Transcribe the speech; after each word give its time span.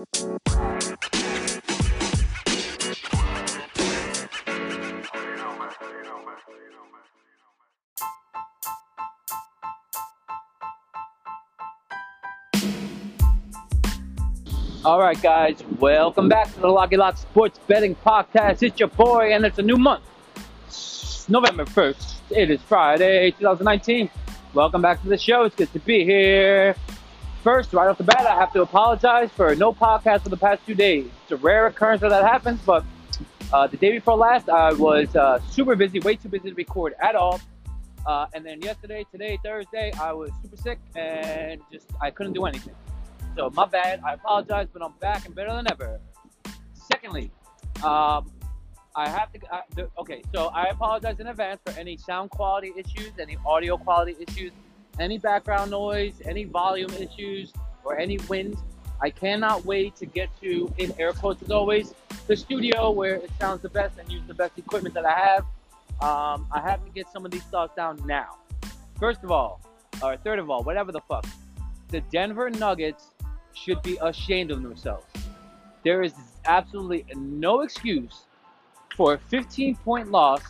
All 0.00 0.06
right, 14.98 15.20
guys, 15.20 15.62
welcome 15.78 16.30
back 16.30 16.50
to 16.54 16.60
the 16.60 16.68
Locky 16.68 16.96
Lock 16.96 17.18
Sports 17.18 17.60
Betting 17.66 17.94
Podcast. 17.94 18.62
It's 18.62 18.80
your 18.80 18.88
boy, 18.88 19.34
and 19.34 19.44
it's 19.44 19.58
a 19.58 19.62
new 19.62 19.76
month. 19.76 20.02
November 21.28 21.66
1st. 21.66 22.14
It 22.30 22.50
is 22.50 22.62
Friday, 22.62 23.32
2019. 23.32 24.08
Welcome 24.54 24.80
back 24.80 25.02
to 25.02 25.08
the 25.08 25.18
show. 25.18 25.44
It's 25.44 25.56
good 25.56 25.70
to 25.74 25.78
be 25.78 26.06
here. 26.06 26.74
First, 27.42 27.72
right 27.72 27.88
off 27.88 27.96
the 27.96 28.04
bat, 28.04 28.26
I 28.26 28.38
have 28.38 28.52
to 28.52 28.60
apologize 28.60 29.30
for 29.30 29.54
no 29.54 29.72
podcast 29.72 30.24
for 30.24 30.28
the 30.28 30.36
past 30.36 30.60
two 30.66 30.74
days. 30.74 31.06
It's 31.22 31.32
a 31.32 31.36
rare 31.36 31.66
occurrence 31.66 32.02
that 32.02 32.10
that 32.10 32.22
happens, 32.22 32.60
but 32.66 32.84
uh, 33.50 33.66
the 33.66 33.78
day 33.78 33.92
before 33.92 34.16
last, 34.16 34.50
I 34.50 34.74
was 34.74 35.16
uh, 35.16 35.40
super 35.50 35.74
busy, 35.74 36.00
way 36.00 36.16
too 36.16 36.28
busy 36.28 36.50
to 36.50 36.54
record 36.54 36.94
at 37.00 37.14
all. 37.14 37.40
Uh, 38.04 38.26
and 38.34 38.44
then 38.44 38.60
yesterday, 38.60 39.06
today, 39.10 39.38
Thursday, 39.42 39.90
I 39.98 40.12
was 40.12 40.30
super 40.42 40.56
sick 40.58 40.78
and 40.94 41.62
just 41.72 41.86
I 42.00 42.10
couldn't 42.10 42.34
do 42.34 42.44
anything. 42.44 42.74
So 43.36 43.48
my 43.50 43.64
bad. 43.64 44.00
I 44.04 44.14
apologize, 44.14 44.68
but 44.72 44.82
I'm 44.82 44.92
back 45.00 45.24
and 45.24 45.34
better 45.34 45.52
than 45.52 45.70
ever. 45.70 45.98
Secondly, 46.74 47.30
um, 47.82 48.30
I 48.94 49.08
have 49.08 49.32
to. 49.32 49.40
I, 49.50 49.62
the, 49.74 49.88
okay, 49.98 50.22
so 50.34 50.48
I 50.48 50.64
apologize 50.64 51.20
in 51.20 51.26
advance 51.26 51.60
for 51.64 51.78
any 51.78 51.96
sound 51.96 52.30
quality 52.30 52.72
issues, 52.76 53.12
any 53.18 53.38
audio 53.46 53.78
quality 53.78 54.16
issues, 54.20 54.52
any 54.98 55.18
background 55.18 55.70
noise, 55.70 56.20
any 56.24 56.44
volume 56.44 56.90
issues, 56.94 57.52
or 57.84 57.98
any 57.98 58.18
wind. 58.28 58.56
I 59.00 59.10
cannot 59.10 59.64
wait 59.64 59.96
to 59.96 60.06
get 60.06 60.28
to, 60.40 60.72
in 60.78 60.92
air 60.98 61.12
quotes 61.12 61.42
as 61.42 61.50
always, 61.50 61.94
the 62.26 62.36
studio 62.36 62.90
where 62.90 63.16
it 63.16 63.30
sounds 63.40 63.62
the 63.62 63.70
best 63.70 63.98
and 63.98 64.10
use 64.10 64.22
the 64.26 64.34
best 64.34 64.58
equipment 64.58 64.94
that 64.94 65.06
I 65.06 65.12
have. 65.12 65.44
Um, 66.02 66.46
I 66.52 66.60
have 66.62 66.84
to 66.84 66.90
get 66.90 67.08
some 67.12 67.24
of 67.24 67.30
these 67.30 67.42
thoughts 67.44 67.74
down 67.74 68.00
now. 68.06 68.36
First 68.98 69.24
of 69.24 69.30
all, 69.30 69.60
or 70.02 70.16
third 70.16 70.38
of 70.38 70.50
all, 70.50 70.62
whatever 70.62 70.92
the 70.92 71.00
fuck, 71.00 71.26
the 71.88 72.00
Denver 72.12 72.50
Nuggets 72.50 73.10
should 73.54 73.82
be 73.82 73.98
ashamed 74.00 74.50
of 74.50 74.62
themselves. 74.62 75.06
There 75.82 76.02
is 76.02 76.14
absolutely 76.44 77.04
no 77.14 77.62
excuse 77.62 78.24
for 78.96 79.14
a 79.14 79.18
15 79.18 79.76
point 79.76 80.10
loss 80.10 80.42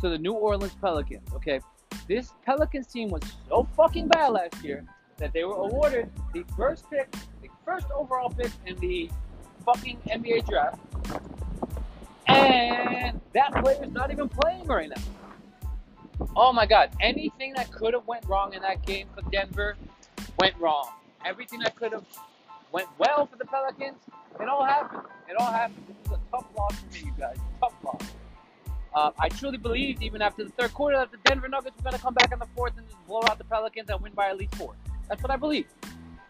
to 0.00 0.08
the 0.08 0.18
New 0.18 0.32
Orleans 0.32 0.74
Pelicans. 0.80 1.28
Okay, 1.34 1.60
this 2.08 2.32
Pelicans 2.44 2.86
team 2.86 3.10
was 3.10 3.22
so 3.48 3.66
fucking 3.76 4.08
bad 4.08 4.28
last 4.32 4.62
year 4.62 4.84
that 5.16 5.32
they 5.32 5.44
were 5.44 5.54
awarded 5.54 6.10
the 6.32 6.44
first 6.56 6.88
pick, 6.90 7.10
the 7.42 7.48
first 7.64 7.86
overall 7.94 8.30
pick 8.30 8.50
in 8.66 8.76
the 8.80 9.10
fucking 9.64 9.98
NBA 10.08 10.46
draft. 10.48 10.78
And 12.26 13.20
that 13.32 13.52
player's 13.62 13.92
not 13.92 14.10
even 14.10 14.28
playing 14.28 14.66
right 14.66 14.88
now. 14.88 16.28
Oh 16.36 16.52
my 16.52 16.66
god, 16.66 16.90
anything 17.00 17.54
that 17.54 17.70
could 17.72 17.94
have 17.94 18.06
went 18.06 18.24
wrong 18.26 18.54
in 18.54 18.62
that 18.62 18.84
game 18.86 19.08
for 19.14 19.22
Denver 19.30 19.76
went 20.38 20.56
wrong. 20.58 20.88
Everything 21.24 21.60
that 21.60 21.74
could 21.76 21.92
have 21.92 22.04
went 22.72 22.88
well 22.98 23.26
for 23.26 23.36
the 23.36 23.44
Pelicans. 23.44 23.98
It 24.40 24.48
all 24.48 24.64
happened. 24.64 25.02
It 25.28 25.36
all 25.38 25.50
happened. 25.50 25.84
This 25.88 25.96
is 26.06 26.12
a 26.12 26.20
tough 26.30 26.46
loss 26.56 26.74
for 26.76 26.92
me, 26.92 27.00
you 27.06 27.14
guys. 27.18 27.36
Tough 27.60 27.74
loss. 27.84 28.02
Uh, 28.94 29.10
I 29.18 29.28
truly 29.28 29.58
believed, 29.58 30.02
even 30.02 30.22
after 30.22 30.44
the 30.44 30.50
third 30.50 30.72
quarter, 30.72 30.96
that 30.98 31.10
the 31.10 31.18
Denver 31.24 31.48
Nuggets 31.48 31.76
were 31.76 31.82
going 31.82 31.96
to 31.96 32.00
come 32.00 32.14
back 32.14 32.32
in 32.32 32.38
the 32.38 32.46
fourth 32.54 32.74
and 32.78 32.86
just 32.88 33.06
blow 33.06 33.20
out 33.28 33.38
the 33.38 33.44
Pelicans 33.44 33.90
and 33.90 34.00
win 34.00 34.12
by 34.12 34.28
at 34.28 34.36
least 34.36 34.54
four. 34.54 34.74
That's 35.08 35.20
what 35.22 35.32
I 35.32 35.36
believed. 35.36 35.68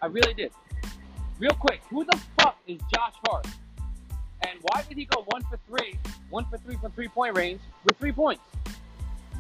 I 0.01 0.07
really 0.07 0.33
did. 0.35 0.51
Real 1.39 1.53
quick, 1.53 1.83
who 1.91 2.05
the 2.05 2.19
fuck 2.39 2.57
is 2.67 2.79
Josh 2.95 3.15
Hart? 3.27 3.47
And 4.47 4.59
why 4.63 4.83
did 4.89 4.97
he 4.97 5.05
go 5.05 5.25
one 5.29 5.43
for 5.43 5.59
three, 5.69 5.99
one 6.31 6.47
for 6.47 6.59
three 6.59 6.77
from 6.77 6.93
three 6.93 7.09
point 7.09 7.37
range 7.37 7.61
with 7.85 7.97
three 7.99 8.13
points? 8.13 8.43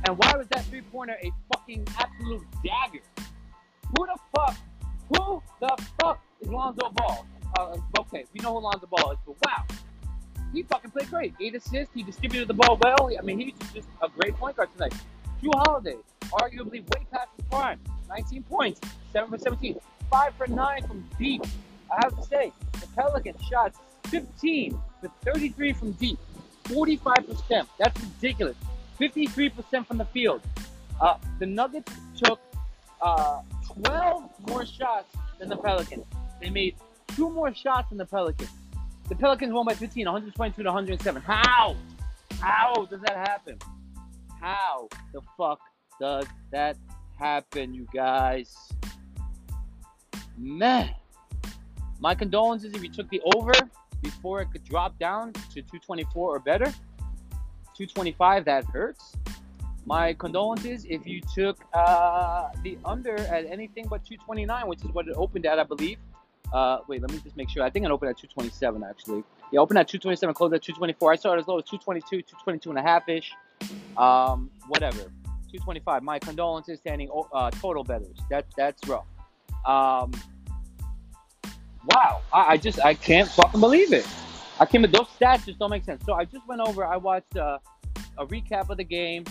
And 0.06 0.18
why 0.18 0.34
was 0.36 0.46
that 0.48 0.64
three 0.66 0.82
pointer 0.82 1.16
a 1.22 1.30
fucking 1.52 1.86
absolute 1.98 2.46
dagger? 2.62 3.04
Who 3.96 4.06
the 4.06 4.18
fuck? 4.34 4.56
Who 5.16 5.42
the 5.60 5.86
fuck 6.00 6.22
is 6.40 6.48
Lonzo 6.48 6.90
Ball. 6.90 7.26
Uh, 7.58 7.76
okay, 8.00 8.24
we 8.32 8.40
know 8.40 8.54
who 8.54 8.60
Lonzo 8.60 8.86
Ball 8.86 9.12
is, 9.12 9.18
but 9.26 9.36
wow, 9.46 9.64
he 10.54 10.62
fucking 10.62 10.90
played 10.90 11.10
great. 11.10 11.34
Eight 11.40 11.54
assists, 11.54 11.92
he 11.94 12.02
distributed 12.02 12.48
the 12.48 12.54
ball 12.54 12.78
well. 12.80 13.10
I 13.18 13.22
mean, 13.22 13.38
he's 13.38 13.72
just 13.72 13.88
a 14.02 14.08
great 14.08 14.36
point 14.36 14.56
guard 14.56 14.70
tonight. 14.72 14.94
Jrue 15.42 15.50
Holiday, 15.54 15.96
arguably 16.32 16.82
way 16.94 17.06
past 17.10 17.28
his 17.36 17.44
prime. 17.50 17.80
19 18.08 18.42
points, 18.44 18.80
7 19.12 19.30
for 19.30 19.38
17, 19.38 19.78
5 20.10 20.34
for 20.34 20.46
9 20.46 20.86
from 20.86 21.08
deep. 21.18 21.42
I 21.90 21.96
have 22.04 22.16
to 22.16 22.22
say, 22.22 22.52
the 22.72 22.86
Pelicans 22.94 23.42
shot 23.44 23.74
15 24.06 24.78
for 25.00 25.10
33 25.24 25.72
from 25.72 25.92
deep, 25.92 26.18
45%. 26.64 27.66
That's 27.78 28.00
ridiculous. 28.00 28.56
53% 29.00 29.86
from 29.86 29.98
the 29.98 30.04
field. 30.06 30.40
Uh, 31.00 31.16
the 31.38 31.46
Nuggets 31.46 31.92
took 32.16 32.40
uh, 33.02 33.40
12 33.82 34.30
more 34.48 34.64
shots 34.64 35.14
than 35.38 35.48
the 35.48 35.56
Pelicans. 35.56 36.04
They 36.40 36.50
made 36.50 36.76
two 37.08 37.28
more 37.30 37.52
shots 37.52 37.88
than 37.88 37.98
the 37.98 38.06
Pelicans. 38.06 38.50
The 39.08 39.14
Pelicans 39.14 39.52
won 39.52 39.66
by 39.66 39.74
15, 39.74 40.06
122 40.06 40.62
to 40.62 40.68
107. 40.68 41.22
How? 41.22 41.76
How 42.40 42.86
does 42.86 43.00
that 43.02 43.16
happen? 43.16 43.58
How 44.40 44.88
the 45.12 45.20
fuck 45.36 45.60
does 46.00 46.26
that 46.50 46.76
happen, 47.18 47.74
you 47.74 47.86
guys? 47.92 48.54
Man. 50.38 50.94
My 52.00 52.14
condolences 52.14 52.74
if 52.74 52.82
you 52.82 52.90
took 52.90 53.08
the 53.10 53.20
over 53.34 53.52
before 54.02 54.40
it 54.42 54.50
could 54.52 54.64
drop 54.64 54.98
down 54.98 55.32
to 55.32 55.54
224 55.54 56.36
or 56.36 56.38
better. 56.38 56.66
225, 57.76 58.44
that 58.44 58.64
hurts. 58.64 59.14
My 59.86 60.14
condolences 60.14 60.86
if 60.88 61.06
you 61.06 61.20
took 61.34 61.58
uh, 61.74 62.48
the 62.62 62.78
under 62.84 63.16
at 63.16 63.44
anything 63.46 63.86
but 63.88 64.04
229, 64.04 64.66
which 64.66 64.82
is 64.82 64.90
what 64.92 65.08
it 65.08 65.14
opened 65.16 65.44
at, 65.46 65.58
I 65.58 65.64
believe. 65.64 65.98
Uh, 66.52 66.78
wait, 66.88 67.00
let 67.00 67.10
me 67.10 67.18
just 67.22 67.36
make 67.36 67.48
sure. 67.48 67.62
I 67.62 67.70
think 67.70 67.84
it 67.84 67.90
opened 67.90 68.10
at 68.10 68.18
227 68.18 68.84
actually. 68.84 69.24
Yeah, 69.50 69.60
opened 69.60 69.78
at 69.78 69.88
227, 69.88 70.34
closed 70.34 70.54
at 70.54 70.62
224. 70.62 71.12
I 71.12 71.16
started 71.16 71.42
as 71.42 71.48
low 71.48 71.58
as 71.58 71.64
222, 71.64 72.22
222 72.22 72.70
and 72.70 72.78
a 72.78 72.82
half 72.82 73.08
ish. 73.08 73.32
Um, 73.96 74.50
whatever. 74.68 74.98
225. 74.98 76.02
My 76.02 76.18
condolences 76.18 76.80
to 76.80 76.90
any 76.90 77.08
uh, 77.32 77.50
total 77.52 77.84
betters. 77.84 78.16
That 78.30 78.46
that's 78.56 78.86
rough. 78.88 79.06
Um, 79.64 80.12
wow, 81.86 82.20
I, 82.32 82.52
I, 82.52 82.56
just 82.56 82.84
I 82.84 82.94
can't 82.94 83.28
fucking 83.28 83.60
believe 83.60 83.92
it. 83.92 84.06
I 84.60 84.66
can't. 84.66 84.90
Those 84.92 85.08
stats 85.18 85.46
just 85.46 85.58
don't 85.58 85.70
make 85.70 85.84
sense. 85.84 86.04
So 86.04 86.14
I 86.14 86.24
just 86.24 86.46
went 86.46 86.60
over. 86.60 86.84
I 86.84 86.96
watched 86.96 87.36
uh, 87.36 87.58
a 88.18 88.26
recap 88.26 88.68
of 88.68 88.76
the 88.76 88.84
game, 88.84 89.24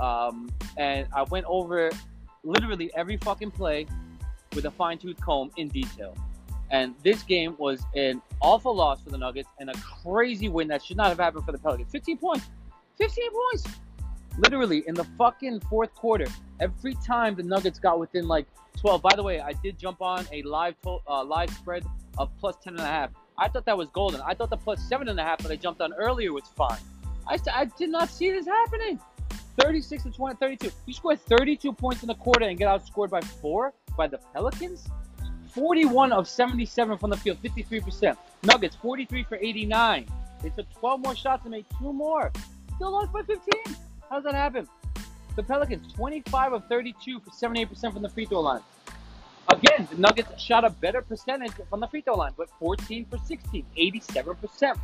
um, 0.00 0.48
and 0.76 1.06
I 1.14 1.22
went 1.24 1.46
over 1.46 1.90
literally 2.44 2.90
every 2.94 3.16
fucking 3.18 3.50
play 3.50 3.86
with 4.54 4.64
a 4.64 4.70
fine 4.70 4.98
tooth 4.98 5.20
comb 5.20 5.50
in 5.56 5.68
detail. 5.68 6.16
And 6.70 6.94
this 7.02 7.22
game 7.22 7.54
was 7.58 7.82
an 7.94 8.20
awful 8.40 8.74
loss 8.74 9.02
for 9.02 9.10
the 9.10 9.18
Nuggets 9.18 9.48
and 9.58 9.70
a 9.70 9.74
crazy 9.74 10.48
win 10.48 10.68
that 10.68 10.84
should 10.84 10.96
not 10.96 11.08
have 11.08 11.18
happened 11.18 11.44
for 11.44 11.52
the 11.52 11.58
Pelicans. 11.58 11.90
15 11.90 12.18
points. 12.18 12.46
15 12.98 13.24
points. 13.32 13.64
Literally 14.38 14.84
in 14.86 14.94
the 14.94 15.04
fucking 15.16 15.60
fourth 15.60 15.94
quarter, 15.94 16.26
every 16.60 16.94
time 17.04 17.34
the 17.34 17.42
Nuggets 17.42 17.78
got 17.78 17.98
within 17.98 18.28
like 18.28 18.46
12. 18.76 19.02
By 19.02 19.14
the 19.16 19.22
way, 19.22 19.40
I 19.40 19.52
did 19.54 19.78
jump 19.78 20.00
on 20.00 20.26
a 20.32 20.42
live 20.42 20.80
to- 20.82 21.00
uh, 21.08 21.24
live 21.24 21.50
spread 21.50 21.84
of 22.16 22.30
plus 22.38 22.56
10 22.62 22.74
and 22.74 22.82
a 22.82 22.86
half. 22.86 23.10
I 23.38 23.48
thought 23.48 23.64
that 23.66 23.76
was 23.78 23.88
golden. 23.90 24.20
I 24.20 24.34
thought 24.34 24.50
the 24.50 24.56
plus 24.56 24.82
seven 24.88 25.08
and 25.08 25.18
a 25.18 25.22
half 25.22 25.38
that 25.38 25.50
I 25.50 25.56
jumped 25.56 25.80
on 25.80 25.92
earlier 25.94 26.32
was 26.32 26.44
fine. 26.56 26.78
I, 27.26 27.38
I 27.52 27.64
did 27.66 27.90
not 27.90 28.08
see 28.08 28.30
this 28.30 28.46
happening. 28.46 28.98
36 29.60 30.04
to 30.04 30.10
20, 30.10 30.36
32. 30.36 30.70
You 30.86 30.94
scored 30.94 31.20
32 31.20 31.72
points 31.72 32.02
in 32.02 32.08
the 32.08 32.14
quarter 32.14 32.46
and 32.46 32.58
get 32.58 32.68
outscored 32.68 33.10
by 33.10 33.20
four 33.20 33.72
by 33.96 34.06
the 34.06 34.18
Pelicans? 34.32 34.88
41 35.58 36.12
of 36.12 36.28
77 36.28 36.98
from 36.98 37.10
the 37.10 37.16
field, 37.16 37.42
53%. 37.42 38.16
Nuggets, 38.44 38.76
43 38.76 39.24
for 39.24 39.36
89. 39.36 40.06
They 40.40 40.50
took 40.50 40.72
12 40.74 41.00
more 41.00 41.16
shots 41.16 41.42
and 41.44 41.50
made 41.50 41.66
two 41.80 41.92
more. 41.92 42.30
Still 42.76 42.92
lost 42.92 43.12
by 43.12 43.22
15. 43.22 43.76
How 44.08 44.16
does 44.16 44.24
that 44.24 44.34
happen? 44.34 44.68
The 45.34 45.42
Pelicans, 45.42 45.92
25 45.94 46.52
of 46.52 46.68
32 46.68 47.20
for 47.20 47.30
78% 47.30 47.92
from 47.92 48.02
the 48.02 48.08
free 48.08 48.24
throw 48.24 48.40
line. 48.40 48.60
Again, 49.48 49.88
the 49.90 49.96
Nuggets 49.96 50.40
shot 50.40 50.64
a 50.64 50.70
better 50.70 51.02
percentage 51.02 51.52
from 51.68 51.80
the 51.80 51.88
free 51.88 52.02
throw 52.02 52.14
line, 52.14 52.32
but 52.36 52.48
14 52.60 53.06
for 53.10 53.18
16, 53.18 53.64
87%. 53.76 54.78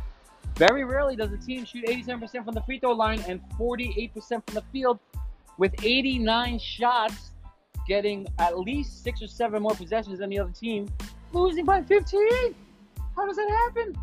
Very 0.57 0.83
rarely 0.83 1.15
does 1.15 1.31
a 1.31 1.37
team 1.37 1.63
shoot 1.63 1.85
87% 1.85 2.43
from 2.43 2.53
the 2.53 2.61
free 2.61 2.79
throw 2.79 2.91
line 2.91 3.23
and 3.29 3.39
48% 3.57 4.11
from 4.27 4.55
the 4.55 4.63
field 4.73 4.99
with 5.57 5.73
89 5.83 6.59
shots 6.59 7.31
getting 7.87 8.27
at 8.39 8.57
least 8.59 9.03
six 9.03 9.21
or 9.21 9.27
seven 9.27 9.61
more 9.61 9.75
possessions 9.75 10.19
than 10.19 10.29
the 10.29 10.39
other 10.39 10.51
team, 10.51 10.87
losing 11.33 11.65
by 11.65 11.81
15. 11.81 12.55
How 13.15 13.25
does 13.25 13.37
that 13.37 13.49
happen? 13.49 13.95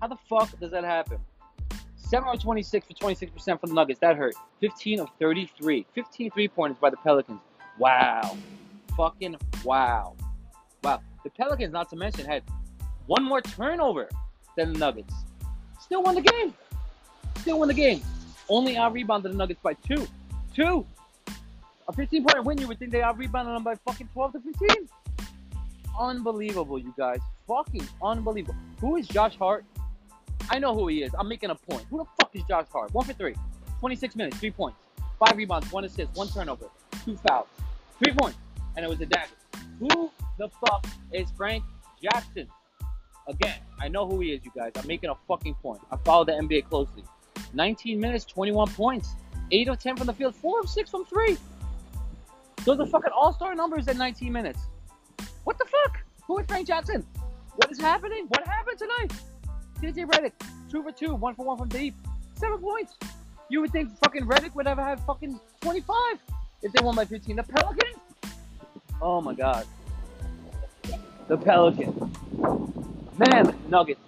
How 0.00 0.08
the 0.08 0.16
fuck 0.28 0.58
does 0.60 0.70
that 0.70 0.84
happen? 0.84 1.18
7 1.96 2.28
of 2.28 2.40
26 2.40 2.86
for 2.86 2.92
26% 2.92 3.60
from 3.60 3.70
the 3.70 3.74
Nuggets. 3.74 3.98
That 4.00 4.16
hurt. 4.16 4.34
15 4.60 5.00
of 5.00 5.08
33. 5.18 5.86
15 5.94 6.30
three 6.30 6.48
pointers 6.48 6.78
by 6.78 6.90
the 6.90 6.96
Pelicans. 6.98 7.40
Wow. 7.78 8.36
Fucking 8.96 9.36
wow. 9.64 10.14
Wow. 10.82 11.00
The 11.24 11.30
Pelicans, 11.30 11.72
not 11.72 11.88
to 11.90 11.96
mention, 11.96 12.26
had 12.26 12.42
one 13.06 13.24
more 13.24 13.40
turnover 13.40 14.08
than 14.56 14.72
the 14.72 14.78
Nuggets. 14.78 15.14
Still 15.80 16.02
won 16.02 16.14
the 16.14 16.20
game. 16.20 16.54
Still 17.38 17.58
won 17.58 17.68
the 17.68 17.74
game. 17.74 18.02
Only 18.48 18.76
out 18.76 18.92
rebounded 18.92 19.32
the 19.32 19.36
Nuggets 19.36 19.60
by 19.62 19.74
two. 19.74 20.06
Two. 20.54 20.86
A 21.86 21.92
15 21.92 22.24
point 22.24 22.44
win, 22.44 22.58
you 22.58 22.66
would 22.68 22.78
think 22.78 22.92
they 22.92 23.02
out 23.02 23.18
rebounded 23.18 23.54
them 23.54 23.62
by 23.62 23.74
fucking 23.74 24.08
12 24.12 24.32
to 24.32 24.40
15. 24.40 24.88
Unbelievable, 26.00 26.78
you 26.78 26.94
guys. 26.96 27.20
Fucking 27.46 27.86
unbelievable. 28.02 28.56
Who 28.80 28.96
is 28.96 29.06
Josh 29.06 29.36
Hart? 29.36 29.64
I 30.50 30.58
know 30.58 30.74
who 30.74 30.88
he 30.88 31.02
is. 31.02 31.12
I'm 31.18 31.28
making 31.28 31.50
a 31.50 31.54
point. 31.54 31.84
Who 31.90 31.98
the 31.98 32.04
fuck 32.18 32.34
is 32.34 32.42
Josh 32.44 32.66
Hart? 32.72 32.92
One 32.94 33.04
for 33.04 33.12
three. 33.12 33.34
26 33.80 34.16
minutes, 34.16 34.38
three 34.38 34.50
points, 34.50 34.78
five 35.18 35.36
rebounds, 35.36 35.70
one 35.70 35.84
assist, 35.84 36.14
one 36.14 36.26
turnover, 36.28 36.70
two 37.04 37.18
fouls, 37.18 37.46
three 38.02 38.14
points, 38.14 38.38
and 38.76 38.84
it 38.84 38.88
was 38.88 38.98
a 39.02 39.06
dagger. 39.06 39.34
Who 39.78 40.10
the 40.38 40.48
fuck 40.48 40.86
is 41.12 41.30
Frank 41.36 41.64
Jackson? 42.02 42.48
Again, 43.28 43.58
I 43.80 43.88
know 43.88 44.08
who 44.08 44.20
he 44.20 44.32
is, 44.32 44.42
you 44.42 44.50
guys. 44.56 44.72
I'm 44.76 44.86
making 44.86 45.10
a 45.10 45.14
fucking 45.28 45.54
point. 45.56 45.80
I 45.90 45.96
follow 45.98 46.24
the 46.24 46.32
NBA 46.32 46.68
closely. 46.68 47.04
19 47.52 48.00
minutes, 48.00 48.24
21 48.24 48.68
points, 48.68 49.14
8 49.50 49.68
of 49.68 49.78
10 49.78 49.96
from 49.96 50.06
the 50.06 50.14
field, 50.14 50.34
4 50.34 50.60
of 50.60 50.68
6 50.70 50.90
from 50.90 51.04
3. 51.04 51.36
Those 52.64 52.80
are 52.80 52.86
fucking 52.86 53.12
all 53.14 53.32
star 53.32 53.54
numbers 53.54 53.88
in 53.88 53.98
19 53.98 54.32
minutes. 54.32 54.60
What 55.44 55.58
the 55.58 55.66
fuck? 55.66 55.98
Who 56.26 56.38
is 56.38 56.46
Frank 56.46 56.66
Jackson? 56.66 57.06
What 57.56 57.70
is 57.70 57.78
happening? 57.78 58.26
What 58.28 58.46
happened 58.46 58.78
tonight? 58.78 59.12
JJ 59.82 60.06
Redick, 60.10 60.32
2 60.70 60.82
for 60.82 60.92
2, 60.92 61.14
1 61.14 61.34
for 61.34 61.44
1 61.44 61.58
from 61.58 61.68
deep, 61.68 61.94
7 62.34 62.58
points. 62.58 62.96
You 63.50 63.60
would 63.60 63.70
think 63.70 63.90
fucking 63.98 64.26
Redick 64.26 64.54
would 64.54 64.66
ever 64.66 64.82
have 64.82 65.04
fucking 65.04 65.38
25 65.60 65.96
if 66.62 66.72
they 66.72 66.82
won 66.82 66.96
by 66.96 67.04
15. 67.04 67.36
The 67.36 67.42
Pelicans? 67.42 67.96
Oh 69.02 69.20
my 69.20 69.34
god. 69.34 69.66
The 71.28 71.36
Pelicans. 71.36 72.16
Man, 73.18 73.54
Nuggets. 73.68 74.00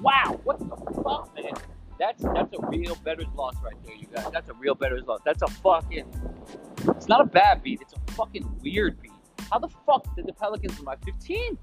Wow, 0.00 0.40
what 0.44 0.58
the 0.58 1.02
fuck, 1.02 1.34
man? 1.34 1.52
That's 1.98 2.22
that's 2.22 2.52
a 2.54 2.66
real 2.66 2.96
better's 3.04 3.28
loss 3.36 3.54
right 3.62 3.76
there, 3.84 3.94
you 3.94 4.06
guys. 4.12 4.26
That's 4.32 4.48
a 4.48 4.54
real 4.54 4.74
better's 4.74 5.04
loss. 5.04 5.20
That's 5.24 5.42
a 5.42 5.46
fucking. 5.46 6.06
It's 6.88 7.08
not 7.08 7.20
a 7.20 7.24
bad 7.24 7.62
beat. 7.62 7.80
It's 7.80 7.92
a 7.92 8.03
fucking 8.14 8.60
weird 8.62 9.00
beat. 9.00 9.12
How 9.50 9.58
the 9.58 9.68
fuck 9.86 10.14
did 10.16 10.26
the 10.26 10.32
Pelicans 10.32 10.76
win 10.76 10.84
by 10.84 10.96
15? 11.04 11.58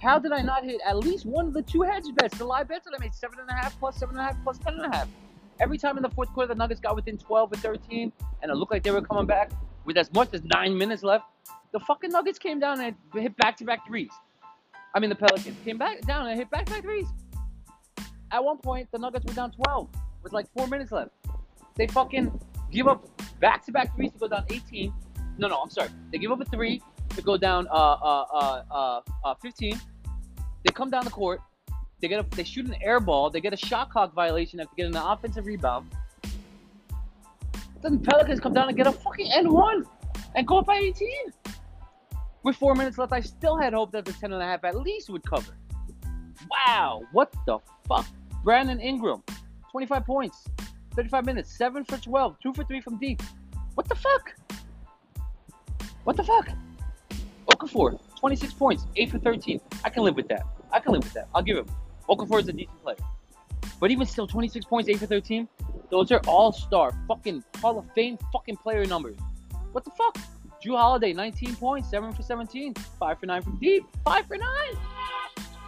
How 0.00 0.18
did 0.18 0.32
I 0.32 0.42
not 0.42 0.64
hit 0.64 0.80
at 0.84 0.98
least 0.98 1.24
one 1.24 1.46
of 1.46 1.54
the 1.54 1.62
two 1.62 1.82
hedge 1.82 2.04
bets, 2.16 2.36
the 2.36 2.44
live 2.44 2.68
bets 2.68 2.84
that 2.84 2.94
I 2.96 3.02
made 3.02 3.14
seven 3.14 3.38
and 3.40 3.48
a 3.48 3.54
half 3.54 3.78
plus 3.78 3.96
seven 3.96 4.16
and 4.16 4.20
a 4.20 4.32
half 4.32 4.42
plus 4.44 4.58
ten 4.58 4.74
and 4.74 4.92
a 4.92 4.96
half? 4.96 5.08
Every 5.58 5.78
time 5.78 5.96
in 5.96 6.02
the 6.02 6.10
fourth 6.10 6.32
quarter, 6.34 6.48
the 6.48 6.54
Nuggets 6.54 6.80
got 6.80 6.94
within 6.94 7.16
12 7.16 7.52
or 7.52 7.56
13, 7.56 8.12
and 8.42 8.50
it 8.50 8.54
looked 8.54 8.72
like 8.72 8.82
they 8.82 8.90
were 8.90 9.00
coming 9.00 9.24
back 9.24 9.50
with 9.86 9.96
as 9.96 10.12
much 10.12 10.34
as 10.34 10.42
nine 10.44 10.76
minutes 10.76 11.02
left. 11.02 11.24
The 11.72 11.80
fucking 11.80 12.10
Nuggets 12.10 12.38
came 12.38 12.60
down 12.60 12.80
and 12.80 12.94
hit 13.14 13.36
back-to-back 13.38 13.86
threes. 13.86 14.10
I 14.94 15.00
mean, 15.00 15.08
the 15.08 15.16
Pelicans 15.16 15.56
came 15.64 15.78
back 15.78 16.02
down 16.02 16.26
and 16.26 16.38
hit 16.38 16.50
back-to-back 16.50 16.82
threes. 16.82 17.08
At 18.32 18.44
one 18.44 18.58
point, 18.58 18.88
the 18.92 18.98
Nuggets 18.98 19.24
were 19.24 19.32
down 19.32 19.52
12 19.52 19.88
with 20.22 20.32
like 20.32 20.46
four 20.54 20.66
minutes 20.66 20.92
left. 20.92 21.10
They 21.74 21.86
fucking 21.86 22.38
give 22.70 22.86
up 22.86 23.06
back-to-back 23.40 23.96
threes 23.96 24.12
to 24.12 24.18
go 24.18 24.28
down 24.28 24.44
18. 24.50 24.92
No, 25.38 25.48
no, 25.48 25.60
I'm 25.60 25.70
sorry. 25.70 25.90
They 26.12 26.18
give 26.18 26.30
up 26.30 26.40
a 26.40 26.44
three 26.44 26.82
to 27.10 27.22
go 27.22 27.36
down 27.36 27.66
uh, 27.68 27.72
uh, 27.72 28.24
uh, 28.32 28.62
uh, 28.70 29.00
uh 29.24 29.34
15. 29.42 29.78
They 30.64 30.72
come 30.72 30.90
down 30.90 31.04
the 31.04 31.10
court. 31.10 31.40
They 32.00 32.08
get 32.08 32.20
a, 32.20 32.36
they 32.36 32.44
shoot 32.44 32.66
an 32.66 32.76
air 32.82 33.00
ball. 33.00 33.30
They 33.30 33.40
get 33.40 33.52
a 33.52 33.56
shot 33.56 33.90
clock 33.90 34.14
violation 34.14 34.60
after 34.60 34.74
getting 34.76 34.94
an 34.94 35.02
offensive 35.02 35.46
rebound. 35.46 35.90
Then 37.82 37.98
Pelicans 38.00 38.40
come 38.40 38.52
down 38.52 38.68
and 38.68 38.76
get 38.76 38.86
a 38.86 38.92
fucking 38.92 39.30
N 39.32 39.52
one 39.52 39.84
and 40.34 40.46
go 40.46 40.58
up 40.58 40.66
by 40.66 40.76
18. 40.76 41.08
With 42.42 42.56
four 42.56 42.74
minutes 42.74 42.98
left, 42.98 43.12
I 43.12 43.20
still 43.20 43.56
had 43.56 43.72
hope 43.72 43.92
that 43.92 44.04
the 44.04 44.12
10 44.12 44.32
and 44.32 44.42
a 44.42 44.44
half 44.44 44.64
at 44.64 44.76
least 44.76 45.10
would 45.10 45.24
cover. 45.24 45.56
Wow, 46.50 47.02
what 47.12 47.32
the 47.46 47.58
fuck? 47.88 48.06
Brandon 48.44 48.78
Ingram, 48.78 49.22
25 49.72 50.04
points, 50.04 50.44
35 50.94 51.26
minutes, 51.26 51.56
7 51.56 51.84
for 51.84 51.96
12, 51.96 52.36
2 52.40 52.54
for 52.54 52.64
3 52.64 52.80
from 52.80 52.98
deep. 52.98 53.20
What 53.74 53.88
the 53.88 53.96
fuck? 53.96 54.32
What 56.06 56.16
the 56.16 56.22
fuck? 56.22 56.48
Okafor, 57.48 57.98
26 58.20 58.52
points, 58.52 58.86
8 58.94 59.10
for 59.10 59.18
13. 59.18 59.60
I 59.84 59.90
can 59.90 60.04
live 60.04 60.14
with 60.14 60.28
that. 60.28 60.46
I 60.70 60.78
can 60.78 60.92
live 60.92 61.02
with 61.02 61.12
that. 61.14 61.26
I'll 61.34 61.42
give 61.42 61.56
him. 61.56 61.66
Okafor 62.08 62.38
is 62.38 62.46
a 62.46 62.52
decent 62.52 62.80
player. 62.80 62.96
But 63.80 63.90
even 63.90 64.06
still, 64.06 64.28
26 64.28 64.66
points, 64.66 64.88
8 64.88 65.00
for 65.00 65.06
13, 65.06 65.48
those 65.90 66.12
are 66.12 66.20
all 66.28 66.52
star, 66.52 66.92
fucking 67.08 67.42
Hall 67.60 67.76
of 67.80 67.90
Fame 67.96 68.18
fucking 68.32 68.56
player 68.58 68.84
numbers. 68.86 69.18
What 69.72 69.82
the 69.82 69.90
fuck? 69.90 70.16
Jrue 70.64 70.76
Holiday, 70.76 71.12
19 71.12 71.56
points, 71.56 71.90
7 71.90 72.12
for 72.12 72.22
17, 72.22 72.74
5 72.74 73.18
for 73.18 73.26
9 73.26 73.42
from 73.42 73.56
deep, 73.56 73.84
5 74.04 74.26
for 74.26 74.36
9. 74.36 74.48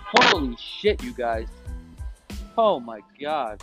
Holy 0.05 0.57
shit, 0.57 1.03
you 1.03 1.13
guys. 1.15 1.49
Oh 2.57 2.79
my 2.79 3.01
god. 3.21 3.61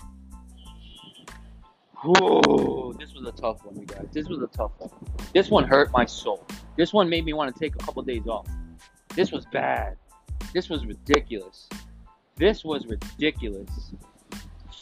Whoa, 2.03 2.93
this 2.99 3.13
was 3.13 3.27
a 3.27 3.31
tough 3.31 3.63
one, 3.65 3.79
you 3.79 3.85
guys. 3.85 4.07
This 4.11 4.27
was 4.27 4.41
a 4.41 4.47
tough 4.47 4.71
one. 4.77 4.89
This 5.33 5.49
one 5.49 5.65
hurt 5.65 5.91
my 5.91 6.05
soul. 6.05 6.45
This 6.77 6.93
one 6.93 7.09
made 7.09 7.25
me 7.25 7.33
want 7.33 7.53
to 7.53 7.59
take 7.59 7.75
a 7.75 7.77
couple 7.79 8.01
days 8.03 8.27
off. 8.27 8.47
This 9.15 9.31
was 9.31 9.45
bad. 9.45 9.95
This 10.53 10.69
was 10.69 10.85
ridiculous. 10.85 11.69
This 12.35 12.65
was 12.65 12.85
ridiculous. 12.85 13.93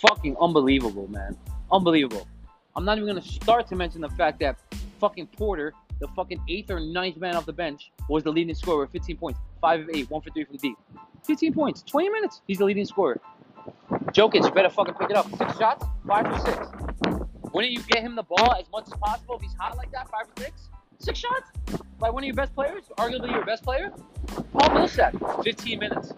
Fucking 0.02 0.36
unbelievable, 0.42 1.08
man. 1.08 1.38
Unbelievable. 1.72 2.28
I'm 2.76 2.84
not 2.84 2.98
even 2.98 3.08
gonna 3.08 3.22
start 3.22 3.68
to 3.68 3.76
mention 3.76 4.02
the 4.02 4.10
fact 4.10 4.40
that 4.40 4.60
fucking 5.00 5.28
Porter, 5.28 5.74
the 6.00 6.08
fucking 6.10 6.42
eighth 6.50 6.72
or 6.72 6.80
ninth 6.80 7.18
man 7.18 7.36
off 7.36 7.46
the 7.46 7.54
bench, 7.54 7.92
was 8.10 8.24
the 8.24 8.32
leading 8.32 8.56
scorer 8.56 8.82
with 8.82 8.92
15 8.92 9.18
points, 9.18 9.40
five 9.62 9.82
of 9.82 9.90
eight, 9.94 10.10
one 10.10 10.22
for 10.22 10.32
three 10.32 10.46
from 10.46 10.58
the 10.58 10.70
deep. 10.70 10.78
15 11.26 11.54
points, 11.54 11.84
20 11.84 12.10
minutes. 12.10 12.42
He's 12.48 12.58
the 12.58 12.66
leading 12.66 12.86
scorer. 12.86 13.22
Jokic, 14.14 14.44
you 14.44 14.52
better 14.52 14.70
fucking 14.70 14.94
pick 14.94 15.10
it 15.10 15.16
up. 15.16 15.28
Six 15.38 15.58
shots, 15.58 15.86
five 16.08 16.28
for 16.28 16.40
six. 16.40 16.68
Wouldn't 17.52 17.74
you 17.74 17.82
get 17.84 18.04
him 18.04 18.16
the 18.16 18.24
ball 18.24 18.54
as 18.54 18.70
much 18.72 18.86
as 18.86 18.94
possible 18.94 19.36
if 19.36 19.42
he's 19.42 19.54
hot 19.60 19.76
like 19.76 19.92
that? 19.92 20.08
Five 20.10 20.28
for 20.28 20.44
six, 20.44 20.70
six 21.00 21.20
shots 21.20 21.52
by 21.98 22.12
one 22.12 22.24
of 22.24 22.28
your 22.28 22.36
best 22.36 22.54
players, 22.54 22.84
arguably 23.00 23.32
your 23.32 23.46
best 23.46 23.64
player. 23.64 23.92
Paul 24.52 24.74
Millsap, 24.76 25.16
15 25.44 25.80
minutes. 25.80 26.14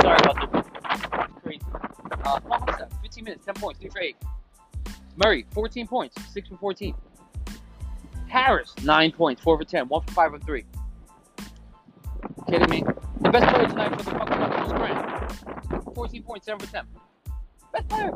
Sorry 0.00 0.16
about 0.20 0.50
the 0.50 1.28
crazy. 1.42 1.60
Uh, 2.24 2.40
Paul 2.40 2.64
Millsap, 2.66 2.92
15 3.02 3.24
minutes, 3.24 3.44
10 3.44 3.54
points, 3.54 3.80
3 3.80 3.90
for 3.90 4.00
8. 4.00 4.16
Murray, 5.16 5.46
14 5.52 5.86
points, 5.86 6.16
6 6.32 6.48
for 6.48 6.56
14. 6.56 6.94
Harris, 8.28 8.74
9 8.82 9.12
points, 9.12 9.42
4 9.42 9.58
for 9.58 9.64
10, 9.64 9.88
1 9.88 10.02
for 10.06 10.12
5 10.12 10.30
for 10.30 10.38
3. 10.38 10.64
Kidding 12.48 12.70
me? 12.70 12.82
The 13.20 13.30
best 13.30 13.54
player 13.54 13.68
tonight 13.68 13.90
for 13.90 13.96
the 14.04 14.18
fucking 14.18 14.38
Nuggets 14.38 14.62
was 14.62 14.72
Grant. 14.72 15.17
14 15.94 16.22
points, 16.22 16.46
7 16.46 16.66
for 16.66 16.72
10. 16.72 16.84
Best 17.72 17.88
player. 17.88 18.12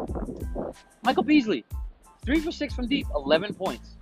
Michael 1.03 1.23
Beasley, 1.23 1.65
3 2.25 2.41
for 2.41 2.53
6 2.53 2.75
from 2.75 2.89
deep, 2.89 3.07
11 3.15 3.55
points. 3.55 3.97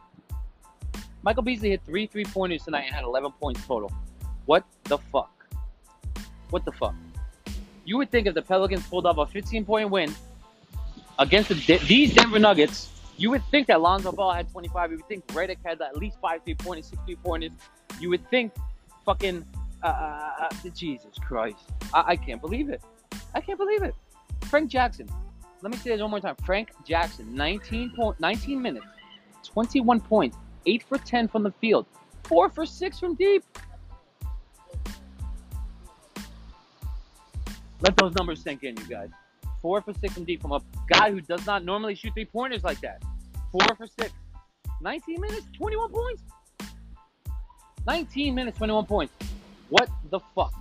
Michael 1.23 1.43
Beasley 1.43 1.71
hit 1.71 1.83
three 1.85 2.07
three 2.07 2.25
pointers 2.25 2.65
tonight 2.65 2.85
and 2.87 2.95
had 2.95 3.05
11 3.05 3.33
points 3.33 3.65
total. 3.67 3.93
What 4.47 4.65
the 4.85 4.99
fuck? 4.99 5.31
What 6.51 6.65
the 6.65 6.73
fuck? 6.73 6.95
You 7.85 7.99
would 7.99 8.11
think 8.11 8.27
if 8.27 8.35
the 8.35 8.43
Pelicans 8.43 8.87
pulled 8.87 9.07
off 9.07 9.19
a 9.19 9.27
15 9.27 9.65
point 9.65 9.91
win 9.91 10.15
against 11.19 11.51
the, 11.51 11.79
these 11.87 12.15
Denver 12.15 12.39
Nuggets, 12.39 12.91
you 13.19 13.31
would 13.31 13.45
think 13.51 13.67
that 13.67 13.81
Lonzo 13.81 14.13
Ball 14.13 14.33
had 14.33 14.51
25. 14.51 14.93
You 14.93 14.97
would 14.97 15.09
think 15.09 15.27
Redick 15.29 15.59
had 15.65 15.81
at 15.83 15.97
least 15.97 16.17
five 16.23 16.43
three 16.45 16.55
pointers, 16.55 16.87
six 16.87 17.03
three 17.05 17.17
pointers. 17.17 17.53
You 18.01 18.09
would 18.11 18.29
think 18.31 18.53
fucking 19.05 19.45
uh, 19.83 19.87
uh, 19.87 20.49
uh, 20.51 20.69
Jesus 20.75 21.19
Christ. 21.21 21.59
I, 21.93 22.05
I 22.09 22.17
can't 22.17 22.41
believe 22.41 22.71
it. 22.71 22.81
I 23.35 23.41
can't 23.41 23.59
believe 23.59 23.83
it. 23.83 23.95
Frank 24.47 24.71
Jackson. 24.71 25.09
Let 25.63 25.73
me 25.73 25.79
say 25.79 25.91
this 25.91 26.01
one 26.01 26.11
more 26.11 26.21
time. 26.21 26.37
Frank 26.45 26.71
Jackson, 26.85 27.35
19 27.35 27.91
point, 27.91 28.19
19 28.19 28.61
minutes, 28.61 28.87
21 29.45 30.01
points, 30.01 30.37
8 30.67 30.83
for 30.83 30.99
10 30.99 31.29
from 31.29 31.43
the 31.43 31.53
field, 31.53 31.87
4 32.25 32.49
for 32.49 32.65
6 32.65 32.99
from 32.99 33.15
deep. 33.15 33.45
Let 37.83 37.97
those 37.97 38.15
numbers 38.15 38.43
sink 38.43 38.63
in, 38.63 38.77
you 38.77 38.85
guys. 38.85 39.11
4 39.63 39.83
for 39.83 39.93
6 39.93 40.15
from 40.15 40.25
deep 40.25 40.41
from 40.41 40.53
a 40.53 40.61
guy 40.89 41.11
who 41.11 41.21
does 41.21 41.45
not 41.47 41.65
normally 41.65 41.95
shoot 41.95 42.13
three 42.15 42.25
pointers 42.25 42.65
like 42.65 42.81
that. 42.81 43.03
4 43.53 43.61
for 43.77 43.87
6. 43.87 44.13
19 44.81 45.21
minutes, 45.21 45.47
21 45.57 45.91
points. 45.91 46.23
19 47.87 48.35
minutes, 48.35 48.57
21 48.59 48.87
points. 48.87 49.15
What 49.69 49.89
the 50.11 50.21
fuck? 50.35 50.53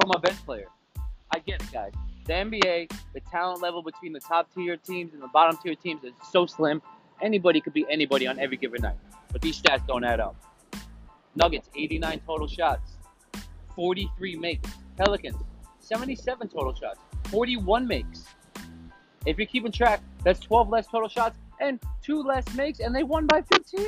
From 0.00 0.10
a 0.14 0.18
bench 0.18 0.36
player. 0.44 0.68
I 1.32 1.38
get 1.40 1.62
it, 1.62 1.72
guys. 1.72 1.92
The 2.26 2.32
NBA, 2.32 2.90
the 3.14 3.20
talent 3.30 3.62
level 3.62 3.82
between 3.82 4.12
the 4.12 4.20
top 4.20 4.52
tier 4.54 4.76
teams 4.76 5.14
and 5.14 5.22
the 5.22 5.28
bottom 5.28 5.58
tier 5.62 5.74
teams 5.74 6.04
is 6.04 6.12
so 6.30 6.46
slim. 6.46 6.82
Anybody 7.22 7.60
could 7.60 7.72
be 7.72 7.86
anybody 7.90 8.26
on 8.26 8.38
every 8.38 8.56
given 8.56 8.82
night. 8.82 8.98
But 9.32 9.40
these 9.40 9.60
stats 9.60 9.86
don't 9.86 10.04
add 10.04 10.20
up. 10.20 10.36
Nuggets, 11.34 11.68
89 11.74 12.20
total 12.26 12.46
shots, 12.46 12.92
43 13.74 14.36
makes. 14.36 14.70
Pelicans, 14.96 15.36
77 15.80 16.48
total 16.48 16.74
shots, 16.74 16.98
41 17.28 17.86
makes. 17.86 18.24
If 19.24 19.38
you're 19.38 19.46
keeping 19.46 19.72
track, 19.72 20.02
that's 20.24 20.40
12 20.40 20.68
less 20.68 20.86
total 20.86 21.08
shots 21.08 21.38
and 21.60 21.78
two 22.02 22.22
less 22.22 22.44
makes, 22.54 22.80
and 22.80 22.94
they 22.94 23.02
won 23.02 23.26
by 23.26 23.42
15. 23.42 23.86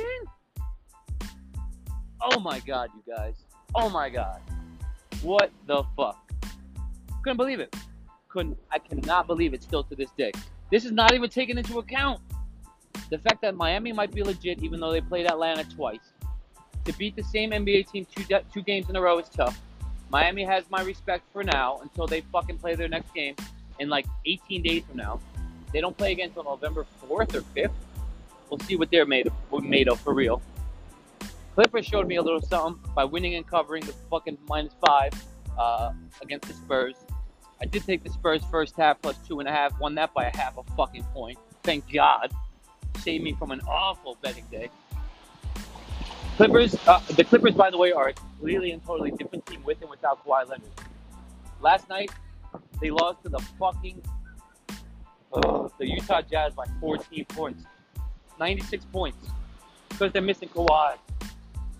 Oh 2.21 2.39
my 2.39 2.59
God, 2.59 2.89
you 2.95 3.13
guys. 3.13 3.35
Oh 3.75 3.89
my 3.89 4.09
God. 4.09 4.39
What 5.21 5.51
the 5.67 5.83
fuck? 5.95 6.30
Couldn't 7.23 7.37
believe 7.37 7.59
it. 7.59 7.75
Couldn't. 8.29 8.57
I 8.71 8.79
cannot 8.79 9.27
believe 9.27 9.53
it 9.53 9.63
still 9.63 9.83
to 9.83 9.95
this 9.95 10.11
day. 10.17 10.31
This 10.71 10.85
is 10.85 10.91
not 10.91 11.13
even 11.13 11.29
taken 11.29 11.57
into 11.57 11.79
account 11.79 12.21
the 13.09 13.17
fact 13.17 13.41
that 13.41 13.55
Miami 13.55 13.91
might 13.91 14.11
be 14.11 14.23
legit, 14.23 14.63
even 14.63 14.79
though 14.79 14.91
they 14.91 15.01
played 15.01 15.27
Atlanta 15.27 15.63
twice. 15.65 16.13
To 16.85 16.93
beat 16.93 17.15
the 17.15 17.23
same 17.23 17.51
NBA 17.51 17.91
team 17.91 18.07
two 18.15 18.23
two 18.53 18.61
games 18.63 18.89
in 18.89 18.95
a 18.95 19.01
row 19.01 19.19
is 19.19 19.29
tough. 19.29 19.59
Miami 20.09 20.43
has 20.43 20.63
my 20.69 20.81
respect 20.81 21.23
for 21.31 21.43
now 21.43 21.79
until 21.83 22.07
they 22.07 22.21
fucking 22.31 22.57
play 22.57 22.75
their 22.75 22.89
next 22.89 23.13
game 23.13 23.35
in 23.79 23.89
like 23.89 24.05
18 24.25 24.61
days 24.61 24.83
from 24.85 24.97
now. 24.97 25.19
They 25.71 25.79
don't 25.79 25.97
play 25.97 26.11
again 26.11 26.29
until 26.29 26.43
November 26.43 26.85
4th 27.01 27.35
or 27.35 27.41
5th. 27.41 27.71
We'll 28.49 28.59
see 28.59 28.75
what 28.75 28.91
they're 28.91 29.05
made 29.05 29.27
of, 29.27 29.63
made 29.63 29.87
of 29.87 29.99
for 30.01 30.13
real. 30.13 30.41
Clippers 31.55 31.85
showed 31.85 32.07
me 32.07 32.17
a 32.17 32.21
little 32.21 32.41
something 32.41 32.81
by 32.93 33.05
winning 33.05 33.35
and 33.35 33.47
covering 33.47 33.85
the 33.85 33.93
fucking 34.09 34.37
minus 34.49 34.73
five 34.85 35.13
uh, 35.57 35.93
against 36.21 36.47
the 36.47 36.53
Spurs. 36.53 36.95
I 37.61 37.65
did 37.65 37.83
take 37.85 38.03
the 38.03 38.09
Spurs 38.09 38.41
first 38.49 38.75
half 38.75 39.01
plus 39.01 39.15
two 39.27 39.39
and 39.39 39.47
a 39.47 39.51
half, 39.51 39.79
won 39.79 39.93
that 39.95 40.13
by 40.13 40.25
a 40.25 40.35
half 40.35 40.57
a 40.57 40.63
fucking 40.75 41.03
point. 41.13 41.37
Thank 41.63 41.91
God. 41.91 42.33
Saved 42.99 43.23
me 43.23 43.33
from 43.33 43.51
an 43.51 43.61
awful 43.67 44.17
betting 44.21 44.45
day. 44.51 44.69
Clippers, 46.37 46.75
uh, 46.87 46.99
the 47.15 47.23
Clippers, 47.23 47.53
by 47.53 47.69
the 47.69 47.77
way, 47.77 47.91
are 47.91 48.07
a 48.07 48.13
completely 48.13 48.71
and 48.71 48.83
totally 48.83 49.11
different 49.11 49.45
team 49.45 49.63
with 49.63 49.79
and 49.81 49.89
without 49.91 50.25
Kawhi 50.25 50.49
Leonard. 50.49 50.71
Last 51.61 51.87
night, 51.87 52.09
they 52.81 52.89
lost 52.89 53.21
to 53.23 53.29
the 53.29 53.39
fucking 53.59 54.01
uh, 55.33 55.69
the 55.77 55.87
Utah 55.87 56.21
Jazz 56.21 56.53
by 56.55 56.65
14 56.79 57.25
points, 57.25 57.63
96 58.39 58.85
points, 58.85 59.27
because 59.89 60.11
they're 60.11 60.21
missing 60.21 60.49
Kawhi. 60.49 60.97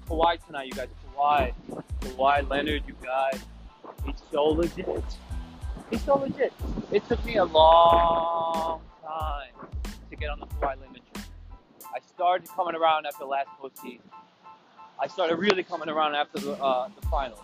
Kawhi 0.08 0.46
tonight, 0.46 0.68
you 0.68 0.74
guys. 0.74 0.90
Kawhi, 1.16 1.54
Kawhi 2.02 2.50
Leonard, 2.50 2.84
you 2.88 2.96
guys. 3.02 3.40
He's 4.06 4.16
so 4.32 4.44
legit. 4.46 5.04
He's 5.92 6.02
so 6.04 6.16
legit. 6.16 6.54
It 6.92 7.06
took 7.10 7.24
me 7.26 7.36
a 7.36 7.44
long 7.44 8.82
time 9.06 9.68
to 10.10 10.16
get 10.16 10.30
on 10.30 10.40
the 10.40 10.46
Kawhi 10.46 10.80
Leonard 10.80 11.02
train. 11.14 11.26
I 11.94 12.00
started 12.16 12.48
coming 12.48 12.76
around 12.76 13.06
after 13.06 13.26
last 13.26 13.50
postseason. 13.62 14.00
I 14.98 15.08
started 15.08 15.36
really 15.36 15.64
coming 15.64 15.90
around 15.90 16.16
after 16.16 16.40
the 16.40 16.54
uh, 16.54 16.88
the 17.00 17.08
finals. 17.08 17.42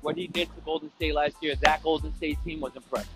What 0.00 0.16
he 0.16 0.26
did 0.26 0.48
to 0.54 0.60
Golden 0.64 0.90
State 0.96 1.14
last 1.14 1.36
year, 1.42 1.54
that 1.62 1.82
Golden 1.82 2.14
State 2.14 2.38
team 2.44 2.60
was 2.60 2.74
impressive. 2.74 3.10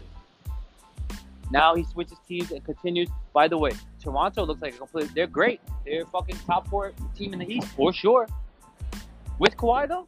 Now 1.50 1.74
he 1.74 1.84
switches 1.84 2.18
teams 2.28 2.50
and 2.50 2.62
continues. 2.62 3.08
By 3.32 3.48
the 3.48 3.56
way, 3.56 3.72
Toronto 4.02 4.44
looks 4.44 4.60
like 4.60 4.74
a 4.74 4.78
complete. 4.78 5.10
They're 5.14 5.26
great. 5.26 5.60
They're 5.86 6.04
fucking 6.06 6.36
top 6.46 6.68
four 6.68 6.92
team 7.16 7.32
in 7.32 7.38
the 7.38 7.50
East 7.50 7.68
for 7.68 7.94
sure. 7.94 8.28
With 9.38 9.56
Kawhi 9.56 9.88
though, 9.88 10.06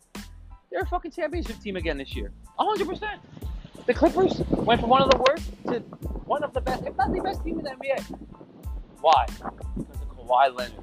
they're 0.70 0.82
a 0.82 0.86
fucking 0.86 1.12
championship 1.12 1.58
team 1.60 1.76
again 1.76 1.96
this 1.96 2.14
year. 2.14 2.32
100%. 2.58 3.18
The 3.86 3.92
Clippers 3.92 4.40
went 4.50 4.80
from 4.80 4.88
one 4.88 5.02
of 5.02 5.10
the 5.10 5.18
worst 5.18 5.50
to 5.66 5.80
one 6.24 6.42
of 6.42 6.54
the 6.54 6.60
best, 6.62 6.84
if 6.84 6.96
not 6.96 7.12
the 7.12 7.20
best 7.20 7.44
team 7.44 7.58
in 7.58 7.64
the 7.64 7.70
NBA. 7.70 8.18
Why? 9.02 9.26
Because 9.76 10.00
of 10.00 10.16
Kawhi 10.16 10.56
Leonard. 10.56 10.82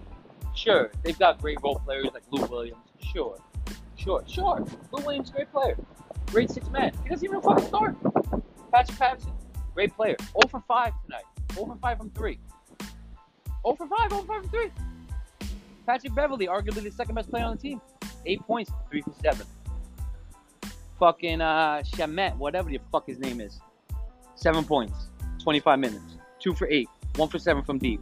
Sure, 0.54 0.92
they've 1.04 1.18
got 1.18 1.42
great 1.42 1.58
role 1.64 1.82
players 1.84 2.10
like 2.14 2.22
Lou 2.30 2.46
Williams. 2.46 2.78
Sure, 3.00 3.40
sure, 3.96 4.24
sure. 4.28 4.64
Lou 4.92 5.04
Williams, 5.04 5.32
great 5.32 5.52
player. 5.52 5.76
Great 6.28 6.52
six 6.52 6.70
man. 6.70 6.94
He 7.04 7.10
doesn't 7.10 7.26
even 7.26 7.42
fucking 7.42 7.66
start. 7.66 7.96
Patrick 8.72 9.00
Patterson, 9.00 9.34
great 9.74 9.96
player. 9.96 10.16
0 10.20 10.48
for 10.50 10.64
5 10.68 10.94
tonight. 11.06 11.24
0 11.54 11.66
for 11.66 11.76
5 11.78 11.98
from 11.98 12.10
3. 12.12 12.40
0 12.80 13.76
for 13.76 13.88
5, 13.88 14.10
0 14.12 14.22
for 14.22 14.28
5 14.28 14.42
from 14.42 14.50
3. 14.50 14.72
Patrick 15.88 16.14
Beverley, 16.14 16.46
arguably 16.46 16.84
the 16.84 16.92
second 16.92 17.16
best 17.16 17.32
player 17.32 17.46
on 17.46 17.56
the 17.56 17.62
team. 17.62 17.82
8 18.28 18.40
points, 18.42 18.72
3 18.92 19.02
for 19.02 19.14
7. 19.24 19.48
Fucking 21.02 21.42
uh, 21.42 21.82
Shamet, 21.84 22.38
whatever 22.38 22.70
the 22.70 22.80
fuck 22.92 23.08
his 23.08 23.18
name 23.18 23.42
is. 23.42 23.60
7 24.36 24.64
points, 24.64 25.08
25 25.42 25.80
minutes. 25.80 26.04
2 26.42 26.54
for 26.54 26.68
8. 26.70 26.88
1 27.16 27.28
for 27.28 27.40
7 27.40 27.64
from 27.64 27.80
deep. 27.80 28.00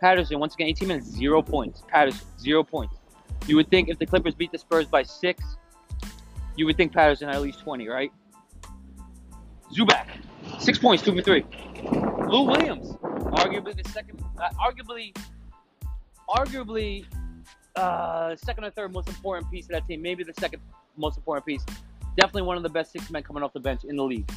Patterson, 0.00 0.38
once 0.38 0.54
again, 0.54 0.68
18 0.68 0.86
minutes, 0.86 1.08
0 1.08 1.42
points. 1.42 1.82
Patterson, 1.88 2.24
0 2.38 2.62
points. 2.62 2.94
You 3.48 3.56
would 3.56 3.68
think 3.70 3.88
if 3.88 3.98
the 3.98 4.06
Clippers 4.06 4.36
beat 4.36 4.52
the 4.52 4.58
Spurs 4.58 4.86
by 4.86 5.02
6, 5.02 5.44
you 6.54 6.64
would 6.66 6.76
think 6.76 6.92
Patterson 6.92 7.26
had 7.26 7.38
at 7.38 7.42
least 7.42 7.58
20, 7.58 7.88
right? 7.88 8.12
Zubac, 9.72 10.06
6 10.60 10.78
points, 10.78 11.02
2 11.02 11.16
for 11.16 11.22
3. 11.22 11.44
Lou 12.28 12.42
Williams, 12.42 12.90
arguably 13.32 13.82
the 13.82 13.88
second, 13.90 14.22
uh, 14.40 14.48
arguably, 14.64 15.12
arguably, 16.28 17.04
uh, 17.74 18.36
second 18.36 18.62
or 18.62 18.70
third 18.70 18.92
most 18.92 19.08
important 19.08 19.50
piece 19.50 19.64
of 19.64 19.72
that 19.72 19.88
team. 19.88 20.02
Maybe 20.02 20.22
the 20.22 20.34
second 20.34 20.62
most 20.96 21.16
important 21.16 21.44
piece. 21.44 21.64
Definitely 22.16 22.42
one 22.42 22.56
of 22.56 22.62
the 22.62 22.68
best 22.68 22.92
six 22.92 23.10
men 23.10 23.22
coming 23.22 23.42
off 23.42 23.52
the 23.52 23.60
bench 23.60 23.84
in 23.84 23.96
the 23.96 24.04
league. 24.04 24.30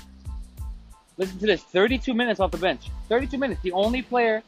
Listen 1.17 1.37
to 1.39 1.45
this 1.45 1.61
32 1.63 2.13
minutes 2.13 2.39
off 2.39 2.51
the 2.51 2.57
bench. 2.57 2.89
32 3.09 3.37
minutes. 3.37 3.61
The 3.61 3.71
only 3.71 4.01
player 4.01 4.43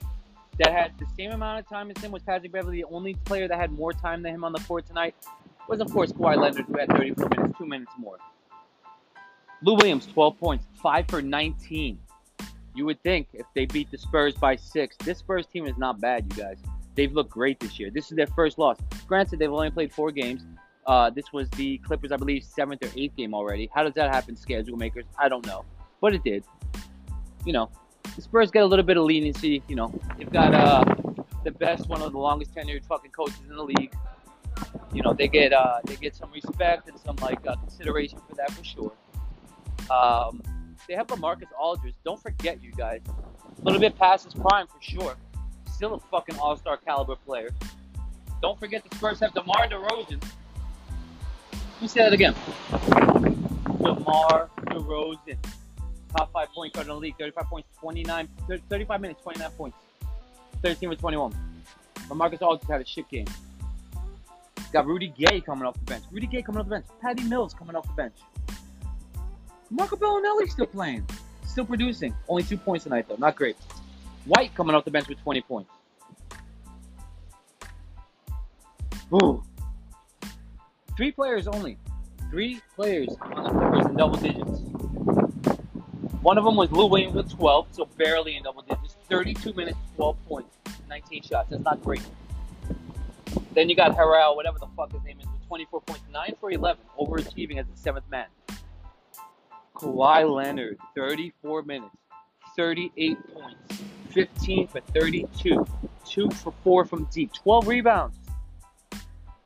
that 0.58 0.72
had 0.72 0.98
the 1.00 1.06
same 1.18 1.32
amount 1.32 1.60
of 1.60 1.68
time 1.68 1.92
as 1.92 2.02
him 2.02 2.12
was 2.12 2.24
Patrick 2.24 2.52
Beverley. 2.52 2.78
The 2.78 2.88
only 2.94 3.16
player 3.26 3.48
that 3.48 3.58
had 3.58 3.72
more 3.72 3.94
time 3.94 4.22
than 4.22 4.34
him 4.34 4.44
on 4.44 4.54
the 4.54 4.60
court 4.60 4.86
tonight 4.86 5.16
was, 5.68 5.80
of 5.80 5.92
course, 5.92 6.12
Kawhi 6.12 6.38
Leonard, 6.38 6.66
who 6.66 6.78
had 6.78 6.90
34 6.90 7.30
minutes, 7.30 7.58
two 7.58 7.66
minutes 7.66 7.92
more. 7.98 8.18
Lou 9.64 9.76
Williams, 9.76 10.08
12 10.08 10.40
points, 10.40 10.66
5 10.82 11.08
for 11.08 11.22
19. 11.22 12.00
You 12.74 12.86
would 12.86 13.02
think 13.04 13.28
if 13.34 13.46
they 13.54 13.66
beat 13.66 13.92
the 13.92 13.98
Spurs 13.98 14.34
by 14.36 14.56
six, 14.56 14.96
this 14.98 15.20
Spurs 15.20 15.46
team 15.46 15.66
is 15.66 15.78
not 15.78 16.00
bad, 16.00 16.26
you 16.30 16.44
guys. 16.44 16.58
They've 16.96 17.12
looked 17.12 17.30
great 17.30 17.60
this 17.60 17.80
year. 17.80 17.90
This 17.90 18.12
is 18.12 18.18
their 18.18 18.28
first 18.28 18.58
loss. 18.58 18.78
Granted, 19.08 19.40
they've 19.40 19.52
only 19.52 19.72
played 19.72 19.94
four 19.94 20.12
games. 20.12 20.44
Uh, 20.86 21.10
this 21.10 21.32
was 21.32 21.50
the 21.52 21.78
Clippers, 21.80 22.12
I 22.12 22.18
believe, 22.18 22.44
seventh 22.44 22.84
or 22.84 22.90
eighth 22.96 23.16
game 23.16 23.34
already. 23.34 23.70
How 23.74 23.84
does 23.84 23.94
that 23.94 24.14
happen, 24.14 24.36
schedule 24.36 24.78
makers? 24.78 25.06
I 25.18 25.30
don't 25.30 25.46
know, 25.46 25.64
but 26.00 26.14
it 26.14 26.24
did. 26.24 26.44
You 27.46 27.54
know, 27.54 27.70
the 28.16 28.22
Spurs 28.22 28.52
get 28.52 28.64
a 28.64 28.66
little 28.66 28.86
bit 28.86 28.98
of 28.98 29.06
leniency. 29.06 29.62
You 29.68 29.76
know, 29.76 29.94
they've 30.18 30.32
got 30.32 30.54
uh, 30.54 30.84
the 31.44 31.52
best, 31.52 31.88
one 31.88 32.02
of 32.02 32.12
the 32.12 32.18
longest 32.18 32.54
tenured 32.56 32.86
fucking 32.86 33.12
coaches 33.12 33.40
in 33.48 33.56
the 33.56 33.64
league. 33.64 33.94
You 34.94 35.02
know, 35.02 35.14
they 35.14 35.28
get 35.28 35.54
uh, 35.54 35.80
they 35.86 35.96
get 35.96 36.16
some 36.16 36.32
respect 36.32 36.90
and 36.90 37.00
some 37.00 37.16
like 37.18 37.46
uh, 37.48 37.56
consideration 37.56 38.20
for 38.28 38.36
that 38.36 38.52
for 38.52 38.64
sure. 38.64 38.92
Um, 39.90 40.42
they 40.88 40.96
have 40.96 41.10
a 41.12 41.16
Marcus 41.16 41.50
Aldridge. 41.58 41.96
Don't 42.04 42.22
forget, 42.22 42.62
you 42.62 42.72
guys, 42.72 43.02
a 43.08 43.64
little 43.64 43.80
bit 43.80 43.98
past 43.98 44.26
his 44.26 44.34
prime 44.34 44.68
for 44.68 44.82
sure. 44.82 45.16
Still 45.72 45.94
a 45.94 46.00
fucking 46.00 46.38
all-star 46.38 46.78
caliber 46.78 47.16
player. 47.16 47.50
Don't 48.42 48.60
forget 48.60 48.84
the 48.88 48.96
Spurs 48.96 49.20
have 49.20 49.34
DeMar 49.34 49.68
DeRozan. 49.68 50.22
Let 51.82 51.86
me 51.86 51.88
say 51.88 52.02
that 52.02 52.14
again. 52.14 52.36
DeMar 53.80 54.52
DeRozan 54.68 55.38
top 56.16 56.32
five 56.32 56.50
point 56.50 56.74
guard 56.74 56.86
in 56.86 56.94
the 56.94 56.96
league. 56.96 57.16
35 57.18 57.46
points, 57.46 57.70
29, 57.80 58.30
35 58.70 59.02
minutes, 59.02 59.24
29 59.24 59.52
points. 59.58 59.78
13 60.62 60.90
for 60.92 60.96
21. 60.96 61.36
But 62.08 62.14
Marcus 62.14 62.40
Aldridge 62.44 62.70
had 62.70 62.82
a 62.82 62.86
shit 62.86 63.10
game. 63.10 63.26
Got 64.72 64.86
Rudy 64.86 65.12
Gay 65.18 65.42
coming 65.42 65.66
off 65.66 65.74
the 65.74 65.86
bench. 65.86 66.04
Rudy 66.12 66.28
Gay 66.28 66.44
coming 66.44 66.60
off 66.60 66.68
the 66.68 66.76
bench. 66.76 66.86
Patty 67.02 67.24
Mills 67.24 67.56
coming 67.56 67.76
off 67.76 67.88
the 67.88 67.94
bench. 67.94 68.14
Marco 69.72 69.96
Belinelli 69.96 70.52
still 70.52 70.68
playing. 70.68 71.04
Still 71.48 71.66
producing. 71.66 72.14
Only 72.30 72.44
two 72.44 72.58
points 72.58 72.84
tonight, 72.84 73.08
though. 73.10 73.16
Not 73.16 73.36
great. 73.36 73.58
White 74.26 74.54
coming 74.54 74.76
off 74.76 74.86
the 74.86 74.92
bench 74.92 75.08
with 75.08 75.20
20 75.24 75.42
points. 75.42 75.72
Ooh. 79.16 79.44
Three 80.98 81.12
players 81.12 81.48
only. 81.48 81.78
Three 82.30 82.62
players 82.76 83.10
on 83.22 83.44
the 83.44 83.50
Clippers 83.50 83.86
in 83.88 83.96
double 83.96 84.18
digits. 84.18 84.60
One 86.22 86.38
of 86.38 86.44
them 86.44 86.56
was 86.56 86.72
Lou 86.72 86.86
Williams 86.86 87.16
with 87.16 87.32
12, 87.32 87.68
so 87.72 87.86
barely 87.98 88.36
in 88.36 88.44
double 88.44 88.62
digits. 88.62 88.96
32 89.10 89.54
minutes, 89.54 89.78
12 89.96 90.26
points, 90.28 90.58
19 90.88 91.24
shots. 91.24 91.50
That's 91.50 91.64
not 91.64 91.82
great. 91.84 92.04
Then 93.54 93.70
you 93.70 93.76
got 93.76 93.98
Harrell, 93.98 94.36
whatever 94.36 94.60
the 94.60 94.68
fuck 94.78 94.92
his 94.92 95.04
name 95.04 95.20
is, 95.20 95.26
with 95.26 95.48
24 95.48 95.82
points, 95.82 96.04
9 96.12 96.36
for 96.40 96.52
11, 96.52 96.84
overachieving 97.00 97.58
as 97.58 97.66
the 97.66 97.76
seventh 97.76 98.10
man. 98.10 98.28
Kawhi 99.76 100.30
Leonard, 100.32 100.78
34 100.96 101.64
minutes, 101.64 101.96
38 102.56 103.18
points, 103.34 103.82
15 104.12 104.68
for 104.68 104.80
32, 104.94 105.66
2 106.06 106.30
for 106.30 106.54
4 106.64 106.86
from 106.86 107.06
deep, 107.12 107.34
12 107.34 107.68
rebounds. 107.68 108.18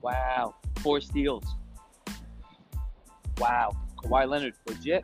Wow, 0.02 0.56
4 0.86 1.02
steals. 1.02 1.44
Wow, 3.40 3.76
Kawhi 3.98 4.30
Leonard, 4.30 4.54
legit. 4.68 5.04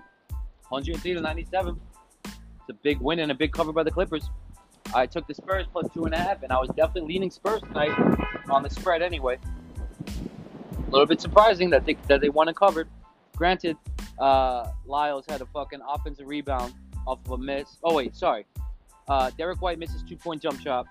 103 0.70 1.16
to 1.16 1.22
97. 1.22 1.82
It's 2.24 2.36
a 2.70 2.74
big 2.74 3.02
win 3.02 3.18
and 3.18 3.32
a 3.32 3.36
big 3.36 3.52
cover 3.52 3.74
by 3.74 3.82
the 3.82 3.90
Clippers. 3.90 4.30
I 4.94 5.08
took 5.08 5.26
the 5.28 5.34
Spurs 5.34 5.66
plus 5.72 5.88
two 5.92 6.06
and 6.06 6.14
a 6.14 6.20
half, 6.20 6.44
and 6.44 6.52
I 6.52 6.60
was 6.60 6.70
definitely 6.70 7.14
leaning 7.14 7.32
Spurs 7.32 7.62
tonight 7.62 7.98
on 8.48 8.62
the 8.62 8.70
spread 8.70 9.02
anyway. 9.02 9.40
A 10.08 10.92
little 10.92 11.08
bit 11.08 11.20
surprising 11.20 11.72
that 11.72 11.84
they 11.84 11.96
that 12.08 12.22
they 12.22 12.30
won 12.30 12.48
and 12.48 12.56
covered. 12.56 12.88
Granted, 13.36 13.76
uh, 14.20 14.70
Lyles 14.86 15.26
had 15.28 15.42
a 15.42 15.48
fucking 15.48 15.80
offensive 15.90 16.28
rebound 16.28 16.76
off 17.08 17.26
of 17.26 17.32
a 17.32 17.38
miss. 17.40 17.78
Oh 17.84 17.96
wait, 17.96 18.16
sorry. 18.16 18.46
Uh, 19.08 19.32
Derek 19.36 19.64
White 19.64 19.80
misses 19.80 20.04
two 20.04 20.16
point 20.16 20.44
jump 20.44 20.62
shot. 20.62 20.86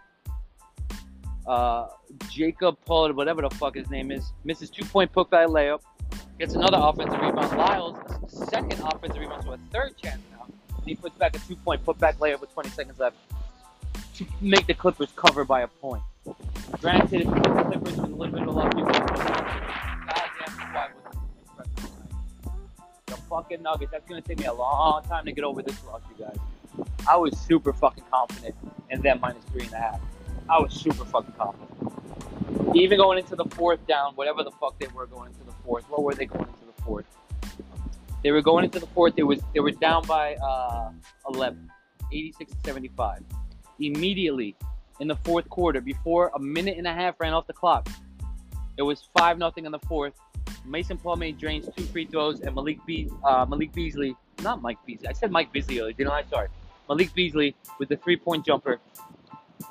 Uh, 1.47 1.89
Jakob 2.29 2.77
Poeltl, 2.87 3.15
whatever 3.15 3.43
the 3.43 3.51
fuck 3.51 3.75
his 3.75 3.91
name 3.91 4.11
is, 4.11 4.33
misses 4.45 4.71
two 4.71 4.85
point 4.85 5.13
put 5.13 5.31
by 5.31 5.47
layup. 5.47 5.81
gets 6.39 6.55
another 6.55 6.79
offensive 6.81 7.21
rebound. 7.21 7.57
Lyles, 7.57 7.97
second 8.29 8.81
offensive 8.81 9.21
rebound, 9.21 9.45
so 9.45 9.53
a 9.53 9.59
third 9.73 9.97
chance 9.97 10.21
now. 10.33 10.47
And 10.77 10.87
he 10.87 10.95
puts 10.95 11.17
back 11.17 11.35
a 11.35 11.39
two 11.41 11.57
point 11.57 11.85
putback 11.85 12.17
layup 12.17 12.41
with 12.41 12.53
20 12.53 12.71
seconds 12.71 12.99
left 12.99 13.17
to 14.17 14.27
make 14.41 14.67
the 14.67 14.75
Clippers 14.75 15.11
cover 15.17 15.45
by 15.45 15.63
a 15.63 15.69
point. 15.69 16.03
Granted, 16.81 17.27
the 17.27 17.41
Clippers 17.41 17.97
with 17.97 17.99
a 17.99 18.15
little 18.15 18.39
bit 18.39 18.49
of 18.49 18.55
luck. 18.55 18.75
The 23.07 23.17
fucking 23.29 23.63
Nuggets, 23.63 23.93
that's 23.93 24.07
to 24.07 24.21
take 24.21 24.39
me 24.39 24.47
a 24.47 24.53
long 24.53 25.03
time 25.05 25.25
to 25.25 25.33
get 25.33 25.45
over 25.45 25.63
this 25.63 25.83
loss, 25.85 26.03
you 26.11 26.25
guys. 26.25 26.37
I 27.09 27.17
was 27.17 27.39
super 27.39 27.73
fucking 27.73 28.05
confident 28.13 28.55
in 28.91 29.01
them 29.03 29.21
minus 29.21 29.45
three 29.45 29.65
and 29.65 29.73
a 29.73 29.79
half. 29.79 30.01
I 30.51 30.59
was 30.59 30.73
super 30.73 31.05
fucking 31.05 31.35
confident. 31.39 31.71
Even 32.75 32.99
going 32.99 33.19
into 33.19 33.37
the 33.37 33.45
fourth 33.45 33.87
down, 33.87 34.15
whatever 34.17 34.43
the 34.43 34.51
fuck 34.51 34.77
they 34.81 34.89
were 34.89 35.07
going 35.07 35.31
into 35.33 35.45
the 35.45 35.53
fourth. 35.65 35.89
What 35.89 36.03
were 36.03 36.15
they 36.15 36.27
going 36.27 36.49
into 36.49 36.65
the 36.67 36.83
fourth? 36.83 37.07
They 38.25 38.33
were 38.33 38.43
going 38.43 38.65
into 38.65 38.81
the 38.81 38.87
fourth. 38.89 39.15
They 39.15 39.23
was 39.23 39.41
they 39.55 39.61
were 39.61 39.71
down 39.71 40.05
by 40.07 40.35
uh, 40.35 40.91
11, 41.29 41.71
86 42.13 42.53
to 42.53 42.59
75. 42.65 43.23
Immediately 43.79 44.57
in 44.99 45.07
the 45.07 45.17
fourth 45.17 45.49
quarter, 45.49 45.81
before 45.81 46.33
a 46.35 46.41
minute 46.41 46.77
and 46.77 46.87
a 46.87 46.93
half 46.93 47.15
ran 47.21 47.33
off 47.33 47.47
the 47.47 47.53
clock, 47.53 47.89
it 48.77 48.83
was 48.83 49.09
five 49.17 49.39
nothing 49.39 49.67
in 49.67 49.73
the 49.73 49.79
fourth. 49.79 50.15
Mason 50.67 50.99
Plumlee 50.99 51.39
drains 51.39 51.69
two 51.77 51.85
free 51.85 52.07
throws, 52.07 52.41
and 52.41 52.55
Malik 52.57 52.85
Be- 52.87 53.09
uh, 53.25 53.47
Malik 53.49 53.73
Beasley, 53.73 54.17
not 54.43 54.61
Mike 54.63 54.79
Beasley. 54.85 55.07
I 55.07 55.13
said 55.13 55.31
Mike 55.31 55.53
Beasley 55.53 55.81
earlier, 55.81 55.93
didn't 55.93 56.13
I? 56.13 56.25
Sorry, 56.25 56.49
Malik 56.89 57.15
Beasley 57.15 57.55
with 57.79 57.89
the 57.89 57.97
three 57.97 58.17
point 58.17 58.45
jumper 58.45 58.81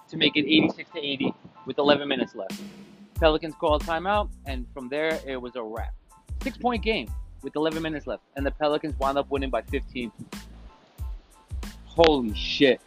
to 0.10 0.18
make 0.18 0.36
it 0.36 0.46
86 0.46 0.90
to 0.92 1.00
80 1.00 1.34
with 1.66 1.78
11 1.78 2.08
minutes 2.08 2.36
left. 2.36 2.60
Pelicans 3.16 3.54
called 3.56 3.84
timeout, 3.84 4.30
and 4.46 4.66
from 4.74 4.90
there 4.90 5.20
it 5.26 5.40
was 5.42 5.56
a 5.56 5.64
wrap. 5.64 5.94
Six 6.42 6.58
point 6.58 6.84
game 6.84 7.10
with 7.42 7.56
11 7.56 7.82
minutes 7.82 8.08
left, 8.08 8.24
and 8.36 8.46
the 8.46 8.52
Pelicans 8.52 8.98
wound 9.00 9.18
up 9.18 9.30
winning 9.30 9.50
by 9.50 9.62
15. 9.64 10.12
Holy 11.86 12.34
shit. 12.34 12.82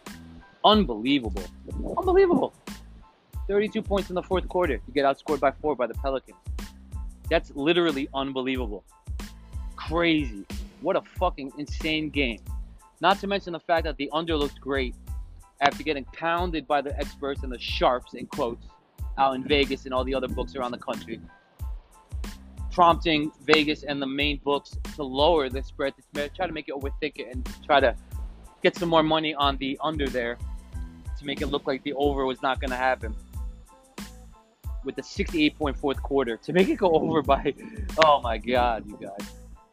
Unbelievable. 0.64 1.44
Unbelievable. 1.98 2.52
32 3.48 3.82
points 3.82 4.08
in 4.08 4.14
the 4.14 4.22
fourth 4.22 4.48
quarter. 4.48 4.74
You 4.74 4.94
get 4.94 5.04
outscored 5.04 5.40
by 5.40 5.50
four 5.50 5.74
by 5.74 5.86
the 5.86 5.94
Pelicans. 5.94 6.38
That's 7.28 7.50
literally 7.54 8.08
unbelievable. 8.14 8.84
Crazy. 9.76 10.46
What 10.80 10.96
a 10.96 11.02
fucking 11.18 11.52
insane 11.58 12.10
game. 12.10 12.40
Not 13.00 13.18
to 13.20 13.26
mention 13.26 13.52
the 13.52 13.60
fact 13.60 13.84
that 13.84 13.96
the 13.96 14.08
under 14.12 14.36
looked 14.36 14.60
great 14.60 14.94
after 15.62 15.84
getting 15.84 16.04
pounded 16.06 16.66
by 16.66 16.82
the 16.82 16.94
experts 16.98 17.44
and 17.44 17.52
the 17.52 17.58
sharps, 17.58 18.14
in 18.14 18.26
quotes, 18.26 18.66
out 19.16 19.36
in 19.36 19.44
Vegas 19.44 19.84
and 19.84 19.94
all 19.94 20.04
the 20.04 20.14
other 20.14 20.28
books 20.28 20.56
around 20.56 20.72
the 20.72 20.78
country, 20.78 21.20
prompting 22.72 23.30
Vegas 23.44 23.84
and 23.84 24.02
the 24.02 24.06
main 24.06 24.40
books 24.44 24.76
to 24.96 25.04
lower 25.04 25.48
the 25.48 25.62
spread 25.62 25.94
to 26.14 26.28
try 26.30 26.46
to 26.46 26.52
make 26.52 26.68
it 26.68 26.74
overthink 26.74 27.18
it 27.18 27.28
and 27.32 27.48
try 27.64 27.78
to 27.78 27.94
get 28.62 28.74
some 28.76 28.88
more 28.88 29.02
money 29.02 29.34
on 29.34 29.56
the 29.58 29.78
under 29.80 30.08
there 30.08 30.36
to 31.18 31.24
make 31.24 31.42
it 31.42 31.46
look 31.46 31.66
like 31.66 31.82
the 31.84 31.92
over 31.94 32.26
was 32.26 32.42
not 32.42 32.60
going 32.60 32.70
to 32.70 32.76
happen. 32.76 33.14
With 34.84 34.96
the 34.96 35.02
68 35.02 35.56
point 35.56 35.76
fourth 35.76 36.02
quarter 36.02 36.36
to 36.38 36.52
make 36.52 36.68
it 36.68 36.76
go 36.76 36.90
over 37.00 37.22
by, 37.22 37.54
oh 38.04 38.20
my 38.20 38.36
god, 38.36 38.84
you 38.88 38.98
guys, 39.00 39.28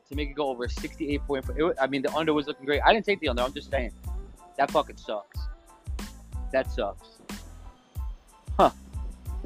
to 0.09 0.15
make 0.15 0.29
it 0.29 0.33
go 0.35 0.49
over 0.49 0.67
68 0.67 1.21
point 1.25 1.45
I 1.81 1.87
mean, 1.87 2.03
the 2.03 2.13
under 2.13 2.33
was 2.33 2.45
looking 2.45 2.65
great. 2.65 2.81
I 2.85 2.93
didn't 2.93 3.05
take 3.05 3.19
the 3.21 3.29
under. 3.29 3.41
I'm 3.41 3.53
just 3.53 3.71
saying 3.71 3.91
that 4.57 4.69
fucking 4.69 4.97
sucks. 4.97 5.39
That 6.51 6.71
sucks. 6.71 7.07
Huh. 8.57 8.71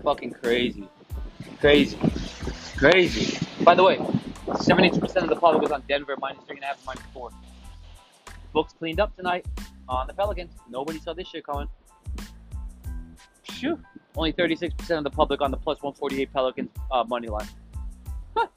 Fucking 0.03 0.31
crazy. 0.31 0.87
Crazy. 1.59 1.97
Crazy. 2.77 3.45
By 3.63 3.75
the 3.75 3.83
way, 3.83 3.97
72% 4.47 5.15
of 5.17 5.29
the 5.29 5.35
public 5.35 5.61
was 5.61 5.71
on 5.71 5.83
Denver 5.87 6.15
minus 6.19 6.43
three 6.45 6.57
and 6.57 6.63
a 6.63 6.67
half, 6.67 6.85
minus 6.85 7.03
four. 7.13 7.29
Books 8.53 8.73
cleaned 8.73 8.99
up 8.99 9.15
tonight 9.15 9.45
on 9.87 10.07
the 10.07 10.13
Pelicans. 10.13 10.51
Nobody 10.69 10.99
saw 10.99 11.13
this 11.13 11.27
shit 11.27 11.45
coming. 11.45 11.67
Phew. 13.43 13.79
Only 14.15 14.33
36% 14.33 14.97
of 14.97 15.03
the 15.03 15.09
public 15.09 15.41
on 15.41 15.51
the 15.51 15.57
plus 15.57 15.81
148 15.81 16.31
Pelicans 16.31 16.69
uh, 16.91 17.03
money 17.03 17.27
line. 17.27 17.47
Huh. 18.35 18.47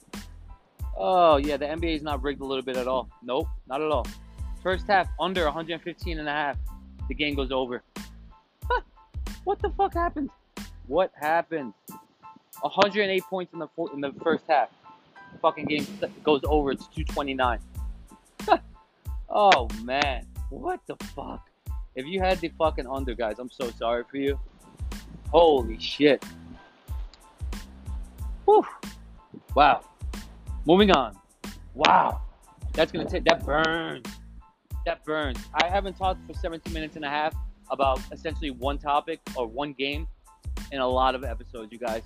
Oh, 0.97 1.37
yeah, 1.37 1.57
the 1.57 1.67
NBA 1.67 1.97
is 1.97 2.03
not 2.03 2.23
rigged 2.23 2.41
a 2.41 2.45
little 2.45 2.63
bit 2.63 2.77
at 2.77 2.87
all. 2.87 3.09
Nope, 3.23 3.49
not 3.69 3.81
at 3.81 3.91
all. 3.91 4.07
First 4.63 4.87
half, 4.87 5.09
under 5.21 5.45
115 5.45 6.19
and 6.19 6.29
a 6.29 6.33
half. 6.33 6.57
The 7.09 7.15
game 7.15 7.35
goes 7.35 7.53
over. 7.53 7.83
What 9.45 9.63
the 9.63 9.71
fuck 9.71 9.95
happened? 9.95 10.31
What 10.89 11.13
happened? 11.15 11.73
108 12.61 13.23
points 13.25 13.53
in 13.53 13.61
the 13.61 13.69
in 13.95 14.01
the 14.01 14.13
first 14.23 14.45
half. 14.49 14.71
Fucking 15.41 15.67
game 15.67 15.87
goes 16.25 16.41
over. 16.45 16.73
It's 16.73 16.87
229. 16.89 17.61
oh 19.29 19.69
man, 19.85 20.27
what 20.51 20.81
the 20.87 20.97
fuck? 21.15 21.49
If 21.95 22.07
you 22.07 22.21
had 22.21 22.41
the 22.41 22.49
fucking 22.59 22.87
under, 22.87 23.15
guys, 23.15 23.39
I'm 23.39 23.51
so 23.51 23.71
sorry 23.71 24.05
for 24.11 24.17
you. 24.17 24.39
Holy 25.31 25.79
shit. 25.79 26.25
Whew. 28.47 28.67
Wow. 29.55 29.85
Moving 30.67 30.91
on. 30.91 31.17
Wow. 31.75 32.21
That's 32.73 32.91
gonna 32.91 33.09
take 33.09 33.25
that 33.25 33.45
burns. 33.45 34.07
That 34.85 35.05
burns. 35.05 35.39
I 35.55 35.69
haven't 35.69 35.97
talked 35.97 36.27
for 36.27 36.35
17 36.35 36.73
minutes 36.73 36.97
and 36.97 37.05
a 37.05 37.09
half 37.09 37.35
about 37.71 38.01
essentially 38.13 38.51
one 38.51 38.79
topic 38.79 39.21
or 39.37 39.47
one 39.47 39.73
game 39.73 40.07
in 40.73 40.81
a 40.81 40.89
lot 40.89 41.15
of 41.15 41.25
episodes, 41.25 41.73
you 41.73 41.79
guys. 41.79 42.03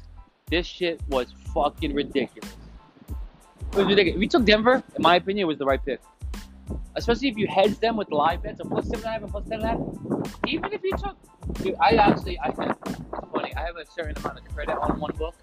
This 0.51 0.67
shit 0.67 1.01
was 1.09 1.33
fucking 1.55 1.95
ridiculous. 1.95 2.57
It 3.09 3.77
was 3.77 3.87
ridiculous. 3.87 4.21
You 4.21 4.29
took 4.29 4.45
Denver, 4.45 4.83
in 4.97 5.03
my 5.03 5.17
opinion, 5.17 5.45
it 5.45 5.49
was 5.49 5.59
the 5.59 5.65
right 5.65 5.85
pick. 5.85 6.01
Especially 6.97 7.29
if 7.29 7.37
you 7.37 7.47
hedge 7.47 7.79
them 7.79 7.97
with 7.97 8.11
live 8.11 8.43
bets 8.43 8.61
of 8.61 8.69
plus 8.69 8.89
seven 8.89 8.99
and 8.99 9.05
a 9.05 9.11
half 9.11 9.23
and 9.23 9.31
plus 9.31 9.45
ten 9.49 9.61
and 9.61 9.65
a 9.65 9.69
half. 9.69 10.37
Even 10.49 10.73
if 10.73 10.83
you 10.83 10.93
took, 10.97 11.17
dude, 11.55 11.77
I 11.81 11.91
actually, 11.91 12.39
I 12.41 12.47
have, 12.47 12.79
it's 12.87 13.31
funny, 13.33 13.55
I 13.55 13.61
have 13.61 13.77
a 13.77 13.87
certain 13.87 14.17
amount 14.19 14.39
of 14.39 14.55
credit 14.55 14.77
on 14.77 14.99
one 14.99 15.13
book, 15.17 15.35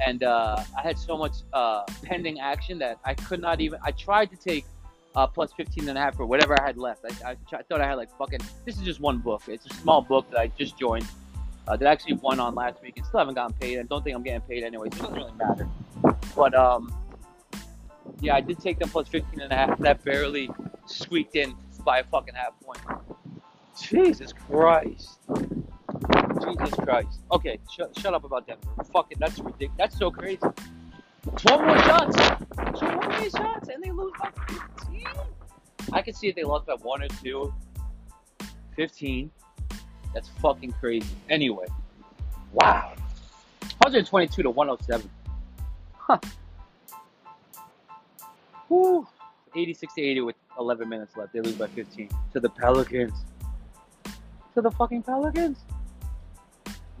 and 0.00 0.22
uh, 0.22 0.62
I 0.78 0.82
had 0.82 0.98
so 0.98 1.16
much 1.16 1.34
uh, 1.52 1.84
pending 2.02 2.38
action 2.38 2.78
that 2.78 2.98
I 3.04 3.14
could 3.14 3.40
not 3.40 3.60
even. 3.60 3.80
I 3.82 3.90
tried 3.92 4.30
to 4.30 4.36
take 4.36 4.64
uh, 5.14 5.26
plus 5.26 5.52
15 5.52 5.88
and 5.88 5.98
a 5.98 6.00
half 6.00 6.18
or 6.18 6.26
whatever 6.26 6.60
I 6.60 6.66
had 6.66 6.78
left. 6.78 7.04
I, 7.04 7.30
I, 7.30 7.36
I, 7.52 7.62
thought 7.62 7.80
I 7.80 7.86
had 7.86 7.94
like 7.94 8.10
fucking. 8.16 8.40
This 8.64 8.76
is 8.76 8.82
just 8.82 9.00
one 9.00 9.18
book. 9.18 9.42
It's 9.48 9.66
a 9.66 9.74
small 9.74 10.02
book 10.02 10.30
that 10.30 10.38
I 10.38 10.46
just 10.58 10.78
joined 10.78 11.06
uh, 11.68 11.76
that 11.76 11.86
actually 11.86 12.14
won 12.14 12.40
on 12.40 12.54
last 12.54 12.82
week 12.82 12.96
and 12.96 13.06
still 13.06 13.18
haven't 13.18 13.34
gotten 13.34 13.54
paid. 13.58 13.78
I 13.78 13.82
don't 13.82 14.02
think 14.02 14.16
I'm 14.16 14.22
getting 14.22 14.40
paid 14.42 14.64
anyway, 14.64 14.88
so 14.92 14.96
it 14.96 15.00
doesn't 15.00 15.14
really 15.14 15.32
matter. 15.32 15.68
But 16.36 16.54
um, 16.54 16.94
yeah, 18.20 18.34
I 18.34 18.40
did 18.40 18.58
take 18.60 18.78
them 18.78 18.88
plus 18.88 19.08
15 19.08 19.40
and 19.40 19.52
a 19.52 19.56
half. 19.56 19.78
That 19.78 20.04
barely 20.04 20.50
squeaked 20.86 21.36
in 21.36 21.54
by 21.84 22.00
a 22.00 22.04
fucking 22.04 22.34
half 22.34 22.58
point. 22.60 22.80
Jesus 23.80 24.32
Christ. 24.32 25.18
Jesus 26.42 26.74
Christ. 26.74 27.20
Okay, 27.32 27.58
shut, 27.70 27.98
shut 27.98 28.14
up 28.14 28.24
about 28.24 28.46
Denver. 28.46 28.62
Fucking, 28.92 29.18
that's 29.18 29.38
ridiculous. 29.38 29.74
That's 29.78 29.98
so 29.98 30.10
crazy. 30.10 30.38
12 31.36 31.60
more 31.60 31.78
shots. 31.78 32.16
12 32.56 32.94
more 32.94 33.30
shots, 33.30 33.68
and 33.68 33.82
they 33.82 33.90
lose 33.90 34.12
by 34.18 34.30
15. 34.48 35.06
I 35.92 36.02
can 36.02 36.14
see 36.14 36.28
if 36.28 36.36
they 36.36 36.44
lost 36.44 36.66
by 36.66 36.74
one 36.74 37.02
or 37.02 37.08
two. 37.08 37.52
15. 38.76 39.30
That's 40.14 40.28
fucking 40.40 40.72
crazy. 40.72 41.06
Anyway, 41.28 41.66
wow. 42.52 42.94
122 43.78 44.42
to 44.42 44.50
107. 44.50 45.10
Huh. 45.94 46.18
Whew. 48.68 49.06
86 49.54 49.94
to 49.94 50.02
80 50.02 50.20
with 50.22 50.36
11 50.58 50.88
minutes 50.88 51.16
left. 51.16 51.32
They 51.32 51.40
lose 51.40 51.56
by 51.56 51.66
15 51.68 52.08
to 52.32 52.40
the 52.40 52.48
Pelicans. 52.48 53.24
To 54.54 54.60
the 54.60 54.70
fucking 54.70 55.02
Pelicans. 55.02 55.58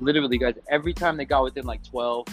Literally, 0.00 0.38
guys, 0.38 0.54
every 0.68 0.94
time 0.94 1.16
they 1.16 1.24
got 1.24 1.44
within 1.44 1.64
like 1.64 1.82
12, 1.84 2.26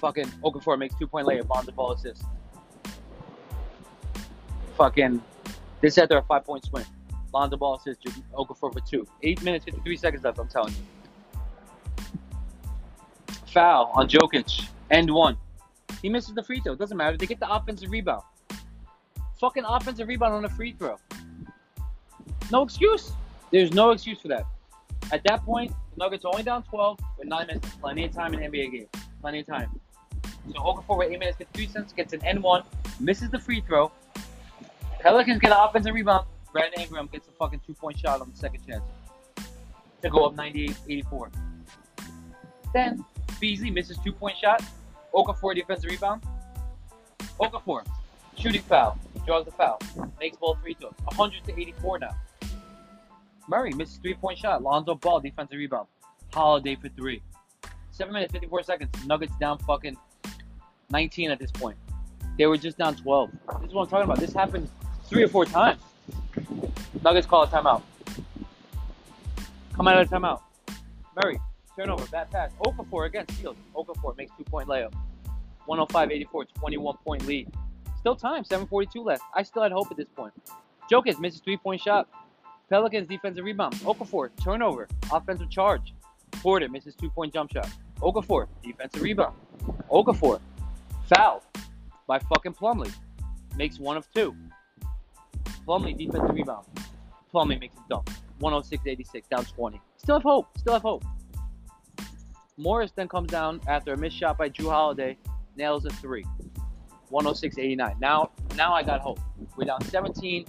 fucking 0.00 0.26
Okafor 0.44 0.78
makes 0.78 0.94
two 0.96 1.06
point 1.06 1.26
layup 1.26 1.50
on 1.50 1.66
the 1.66 1.72
ball 1.72 1.92
assist. 1.92 2.22
Fucking, 4.76 5.22
they 5.80 5.90
said 5.90 6.08
they're 6.08 6.18
a 6.18 6.22
five 6.22 6.44
point 6.44 6.64
swing. 6.64 6.84
Lonzo 7.32 7.56
Ball 7.56 7.78
says 7.78 7.96
Okafor 8.34 8.72
for 8.72 8.80
two. 8.80 9.06
Eight 9.22 9.42
minutes, 9.42 9.64
53 9.66 9.96
seconds 9.96 10.24
left, 10.24 10.38
I'm 10.38 10.48
telling 10.48 10.72
you. 10.72 12.04
Foul 13.52 13.90
on 13.94 14.08
Jokic. 14.08 14.68
End 14.90 15.12
one. 15.12 15.36
He 16.02 16.08
misses 16.08 16.34
the 16.34 16.42
free 16.42 16.60
throw. 16.60 16.74
Doesn't 16.74 16.96
matter. 16.96 17.16
They 17.16 17.26
get 17.26 17.40
the 17.40 17.50
offensive 17.50 17.90
rebound. 17.90 18.22
Fucking 19.40 19.64
offensive 19.66 20.08
rebound 20.08 20.34
on 20.34 20.44
a 20.44 20.48
free 20.48 20.74
throw. 20.78 20.96
No 22.50 22.62
excuse. 22.62 23.12
There's 23.50 23.72
no 23.72 23.90
excuse 23.90 24.20
for 24.20 24.28
that. 24.28 24.44
At 25.12 25.22
that 25.24 25.44
point, 25.44 25.72
the 25.94 26.04
Nuggets 26.04 26.24
are 26.24 26.32
only 26.32 26.42
down 26.42 26.62
12 26.64 26.98
with 27.18 27.28
nine 27.28 27.46
minutes. 27.46 27.68
Plenty 27.80 28.04
of 28.04 28.12
time 28.12 28.34
in 28.34 28.50
NBA 28.50 28.72
game. 28.72 28.88
Plenty 29.20 29.40
of 29.40 29.46
time. 29.46 29.80
So 30.52 30.60
Okafor 30.60 30.98
with 30.98 31.10
eight 31.10 31.18
minutes, 31.18 31.38
53 31.38 31.66
cents, 31.68 31.92
gets 31.92 32.12
an 32.12 32.20
N1, 32.20 32.64
misses 33.00 33.30
the 33.30 33.38
free 33.38 33.60
throw. 33.60 33.90
Pelicans 35.00 35.40
get 35.40 35.52
an 35.52 35.58
offensive 35.60 35.94
rebound. 35.94 36.26
Brandon 36.52 36.80
Ingram 36.80 37.08
gets 37.12 37.28
a 37.28 37.32
fucking 37.32 37.60
two 37.66 37.74
point 37.74 37.98
shot 37.98 38.20
on 38.20 38.30
the 38.30 38.36
second 38.36 38.66
chance 38.66 38.82
to 40.02 40.10
go 40.10 40.24
up 40.24 40.34
98 40.36 40.76
84. 40.88 41.30
Then 42.72 43.04
Beasley 43.40 43.70
misses 43.70 43.98
two 44.02 44.12
point 44.12 44.36
shot. 44.38 44.62
Okafor 45.14 45.54
defensive 45.54 45.90
rebound. 45.90 46.22
Okafor, 47.40 47.84
shooting 48.38 48.62
foul, 48.62 48.98
draws 49.26 49.44
the 49.44 49.50
foul, 49.50 49.78
makes 50.18 50.36
ball 50.38 50.56
free 50.62 50.74
throws. 50.74 50.94
100 51.04 51.44
to 51.44 51.60
84 51.60 51.98
now. 51.98 52.16
Murray 53.48 53.72
misses 53.72 53.96
three 53.98 54.14
point 54.14 54.38
shot. 54.38 54.62
Lonzo 54.62 54.94
Ball 54.94 55.20
defensive 55.20 55.58
rebound. 55.58 55.86
Holiday 56.32 56.74
for 56.76 56.88
three. 56.88 57.22
Seven 57.90 58.12
minutes, 58.12 58.32
54 58.32 58.62
seconds. 58.62 59.06
Nuggets 59.06 59.32
down 59.38 59.58
fucking 59.58 59.96
19 60.90 61.30
at 61.30 61.38
this 61.38 61.50
point. 61.50 61.76
They 62.38 62.46
were 62.46 62.58
just 62.58 62.78
down 62.78 62.96
12. 62.96 63.30
This 63.60 63.68
is 63.68 63.74
what 63.74 63.82
I'm 63.82 63.88
talking 63.88 64.04
about. 64.04 64.18
This 64.18 64.32
happened 64.32 64.68
three 65.04 65.22
or 65.22 65.28
four 65.28 65.44
times. 65.44 65.80
Nuggets 67.02 67.26
call 67.26 67.44
a 67.44 67.46
timeout. 67.46 67.82
Come 69.74 69.88
out 69.88 70.00
of 70.00 70.08
the 70.08 70.16
timeout. 70.16 70.40
Murray, 71.22 71.40
turnover, 71.76 72.04
bad 72.06 72.30
pass. 72.30 72.50
Okafor 72.60 73.06
again, 73.06 73.28
steals. 73.28 73.56
Okafor 73.74 74.16
makes 74.16 74.32
two 74.36 74.44
point 74.44 74.68
layup. 74.68 74.92
105-84, 75.68 76.44
21 76.54 76.96
point 77.04 77.26
lead. 77.26 77.50
Still 77.98 78.16
time, 78.16 78.44
7:42 78.44 79.04
left. 79.04 79.22
I 79.34 79.42
still 79.42 79.62
had 79.62 79.72
hope 79.72 79.90
at 79.90 79.96
this 79.96 80.08
point. 80.14 80.32
Jokic 80.90 81.18
misses 81.18 81.40
three 81.40 81.56
point 81.56 81.80
shot. 81.80 82.08
Pelicans 82.70 83.08
defensive 83.08 83.44
rebound. 83.44 83.74
Okafor 83.76 84.30
turnover, 84.42 84.88
offensive 85.12 85.50
charge. 85.50 85.94
Porter 86.32 86.68
misses 86.68 86.94
two 86.94 87.10
point 87.10 87.32
jump 87.32 87.52
shot. 87.52 87.68
Okafor 88.00 88.46
defensive 88.62 89.02
rebound. 89.02 89.34
Okafor 89.90 90.40
foul 91.14 91.42
by 92.06 92.18
fucking 92.18 92.54
Plumlee. 92.54 92.92
Makes 93.56 93.78
one 93.78 93.96
of 93.96 94.12
two. 94.12 94.34
Plumlee 95.66 95.96
defensive 95.96 96.34
rebound. 96.34 96.66
Plumlee 97.32 97.58
makes 97.58 97.76
a 97.76 97.88
dunk. 97.88 98.08
106-86, 98.40 99.28
down 99.28 99.44
20. 99.44 99.80
Still 99.96 100.16
have 100.16 100.22
hope. 100.22 100.46
Still 100.58 100.74
have 100.74 100.82
hope. 100.82 101.04
Morris 102.56 102.92
then 102.94 103.08
comes 103.08 103.30
down 103.30 103.60
after 103.66 103.92
a 103.92 103.96
missed 103.96 104.16
shot 104.16 104.38
by 104.38 104.48
Jrue 104.48 104.70
Holiday, 104.70 105.18
nails 105.56 105.84
a 105.84 105.90
three. 105.90 106.24
106-89. 107.10 108.00
Now, 108.00 108.30
now 108.56 108.72
I 108.72 108.82
got 108.82 109.00
hope. 109.00 109.20
We're 109.56 109.64
down 109.64 109.82
17 109.84 110.44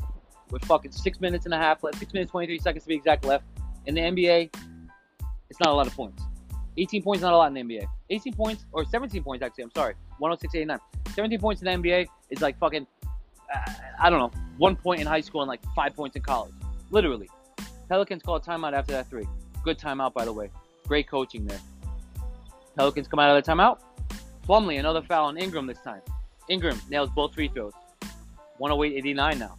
with 0.52 0.64
fucking 0.66 0.92
six 0.92 1.20
minutes 1.20 1.46
and 1.46 1.54
a 1.54 1.58
half 1.58 1.84
left, 1.84 2.00
six 2.00 2.14
minutes 2.14 2.32
23 2.32 2.60
seconds 2.60 2.84
to 2.84 2.88
be 2.88 2.96
exact 2.96 3.26
left. 3.26 3.46
In 3.86 3.96
the 3.96 4.02
NBA, 4.02 4.54
it's 5.50 5.60
not 5.60 5.70
a 5.70 5.74
lot 5.74 5.88
of 5.88 5.94
points. 5.94 6.24
18 6.78 7.04
points 7.04 7.22
not 7.22 7.34
a 7.34 7.38
lot 7.38 7.48
in 7.48 7.54
the 7.54 7.62
NBA. 7.76 7.88
18 8.10 8.34
points 8.34 8.66
or 8.72 8.86
17 8.86 9.24
points 9.24 9.44
actually. 9.44 9.66
I'm 9.66 9.72
sorry. 9.76 9.96
106-89. 10.22 10.80
17 11.14 11.40
points 11.40 11.62
in 11.62 11.66
the 11.82 11.90
NBA 11.90 12.08
is 12.30 12.42
like 12.42 12.58
fucking 12.60 12.86
uh, 13.54 13.72
I 14.00 14.10
don't 14.10 14.20
know, 14.20 14.32
one 14.58 14.76
point 14.76 15.02
in 15.02 15.08
high 15.08 15.22
school 15.22 15.42
and 15.42 15.48
like 15.48 15.62
five 15.76 15.96
points 15.96 16.16
in 16.16 16.22
college. 16.22 16.54
Literally. 16.92 17.30
Pelicans 17.90 18.22
call 18.22 18.36
a 18.36 18.42
timeout 18.42 18.74
after 18.74 18.92
that 18.94 19.10
three. 19.10 19.28
Good 19.64 19.80
timeout, 19.80 20.14
by 20.14 20.26
the 20.26 20.34
way. 20.34 20.50
Great 20.88 21.08
coaching 21.08 21.46
there. 21.46 21.60
Pelicans 22.76 23.08
come 23.08 23.20
out 23.20 23.36
of 23.36 23.44
the 23.44 23.52
timeout. 23.52 23.80
Plumlee, 24.48 24.80
another 24.80 25.02
foul 25.02 25.26
on 25.26 25.38
Ingram 25.38 25.68
this 25.68 25.80
time. 25.80 26.02
Ingram 26.50 26.80
nails 26.90 27.10
both 27.10 27.34
free 27.34 27.50
throws. 27.50 27.74
108-89 28.60 29.40
now. 29.40 29.58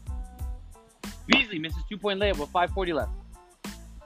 Beasley 1.26 1.58
misses 1.58 1.82
two-point 1.88 2.20
layup 2.20 2.38
with 2.38 2.50
5.40 2.52 2.94
left. 2.94 3.10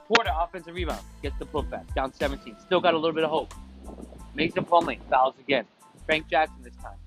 Porter, 0.07 0.31
offensive 0.37 0.75
rebound, 0.75 0.99
gets 1.21 1.37
the 1.39 1.45
putback, 1.45 1.93
down 1.95 2.13
17. 2.13 2.55
Still 2.65 2.81
got 2.81 2.93
a 2.93 2.97
little 2.97 3.13
bit 3.13 3.23
of 3.23 3.29
hope. 3.29 3.53
Makes 4.35 4.55
the 4.55 4.61
Plumlee, 4.61 4.99
fouls 5.09 5.35
again. 5.39 5.65
Frank 6.05 6.29
Jackson 6.29 6.63
this 6.63 6.75
time. 6.75 6.97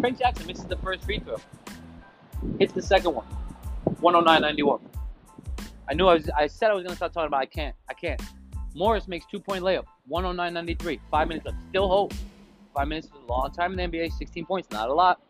Frank 0.00 0.18
Jackson 0.18 0.46
misses 0.46 0.64
the 0.64 0.76
first 0.76 1.04
free 1.04 1.18
throw. 1.18 1.36
Hits 2.58 2.72
the 2.72 2.82
second 2.82 3.14
one. 3.14 3.26
109.91. 4.02 4.80
I 5.88 5.94
knew 5.94 6.06
I 6.06 6.14
was. 6.14 6.28
I 6.30 6.46
said 6.46 6.70
I 6.70 6.74
was 6.74 6.84
gonna 6.84 6.96
start 6.96 7.12
talking 7.12 7.28
about. 7.28 7.40
I 7.40 7.46
can't. 7.46 7.74
I 7.88 7.94
can't. 7.94 8.20
Morris 8.74 9.06
makes 9.08 9.24
two 9.26 9.38
point 9.38 9.62
layup. 9.62 9.84
109.93. 10.10 11.00
Five 11.10 11.28
minutes 11.28 11.46
left. 11.46 11.58
Still 11.70 11.88
hope. 11.88 12.12
Five 12.74 12.88
minutes 12.88 13.06
is 13.06 13.12
a 13.26 13.32
long 13.32 13.50
time 13.52 13.78
in 13.78 13.90
the 13.90 13.98
NBA. 13.98 14.12
16 14.12 14.44
points, 14.44 14.70
not 14.70 14.88
a 14.88 14.92
lot. 14.92 15.20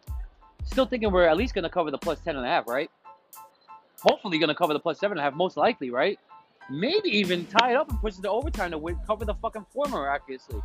Still 0.64 0.86
thinking 0.86 1.12
we're 1.12 1.26
at 1.26 1.36
least 1.36 1.54
gonna 1.54 1.70
cover 1.70 1.90
the 1.90 1.98
plus 1.98 2.18
10 2.20 2.36
and 2.36 2.44
a 2.44 2.48
half, 2.48 2.66
right? 2.66 2.90
Hopefully 4.00 4.38
gonna 4.38 4.54
cover 4.54 4.72
the 4.72 4.80
plus 4.80 4.98
seven 4.98 5.18
and 5.18 5.20
a 5.20 5.24
half. 5.24 5.34
Most 5.34 5.56
likely, 5.56 5.90
right? 5.90 6.18
Maybe 6.68 7.08
even 7.10 7.46
tie 7.46 7.72
it 7.72 7.76
up 7.76 7.90
and 7.90 8.00
push 8.00 8.18
it 8.18 8.22
to 8.22 8.30
overtime 8.30 8.72
to 8.72 8.78
win, 8.78 8.98
cover 9.06 9.24
the 9.24 9.34
fucking 9.34 9.66
four 9.72 9.86
miraculously. 9.86 10.60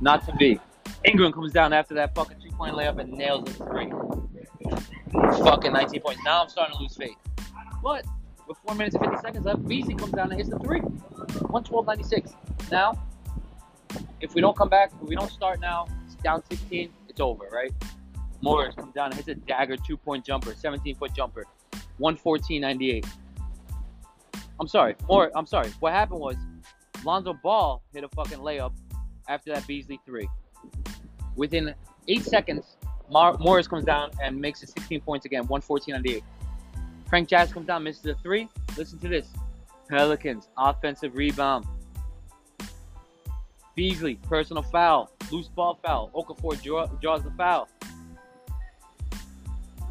Not 0.00 0.26
to 0.26 0.34
be. 0.36 0.60
Ingram 1.04 1.32
comes 1.32 1.52
down 1.52 1.72
after 1.72 1.94
that 1.94 2.14
fucking 2.14 2.40
two 2.40 2.50
point 2.50 2.74
layup 2.74 2.98
and 2.98 3.12
nails 3.12 3.48
it 3.48 3.54
three. 3.54 3.90
Fucking 5.44 5.72
19 5.72 6.00
points. 6.00 6.22
Now 6.24 6.42
I'm 6.42 6.48
starting 6.48 6.76
to 6.76 6.82
lose 6.82 6.96
faith. 6.96 7.16
But 7.82 8.04
with 8.48 8.58
4 8.66 8.74
minutes 8.74 8.96
and 8.96 9.04
50 9.04 9.20
seconds 9.20 9.46
left, 9.46 9.66
Beasley 9.66 9.94
comes 9.94 10.12
down 10.12 10.30
and 10.30 10.38
hits 10.40 10.50
the 10.50 10.58
three. 10.58 10.80
112.96. 10.80 12.34
Now, 12.70 12.98
if 14.20 14.34
we 14.34 14.40
don't 14.40 14.56
come 14.56 14.68
back, 14.68 14.92
if 15.00 15.08
we 15.08 15.14
don't 15.14 15.30
start 15.30 15.60
now, 15.60 15.86
it's 16.06 16.16
down 16.16 16.42
16, 16.50 16.90
it's 17.08 17.20
over, 17.20 17.48
right? 17.52 17.72
Morris 18.42 18.74
comes 18.74 18.94
down 18.94 19.06
and 19.06 19.14
hits 19.14 19.28
a 19.28 19.34
dagger 19.34 19.76
two 19.76 19.96
point 19.96 20.24
jumper, 20.24 20.54
17 20.54 20.96
foot 20.96 21.14
jumper. 21.14 21.44
114.98. 22.00 23.06
I'm 24.60 24.68
sorry. 24.68 24.96
More. 25.08 25.30
I'm 25.34 25.46
sorry. 25.46 25.68
What 25.80 25.92
happened 25.92 26.20
was 26.20 26.36
Lonzo 27.04 27.34
Ball 27.34 27.82
hit 27.92 28.04
a 28.04 28.08
fucking 28.08 28.38
layup 28.38 28.72
after 29.28 29.52
that 29.52 29.66
Beasley 29.66 30.00
three. 30.06 30.28
Within 31.36 31.74
eight 32.08 32.24
seconds, 32.24 32.76
Mar- 33.10 33.36
Morris 33.38 33.68
comes 33.68 33.84
down 33.84 34.10
and 34.22 34.40
makes 34.40 34.62
it 34.62 34.70
16 34.70 35.00
points 35.02 35.26
again, 35.26 35.46
114.98. 35.46 36.22
Frank 37.08 37.28
Jazz 37.28 37.52
comes 37.52 37.66
down, 37.66 37.84
misses 37.84 38.04
a 38.06 38.14
three. 38.14 38.48
Listen 38.76 38.98
to 39.00 39.08
this. 39.08 39.28
Pelicans, 39.88 40.48
offensive 40.58 41.14
rebound. 41.14 41.66
Beasley, 43.76 44.16
personal 44.28 44.62
foul. 44.62 45.10
Loose 45.30 45.48
ball 45.48 45.78
foul. 45.84 46.10
Okafor 46.14 46.60
draw, 46.62 46.86
draws 46.86 47.22
the 47.22 47.30
foul. 47.32 47.68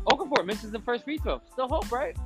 Okafor 0.08 0.46
misses 0.46 0.72
the 0.72 0.80
first 0.80 1.04
free 1.04 1.18
throw. 1.18 1.40
Still 1.52 1.68
hope, 1.68 1.92
right? 1.92 2.18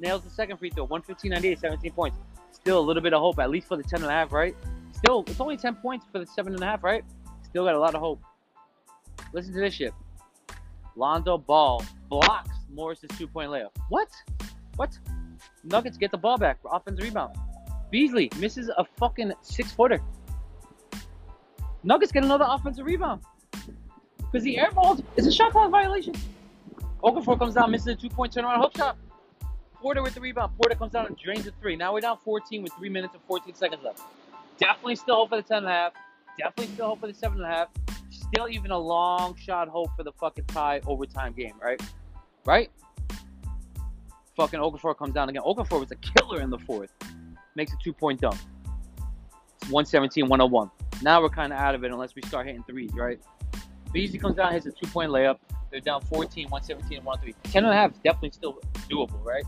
Nails 0.00 0.22
the 0.22 0.30
second 0.30 0.58
free 0.58 0.70
throw. 0.70 0.86
115.98, 0.86 1.58
17 1.58 1.92
points. 1.92 2.18
Still 2.52 2.78
a 2.78 2.80
little 2.80 3.02
bit 3.02 3.12
of 3.12 3.20
hope, 3.20 3.38
at 3.38 3.50
least 3.50 3.68
for 3.68 3.76
the 3.76 3.82
10 3.82 4.02
and 4.02 4.10
a 4.10 4.12
half, 4.12 4.32
right? 4.32 4.54
Still, 4.92 5.24
it's 5.26 5.40
only 5.40 5.56
10 5.56 5.76
points 5.76 6.06
for 6.10 6.18
the 6.18 6.26
7 6.26 6.52
and 6.52 6.62
a 6.62 6.66
half, 6.66 6.82
right? 6.82 7.04
Still 7.42 7.64
got 7.64 7.74
a 7.74 7.78
lot 7.78 7.94
of 7.94 8.00
hope. 8.00 8.20
Listen 9.32 9.52
to 9.54 9.60
this 9.60 9.74
shit. 9.74 9.92
Lonzo 10.96 11.38
Ball 11.38 11.84
blocks 12.08 12.50
Morris's 12.72 13.10
two 13.16 13.26
point 13.26 13.50
layup. 13.50 13.70
What? 13.88 14.08
What? 14.76 14.98
Nuggets 15.64 15.96
get 15.96 16.10
the 16.10 16.18
ball 16.18 16.38
back 16.38 16.60
for 16.62 16.70
offensive 16.72 17.04
rebound. 17.04 17.36
Beasley 17.90 18.30
misses 18.38 18.68
a 18.76 18.84
fucking 18.98 19.32
six 19.42 19.72
footer. 19.72 20.00
Nuggets 21.84 22.12
get 22.12 22.24
another 22.24 22.46
offensive 22.48 22.84
rebound. 22.84 23.22
Because 24.18 24.42
the 24.42 24.58
air 24.58 24.70
ball 24.72 24.98
is 25.16 25.26
a 25.26 25.32
shot 25.32 25.52
clock 25.52 25.70
violation. 25.70 26.14
Okafor 27.02 27.38
comes 27.38 27.54
down, 27.54 27.70
misses 27.70 27.86
a 27.88 27.94
two 27.94 28.10
point 28.10 28.34
turnaround 28.34 28.58
hook 28.58 28.76
shot. 28.76 28.96
Porter 29.80 30.02
with 30.02 30.14
the 30.14 30.20
rebound. 30.20 30.52
Porter 30.60 30.74
comes 30.74 30.92
down 30.92 31.06
and 31.06 31.16
drains 31.16 31.46
a 31.46 31.52
three. 31.60 31.76
Now 31.76 31.92
we're 31.92 32.00
down 32.00 32.18
14 32.24 32.62
with 32.62 32.72
3 32.72 32.88
minutes 32.88 33.14
and 33.14 33.22
14 33.24 33.54
seconds 33.54 33.82
left. 33.84 34.02
Definitely 34.58 34.96
still 34.96 35.16
hope 35.16 35.28
for 35.30 35.36
the 35.36 35.42
10 35.42 35.58
and 35.58 35.66
a 35.66 35.70
half. 35.70 35.92
Definitely 36.36 36.74
still 36.74 36.88
hope 36.88 37.00
for 37.00 37.06
the 37.06 37.14
7 37.14 37.38
and 37.38 37.46
a 37.46 37.54
half. 37.54 37.68
Still 38.10 38.48
even 38.48 38.72
a 38.72 38.78
long 38.78 39.36
shot 39.36 39.68
hope 39.68 39.90
for 39.96 40.02
the 40.02 40.12
fucking 40.12 40.46
tie 40.46 40.80
overtime 40.86 41.32
game, 41.32 41.54
right? 41.62 41.80
Right? 42.44 42.70
Fucking 44.36 44.58
Okafor 44.58 44.96
comes 44.96 45.14
down 45.14 45.28
again. 45.28 45.42
Okafor 45.42 45.80
was 45.80 45.90
a 45.90 45.96
killer 45.96 46.40
in 46.40 46.50
the 46.50 46.58
fourth. 46.58 46.92
Makes 47.54 47.72
a 47.72 47.76
two 47.82 47.92
point 47.92 48.20
dunk. 48.20 48.38
It's 49.62 49.70
117 49.70 50.28
101. 50.28 50.70
Now 51.02 51.22
we're 51.22 51.28
kind 51.28 51.52
of 51.52 51.58
out 51.58 51.74
of 51.74 51.84
it 51.84 51.92
unless 51.92 52.14
we 52.14 52.22
start 52.22 52.46
hitting 52.46 52.64
threes, 52.64 52.92
right? 52.94 53.20
Beasley 53.92 54.18
comes 54.18 54.36
down, 54.36 54.52
hits 54.52 54.66
a 54.66 54.72
two 54.72 54.86
point 54.88 55.10
layup. 55.10 55.38
They're 55.70 55.80
down 55.80 56.00
14, 56.02 56.48
117, 56.48 57.04
103. 57.04 57.50
10 57.50 57.64
and 57.64 57.72
a 57.72 57.76
half 57.76 57.92
is 57.92 57.98
definitely 57.98 58.30
still 58.30 58.58
doable, 58.88 59.22
right? 59.24 59.44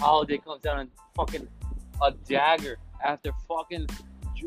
Holiday 0.00 0.38
comes 0.38 0.62
down 0.62 0.80
and 0.80 0.90
fucking 1.14 1.46
a 2.02 2.12
dagger 2.26 2.78
after 3.04 3.32
fucking 3.46 3.86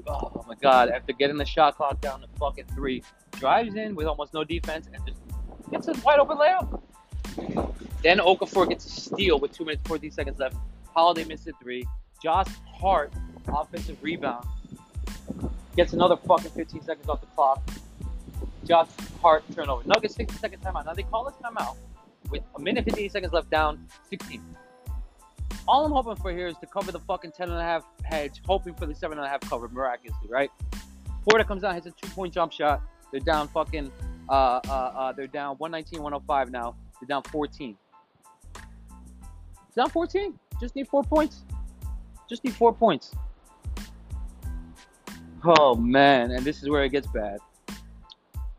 oh 0.07 0.45
my 0.47 0.55
god, 0.55 0.89
after 0.89 1.13
getting 1.13 1.37
the 1.37 1.45
shot 1.45 1.75
clock 1.77 2.01
down 2.01 2.21
to 2.21 2.27
fucking 2.39 2.65
three, 2.73 3.03
drives 3.33 3.75
in 3.75 3.95
with 3.95 4.07
almost 4.07 4.33
no 4.33 4.43
defense 4.43 4.89
and 4.91 5.05
just 5.05 5.19
gets 5.71 5.87
a 5.87 5.93
wide 6.03 6.19
open 6.19 6.37
layup. 6.37 6.81
Then 8.01 8.17
Okafor 8.17 8.67
gets 8.67 8.85
a 8.85 8.89
steal 8.89 9.39
with 9.39 9.53
two 9.53 9.65
minutes 9.65 9.87
14 9.87 10.11
seconds 10.11 10.39
left. 10.39 10.55
Holiday 10.93 11.23
misses 11.23 11.47
a 11.47 11.63
three. 11.63 11.87
Josh 12.21 12.47
Hart, 12.65 13.13
offensive 13.47 13.97
rebound, 14.01 14.45
gets 15.75 15.93
another 15.93 16.17
fucking 16.17 16.51
15 16.51 16.83
seconds 16.83 17.07
off 17.09 17.21
the 17.21 17.27
clock. 17.27 17.61
Josh 18.65 18.87
Hart 19.21 19.43
turnover. 19.53 19.87
Nuggets 19.87 20.15
60 20.15 20.37
second 20.37 20.61
timeout. 20.61 20.85
Now 20.85 20.93
they 20.93 21.03
call 21.03 21.25
this 21.25 21.35
timeout 21.43 21.75
with 22.29 22.43
a 22.55 22.59
minute 22.59 22.85
58 22.85 23.11
seconds 23.11 23.33
left 23.33 23.49
down 23.49 23.87
16. 24.09 24.41
All 25.67 25.85
I'm 25.85 25.91
hoping 25.91 26.15
for 26.17 26.31
here 26.31 26.47
is 26.47 26.57
to 26.57 26.67
cover 26.67 26.91
the 26.91 26.99
fucking 26.99 27.31
10 27.31 27.49
and 27.49 27.57
a 27.57 27.63
half 27.63 27.85
hedge, 28.03 28.41
hoping 28.45 28.73
for 28.73 28.85
the 28.85 28.93
7 28.93 29.17
and 29.17 29.25
a 29.25 29.29
half 29.29 29.41
cover 29.41 29.69
miraculously, 29.69 30.27
right? 30.29 30.51
Porter 31.27 31.45
comes 31.45 31.61
down, 31.61 31.73
hits 31.73 31.87
a 31.87 31.91
two 31.91 32.09
point 32.09 32.33
jump 32.33 32.51
shot. 32.51 32.81
They're 33.11 33.21
down 33.21 33.47
fucking, 33.47 33.91
uh, 34.27 34.59
uh, 34.67 34.69
uh, 34.69 35.11
they're 35.13 35.27
down 35.27 35.55
119, 35.57 36.01
105 36.01 36.51
now. 36.51 36.75
They're 36.99 37.07
down 37.07 37.23
14. 37.23 37.77
It's 39.67 39.75
down 39.75 39.89
14. 39.89 40.37
Just 40.59 40.75
need 40.75 40.87
four 40.87 41.03
points. 41.03 41.43
Just 42.29 42.43
need 42.43 42.53
four 42.53 42.73
points. 42.73 43.11
Oh 45.45 45.75
man, 45.75 46.31
and 46.31 46.45
this 46.45 46.63
is 46.63 46.69
where 46.69 46.83
it 46.83 46.89
gets 46.89 47.07
bad. 47.07 47.39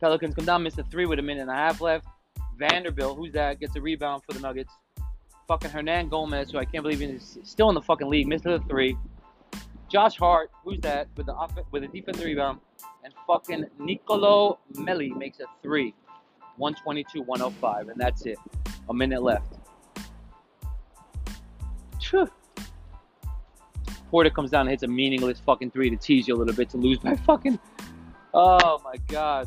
Pelicans 0.01 0.35
come 0.35 0.45
down, 0.45 0.63
miss 0.63 0.77
a 0.79 0.85
three 0.85 1.07
with 1.07 1.19
a 1.19 1.23
minute 1.23 1.43
and 1.43 1.51
a 1.51 1.55
half 1.55 1.81
left. 1.81 2.07
Vanderbilt, 2.59 3.17
who's 3.17 3.33
that, 3.33 3.59
gets 3.59 3.75
a 3.77 3.81
rebound 3.81 4.23
for 4.27 4.35
the 4.35 4.41
Nuggets. 4.41 4.73
Fucking 5.47 5.71
Hernangomez, 5.71 6.53
who 6.53 6.59
I 6.59 6.65
can't 6.65 6.83
believe 6.83 7.03
is 7.03 7.39
still 7.43 7.69
in 7.69 7.75
the 7.75 7.83
fucking 7.83 8.09
league, 8.09 8.27
missed 8.27 8.45
the 8.45 8.61
three. 8.69 8.97
Josh 9.91 10.17
Hart, 10.17 10.51
who's 10.65 10.81
that, 10.81 11.09
with 11.17 11.27
the 11.27 11.35
off- 11.35 11.53
with 11.71 11.85
a 11.85 11.89
defensive 11.89 12.25
rebound, 12.25 12.61
and 13.05 13.13
fucking 13.27 13.67
Nicolo 13.79 14.59
Melli 14.75 15.15
makes 15.17 15.41
a 15.41 15.45
three. 15.63 15.95
122-105, 16.59 17.91
and 17.91 18.01
that's 18.01 18.27
it. 18.27 18.39
A 18.89 18.95
minute 18.95 19.23
left. 19.23 19.55
Phew. 22.03 22.29
Porter 24.11 24.31
comes 24.31 24.51
down 24.51 24.63
and 24.63 24.71
hits 24.71 24.85
a 24.85 24.87
meaningless 24.87 25.41
fucking 25.41 25.73
three 25.73 25.91
to 25.91 25.97
tease 25.97 26.29
you 26.29 26.37
a 26.37 26.39
little 26.39 26.55
bit 26.55 26.71
to 26.71 26.77
lose 26.77 26.99
by 26.99 27.17
fucking. 27.17 27.59
Oh 28.33 28.81
my 28.85 28.97
god. 29.09 29.47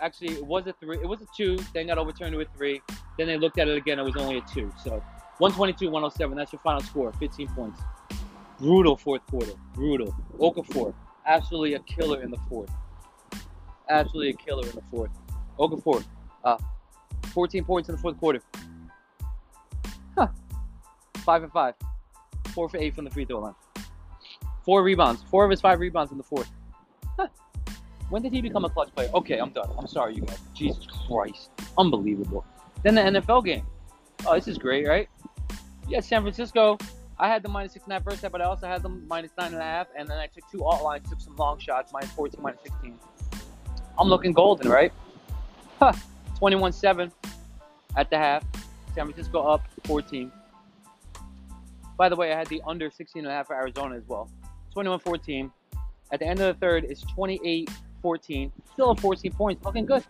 Actually, 0.00 0.32
it 0.34 0.44
was 0.44 0.66
a 0.66 0.72
three. 0.74 0.96
It 0.98 1.08
was 1.08 1.20
a 1.22 1.26
two. 1.36 1.58
Then 1.74 1.86
got 1.88 1.98
overturned 1.98 2.32
to 2.32 2.40
a 2.40 2.44
three. 2.56 2.80
Then 3.18 3.26
they 3.26 3.36
looked 3.36 3.58
at 3.58 3.68
it 3.68 3.76
again. 3.76 3.98
It 3.98 4.02
was 4.04 4.16
only 4.16 4.38
a 4.38 4.42
two. 4.52 4.72
So 4.82 5.02
122-107. 5.40 6.36
That's 6.36 6.52
your 6.52 6.60
final 6.60 6.80
score. 6.80 7.12
15 7.12 7.48
points. 7.48 7.80
Brutal 8.58 8.96
fourth 8.96 9.26
quarter. 9.26 9.52
Brutal. 9.74 10.14
Okafor, 10.38 10.94
absolutely 11.26 11.74
a 11.74 11.80
killer 11.80 12.22
in 12.22 12.30
the 12.30 12.38
fourth. 12.48 12.70
Absolutely 13.88 14.30
a 14.30 14.34
killer 14.34 14.64
in 14.68 14.74
the 14.74 14.82
fourth. 14.90 15.10
Okafor, 15.58 16.04
uh, 16.44 16.58
14 17.32 17.64
points 17.64 17.88
in 17.88 17.96
the 17.96 18.00
fourth 18.00 18.18
quarter. 18.18 18.40
Huh. 20.16 20.28
Five 21.18 21.42
and 21.42 21.52
five. 21.52 21.74
Four 22.54 22.68
for 22.68 22.76
eight 22.76 22.94
from 22.94 23.04
the 23.04 23.10
free 23.10 23.24
throw 23.24 23.40
line. 23.40 23.54
Four 24.64 24.84
rebounds. 24.84 25.24
Four 25.24 25.44
of 25.44 25.50
his 25.50 25.60
five 25.60 25.80
rebounds 25.80 26.12
in 26.12 26.18
the 26.18 26.24
fourth. 26.24 26.50
Huh. 27.18 27.26
When 28.10 28.22
did 28.22 28.32
he 28.32 28.42
become 28.42 28.64
a 28.64 28.70
clutch 28.70 28.94
player? 28.94 29.10
Okay, 29.14 29.38
I'm 29.38 29.50
done. 29.50 29.70
I'm 29.76 29.86
sorry, 29.86 30.14
you 30.14 30.22
guys. 30.22 30.38
Jesus 30.54 30.86
Christ. 31.08 31.50
Unbelievable. 31.78 32.44
Then 32.84 32.94
the 32.94 33.00
NFL 33.00 33.44
game. 33.44 33.66
Oh, 34.26 34.34
this 34.34 34.46
is 34.46 34.58
great, 34.58 34.86
right? 34.86 35.08
Yeah, 35.88 36.00
San 36.00 36.22
Francisco. 36.22 36.78
I 37.18 37.28
had 37.28 37.42
the 37.42 37.48
minus 37.48 37.72
six 37.72 37.84
and 37.84 37.92
a 37.92 37.96
half 37.96 38.04
first 38.04 38.22
half, 38.22 38.32
but 38.32 38.40
I 38.40 38.44
also 38.44 38.66
had 38.66 38.82
the 38.82 38.88
minus 38.88 39.32
nine 39.38 39.52
and 39.52 39.60
a 39.60 39.64
half, 39.64 39.88
and 39.96 40.08
then 40.08 40.18
I 40.18 40.26
took 40.26 40.48
two 40.50 40.64
alt 40.64 40.82
lines, 40.82 41.08
took 41.08 41.20
some 41.20 41.36
long 41.36 41.58
shots, 41.58 41.92
minus 41.92 42.10
14, 42.10 42.40
minus 42.42 42.60
16. 42.62 42.98
I'm 43.98 44.08
looking 44.08 44.32
golden, 44.32 44.68
right? 44.68 44.92
Huh. 45.78 45.92
21-7 46.40 47.12
at 47.96 48.10
the 48.10 48.18
half. 48.18 48.44
San 48.94 49.06
Francisco 49.06 49.40
up 49.42 49.62
14. 49.84 50.30
By 51.96 52.08
the 52.08 52.16
way, 52.16 52.32
I 52.32 52.38
had 52.38 52.46
the 52.48 52.62
under 52.66 52.90
16 52.90 53.24
and 53.24 53.32
a 53.32 53.34
half 53.34 53.46
for 53.46 53.56
Arizona 53.56 53.96
as 53.96 54.02
well. 54.06 54.30
21-14. 54.74 55.50
At 56.12 56.20
the 56.20 56.26
end 56.26 56.40
of 56.40 56.54
the 56.54 56.60
third, 56.60 56.84
it's 56.84 57.04
28-14. 57.04 58.50
Still 58.72 58.90
a 58.90 58.96
14 58.96 59.32
points. 59.32 59.64
Looking 59.64 59.86
good. 59.86 60.04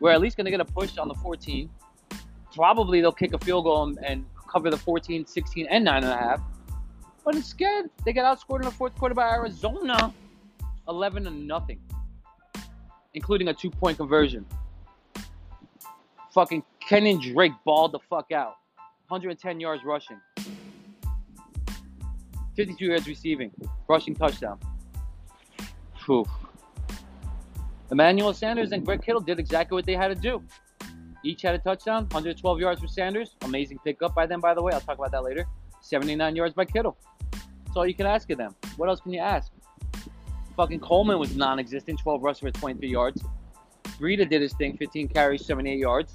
We're 0.00 0.10
at 0.10 0.20
least 0.20 0.36
going 0.36 0.44
to 0.44 0.50
get 0.50 0.60
a 0.60 0.64
push 0.64 0.98
on 0.98 1.08
the 1.08 1.14
14. 1.14 1.70
Probably 2.54 3.00
they'll 3.00 3.12
kick 3.12 3.32
a 3.34 3.38
field 3.38 3.64
goal 3.64 3.84
and, 3.84 3.98
and 4.04 4.26
cover 4.48 4.70
the 4.70 4.76
14, 4.76 5.26
16, 5.26 5.66
and 5.66 5.86
9.5. 5.86 6.42
But 7.24 7.34
instead, 7.34 7.90
they 8.04 8.12
got 8.12 8.38
outscored 8.38 8.60
in 8.60 8.66
the 8.66 8.70
fourth 8.70 8.94
quarter 8.96 9.14
by 9.14 9.30
Arizona 9.30 10.12
11 10.88 11.24
to 11.24 11.30
nothing, 11.30 11.80
including 13.14 13.48
a 13.48 13.54
two 13.54 13.70
point 13.70 13.96
conversion. 13.96 14.44
Fucking 16.32 16.62
Kenyon 16.80 17.20
Drake 17.20 17.52
balled 17.64 17.92
the 17.92 18.00
fuck 18.10 18.30
out. 18.32 18.56
110 19.08 19.60
yards 19.60 19.84
rushing, 19.84 20.18
52 22.56 22.84
yards 22.86 23.06
receiving, 23.06 23.50
rushing 23.88 24.14
touchdown. 24.14 24.58
Phew. 26.04 26.24
Emmanuel 27.90 28.32
Sanders 28.32 28.72
and 28.72 28.84
Greg 28.84 29.02
Kittle 29.02 29.20
did 29.20 29.38
exactly 29.38 29.76
what 29.76 29.86
they 29.86 29.94
had 29.94 30.08
to 30.08 30.14
do. 30.14 30.42
Each 31.24 31.40
had 31.40 31.54
a 31.54 31.58
touchdown, 31.58 32.04
112 32.04 32.60
yards 32.60 32.80
for 32.82 32.86
Sanders. 32.86 33.34
Amazing 33.42 33.78
pickup 33.82 34.14
by 34.14 34.26
them, 34.26 34.40
by 34.40 34.52
the 34.52 34.62
way. 34.62 34.72
I'll 34.74 34.80
talk 34.80 34.98
about 34.98 35.10
that 35.12 35.24
later. 35.24 35.46
79 35.80 36.36
yards 36.36 36.54
by 36.54 36.66
Kittle. 36.66 36.96
That's 37.32 37.76
all 37.76 37.86
you 37.86 37.94
can 37.94 38.06
ask 38.06 38.28
of 38.30 38.38
them. 38.38 38.54
What 38.76 38.90
else 38.90 39.00
can 39.00 39.12
you 39.12 39.20
ask? 39.20 39.50
Fucking 40.54 40.80
Coleman 40.80 41.18
was 41.18 41.34
non 41.34 41.58
existent, 41.58 41.98
12 42.00 42.22
rushes 42.22 42.40
for 42.40 42.50
23 42.50 42.88
yards. 42.88 43.24
Breida 43.98 44.28
did 44.28 44.42
his 44.42 44.52
thing, 44.52 44.76
15 44.76 45.08
carries, 45.08 45.44
78 45.46 45.78
yards, 45.78 46.14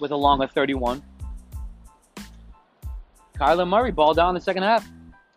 with 0.00 0.10
a 0.10 0.16
long 0.16 0.42
of 0.42 0.50
31. 0.50 1.02
Kyler 3.38 3.68
Murray 3.68 3.92
balled 3.92 4.16
down 4.16 4.30
in 4.30 4.34
the 4.34 4.40
second 4.40 4.64
half. 4.64 4.88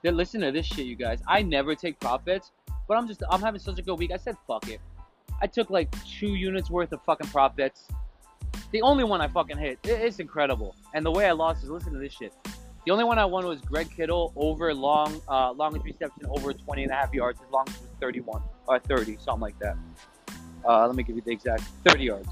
Then 0.03 0.17
listen 0.17 0.41
to 0.41 0.51
this 0.51 0.65
shit, 0.65 0.85
you 0.85 0.95
guys. 0.95 1.21
I 1.27 1.41
never 1.41 1.75
take 1.75 1.99
profits, 1.99 2.51
but 2.87 2.97
I'm 2.97 3.07
just 3.07 3.23
I'm 3.29 3.41
having 3.41 3.59
such 3.59 3.79
a 3.79 3.81
good 3.81 3.97
week. 3.97 4.11
I 4.11 4.17
said 4.17 4.37
fuck 4.47 4.67
it. 4.69 4.79
I 5.41 5.47
took 5.47 5.69
like 5.69 5.89
two 6.05 6.35
units 6.35 6.69
worth 6.69 6.91
of 6.93 7.01
fucking 7.03 7.27
prop 7.29 7.57
bets. 7.57 7.87
The 8.71 8.81
only 8.81 9.03
one 9.03 9.21
I 9.21 9.27
fucking 9.27 9.57
hit. 9.57 9.79
It- 9.83 10.01
It's 10.01 10.19
incredible. 10.19 10.75
And 10.93 11.05
the 11.05 11.11
way 11.11 11.25
I 11.27 11.31
lost 11.31 11.63
is 11.63 11.69
listen 11.69 11.93
to 11.93 11.99
this 11.99 12.13
shit. 12.13 12.33
The 12.85 12.91
only 12.91 13.03
one 13.03 13.19
I 13.19 13.25
won 13.25 13.45
was 13.45 13.59
Greg 13.61 13.89
Kittle 13.93 14.31
over 14.37 14.73
long, 14.73 15.21
uh, 15.27 15.51
longest 15.51 15.83
reception 15.85 16.25
over 16.29 16.53
20 16.53 16.83
and 16.83 16.91
a 16.91 16.95
half 16.95 17.13
yards. 17.13 17.39
His 17.41 17.49
longest 17.51 17.81
was 17.81 17.89
31 17.99 18.41
or 18.65 18.79
30, 18.79 19.17
something 19.17 19.41
like 19.41 19.59
that. 19.59 19.75
Uh, 20.65 20.87
let 20.87 20.95
me 20.95 21.03
give 21.03 21.15
you 21.15 21.21
the 21.21 21.31
exact 21.31 21.63
30 21.85 22.05
yards. 22.05 22.29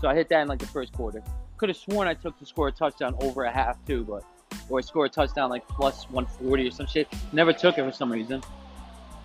So 0.00 0.08
I 0.08 0.14
hit 0.14 0.28
that 0.30 0.42
in 0.42 0.48
like 0.48 0.58
the 0.60 0.66
first 0.66 0.92
quarter. 0.92 1.22
Could 1.58 1.68
have 1.70 1.76
sworn 1.76 2.06
I 2.08 2.14
took 2.14 2.38
to 2.38 2.46
score 2.46 2.68
a 2.68 2.72
touchdown 2.72 3.16
over 3.20 3.44
a 3.44 3.50
half 3.50 3.84
too, 3.84 4.04
but 4.04 4.22
or 4.70 4.80
score 4.82 5.06
a 5.06 5.08
touchdown 5.08 5.50
like 5.50 5.66
plus 5.68 6.04
140 6.10 6.68
or 6.68 6.70
some 6.70 6.86
shit. 6.86 7.08
Never 7.32 7.52
took 7.52 7.76
it 7.78 7.84
for 7.84 7.92
some 7.92 8.10
reason. 8.12 8.42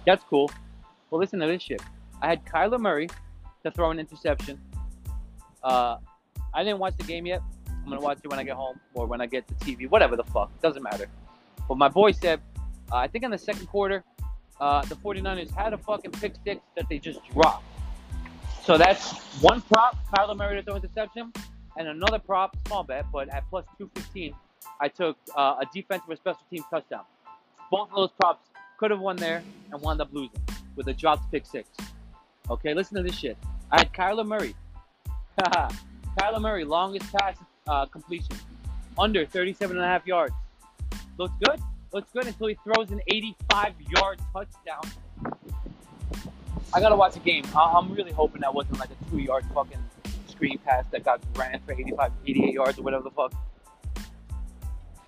That's 0.05 0.23
cool. 0.29 0.49
Well, 1.11 1.19
listen 1.19 1.39
to 1.39 1.47
this 1.47 1.61
shit. 1.61 1.81
I 2.21 2.27
had 2.27 2.43
Kyler 2.45 2.79
Murray 2.79 3.07
to 3.63 3.71
throw 3.71 3.91
an 3.91 3.99
interception. 3.99 4.59
Uh, 5.63 5.97
I 6.53 6.63
didn't 6.63 6.79
watch 6.79 6.95
the 6.97 7.03
game 7.03 7.25
yet. 7.25 7.41
I'm 7.67 7.89
gonna 7.89 8.01
watch 8.01 8.19
it 8.23 8.29
when 8.29 8.39
I 8.39 8.43
get 8.43 8.55
home 8.55 8.79
or 8.93 9.05
when 9.05 9.21
I 9.21 9.25
get 9.25 9.47
the 9.47 9.55
TV, 9.55 9.89
whatever 9.89 10.15
the 10.15 10.23
fuck. 10.23 10.49
Doesn't 10.61 10.83
matter. 10.83 11.07
But 11.67 11.77
my 11.77 11.89
boy 11.89 12.11
said, 12.11 12.41
uh, 12.91 12.97
I 12.97 13.07
think 13.07 13.23
in 13.23 13.31
the 13.31 13.37
second 13.37 13.67
quarter, 13.67 14.03
uh, 14.59 14.83
the 14.85 14.95
49ers 14.95 15.51
had 15.51 15.73
a 15.73 15.77
fucking 15.77 16.11
pick 16.11 16.33
six 16.43 16.61
that 16.75 16.87
they 16.89 16.99
just 16.99 17.19
dropped. 17.31 17.65
So 18.63 18.77
that's 18.77 19.11
one 19.41 19.61
prop, 19.61 19.97
Kyler 20.13 20.37
Murray 20.37 20.55
to 20.55 20.63
throw 20.63 20.75
interception, 20.75 21.33
and 21.77 21.87
another 21.87 22.19
prop, 22.19 22.55
small 22.67 22.83
bet, 22.83 23.05
but 23.11 23.27
at 23.29 23.43
plus 23.49 23.65
215, 23.77 24.33
I 24.79 24.87
took 24.87 25.17
uh, 25.35 25.57
a 25.61 25.65
defensive 25.73 26.09
or 26.09 26.15
special 26.15 26.41
team 26.49 26.63
touchdown. 26.69 27.03
Both 27.69 27.89
of 27.89 27.95
those 27.95 28.11
props 28.11 28.47
could 28.77 28.91
have 28.91 28.99
won 28.99 29.17
there 29.17 29.43
and 29.71 29.81
wound 29.81 29.99
up 29.99 30.09
losing 30.13 30.39
with 30.75 30.87
a 30.87 30.93
dropped 30.93 31.29
pick 31.31 31.45
six. 31.45 31.69
Okay, 32.49 32.73
listen 32.73 32.97
to 32.97 33.03
this 33.03 33.17
shit. 33.17 33.37
I 33.71 33.79
had 33.79 33.93
Kyler 33.93 34.25
Murray. 34.25 34.55
Kyler 36.19 36.41
Murray, 36.41 36.63
longest 36.63 37.11
pass 37.13 37.37
uh, 37.67 37.85
completion, 37.85 38.35
under 38.97 39.25
37 39.25 39.75
and 39.75 39.83
a 39.83 39.87
half 39.87 40.05
yards. 40.05 40.33
Looks 41.17 41.33
good. 41.43 41.59
Looks 41.91 42.11
good 42.11 42.27
until 42.27 42.47
he 42.47 42.57
throws 42.63 42.91
an 42.91 43.01
85 43.07 43.73
yard 43.89 44.19
touchdown. 44.33 44.81
I 46.73 46.79
gotta 46.79 46.95
watch 46.95 47.13
the 47.13 47.19
game. 47.19 47.45
I- 47.55 47.73
I'm 47.77 47.93
really 47.93 48.11
hoping 48.11 48.41
that 48.41 48.53
wasn't 48.53 48.79
like 48.79 48.89
a 48.89 49.09
two 49.11 49.19
yard 49.19 49.45
fucking 49.53 49.83
screen 50.27 50.57
pass 50.59 50.85
that 50.91 51.03
got 51.03 51.21
ran 51.35 51.59
for 51.65 51.73
85, 51.73 52.11
88 52.25 52.53
yards 52.53 52.79
or 52.79 52.81
whatever 52.81 53.03
the 53.03 53.11
fuck. 53.11 53.33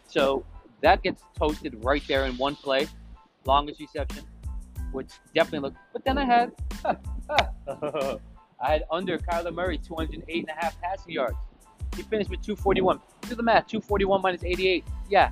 So 0.07 0.45
that 0.81 1.01
gets 1.01 1.23
toasted 1.37 1.83
right 1.83 2.03
there 2.07 2.25
in 2.25 2.37
one 2.37 2.55
play, 2.55 2.87
longest 3.45 3.79
reception, 3.79 4.23
which 4.91 5.09
definitely 5.33 5.59
looked. 5.69 5.77
But 5.91 6.05
then 6.05 6.17
I 6.17 6.25
had, 6.25 6.51
I 8.59 8.71
had 8.71 8.83
under 8.91 9.17
Kyler 9.17 9.53
Murray 9.53 9.77
208 9.77 10.47
and 10.47 10.49
a 10.49 10.61
half 10.61 10.79
passing 10.81 11.13
yards. 11.13 11.37
He 11.95 12.03
finished 12.03 12.29
with 12.29 12.41
241. 12.41 12.99
Do 13.21 13.35
the 13.35 13.43
math. 13.43 13.67
241 13.67 14.21
minus 14.21 14.43
88. 14.43 14.83
Yeah, 15.09 15.31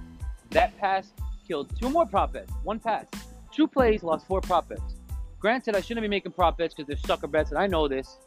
that 0.52 0.78
pass 0.78 1.12
killed 1.48 1.72
two 1.80 1.90
more 1.90 2.06
prop 2.06 2.34
bets. 2.34 2.52
One 2.64 2.80
pass, 2.80 3.06
two 3.52 3.68
plays, 3.68 4.04
lost 4.04 4.28
four 4.28 4.42
prop 4.42 4.70
bets. 4.70 4.96
Granted, 5.40 5.76
I 5.76 5.82
shouldn't 5.82 6.04
be 6.04 6.08
making 6.08 6.32
prop 6.32 6.58
bets 6.58 6.74
because 6.74 6.88
they're 6.88 7.06
sucker 7.06 7.28
bets, 7.28 7.50
and 7.50 7.60
I 7.60 7.68
know 7.68 7.88
this. 7.88 8.18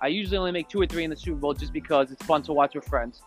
I 0.00 0.08
usually 0.08 0.36
only 0.36 0.52
make 0.52 0.68
two 0.68 0.80
or 0.80 0.86
three 0.86 1.04
in 1.04 1.10
the 1.10 1.16
Super 1.16 1.38
Bowl 1.38 1.54
just 1.54 1.72
because 1.72 2.12
it's 2.12 2.24
fun 2.24 2.42
to 2.42 2.52
watch 2.52 2.74
with 2.74 2.84
friends. 2.84 3.22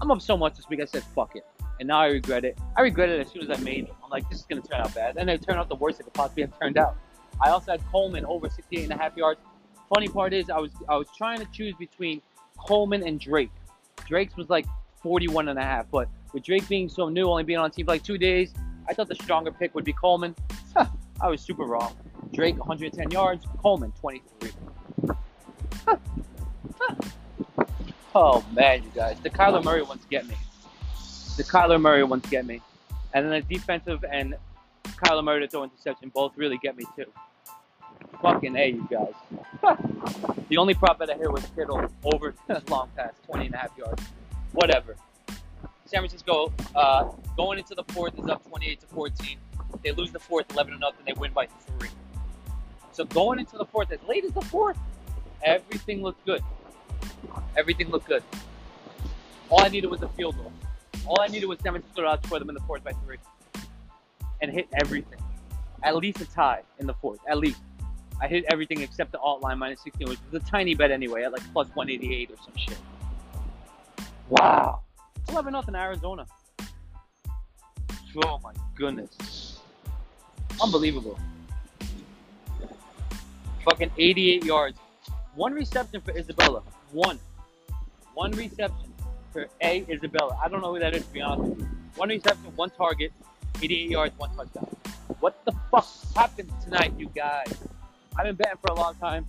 I'm 0.00 0.10
up 0.10 0.22
so 0.22 0.36
much 0.36 0.56
this 0.56 0.68
week, 0.68 0.80
I 0.80 0.86
said 0.86 1.04
fuck 1.14 1.36
it. 1.36 1.44
And 1.78 1.88
now 1.88 2.00
I 2.00 2.06
regret 2.06 2.44
it. 2.44 2.58
I 2.76 2.82
regret 2.82 3.10
it 3.10 3.20
as 3.20 3.32
soon 3.32 3.42
as 3.42 3.58
I 3.58 3.62
made 3.62 3.84
it. 3.84 3.94
I'm 4.02 4.10
like, 4.10 4.28
this 4.28 4.40
is 4.40 4.46
going 4.46 4.60
to 4.60 4.68
turn 4.68 4.80
out 4.80 4.94
bad. 4.94 5.16
And 5.16 5.30
it 5.30 5.42
turned 5.42 5.58
out 5.58 5.68
the 5.68 5.76
worst 5.76 6.00
it 6.00 6.04
could 6.04 6.14
possibly 6.14 6.42
have 6.42 6.58
turned 6.58 6.78
out. 6.78 6.96
I 7.42 7.50
also 7.50 7.72
had 7.72 7.82
Coleman 7.90 8.24
over 8.26 8.48
68 8.48 8.84
and 8.84 8.92
a 8.92 8.96
half 8.96 9.16
yards. 9.16 9.40
Funny 9.92 10.06
part 10.06 10.32
is, 10.32 10.48
I 10.50 10.58
was 10.58 10.70
I 10.88 10.96
was 10.96 11.08
trying 11.16 11.40
to 11.40 11.46
choose 11.52 11.74
between 11.76 12.22
Coleman 12.56 13.02
and 13.06 13.18
Drake. 13.18 13.50
Drake's 14.06 14.36
was 14.36 14.48
like 14.48 14.66
41 15.02 15.48
and 15.48 15.58
a 15.58 15.62
half, 15.62 15.90
but 15.90 16.08
with 16.32 16.44
Drake 16.44 16.68
being 16.68 16.88
so 16.88 17.08
new, 17.08 17.28
only 17.28 17.42
being 17.42 17.58
on 17.58 17.70
the 17.70 17.74
team 17.74 17.86
for 17.86 17.92
like 17.92 18.04
two 18.04 18.16
days, 18.16 18.54
I 18.88 18.94
thought 18.94 19.08
the 19.08 19.16
stronger 19.16 19.50
pick 19.50 19.74
would 19.74 19.84
be 19.84 19.92
Coleman. 19.92 20.36
I 21.20 21.28
was 21.28 21.40
super 21.40 21.64
wrong. 21.64 21.96
Drake 22.32 22.56
110 22.56 23.10
yards, 23.10 23.44
Coleman 23.60 23.92
23. 24.00 24.52
oh 28.14 28.44
man, 28.52 28.84
you 28.84 28.90
guys, 28.94 29.18
the 29.20 29.30
Kyler 29.30 29.64
Murray 29.64 29.82
ones 29.82 30.06
get 30.08 30.24
me. 30.28 30.36
The 31.36 31.42
Kyler 31.42 31.80
Murray 31.80 32.04
ones 32.04 32.24
get 32.30 32.46
me, 32.46 32.60
and 33.12 33.24
then 33.24 33.32
the 33.32 33.54
defensive 33.54 34.04
and 34.04 34.36
Kyler 34.86 35.24
Murray 35.24 35.40
to 35.40 35.48
throw 35.48 35.64
interception 35.64 36.10
both 36.10 36.36
really 36.36 36.58
get 36.58 36.76
me 36.76 36.84
too. 36.94 37.06
Fucking 38.22 38.56
A, 38.56 38.68
you 38.70 38.88
guys. 38.90 39.14
the 40.48 40.56
only 40.56 40.74
prop 40.74 40.98
bet 40.98 41.10
I 41.10 41.14
hear 41.14 41.30
was 41.30 41.46
Kittle 41.54 41.86
over 42.04 42.34
long 42.68 42.90
pass, 42.96 43.12
20 43.26 43.46
and 43.46 43.54
a 43.54 43.58
half 43.58 43.76
yards. 43.78 44.02
Whatever. 44.52 44.96
San 45.86 46.00
Francisco 46.00 46.52
uh, 46.74 47.10
going 47.36 47.58
into 47.58 47.74
the 47.74 47.84
fourth 47.92 48.18
is 48.18 48.28
up 48.28 48.46
28 48.48 48.80
to 48.80 48.86
14. 48.86 49.38
They 49.82 49.92
lose 49.92 50.12
the 50.12 50.18
fourth 50.18 50.52
11 50.52 50.74
to 50.74 50.78
nothing. 50.78 51.04
They 51.06 51.14
win 51.14 51.32
by 51.32 51.46
three. 51.46 51.88
So 52.92 53.04
going 53.04 53.38
into 53.38 53.56
the 53.56 53.64
fourth, 53.64 53.90
as 53.90 53.98
late 54.08 54.24
as 54.24 54.32
the 54.32 54.42
fourth, 54.42 54.78
everything 55.42 56.02
looked 56.02 56.24
good. 56.26 56.42
Everything 57.56 57.88
looked 57.88 58.06
good. 58.06 58.22
All 59.48 59.62
I 59.64 59.68
needed 59.68 59.90
was 59.90 60.02
a 60.02 60.08
field 60.10 60.36
goal. 60.36 60.52
All 61.06 61.20
I 61.20 61.26
needed 61.26 61.46
was 61.46 61.58
San 61.60 61.72
Francisco 61.72 62.02
to 62.02 62.08
outscore 62.08 62.38
them 62.38 62.50
in 62.50 62.54
the 62.54 62.60
fourth 62.62 62.84
by 62.84 62.92
three, 63.04 63.16
and 64.40 64.50
hit 64.52 64.68
everything. 64.80 65.18
At 65.82 65.96
least 65.96 66.20
a 66.20 66.26
tie 66.26 66.62
in 66.78 66.86
the 66.86 66.94
fourth. 66.94 67.20
At 67.28 67.38
least. 67.38 67.60
I 68.20 68.28
hit 68.28 68.44
everything 68.50 68.82
except 68.82 69.12
the 69.12 69.18
alt 69.18 69.42
line 69.42 69.58
minus 69.58 69.82
16, 69.82 70.08
which 70.08 70.18
was 70.30 70.42
a 70.42 70.46
tiny 70.46 70.74
bet 70.74 70.90
anyway, 70.90 71.24
at 71.24 71.32
like 71.32 71.42
plus 71.52 71.68
188 71.74 72.30
or 72.30 72.36
some 72.44 72.56
shit. 72.56 72.78
Wow. 74.28 74.80
11 75.28 75.52
nothing 75.52 75.74
Arizona. 75.74 76.26
Oh 78.24 78.40
my 78.42 78.52
goodness. 78.74 79.60
Unbelievable. 80.62 81.18
Fucking 83.64 83.90
88 83.96 84.44
yards. 84.44 84.78
One 85.34 85.52
reception 85.52 86.00
for 86.00 86.16
Isabella. 86.16 86.62
One. 86.92 87.18
One 88.14 88.32
reception 88.32 88.92
for 89.32 89.48
A. 89.60 89.84
Isabella. 89.88 90.38
I 90.42 90.48
don't 90.48 90.60
know 90.60 90.74
who 90.74 90.80
that 90.80 90.94
is, 90.94 91.06
to 91.06 91.12
be 91.12 91.20
honest 91.20 91.50
with 91.50 91.60
you. 91.60 91.68
One 91.96 92.08
reception, 92.08 92.52
one 92.56 92.70
target, 92.70 93.12
88 93.62 93.90
yards, 93.90 94.18
one 94.18 94.34
touchdown. 94.34 94.68
What 95.20 95.44
the 95.44 95.52
fuck 95.70 95.86
happened 96.14 96.50
tonight, 96.62 96.92
you 96.96 97.10
guys? 97.14 97.52
I've 98.16 98.24
been 98.24 98.36
betting 98.36 98.58
for 98.64 98.72
a 98.72 98.76
long 98.76 98.94
time. 98.96 99.26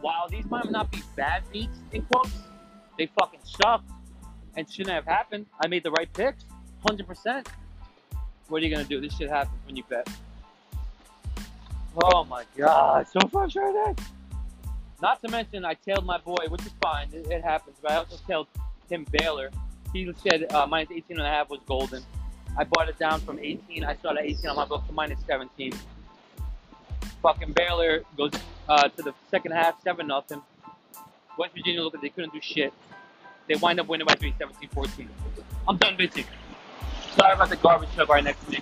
While 0.00 0.28
these 0.28 0.44
might 0.46 0.70
not 0.70 0.90
be 0.90 1.02
bad 1.16 1.42
beats, 1.52 1.78
in 1.92 2.02
quotes, 2.02 2.32
they 2.98 3.10
fucking 3.18 3.40
suck 3.42 3.82
and 4.56 4.70
shouldn't 4.70 4.94
have 4.94 5.04
happened. 5.04 5.46
I 5.60 5.66
made 5.66 5.82
the 5.82 5.90
right 5.90 6.12
picks, 6.12 6.44
100%. 6.84 7.46
What 8.48 8.62
are 8.62 8.66
you 8.66 8.74
to 8.76 8.84
do? 8.84 9.00
This 9.00 9.16
shit 9.16 9.28
happens 9.28 9.58
when 9.66 9.76
you 9.76 9.84
bet. 9.88 10.08
Oh 12.02 12.24
my 12.24 12.44
god, 12.56 13.08
so 13.08 13.20
frustrated. 13.28 13.98
Not 15.02 15.22
to 15.22 15.30
mention, 15.30 15.64
I 15.64 15.74
tailed 15.74 16.06
my 16.06 16.18
boy, 16.18 16.46
which 16.48 16.62
is 16.62 16.72
fine. 16.80 17.08
It, 17.12 17.26
it 17.30 17.42
happens. 17.42 17.76
But 17.82 17.92
I 17.92 17.96
also 17.96 18.16
tailed 18.26 18.46
Tim 18.88 19.06
Baylor. 19.10 19.50
He 19.92 20.10
said 20.26 20.52
uh, 20.52 20.66
minus 20.66 20.90
18 20.90 21.18
and 21.18 21.26
a 21.26 21.30
half 21.30 21.48
was 21.48 21.60
golden. 21.66 22.02
I 22.56 22.64
bought 22.64 22.88
it 22.88 22.98
down 22.98 23.20
from 23.20 23.38
18. 23.38 23.84
I 23.84 23.94
saw 23.94 24.00
started 24.00 24.24
18 24.24 24.50
on 24.50 24.56
my 24.56 24.64
book 24.64 24.86
to 24.86 24.92
minus 24.92 25.20
17. 25.26 25.72
Fucking 27.22 27.52
Baylor 27.52 28.02
goes 28.16 28.32
uh, 28.68 28.88
to 28.88 29.02
the 29.02 29.14
second 29.30 29.52
half, 29.52 29.82
7 29.82 30.06
nothing. 30.06 30.42
West 31.38 31.54
Virginia 31.54 31.82
look 31.82 31.94
like 31.94 32.02
they 32.02 32.08
couldn't 32.08 32.32
do 32.32 32.40
shit. 32.40 32.72
They 33.48 33.54
wind 33.56 33.78
up 33.78 33.88
winning 33.88 34.06
by 34.06 34.14
3, 34.14 34.34
17 34.38 34.68
14. 34.70 35.08
I'm 35.68 35.76
done 35.76 35.96
bitching. 35.96 36.24
Sorry 37.14 37.32
about 37.32 37.50
the 37.50 37.56
garbage 37.56 37.88
truck 37.94 38.08
right 38.08 38.24
next 38.24 38.44
to 38.44 38.50
me. 38.50 38.58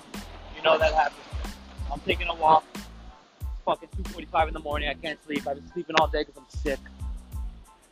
You 0.57 0.63
know 0.63 0.79
that 0.79 0.93
happens. 0.93 1.21
I'm 1.93 2.01
taking 2.01 2.29
a 2.29 2.35
walk. 2.35 2.65
Fucking 3.65 3.89
2.45 4.03 4.49
in 4.49 4.55
the 4.55 4.61
morning. 4.61 4.89
I 4.89 4.95
can't 4.95 5.23
sleep. 5.25 5.47
I've 5.47 5.57
been 5.57 5.73
sleeping 5.73 5.97
all 5.99 6.09
day 6.09 6.25
because 6.25 6.37
I'm 6.37 6.61
sick. 6.61 6.79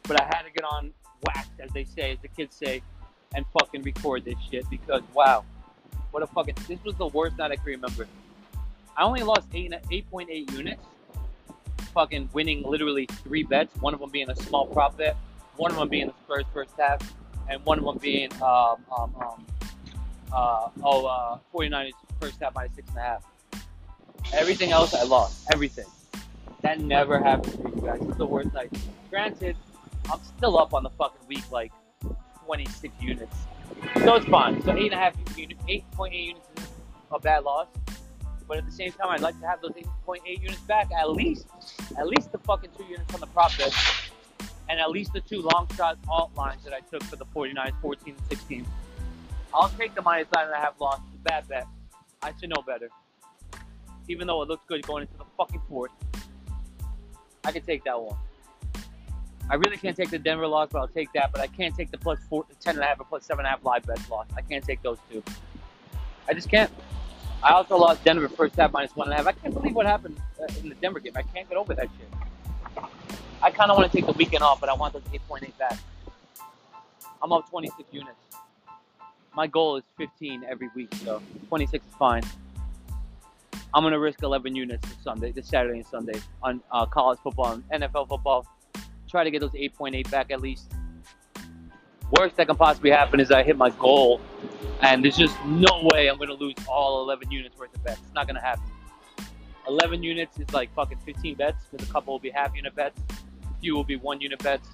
But 0.04 0.20
I 0.20 0.24
had 0.24 0.42
to 0.42 0.50
get 0.50 0.64
on 0.64 0.92
wax, 1.24 1.48
as 1.60 1.70
they 1.72 1.84
say, 1.84 2.12
as 2.12 2.18
the 2.20 2.28
kids 2.28 2.54
say, 2.54 2.82
and 3.34 3.44
fucking 3.58 3.82
record 3.82 4.24
this 4.24 4.34
shit 4.50 4.68
because, 4.68 5.02
wow. 5.14 5.44
What 6.10 6.22
a 6.22 6.26
fucking. 6.26 6.56
This 6.68 6.78
was 6.84 6.94
the 6.96 7.06
worst 7.06 7.38
night 7.38 7.52
I 7.52 7.56
can 7.56 7.64
remember. 7.64 8.06
I 8.96 9.04
only 9.04 9.22
lost 9.22 9.48
8, 9.52 9.72
8.8 9.90 10.52
units. 10.52 10.82
Fucking 11.94 12.30
winning 12.32 12.62
literally 12.62 13.06
three 13.06 13.42
bets, 13.42 13.74
one 13.76 13.92
of 13.92 14.00
them 14.00 14.10
being 14.10 14.30
a 14.30 14.36
small 14.36 14.66
prop 14.66 14.96
bet 14.96 15.16
one 15.56 15.70
of 15.70 15.76
them 15.76 15.88
being 15.88 16.06
the 16.06 16.14
Spurs 16.24 16.44
first 16.52 16.72
half, 16.78 17.00
and 17.48 17.64
one 17.64 17.78
of 17.78 17.84
them 17.84 17.98
being 17.98 18.32
um, 18.42 18.76
um, 18.96 19.14
um, 19.20 19.46
uh, 20.32 20.68
oh 20.82 21.06
uh, 21.06 21.38
49ers 21.54 21.92
first 22.20 22.40
half 22.40 22.54
minus 22.54 22.74
six 22.74 22.88
and 22.88 22.98
a 22.98 23.00
half. 23.00 23.24
Everything 24.32 24.72
else 24.72 24.94
I 24.94 25.02
lost. 25.02 25.46
Everything. 25.52 25.86
That 26.62 26.80
never 26.80 27.18
happened 27.18 27.52
to 27.54 27.76
you 27.76 27.82
guys. 27.84 28.00
It's 28.02 28.16
the 28.16 28.26
worst 28.26 28.52
night. 28.54 28.72
Granted, 29.10 29.56
I'm 30.10 30.20
still 30.22 30.58
up 30.58 30.72
on 30.74 30.84
the 30.84 30.90
fucking 30.90 31.26
week 31.28 31.50
like 31.50 31.72
26 32.46 32.94
units. 33.00 33.36
So 34.04 34.14
it's 34.14 34.26
fine. 34.26 34.62
So 34.62 34.72
eight 34.72 34.92
and 34.92 34.94
a 34.94 34.96
half 34.96 35.14
units, 35.36 35.62
8.8 35.64 36.24
units 36.24 36.48
is 36.56 36.68
a 37.10 37.18
bad 37.18 37.44
loss. 37.44 37.66
But 38.52 38.58
at 38.58 38.66
the 38.66 38.72
same 38.72 38.92
time, 38.92 39.08
I'd 39.08 39.22
like 39.22 39.40
to 39.40 39.46
have 39.46 39.62
those 39.62 39.72
8.8 40.06 40.42
units 40.42 40.60
back 40.60 40.90
at 40.92 41.10
least. 41.10 41.46
At 41.96 42.06
least 42.06 42.32
the 42.32 42.36
fucking 42.36 42.68
two 42.76 42.84
units 42.84 43.14
on 43.14 43.20
the 43.20 43.26
prop 43.28 43.56
bet 43.56 43.72
and 44.68 44.78
at 44.78 44.90
least 44.90 45.14
the 45.14 45.22
two 45.22 45.40
long 45.40 45.66
shot 45.74 45.96
alt 46.06 46.32
lines 46.36 46.62
that 46.64 46.74
I 46.74 46.80
took 46.80 47.02
for 47.04 47.16
the 47.16 47.24
49ers, 47.24 47.72
14 47.80 48.14
and 48.14 48.26
16. 48.28 48.66
I'll 49.54 49.70
take 49.70 49.94
the 49.94 50.02
minus 50.02 50.28
nine 50.36 50.48
and 50.48 50.52
a 50.52 50.58
half 50.58 50.78
loss. 50.78 51.00
It's 51.06 51.16
a 51.16 51.22
bad 51.22 51.48
bet. 51.48 51.66
I 52.20 52.34
should 52.38 52.50
know 52.50 52.62
better. 52.66 52.90
Even 54.10 54.26
though 54.26 54.42
it 54.42 54.50
looks 54.50 54.66
good 54.66 54.86
going 54.86 55.00
into 55.00 55.16
the 55.16 55.24
fucking 55.38 55.62
fourth. 55.66 55.92
I 57.44 57.52
can 57.52 57.62
take 57.62 57.84
that 57.84 57.98
one. 57.98 58.18
I 59.48 59.54
really 59.54 59.78
can't 59.78 59.96
take 59.96 60.10
the 60.10 60.18
Denver 60.18 60.46
loss, 60.46 60.68
but 60.70 60.80
I'll 60.80 60.88
take 60.88 61.10
that. 61.14 61.32
But 61.32 61.40
I 61.40 61.46
can't 61.46 61.74
take 61.74 61.90
the 61.90 61.96
plus 61.96 62.18
four, 62.28 62.44
10 62.60 62.74
and 62.74 62.84
a 62.84 62.86
half 62.86 63.00
or 63.00 63.04
plus 63.04 63.24
seven 63.24 63.46
and 63.46 63.54
a 63.54 63.56
half 63.56 63.64
live 63.64 63.86
bet 63.86 63.98
loss. 64.10 64.26
I 64.36 64.42
can't 64.42 64.62
take 64.62 64.82
those 64.82 64.98
two. 65.10 65.22
I 66.28 66.34
just 66.34 66.50
can't. 66.50 66.70
I 67.42 67.52
also 67.52 67.76
lost 67.76 68.04
Denver 68.04 68.28
first 68.28 68.54
half 68.56 68.72
minus 68.72 68.94
one 68.94 69.08
and 69.08 69.14
a 69.14 69.16
half. 69.16 69.26
I 69.26 69.32
can't 69.32 69.52
believe 69.52 69.74
what 69.74 69.86
happened 69.86 70.20
uh, 70.40 70.46
in 70.62 70.68
the 70.68 70.74
Denver 70.76 71.00
game. 71.00 71.12
I 71.16 71.22
can't 71.22 71.48
get 71.48 71.58
over 71.58 71.74
that 71.74 71.88
shit. 71.98 72.84
I 73.42 73.50
kind 73.50 73.70
of 73.70 73.76
want 73.76 73.90
to 73.90 73.96
take 73.96 74.06
the 74.06 74.12
weekend 74.12 74.44
off, 74.44 74.60
but 74.60 74.68
I 74.68 74.74
want 74.74 74.92
those 74.92 75.02
8.8 75.02 75.58
back. 75.58 75.76
I'm 77.20 77.32
up 77.32 77.50
26 77.50 77.88
units. 77.92 78.16
My 79.34 79.46
goal 79.46 79.76
is 79.76 79.84
15 79.96 80.44
every 80.48 80.68
week, 80.76 80.94
so 80.96 81.20
26 81.48 81.84
is 81.84 81.94
fine. 81.94 82.22
I'm 83.74 83.82
gonna 83.82 83.98
risk 83.98 84.22
11 84.22 84.54
units 84.54 84.86
this 84.86 84.98
Sunday, 85.02 85.32
this 85.32 85.48
Saturday 85.48 85.78
and 85.78 85.86
Sunday 85.86 86.20
on 86.42 86.60
uh, 86.70 86.84
college 86.86 87.18
football 87.20 87.52
and 87.52 87.82
NFL 87.82 88.08
football. 88.08 88.46
Try 89.08 89.24
to 89.24 89.30
get 89.30 89.40
those 89.40 89.52
8.8 89.52 90.10
back 90.10 90.30
at 90.30 90.40
least. 90.40 90.72
Worst 92.12 92.36
that 92.36 92.46
can 92.46 92.56
possibly 92.56 92.90
happen 92.90 93.20
is 93.20 93.30
I 93.30 93.42
hit 93.42 93.56
my 93.56 93.70
goal, 93.70 94.20
and 94.82 95.02
there's 95.02 95.16
just 95.16 95.34
no 95.46 95.88
way 95.92 96.08
I'm 96.08 96.18
gonna 96.18 96.34
lose 96.34 96.54
all 96.68 97.02
11 97.04 97.30
units 97.30 97.56
worth 97.58 97.74
of 97.74 97.82
bets. 97.82 98.00
It's 98.04 98.14
not 98.14 98.26
gonna 98.26 98.40
happen. 98.40 98.64
11 99.66 100.02
units 100.02 100.38
is 100.38 100.52
like 100.52 100.74
fucking 100.74 100.98
15 101.06 101.36
bets 101.36 101.64
because 101.70 101.88
a 101.88 101.92
couple 101.92 102.12
will 102.12 102.20
be 102.20 102.30
half 102.30 102.54
unit 102.54 102.74
bets 102.74 103.00
a 103.10 103.60
few 103.60 103.74
will 103.74 103.84
be 103.84 103.96
one 103.96 104.20
unit 104.20 104.42
bets. 104.42 104.68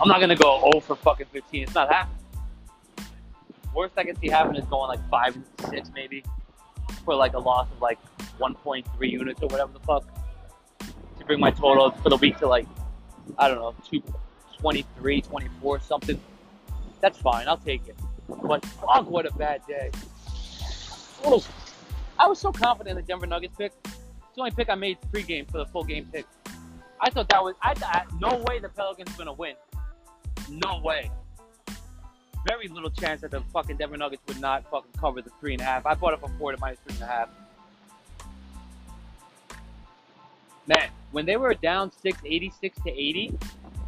I'm 0.00 0.08
not 0.08 0.20
gonna 0.20 0.36
go 0.36 0.60
0 0.70 0.80
for 0.80 0.96
fucking 0.96 1.26
15. 1.32 1.62
It's 1.62 1.74
not 1.74 1.92
happening. 1.92 2.16
Worst 3.74 3.94
I 3.96 4.04
can 4.04 4.16
see 4.16 4.28
happen 4.28 4.56
is 4.56 4.64
going 4.66 4.88
like 4.88 5.08
five, 5.08 5.34
and 5.34 5.44
six 5.70 5.90
maybe, 5.94 6.24
for 7.04 7.14
like 7.14 7.34
a 7.34 7.38
loss 7.38 7.68
of 7.72 7.80
like 7.80 7.98
1.3 8.38 8.84
units 9.10 9.40
or 9.42 9.48
whatever 9.48 9.72
the 9.72 9.80
fuck, 9.80 10.04
to 11.18 11.24
bring 11.24 11.40
my 11.40 11.50
total 11.50 11.90
for 11.90 12.10
the 12.10 12.16
week 12.16 12.36
to 12.38 12.46
like 12.46 12.66
I 13.38 13.48
don't 13.48 13.58
know, 13.58 13.74
two, 13.88 14.02
23, 14.60 15.20
24, 15.22 15.80
something. 15.80 16.20
That's 17.00 17.18
fine. 17.18 17.48
I'll 17.48 17.56
take 17.56 17.86
it. 17.88 17.96
But 18.28 18.64
fuck, 18.64 19.08
what 19.08 19.26
a 19.26 19.32
bad 19.34 19.62
day. 19.66 19.90
I 22.18 22.26
was 22.26 22.38
so 22.38 22.52
confident 22.52 22.98
in 22.98 23.04
the 23.04 23.06
Denver 23.06 23.26
Nuggets 23.26 23.54
pick. 23.56 23.72
It's 23.84 23.94
the 24.34 24.40
only 24.40 24.50
pick 24.50 24.68
I 24.68 24.74
made 24.74 24.98
pregame 25.12 25.50
for 25.50 25.58
the 25.58 25.66
full 25.66 25.84
game 25.84 26.08
pick. 26.12 26.26
I 27.00 27.10
thought 27.10 27.28
that 27.28 27.42
was 27.42 27.54
I 27.62 27.74
thought 27.74 28.08
no 28.20 28.44
way 28.48 28.58
the 28.58 28.68
Pelicans 28.68 29.12
gonna 29.16 29.32
win. 29.32 29.54
No 30.50 30.80
way. 30.82 31.10
Very 32.46 32.68
little 32.68 32.90
chance 32.90 33.20
that 33.20 33.30
the 33.30 33.40
fucking 33.52 33.76
Denver 33.76 33.96
Nuggets 33.96 34.22
would 34.26 34.40
not 34.40 34.68
fucking 34.70 34.92
cover 34.98 35.22
the 35.22 35.30
three 35.40 35.52
and 35.52 35.60
a 35.60 35.64
half. 35.64 35.86
I 35.86 35.94
bought 35.94 36.14
it 36.14 36.20
for 36.20 36.28
four 36.38 36.52
to 36.52 36.58
minus 36.58 36.78
three 36.86 36.94
and 36.94 37.02
a 37.02 37.06
half. 37.06 37.28
Man, 40.66 40.90
when 41.12 41.24
they 41.24 41.36
were 41.36 41.54
down 41.54 41.90
six, 42.02 42.18
86 42.24 42.78
to 42.82 42.90
80 42.90 43.38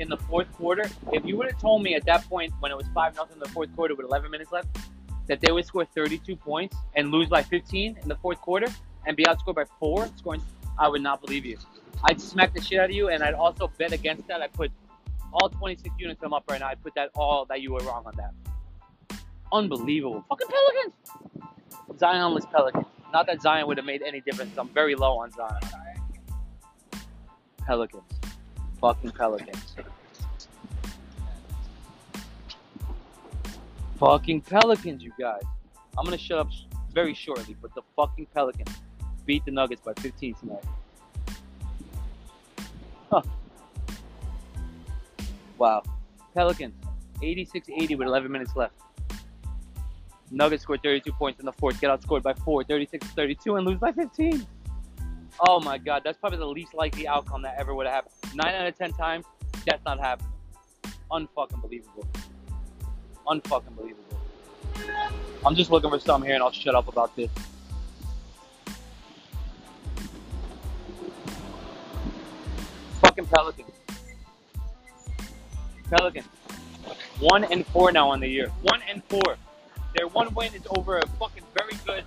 in 0.01 0.09
the 0.09 0.17
fourth 0.17 0.51
quarter, 0.55 0.85
if 1.13 1.25
you 1.25 1.37
would 1.37 1.47
have 1.51 1.61
told 1.61 1.83
me 1.83 1.95
at 1.95 2.05
that 2.07 2.27
point 2.29 2.53
when 2.61 2.73
it 2.73 2.77
was 2.77 2.87
5 2.95 3.17
nothing 3.17 3.35
in 3.35 3.41
the 3.41 3.49
fourth 3.51 3.75
quarter 3.77 3.95
with 3.95 4.07
11 4.07 4.31
minutes 4.31 4.51
left, 4.51 4.69
that 5.27 5.41
they 5.41 5.53
would 5.53 5.65
score 5.67 5.85
32 5.85 6.35
points 6.37 6.75
and 6.97 7.11
lose 7.11 7.29
by 7.29 7.43
15 7.43 7.99
in 8.03 8.09
the 8.09 8.17
fourth 8.17 8.41
quarter 8.41 8.67
and 9.07 9.17
be 9.17 9.25
outscored 9.25 9.55
by 9.55 9.65
four, 9.79 10.09
scoring, 10.17 10.43
I 10.79 10.89
would 10.89 11.03
not 11.03 11.21
believe 11.21 11.45
you. 11.45 11.59
I'd 12.03 12.21
smack 12.21 12.55
the 12.55 12.63
shit 12.63 12.81
out 12.81 12.87
of 12.87 12.97
you, 12.97 13.09
and 13.11 13.23
I'd 13.23 13.35
also 13.35 13.71
bet 13.79 13.93
against 13.93 14.27
that. 14.29 14.41
I 14.41 14.49
put 14.49 14.73
all 15.33 15.51
26 15.51 15.95
units 15.99 16.23
I'm 16.23 16.33
up 16.33 16.45
right 16.51 16.61
now. 16.61 16.69
I 16.69 16.75
put 16.75 16.95
that 16.95 17.11
all 17.15 17.45
that 17.47 17.61
you 17.61 17.73
were 17.73 17.81
wrong 17.81 18.05
on 18.07 18.15
that. 18.17 18.33
Unbelievable. 19.53 20.25
Fucking 20.29 20.49
Pelicans. 20.49 22.01
Zionless 22.01 22.51
Pelicans. 22.51 22.87
Not 23.13 23.27
that 23.27 23.43
Zion 23.43 23.67
would 23.67 23.77
have 23.77 23.87
made 23.87 24.03
any 24.03 24.21
difference. 24.21 24.57
I'm 24.57 24.69
very 24.69 24.95
low 24.95 25.19
on 25.19 25.31
Zion. 25.33 25.61
Pelicans. 27.67 28.30
Fucking 28.81 29.11
Pelicans. 29.11 29.77
Fucking 33.99 34.41
Pelicans, 34.41 35.03
you 35.03 35.13
guys. 35.19 35.43
I'm 35.99 36.05
gonna 36.05 36.17
shut 36.17 36.39
up 36.39 36.49
very 36.93 37.13
shortly, 37.13 37.57
but 37.61 37.75
the 37.75 37.83
fucking 37.95 38.27
Pelicans 38.35 38.71
beat 39.27 39.45
the 39.45 39.51
Nuggets 39.51 39.83
by 39.83 39.93
15 40.01 40.35
tonight. 40.35 40.65
Huh. 43.11 43.23
Wow. 45.59 45.83
Pelicans, 46.33 46.75
86-80 47.23 47.99
with 47.99 48.09
11 48.09 48.33
minutes 48.33 48.57
left. 48.57 48.75
Nuggets 50.31 50.63
scored 50.63 50.83
32 50.83 51.13
points 51.13 51.41
in 51.41 51.45
the 51.45 51.53
fourth, 51.53 51.79
get 51.81 51.91
outscored 51.91 52.23
by 52.23 52.33
4, 52.33 52.65
36-32, 52.65 53.59
and 53.59 53.67
lose 53.67 53.79
by 53.79 53.93
15. 53.93 54.47
Oh 55.47 55.61
my 55.61 55.77
god, 55.77 56.03
that's 56.05 56.19
probably 56.19 56.39
the 56.39 56.47
least 56.47 56.73
likely 56.73 57.07
outcome 57.07 57.43
that 57.43 57.57
ever 57.59 57.75
would 57.75 57.87
have 57.87 57.95
happened. 57.95 58.20
9 58.35 58.55
out 58.55 58.67
of 58.67 58.79
10 58.79 58.93
times, 58.93 59.25
that's 59.67 59.85
not 59.85 59.99
happening. 59.99 60.33
Unfucking 61.11 61.61
believable. 61.63 62.07
Unfucking 63.27 63.77
believable. 63.77 64.05
I'm 65.45 65.55
just 65.55 65.71
looking 65.71 65.91
for 65.91 65.99
some 65.99 66.23
here 66.23 66.35
and 66.35 66.43
I'll 66.43 66.53
shut 66.53 66.75
up 66.75 66.89
about 66.89 67.15
this. 67.17 67.31
Fucking 73.01 73.27
Pelicans. 73.27 73.71
Pelicans. 75.91 76.27
One 77.19 77.45
and 77.45 77.67
four 77.67 77.93
now 77.93 78.11
on 78.11 78.21
the 78.21 78.29
year. 78.29 78.49
One 78.63 78.81
and 78.89 79.03
four. 79.05 79.37
Their 79.97 80.07
one 80.07 80.33
win 80.35 80.55
is 80.55 80.63
over 80.77 80.99
a 80.99 81.07
fucking 81.19 81.43
very 81.59 81.75
good, 81.85 82.05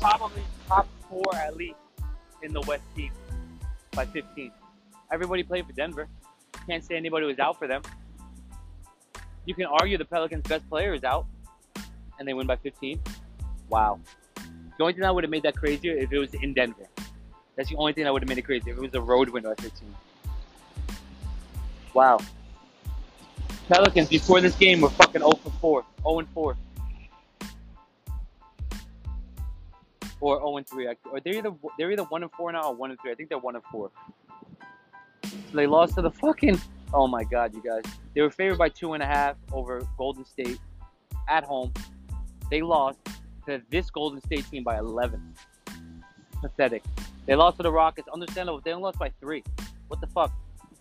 probably 0.00 0.42
top 0.66 0.88
four 1.08 1.34
at 1.34 1.56
least 1.56 1.76
in 2.42 2.52
the 2.52 2.60
West 2.62 2.82
team 2.96 3.12
by 3.92 4.06
15. 4.06 4.50
Everybody 5.12 5.42
played 5.42 5.66
for 5.66 5.72
Denver. 5.72 6.08
Can't 6.66 6.84
say 6.84 6.96
anybody 6.96 7.26
was 7.26 7.38
out 7.38 7.58
for 7.58 7.66
them. 7.66 7.82
You 9.46 9.54
can 9.54 9.66
argue 9.66 9.98
the 9.98 10.04
Pelicans' 10.04 10.46
best 10.46 10.68
player 10.68 10.94
is 10.94 11.04
out, 11.04 11.26
and 12.18 12.28
they 12.28 12.34
win 12.34 12.46
by 12.46 12.56
15. 12.56 13.00
Wow. 13.68 14.00
The 14.36 14.82
only 14.84 14.92
thing 14.92 15.02
that 15.02 15.14
would 15.14 15.24
have 15.24 15.30
made 15.30 15.42
that 15.42 15.56
crazier 15.56 15.96
if 15.96 16.12
it 16.12 16.18
was 16.18 16.34
in 16.34 16.54
Denver. 16.54 16.86
That's 17.56 17.68
the 17.68 17.76
only 17.76 17.92
thing 17.92 18.04
that 18.04 18.12
would 18.12 18.22
have 18.22 18.28
made 18.28 18.38
it 18.38 18.42
crazy 18.42 18.70
if 18.70 18.76
it 18.76 18.80
was 18.80 18.94
a 18.94 19.00
road 19.00 19.28
win 19.30 19.42
by 19.42 19.54
15. 19.54 19.94
Wow. 21.92 22.18
Pelicans 23.68 24.08
before 24.08 24.40
this 24.40 24.54
game 24.56 24.80
were 24.80 24.90
fucking 24.90 25.20
0 25.20 25.32
for 25.32 25.50
4, 25.60 25.84
0 26.02 26.18
and 26.20 26.28
4. 26.30 26.56
or 30.20 30.38
0 30.38 30.56
and 30.58 30.66
3. 30.66 30.86
Or 31.10 31.20
they're 31.20 31.36
either 31.36 31.52
they're 31.78 31.90
either 31.90 32.04
1 32.04 32.22
and 32.22 32.32
4 32.32 32.52
now 32.52 32.62
or 32.70 32.74
1 32.74 32.90
and 32.90 33.00
3. 33.00 33.10
I 33.10 33.14
think 33.14 33.28
they're 33.28 33.38
1 33.38 33.56
and 33.56 33.64
4. 33.64 33.90
So 35.30 35.56
they 35.56 35.66
lost 35.66 35.94
to 35.94 36.02
the 36.02 36.10
fucking. 36.10 36.60
Oh 36.92 37.06
my 37.06 37.24
god, 37.24 37.54
you 37.54 37.62
guys. 37.62 37.84
They 38.14 38.20
were 38.20 38.30
favored 38.30 38.58
by 38.58 38.68
two 38.68 38.94
and 38.94 39.02
a 39.02 39.06
half 39.06 39.36
over 39.52 39.80
Golden 39.96 40.24
State 40.24 40.58
at 41.28 41.44
home. 41.44 41.72
They 42.50 42.62
lost 42.62 42.98
to 43.46 43.62
this 43.70 43.90
Golden 43.90 44.20
State 44.20 44.44
team 44.50 44.64
by 44.64 44.78
11. 44.78 45.34
Pathetic. 46.40 46.82
They 47.26 47.34
lost 47.34 47.58
to 47.58 47.62
the 47.62 47.70
Rockets. 47.70 48.08
Understandable. 48.12 48.60
They 48.60 48.72
only 48.72 48.84
lost 48.84 48.98
by 48.98 49.12
three. 49.20 49.44
What 49.88 50.00
the 50.00 50.08
fuck? 50.08 50.32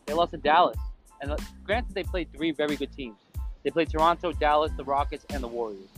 They 0.05 0.13
lost 0.13 0.31
to 0.31 0.37
Dallas. 0.37 0.77
And 1.21 1.31
uh, 1.31 1.37
granted, 1.63 1.93
they 1.93 2.03
played 2.03 2.31
three 2.33 2.51
very 2.51 2.75
good 2.75 2.91
teams. 2.91 3.17
They 3.63 3.69
played 3.69 3.89
Toronto, 3.89 4.31
Dallas, 4.31 4.71
the 4.77 4.83
Rockets, 4.83 5.25
and 5.31 5.43
the 5.43 5.47
Warriors. 5.47 5.89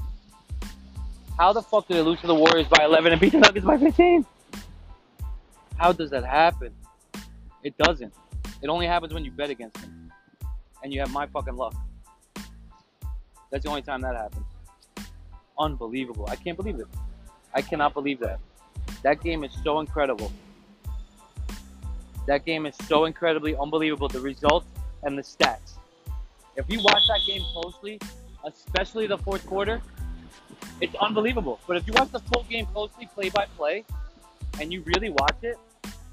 How 1.37 1.53
the 1.53 1.61
fuck 1.61 1.87
did 1.87 1.97
they 1.97 2.01
lose 2.01 2.19
to 2.21 2.27
the 2.27 2.35
Warriors 2.35 2.67
by 2.67 2.83
11 2.83 3.13
and 3.13 3.21
beat 3.21 3.31
the 3.31 3.39
Nuggets 3.39 3.65
by 3.65 3.77
15? 3.77 4.25
How 5.77 5.91
does 5.91 6.09
that 6.09 6.25
happen? 6.25 6.73
It 7.63 7.77
doesn't. 7.77 8.13
It 8.61 8.69
only 8.69 8.85
happens 8.85 9.13
when 9.13 9.25
you 9.25 9.31
bet 9.31 9.49
against 9.49 9.81
them. 9.81 10.11
And 10.83 10.93
you 10.93 10.99
have 10.99 11.11
my 11.11 11.27
fucking 11.27 11.55
luck. 11.55 11.75
That's 13.49 13.63
the 13.63 13.69
only 13.69 13.81
time 13.81 14.01
that 14.01 14.15
happens. 14.15 14.45
Unbelievable. 15.57 16.25
I 16.29 16.35
can't 16.35 16.57
believe 16.57 16.79
it. 16.79 16.87
I 17.53 17.61
cannot 17.61 17.93
believe 17.93 18.19
that. 18.19 18.39
That 19.03 19.21
game 19.21 19.43
is 19.43 19.51
so 19.63 19.79
incredible. 19.79 20.31
That 22.27 22.45
game 22.45 22.65
is 22.65 22.75
so 22.87 23.05
incredibly 23.05 23.55
unbelievable. 23.55 24.07
The 24.07 24.21
results 24.21 24.67
and 25.03 25.17
the 25.17 25.23
stats. 25.23 25.77
If 26.55 26.65
you 26.69 26.81
watch 26.83 27.07
that 27.07 27.21
game 27.25 27.41
closely, 27.53 27.99
especially 28.45 29.07
the 29.07 29.17
fourth 29.17 29.45
quarter, 29.45 29.81
it's 30.79 30.95
unbelievable. 30.95 31.59
But 31.67 31.77
if 31.77 31.87
you 31.87 31.93
watch 31.93 32.11
the 32.11 32.19
full 32.19 32.45
game 32.49 32.67
closely, 32.67 33.07
play 33.13 33.29
by 33.29 33.45
play, 33.57 33.85
and 34.59 34.71
you 34.71 34.83
really 34.85 35.09
watch 35.09 35.37
it, 35.41 35.57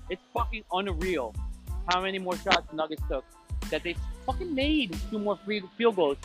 it's 0.09 0.23
fucking 0.33 0.65
unreal 0.73 1.35
how 1.89 2.03
many 2.03 2.19
more 2.19 2.37
shots 2.37 2.73
Nuggets 2.73 3.03
took 3.09 3.25
that 3.71 3.83
they 3.83 3.97
fucking 4.27 4.55
made 4.55 4.97
two 5.11 5.19
more 5.19 5.39
free 5.45 5.63
field 5.77 5.97
goals 5.97 6.19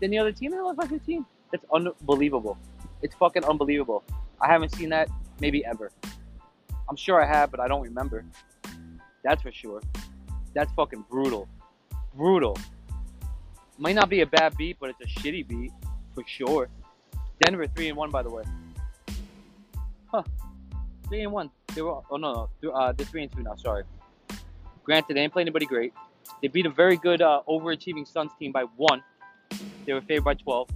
than 0.00 0.10
the 0.10 0.18
other 0.18 0.32
team 0.32 0.52
in 0.52 0.58
the 0.58 0.74
by 0.74 0.86
15. 0.86 1.24
That's 1.50 1.64
unbelievable. 1.72 2.58
It's 3.02 3.14
fucking 3.14 3.44
unbelievable. 3.44 4.04
I 4.40 4.48
haven't 4.48 4.74
seen 4.74 4.90
that 4.90 5.08
maybe 5.40 5.64
ever. 5.64 5.90
I'm 6.88 6.96
sure 6.96 7.22
I 7.22 7.26
have, 7.26 7.50
but 7.50 7.60
I 7.60 7.68
don't 7.68 7.82
remember. 7.82 8.24
That's 9.24 9.42
for 9.42 9.52
sure. 9.52 9.82
That's 10.54 10.72
fucking 10.72 11.04
brutal. 11.10 11.48
Brutal. 12.14 12.56
Might 13.78 13.94
not 13.94 14.08
be 14.08 14.20
a 14.20 14.26
bad 14.26 14.56
beat, 14.56 14.76
but 14.80 14.90
it's 14.90 15.00
a 15.00 15.20
shitty 15.20 15.46
beat 15.46 15.72
for 16.14 16.24
sure. 16.26 16.68
Denver 17.42 17.66
three 17.66 17.88
and 17.88 17.96
one, 17.96 18.10
by 18.10 18.22
the 18.22 18.30
way. 18.30 18.44
Huh? 20.06 20.22
Three 21.08 21.22
and 21.22 21.32
one. 21.32 21.50
They 21.74 21.82
were. 21.82 22.00
Oh 22.10 22.16
no, 22.16 22.48
no. 22.62 22.70
Uh, 22.70 22.92
they're 22.92 23.06
three 23.06 23.22
and 23.22 23.32
two 23.32 23.42
now. 23.42 23.54
Sorry. 23.56 23.84
Granted, 24.86 25.16
they 25.16 25.20
didn't 25.22 25.32
play 25.32 25.42
anybody 25.42 25.66
great. 25.66 25.92
They 26.40 26.48
beat 26.48 26.64
a 26.64 26.70
very 26.70 26.96
good 26.96 27.20
uh, 27.20 27.42
overachieving 27.48 28.06
Suns 28.06 28.30
team 28.38 28.52
by 28.52 28.62
one. 28.76 29.02
They 29.84 29.92
were 29.92 30.00
favored 30.00 30.24
by 30.24 30.34
12. 30.34 30.68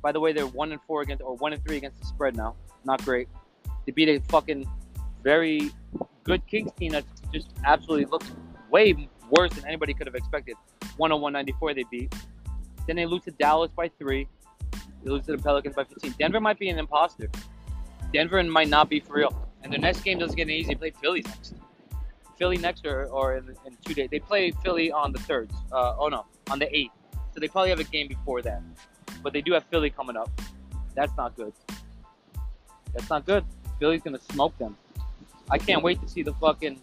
By 0.00 0.12
the 0.12 0.18
way, 0.18 0.32
they're 0.32 0.46
one 0.46 0.72
and 0.72 0.80
four 0.86 1.02
against, 1.02 1.22
or 1.22 1.36
one 1.36 1.52
and 1.52 1.62
three 1.64 1.76
against 1.76 2.00
the 2.00 2.06
spread 2.06 2.34
now. 2.34 2.56
Not 2.84 3.04
great. 3.04 3.28
They 3.84 3.92
beat 3.92 4.08
a 4.08 4.18
fucking 4.28 4.66
very 5.22 5.70
good 6.24 6.46
Kings 6.46 6.72
team 6.72 6.92
that 6.92 7.04
just 7.32 7.50
absolutely 7.66 8.06
looks 8.06 8.30
way 8.70 9.08
worse 9.30 9.52
than 9.52 9.66
anybody 9.66 9.92
could 9.92 10.06
have 10.06 10.16
expected. 10.16 10.56
101-94 10.98 11.74
they 11.74 11.84
beat. 11.90 12.14
Then 12.86 12.96
they 12.96 13.06
lose 13.06 13.24
to 13.24 13.30
Dallas 13.32 13.70
by 13.76 13.88
three. 13.98 14.26
They 15.04 15.10
lose 15.10 15.26
to 15.26 15.36
the 15.36 15.42
Pelicans 15.42 15.76
by 15.76 15.84
15. 15.84 16.14
Denver 16.18 16.40
might 16.40 16.58
be 16.58 16.70
an 16.70 16.78
imposter. 16.78 17.30
Denver 18.12 18.42
might 18.42 18.68
not 18.68 18.88
be 18.88 19.00
for 19.00 19.14
real. 19.14 19.48
And 19.62 19.72
their 19.72 19.80
next 19.80 20.00
game 20.00 20.18
doesn't 20.18 20.36
get 20.36 20.44
any 20.44 20.58
easy. 20.58 20.68
They 20.68 20.74
play 20.74 20.92
Philly 21.00 21.22
next. 21.22 21.54
Philly 22.42 22.58
next 22.58 22.84
or, 22.84 23.04
or 23.04 23.36
in, 23.36 23.48
in 23.66 23.76
two 23.84 23.94
days. 23.94 24.08
They 24.10 24.18
play 24.18 24.50
Philly 24.64 24.90
on 24.90 25.12
the 25.12 25.20
third. 25.20 25.48
Uh, 25.70 25.94
oh 25.96 26.08
no, 26.08 26.26
on 26.50 26.58
the 26.58 26.68
eighth. 26.76 26.90
So 27.32 27.38
they 27.38 27.46
probably 27.46 27.70
have 27.70 27.78
a 27.78 27.84
game 27.84 28.08
before 28.08 28.42
that. 28.42 28.60
But 29.22 29.32
they 29.32 29.42
do 29.42 29.52
have 29.52 29.62
Philly 29.66 29.90
coming 29.90 30.16
up. 30.16 30.28
That's 30.96 31.16
not 31.16 31.36
good. 31.36 31.52
That's 32.92 33.08
not 33.08 33.24
good. 33.26 33.44
Philly's 33.78 34.02
gonna 34.02 34.18
smoke 34.32 34.58
them. 34.58 34.76
I 35.50 35.58
can't 35.58 35.84
wait 35.84 36.00
to 36.02 36.08
see 36.08 36.22
the 36.24 36.34
fucking 36.34 36.82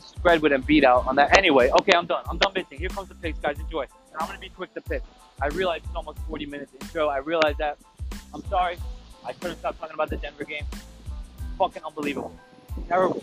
spread 0.00 0.42
with 0.42 0.50
them 0.50 0.62
beat 0.62 0.82
out 0.82 1.06
on 1.06 1.14
that. 1.14 1.38
Anyway, 1.38 1.70
okay, 1.70 1.92
I'm 1.92 2.06
done. 2.06 2.24
I'm 2.28 2.38
done 2.38 2.52
bitching. 2.52 2.80
Here 2.80 2.88
comes 2.88 3.08
the 3.08 3.14
picks, 3.14 3.38
guys. 3.38 3.56
Enjoy. 3.60 3.82
And 3.82 4.20
I'm 4.20 4.26
gonna 4.26 4.40
be 4.40 4.48
quick 4.48 4.74
to 4.74 4.80
pick. 4.80 5.04
I 5.40 5.46
realize 5.60 5.82
it's 5.84 5.94
almost 5.94 6.18
40 6.26 6.46
minutes 6.46 6.72
intro. 6.80 7.06
I 7.06 7.18
realize 7.18 7.54
that. 7.58 7.78
I'm 8.34 8.42
sorry. 8.48 8.78
I 9.24 9.32
couldn't 9.32 9.58
stop 9.58 9.78
talking 9.78 9.94
about 9.94 10.10
the 10.10 10.16
Denver 10.16 10.42
game. 10.42 10.64
Fucking 11.56 11.84
unbelievable. 11.84 12.34
Terrible. 12.88 13.22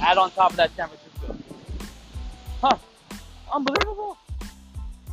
Add 0.00 0.18
on 0.18 0.30
top 0.30 0.50
of 0.50 0.56
that 0.56 0.70
San 0.76 0.88
Francisco. 0.88 1.36
Huh. 2.60 2.76
Unbelievable. 3.52 4.16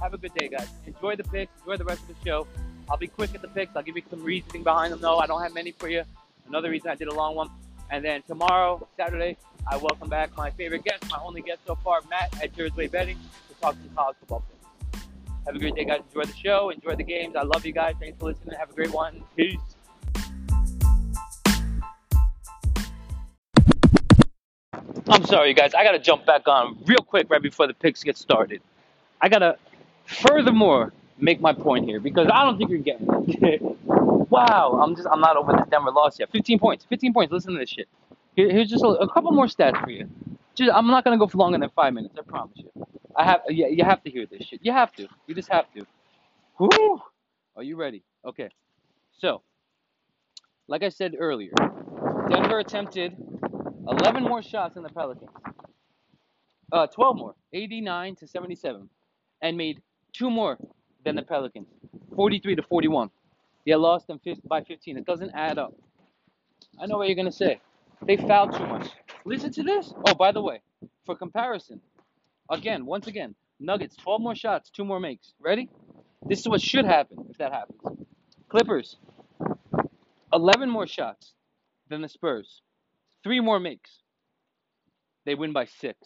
Have 0.01 0.13
a 0.13 0.17
good 0.17 0.33
day, 0.33 0.49
guys. 0.49 0.67
Enjoy 0.85 1.15
the 1.15 1.23
picks. 1.23 1.51
Enjoy 1.61 1.77
the 1.77 1.85
rest 1.85 2.01
of 2.01 2.07
the 2.09 2.15
show. 2.25 2.47
I'll 2.89 2.97
be 2.97 3.07
quick 3.07 3.33
at 3.33 3.41
the 3.41 3.47
picks. 3.47 3.75
I'll 3.75 3.83
give 3.83 3.95
you 3.95 4.03
some 4.09 4.21
reasoning 4.23 4.63
behind 4.63 4.91
them, 4.91 4.99
though. 4.99 5.17
I 5.17 5.27
don't 5.27 5.41
have 5.41 5.53
many 5.53 5.71
for 5.71 5.87
you. 5.87 6.03
Another 6.47 6.69
reason 6.69 6.89
I 6.89 6.95
did 6.95 7.07
a 7.07 7.13
long 7.13 7.35
one. 7.35 7.49
And 7.89 8.03
then 8.03 8.21
tomorrow, 8.23 8.85
Saturday, 8.97 9.37
I 9.67 9.77
welcome 9.77 10.09
back 10.09 10.35
my 10.35 10.49
favorite 10.51 10.83
guest, 10.83 11.09
my 11.09 11.19
only 11.23 11.41
guest 11.41 11.59
so 11.65 11.75
far, 11.75 12.01
Matt 12.09 12.33
at 12.41 12.55
Jersey 12.55 12.87
Betting, 12.87 13.17
to 13.49 13.55
talk 13.61 13.75
some 13.75 13.95
college 13.95 14.17
football 14.19 14.43
picks. 14.91 15.05
Have 15.45 15.55
a 15.55 15.59
great 15.59 15.75
day, 15.75 15.85
guys. 15.85 16.01
Enjoy 16.09 16.25
the 16.25 16.37
show. 16.37 16.69
Enjoy 16.69 16.95
the 16.95 17.03
games. 17.03 17.35
I 17.35 17.43
love 17.43 17.65
you 17.65 17.71
guys. 17.71 17.95
Thanks 17.99 18.17
for 18.17 18.25
listening. 18.25 18.57
Have 18.57 18.71
a 18.71 18.73
great 18.73 18.91
one. 18.91 19.23
Peace. 19.35 19.59
I'm 25.09 25.25
sorry, 25.25 25.49
you 25.49 25.55
guys. 25.55 25.73
I 25.73 25.83
gotta 25.83 25.99
jump 25.99 26.25
back 26.25 26.47
on 26.47 26.77
real 26.85 26.99
quick 26.99 27.29
right 27.29 27.41
before 27.41 27.67
the 27.67 27.73
picks 27.73 28.03
get 28.03 28.17
started. 28.17 28.61
I 29.21 29.29
gotta, 29.29 29.57
furthermore, 30.05 30.93
make 31.17 31.41
my 31.41 31.53
point 31.53 31.85
here 31.85 31.99
because 31.99 32.27
I 32.31 32.43
don't 32.43 32.57
think 32.57 32.69
you're 32.69 32.79
getting 32.79 33.07
it. 33.27 33.61
wow, 33.85 34.79
I'm 34.81 34.95
just 34.95 35.07
I'm 35.11 35.19
not 35.19 35.37
over 35.37 35.53
this 35.53 35.67
Denver 35.69 35.91
loss 35.91 36.19
yet. 36.19 36.31
15 36.31 36.59
points. 36.59 36.85
15 36.85 37.13
points. 37.13 37.31
Listen 37.31 37.53
to 37.53 37.59
this 37.59 37.69
shit. 37.69 37.87
Here, 38.35 38.49
here's 38.49 38.69
just 38.69 38.83
a, 38.83 38.87
a, 38.87 39.11
couple 39.11 39.31
more 39.31 39.45
stats 39.45 39.81
for 39.83 39.91
you. 39.91 40.09
Just, 40.55 40.71
I'm 40.73 40.87
not 40.87 41.03
gonna 41.03 41.17
go 41.17 41.27
for 41.27 41.37
longer 41.37 41.57
than 41.57 41.69
five 41.69 41.93
minutes. 41.93 42.15
I 42.17 42.21
promise 42.21 42.57
you. 42.57 42.69
I 43.15 43.25
have 43.25 43.41
yeah, 43.49 43.67
you 43.67 43.83
have 43.83 44.03
to 44.03 44.09
hear 44.09 44.25
this 44.25 44.43
shit. 44.47 44.59
You 44.63 44.71
have 44.71 44.91
to. 44.93 45.07
You 45.27 45.35
just 45.35 45.49
have 45.49 45.65
to. 45.73 45.85
Whew. 46.57 47.01
Are 47.55 47.63
you 47.63 47.75
ready? 47.75 48.03
Okay. 48.25 48.49
So, 49.19 49.41
like 50.67 50.81
I 50.81 50.89
said 50.89 51.15
earlier, 51.19 51.53
Denver 52.29 52.59
attempted 52.59 53.15
11 53.87 54.23
more 54.23 54.41
shots 54.41 54.75
than 54.75 54.83
the 54.83 54.89
Pelicans. 54.89 55.29
Uh, 56.71 56.87
12 56.87 57.17
more, 57.17 57.35
89 57.53 58.15
to 58.15 58.27
77, 58.27 58.89
and 59.41 59.57
made 59.57 59.81
two 60.13 60.29
more 60.29 60.57
than 61.05 61.15
the 61.15 61.21
Pelicans, 61.21 61.67
43 62.15 62.55
to 62.55 62.63
41. 62.63 63.09
They 63.65 63.75
lost 63.75 64.07
them 64.07 64.19
by 64.45 64.63
15. 64.63 64.97
It 64.97 65.05
doesn't 65.05 65.31
add 65.33 65.57
up. 65.57 65.73
I 66.81 66.85
know 66.85 66.97
what 66.97 67.07
you're 67.07 67.15
gonna 67.15 67.31
say. 67.31 67.61
They 68.05 68.17
fouled 68.17 68.53
too 68.53 68.65
much. 68.65 68.89
Listen 69.25 69.51
to 69.53 69.63
this. 69.63 69.93
Oh, 70.07 70.13
by 70.15 70.31
the 70.31 70.41
way, 70.41 70.61
for 71.05 71.15
comparison, 71.15 71.79
again, 72.49 72.85
once 72.85 73.07
again, 73.07 73.35
Nuggets, 73.59 73.95
12 73.97 74.21
more 74.21 74.35
shots, 74.35 74.69
two 74.69 74.83
more 74.83 74.99
makes. 74.99 75.33
Ready? 75.39 75.69
This 76.25 76.39
is 76.39 76.47
what 76.47 76.61
should 76.61 76.85
happen 76.85 77.25
if 77.29 77.37
that 77.37 77.53
happens. 77.53 77.79
Clippers, 78.49 78.97
11 80.33 80.69
more 80.69 80.87
shots 80.87 81.33
than 81.89 82.01
the 82.01 82.09
Spurs, 82.09 82.61
three 83.23 83.39
more 83.39 83.59
makes. 83.59 83.91
They 85.25 85.35
win 85.35 85.53
by 85.53 85.65
six. 85.65 85.97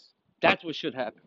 That's 0.41 0.63
what 0.63 0.76
should 0.76 0.93
happen. 0.93 1.22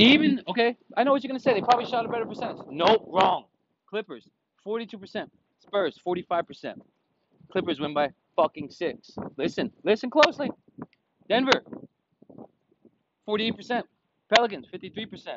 Even, 0.00 0.42
okay, 0.48 0.76
I 0.96 1.04
know 1.04 1.12
what 1.12 1.22
you're 1.22 1.28
to 1.38 1.42
say. 1.42 1.54
They 1.54 1.60
probably 1.60 1.86
shot 1.86 2.04
a 2.04 2.08
better 2.08 2.26
percentage. 2.26 2.58
Nope, 2.70 3.06
wrong. 3.08 3.44
Clippers, 3.88 4.28
42%. 4.66 5.26
Spurs, 5.60 6.00
45%. 6.06 6.74
Clippers 7.52 7.80
win 7.80 7.94
by 7.94 8.10
fucking 8.36 8.70
six. 8.70 9.12
Listen, 9.36 9.70
listen 9.84 10.10
closely. 10.10 10.50
Denver, 11.28 11.62
48%. 13.28 13.82
Pelicans, 14.34 14.66
53%. 14.74 15.28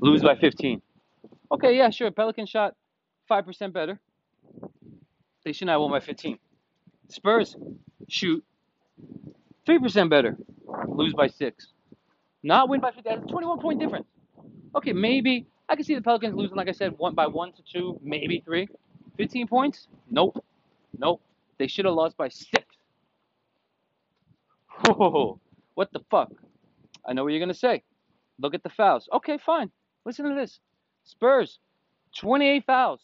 Lose 0.00 0.22
by 0.22 0.36
15. 0.36 0.80
Okay, 1.52 1.76
yeah, 1.76 1.90
sure. 1.90 2.10
Pelicans 2.10 2.48
shot 2.48 2.74
5% 3.30 3.72
better. 3.72 3.98
They 5.46 5.52
should 5.52 5.68
not 5.68 5.80
won 5.80 5.92
by 5.92 6.00
15. 6.00 6.40
Spurs 7.08 7.54
shoot 8.08 8.44
3% 9.64 10.10
better. 10.10 10.36
Lose 10.88 11.14
by 11.14 11.28
6. 11.28 11.66
Not 12.42 12.68
win 12.68 12.80
by 12.80 12.90
15. 12.90 13.04
That's 13.04 13.24
a 13.24 13.28
21 13.28 13.60
point 13.60 13.78
difference. 13.78 14.08
Okay, 14.74 14.92
maybe 14.92 15.46
I 15.68 15.76
can 15.76 15.84
see 15.84 15.94
the 15.94 16.02
Pelicans 16.02 16.34
losing, 16.34 16.56
like 16.56 16.68
I 16.68 16.72
said, 16.72 16.98
one 16.98 17.14
by 17.14 17.28
1 17.28 17.52
to 17.52 17.62
2, 17.62 18.00
maybe 18.02 18.42
3. 18.44 18.68
15 19.18 19.46
points? 19.46 19.86
Nope. 20.10 20.44
Nope. 20.98 21.22
They 21.58 21.68
should 21.68 21.84
have 21.84 21.94
lost 21.94 22.16
by 22.16 22.28
6. 22.28 22.64
Oh, 24.88 25.38
what 25.74 25.92
the 25.92 26.00
fuck? 26.10 26.32
I 27.06 27.12
know 27.12 27.22
what 27.22 27.32
you're 27.32 27.38
going 27.38 27.50
to 27.50 27.54
say. 27.54 27.84
Look 28.40 28.54
at 28.54 28.64
the 28.64 28.68
fouls. 28.68 29.08
Okay, 29.12 29.38
fine. 29.38 29.70
Listen 30.04 30.28
to 30.28 30.34
this. 30.34 30.58
Spurs, 31.04 31.60
28 32.16 32.64
fouls. 32.66 33.00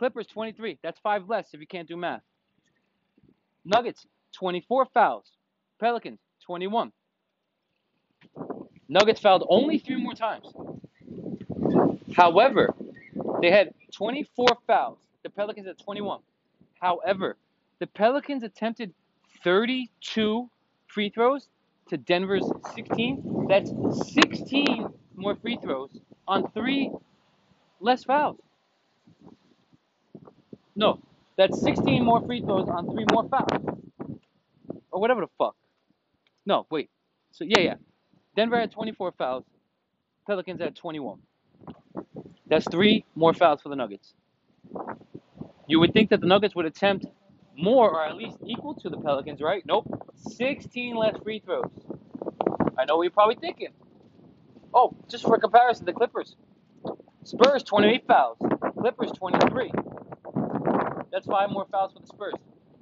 Clippers, 0.00 0.26
23. 0.28 0.78
That's 0.82 0.98
five 1.00 1.28
less 1.28 1.52
if 1.52 1.60
you 1.60 1.66
can't 1.66 1.86
do 1.86 1.94
math. 1.94 2.22
Nuggets, 3.66 4.06
24 4.32 4.86
fouls. 4.94 5.30
Pelicans, 5.78 6.18
21. 6.46 6.90
Nuggets 8.88 9.20
fouled 9.20 9.44
only 9.50 9.78
three 9.78 10.02
more 10.02 10.14
times. 10.14 10.50
However, 12.16 12.74
they 13.42 13.50
had 13.50 13.74
24 13.92 14.46
fouls. 14.66 14.96
The 15.22 15.28
Pelicans 15.28 15.66
had 15.66 15.78
21. 15.78 16.20
However, 16.80 17.36
the 17.78 17.86
Pelicans 17.86 18.42
attempted 18.42 18.94
32 19.44 20.48
free 20.86 21.10
throws 21.10 21.50
to 21.90 21.98
Denver's 21.98 22.50
16. 22.74 23.48
That's 23.50 23.70
16 24.14 24.88
more 25.14 25.36
free 25.36 25.58
throws 25.60 25.90
on 26.26 26.50
three 26.52 26.90
less 27.80 28.04
fouls. 28.04 28.40
No, 30.76 31.00
that's 31.36 31.60
16 31.62 32.04
more 32.04 32.22
free 32.26 32.40
throws 32.42 32.68
on 32.68 32.90
three 32.90 33.06
more 33.12 33.28
fouls. 33.28 33.78
Or 34.92 35.00
whatever 35.00 35.22
the 35.22 35.28
fuck. 35.38 35.56
No, 36.46 36.66
wait. 36.70 36.90
So, 37.32 37.44
yeah, 37.46 37.60
yeah. 37.60 37.74
Denver 38.36 38.58
had 38.58 38.72
24 38.72 39.12
fouls. 39.18 39.44
Pelicans 40.26 40.60
had 40.60 40.76
21. 40.76 41.20
That's 42.48 42.66
three 42.70 43.04
more 43.14 43.34
fouls 43.34 43.62
for 43.62 43.70
the 43.70 43.76
Nuggets. 43.76 44.14
You 45.68 45.80
would 45.80 45.92
think 45.94 46.10
that 46.10 46.20
the 46.20 46.26
Nuggets 46.26 46.54
would 46.54 46.66
attempt 46.66 47.06
more 47.56 47.90
or 47.90 48.04
at 48.04 48.16
least 48.16 48.38
equal 48.46 48.74
to 48.76 48.90
the 48.90 48.98
Pelicans, 48.98 49.40
right? 49.40 49.64
Nope. 49.66 49.86
16 50.16 50.96
less 50.96 51.16
free 51.22 51.40
throws. 51.40 51.70
I 52.78 52.84
know 52.86 52.96
what 52.96 53.04
you're 53.04 53.12
probably 53.12 53.36
thinking. 53.36 53.68
Oh, 54.74 54.96
just 55.10 55.24
for 55.24 55.38
comparison, 55.38 55.86
the 55.86 55.92
Clippers. 55.92 56.36
Spurs 57.24 57.62
28 57.64 58.06
fouls. 58.06 58.38
Clippers 58.78 59.12
23. 59.12 59.72
That's 61.12 61.26
five 61.26 61.50
more 61.50 61.66
fouls 61.70 61.92
for 61.92 62.00
the 62.00 62.06
Spurs. 62.06 62.34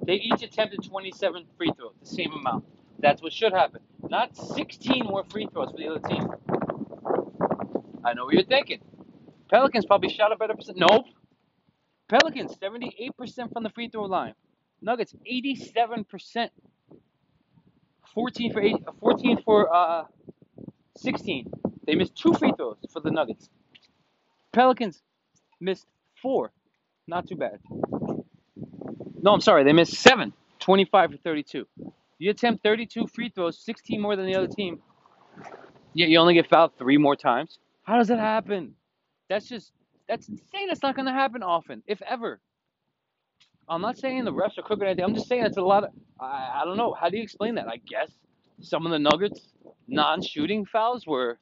They 0.04 0.14
each 0.14 0.42
attempted 0.42 0.84
27 0.84 1.44
free 1.56 1.72
throws, 1.76 1.94
the 2.00 2.06
same 2.06 2.32
amount. 2.32 2.64
That's 2.98 3.22
what 3.22 3.32
should 3.32 3.52
happen. 3.52 3.80
Not 4.08 4.36
16 4.36 5.04
more 5.04 5.24
free 5.30 5.48
throws 5.52 5.70
for 5.70 5.76
the 5.76 5.88
other 5.88 6.00
team. 6.08 6.28
I 8.04 8.14
know 8.14 8.24
what 8.24 8.34
you're 8.34 8.44
thinking. 8.44 8.80
Pelicans 9.50 9.86
probably 9.86 10.08
shot 10.10 10.32
a 10.32 10.36
better 10.36 10.54
percent. 10.54 10.78
Nope. 10.78 11.06
Pelicans 12.08 12.56
78% 12.56 13.52
from 13.52 13.62
the 13.62 13.70
free 13.70 13.88
throw 13.88 14.04
line. 14.04 14.34
Nuggets 14.80 15.14
87%. 15.30 16.50
14 18.14 18.52
for 18.52 18.60
eight, 18.60 18.76
14 19.00 19.42
for 19.44 19.74
uh, 19.74 20.04
16. 20.96 21.50
They 21.86 21.94
missed 21.94 22.16
two 22.16 22.32
free 22.34 22.52
throws 22.56 22.76
for 22.92 23.00
the 23.00 23.10
Nuggets. 23.10 23.48
Pelicans 24.52 25.02
missed 25.60 25.86
four. 26.20 26.52
Not 27.06 27.28
too 27.28 27.36
bad. 27.36 27.60
No, 29.22 29.32
I'm 29.32 29.40
sorry. 29.40 29.64
They 29.64 29.72
missed 29.74 29.94
seven. 29.94 30.32
25 30.60 31.12
for 31.12 31.16
32. 31.18 31.66
You 32.18 32.30
attempt 32.30 32.62
32 32.64 33.06
free 33.08 33.30
throws, 33.30 33.58
16 33.64 34.00
more 34.00 34.16
than 34.16 34.26
the 34.26 34.36
other 34.36 34.48
team, 34.48 34.80
yet 35.94 36.08
you 36.08 36.18
only 36.18 36.34
get 36.34 36.48
fouled 36.48 36.72
three 36.78 36.98
more 36.98 37.16
times. 37.16 37.58
How 37.84 37.98
does 37.98 38.08
that 38.08 38.18
happen? 38.20 38.74
That's 39.28 39.48
just, 39.48 39.72
that's 40.08 40.28
insane. 40.28 40.68
That's 40.68 40.82
not 40.82 40.96
going 40.96 41.06
to 41.06 41.12
happen 41.12 41.42
often, 41.42 41.82
if 41.86 42.02
ever. 42.02 42.40
I'm 43.68 43.82
not 43.82 43.98
saying 43.98 44.24
the 44.24 44.32
refs 44.32 44.58
are 44.58 44.62
crooked 44.62 44.82
or 44.82 44.86
anything. 44.86 45.04
I'm 45.04 45.14
just 45.14 45.28
saying 45.28 45.44
it's 45.44 45.58
a 45.58 45.62
lot 45.62 45.84
of, 45.84 45.90
I, 46.20 46.60
I 46.62 46.66
don't 46.66 46.76
know. 46.76 46.94
How 46.94 47.10
do 47.10 47.16
you 47.18 47.22
explain 47.24 47.56
that? 47.56 47.68
I 47.68 47.78
guess 47.78 48.10
some 48.62 48.86
of 48.86 48.92
the 48.92 48.98
Nuggets 48.98 49.52
non 49.88 50.22
shooting 50.22 50.66
fouls 50.66 51.06
were 51.06 51.38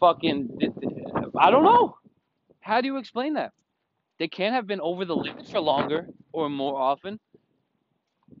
fucking, 0.00 0.58
I 1.38 1.50
don't 1.50 1.64
know. 1.64 1.96
How 2.60 2.80
do 2.80 2.88
you 2.88 2.98
explain 2.98 3.34
that? 3.34 3.52
They 4.18 4.28
can't 4.28 4.54
have 4.54 4.66
been 4.66 4.80
over 4.80 5.04
the 5.04 5.16
limit 5.16 5.48
for 5.48 5.60
longer 5.60 6.08
or 6.36 6.50
more 6.50 6.78
often. 6.78 7.18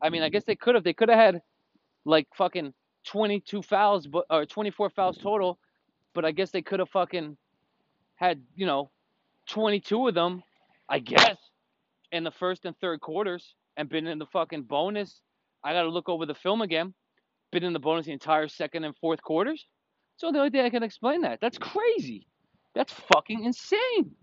I 0.02 0.10
mean, 0.10 0.22
I 0.22 0.28
guess 0.28 0.44
they 0.44 0.54
could 0.54 0.74
have. 0.74 0.84
They 0.84 0.92
could 0.92 1.08
have 1.08 1.18
had 1.18 1.42
like 2.04 2.28
fucking 2.36 2.74
22 3.06 3.62
fouls, 3.62 4.06
but 4.06 4.26
or 4.28 4.44
24 4.44 4.90
fouls 4.90 5.16
total. 5.16 5.58
But 6.14 6.26
I 6.26 6.30
guess 6.30 6.50
they 6.50 6.60
could 6.60 6.78
have 6.78 6.90
fucking 6.90 7.36
had 8.16 8.42
you 8.54 8.66
know 8.66 8.90
22 9.48 10.08
of 10.08 10.14
them, 10.14 10.42
I 10.90 10.98
guess, 10.98 11.38
in 12.12 12.22
the 12.22 12.30
first 12.30 12.66
and 12.66 12.76
third 12.78 13.00
quarters, 13.00 13.54
and 13.78 13.88
been 13.88 14.06
in 14.06 14.18
the 14.18 14.26
fucking 14.26 14.64
bonus. 14.64 15.22
I 15.64 15.72
got 15.72 15.82
to 15.82 15.88
look 15.88 16.10
over 16.10 16.26
the 16.26 16.34
film 16.34 16.60
again. 16.60 16.92
Been 17.50 17.64
in 17.64 17.72
the 17.72 17.78
bonus 17.78 18.06
the 18.06 18.12
entire 18.12 18.46
second 18.48 18.84
and 18.84 18.94
fourth 18.98 19.22
quarters. 19.22 19.66
So 20.18 20.30
the 20.30 20.38
only 20.38 20.50
thing 20.50 20.60
I 20.66 20.70
can 20.70 20.82
explain 20.82 21.22
that. 21.22 21.40
That's 21.40 21.58
crazy. 21.58 22.26
That's 22.74 22.92
fucking 22.92 23.44
insane. 23.44 24.14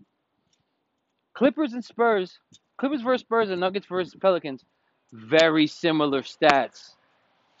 Clippers 1.34 1.72
and 1.72 1.84
Spurs. 1.84 2.38
Clippers 2.78 3.02
versus 3.02 3.22
Spurs 3.22 3.50
and 3.50 3.60
Nuggets 3.60 3.86
versus 3.86 4.14
Pelicans. 4.20 4.64
Very 5.12 5.66
similar 5.66 6.22
stats. 6.22 6.94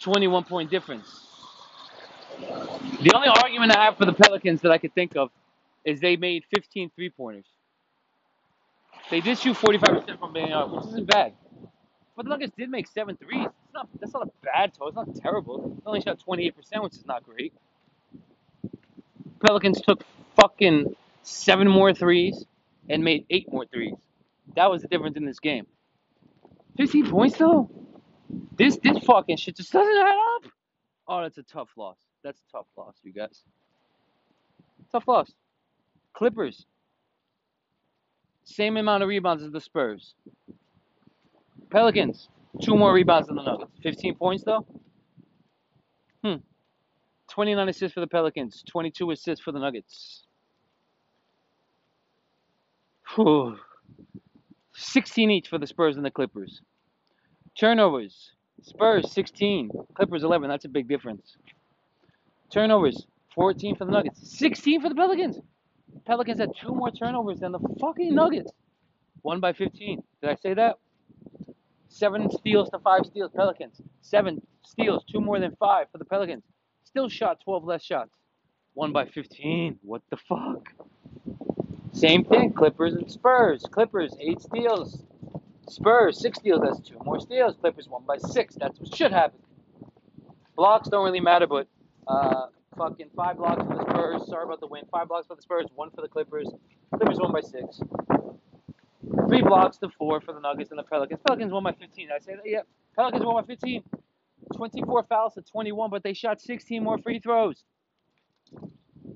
21 0.02 0.44
point 0.44 0.70
difference. 0.70 1.26
The 3.02 3.12
only 3.14 3.28
argument 3.28 3.76
I 3.76 3.84
have 3.84 3.96
for 3.96 4.06
the 4.06 4.12
Pelicans 4.12 4.62
that 4.62 4.72
I 4.72 4.78
could 4.78 4.94
think 4.94 5.16
of 5.16 5.30
is 5.84 6.00
they 6.00 6.16
made 6.16 6.44
15 6.54 6.90
three 6.96 7.10
pointers. 7.10 7.46
They 9.10 9.20
did 9.20 9.38
shoot 9.38 9.56
45% 9.56 10.18
from 10.18 10.32
being 10.32 10.52
out, 10.52 10.72
which 10.74 10.86
isn't 10.86 11.06
bad. 11.08 11.34
But 12.16 12.24
the 12.24 12.30
Nuggets 12.30 12.52
did 12.56 12.70
make 12.70 12.88
seven 12.88 13.16
threes. 13.16 13.46
It's 13.46 13.74
not, 13.74 13.88
that's 14.00 14.12
not 14.14 14.28
a 14.28 14.30
bad 14.44 14.74
total. 14.74 14.88
It's 14.88 14.96
not 14.96 15.22
terrible. 15.22 15.70
They 15.70 15.82
only 15.86 16.00
shot 16.00 16.18
28%, 16.26 16.54
which 16.82 16.94
is 16.94 17.06
not 17.06 17.24
great. 17.24 17.52
Pelicans 19.44 19.80
took 19.82 20.04
fucking 20.40 20.96
seven 21.22 21.68
more 21.68 21.94
threes 21.94 22.46
and 22.88 23.04
made 23.04 23.26
eight 23.30 23.52
more 23.52 23.66
threes. 23.66 23.94
That 24.56 24.70
was 24.70 24.82
the 24.82 24.88
difference 24.88 25.16
in 25.16 25.24
this 25.24 25.40
game. 25.40 25.66
15 26.76 27.10
points 27.10 27.38
though? 27.38 27.70
This 28.56 28.78
this 28.82 28.98
fucking 29.04 29.36
shit 29.36 29.56
just 29.56 29.72
doesn't 29.72 29.96
add 29.96 30.16
up. 30.36 30.50
Oh, 31.06 31.22
that's 31.22 31.38
a 31.38 31.42
tough 31.42 31.70
loss. 31.76 31.98
That's 32.22 32.40
a 32.48 32.52
tough 32.52 32.66
loss, 32.76 32.96
you 33.02 33.12
guys. 33.12 33.42
Tough 34.90 35.06
loss. 35.06 35.32
Clippers. 36.14 36.66
Same 38.44 38.76
amount 38.76 39.02
of 39.02 39.08
rebounds 39.08 39.42
as 39.42 39.50
the 39.50 39.60
Spurs. 39.60 40.14
Pelicans. 41.70 42.28
Two 42.62 42.76
more 42.76 42.92
rebounds 42.92 43.28
than 43.28 43.36
the 43.36 43.42
Nuggets. 43.42 43.72
15 43.82 44.14
points 44.14 44.44
though? 44.44 44.66
Hmm. 46.22 46.36
29 47.30 47.68
assists 47.68 47.94
for 47.94 48.00
the 48.00 48.06
Pelicans. 48.06 48.62
22 48.68 49.10
assists 49.10 49.44
for 49.44 49.52
the 49.52 49.58
Nuggets. 49.58 50.24
Whew. 53.14 53.58
16 54.74 55.30
each 55.30 55.48
for 55.48 55.58
the 55.58 55.66
Spurs 55.66 55.96
and 55.96 56.04
the 56.04 56.10
Clippers. 56.10 56.60
Turnovers. 57.58 58.32
Spurs 58.62 59.12
16, 59.12 59.70
Clippers 59.94 60.22
11. 60.22 60.48
That's 60.48 60.64
a 60.64 60.68
big 60.68 60.88
difference. 60.88 61.36
Turnovers 62.50 63.06
14 63.34 63.76
for 63.76 63.84
the 63.84 63.90
Nuggets, 63.90 64.36
16 64.38 64.80
for 64.80 64.88
the 64.88 64.94
Pelicans. 64.94 65.40
Pelicans 66.06 66.38
had 66.40 66.50
two 66.60 66.74
more 66.74 66.90
turnovers 66.90 67.40
than 67.40 67.52
the 67.52 67.58
fucking 67.80 68.14
Nuggets. 68.14 68.52
One 69.22 69.40
by 69.40 69.52
15. 69.52 70.02
Did 70.20 70.30
I 70.30 70.34
say 70.36 70.54
that? 70.54 70.76
Seven 71.88 72.30
steals 72.30 72.70
to 72.70 72.78
five 72.78 73.06
steals, 73.06 73.30
Pelicans. 73.34 73.80
Seven 74.00 74.40
steals, 74.64 75.04
two 75.10 75.20
more 75.20 75.38
than 75.38 75.54
five 75.56 75.86
for 75.92 75.98
the 75.98 76.04
Pelicans. 76.04 76.42
Still 76.84 77.08
shot 77.08 77.40
12 77.44 77.64
less 77.64 77.82
shots. 77.84 78.10
One 78.74 78.92
by 78.92 79.06
15. 79.06 79.78
What 79.82 80.02
the 80.10 80.16
fuck? 80.16 80.68
Same 81.94 82.24
thing, 82.24 82.52
Clippers 82.52 82.94
and 82.94 83.10
Spurs. 83.10 83.64
Clippers, 83.70 84.16
eight 84.20 84.42
steals. 84.42 85.04
Spurs, 85.68 86.20
six 86.20 86.38
steals. 86.38 86.60
That's 86.62 86.80
two 86.80 86.98
more 87.04 87.20
steals. 87.20 87.54
Clippers 87.60 87.88
one 87.88 88.02
by 88.04 88.18
six. 88.18 88.56
That's 88.56 88.78
what 88.80 88.94
should 88.94 89.12
happen. 89.12 89.38
Blocks 90.56 90.88
don't 90.88 91.04
really 91.04 91.20
matter, 91.20 91.46
but 91.46 91.68
uh, 92.08 92.46
fucking 92.76 93.10
five 93.16 93.36
blocks 93.36 93.62
for 93.62 93.76
the 93.76 93.82
Spurs. 93.82 94.26
Sorry 94.26 94.44
about 94.44 94.58
the 94.58 94.66
win. 94.66 94.82
Five 94.90 95.06
blocks 95.06 95.28
for 95.28 95.36
the 95.36 95.42
Spurs, 95.42 95.66
one 95.76 95.90
for 95.90 96.02
the 96.02 96.08
Clippers. 96.08 96.48
Clippers 96.96 97.18
one 97.20 97.32
by 97.32 97.40
six. 97.40 97.80
Three 99.28 99.42
blocks 99.42 99.78
to 99.78 99.88
four 99.90 100.20
for 100.20 100.32
the 100.34 100.40
Nuggets 100.40 100.70
and 100.70 100.78
the 100.78 100.82
Pelicans. 100.84 101.20
Pelicans 101.24 101.52
won 101.52 101.62
by 101.62 101.72
15. 101.72 102.08
Did 102.08 102.12
I 102.14 102.18
say 102.18 102.34
that? 102.34 102.42
Yeah. 102.44 102.62
Pelicans 102.96 103.24
won 103.24 103.40
by 103.40 103.46
15. 103.46 103.82
24 104.56 105.04
fouls 105.04 105.34
to 105.34 105.42
21, 105.42 105.90
but 105.90 106.02
they 106.02 106.12
shot 106.12 106.40
16 106.40 106.82
more 106.82 106.98
free 106.98 107.20
throws. 107.20 107.62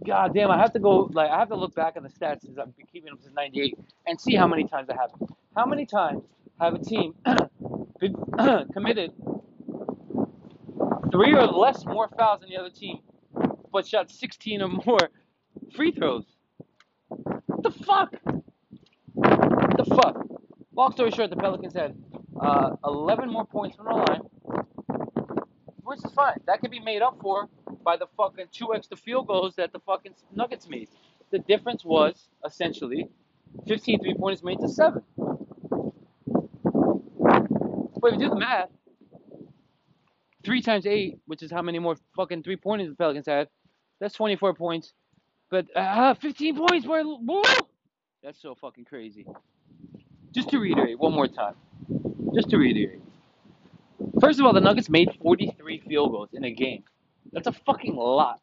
God 0.07 0.35
damn, 0.35 0.51
I 0.51 0.59
have 0.59 0.73
to 0.73 0.79
go, 0.79 1.11
like, 1.13 1.31
I 1.31 1.39
have 1.39 1.49
to 1.49 1.57
look 1.57 1.75
back 1.75 1.97
at 1.97 2.03
the 2.03 2.09
stats 2.09 2.43
since 2.43 2.59
I've 2.59 2.77
been 2.77 2.87
keeping 2.87 3.11
them 3.11 3.19
since 3.21 3.35
98 3.35 3.79
and 4.07 4.21
see 4.21 4.35
how 4.35 4.47
many 4.47 4.65
times 4.65 4.89
that 4.89 4.97
happened. 4.97 5.31
How 5.57 5.67
many 5.67 5.87
times 5.87 6.23
have 6.61 6.75
a 6.75 6.79
team 6.79 7.15
committed 8.73 9.13
three 11.11 11.35
or 11.35 11.47
less 11.47 11.85
more 11.85 12.09
fouls 12.17 12.41
than 12.41 12.51
the 12.51 12.57
other 12.57 12.71
team, 12.71 13.01
but 13.73 13.87
shot 13.87 14.11
16 14.11 14.63
or 14.63 14.69
more 14.69 15.11
free 15.75 15.91
throws? 15.91 16.25
What 17.09 17.63
the 17.63 17.71
fuck? 17.71 18.15
What 19.15 19.77
the 19.77 19.85
fuck? 19.85 20.27
Long 20.75 20.93
story 20.93 21.11
short, 21.11 21.31
the 21.31 21.37
Pelicans 21.37 21.75
had 21.75 21.97
uh, 22.41 22.77
11 22.85 23.31
more 23.31 23.45
points 23.45 23.77
from 23.77 23.87
the 23.87 23.95
line, 23.95 24.21
which 25.83 25.99
is 26.05 26.13
fine. 26.13 26.37
That 26.47 26.61
can 26.61 26.71
be 26.71 26.79
made 26.79 27.03
up 27.03 27.19
for 27.21 27.49
by 27.85 27.97
the 27.97 28.07
fucking 28.17 28.47
two 28.53 28.75
extra 28.75 28.97
field 28.97 29.27
goals 29.27 29.55
that 29.57 29.73
the 29.73 29.81
fucking 29.81 30.15
Nuggets 30.35 30.69
made. 30.69 30.89
The 31.31 31.39
difference 31.41 31.85
was 31.85 32.29
essentially 32.45 33.09
15 33.67 34.01
three 34.01 34.15
pointers 34.15 34.43
made 34.43 34.61
to 34.61 34.69
seven. 34.69 35.03
But 38.01 38.15
if 38.15 38.21
you 38.21 38.29
do 38.29 38.31
the 38.31 38.37
math, 38.37 38.71
three 40.45 40.63
times 40.63 40.87
eight, 40.87 41.19
which 41.27 41.43
is 41.43 41.51
how 41.51 41.63
many 41.63 41.79
more 41.79 41.97
fucking 42.17 42.43
three 42.43 42.57
pointers 42.57 42.89
the 42.89 42.95
Pelicans 42.95 43.27
had, 43.27 43.49
that's 44.01 44.15
24 44.15 44.55
points. 44.55 44.93
But 45.51 45.67
uh, 45.77 46.15
15 46.15 46.57
points, 46.57 46.87
where? 46.87 47.03
That's 48.23 48.41
so 48.41 48.55
fucking 48.55 48.85
crazy. 48.85 49.27
Just 50.33 50.51
to 50.51 50.59
reiterate 50.59 50.99
one 50.99 51.13
more 51.13 51.27
time. 51.29 51.55
Just 52.35 52.51
to 52.51 52.59
reiterate. 52.59 53.03
First 54.21 54.39
of 54.41 54.47
all, 54.47 54.53
the 54.53 54.61
Nuggets 54.61 54.89
made 54.89 55.09
43 55.23 55.81
field 55.89 56.13
goals 56.13 56.29
in 56.33 56.45
a 56.45 56.51
game. 56.51 56.85
That's 57.33 57.47
a 57.47 57.53
fucking 57.53 57.95
lot. 57.97 58.41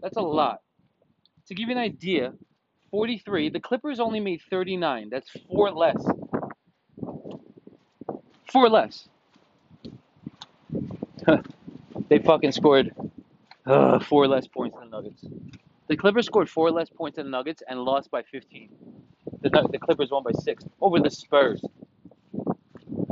That's 0.00 0.16
a 0.16 0.22
lot. 0.22 0.60
To 1.48 1.54
give 1.54 1.68
you 1.68 1.74
an 1.74 1.80
idea, 1.80 2.32
43. 2.90 3.50
The 3.50 3.60
Clippers 3.60 4.00
only 4.00 4.20
made 4.20 4.40
39. 4.50 5.08
That's 5.10 5.28
four 5.48 5.70
less. 5.70 5.96
Four 8.52 8.68
less. 8.68 9.08
they 12.08 12.18
fucking 12.20 12.52
scored 12.52 12.94
uh, 13.66 13.98
four 13.98 14.28
less 14.28 14.46
points 14.46 14.76
than 14.78 14.90
the 14.90 14.96
Nuggets. 14.96 15.24
The 15.88 15.96
Clippers 15.96 16.26
scored 16.26 16.48
four 16.48 16.70
less 16.70 16.88
points 16.88 17.16
than 17.16 17.26
the 17.26 17.30
Nuggets 17.30 17.62
and 17.68 17.80
lost 17.80 18.10
by 18.10 18.22
15. 18.22 18.70
The, 19.42 19.68
the 19.72 19.78
Clippers 19.78 20.10
won 20.10 20.22
by 20.22 20.32
six 20.32 20.64
over 20.80 21.00
the 21.00 21.10
Spurs, 21.10 21.62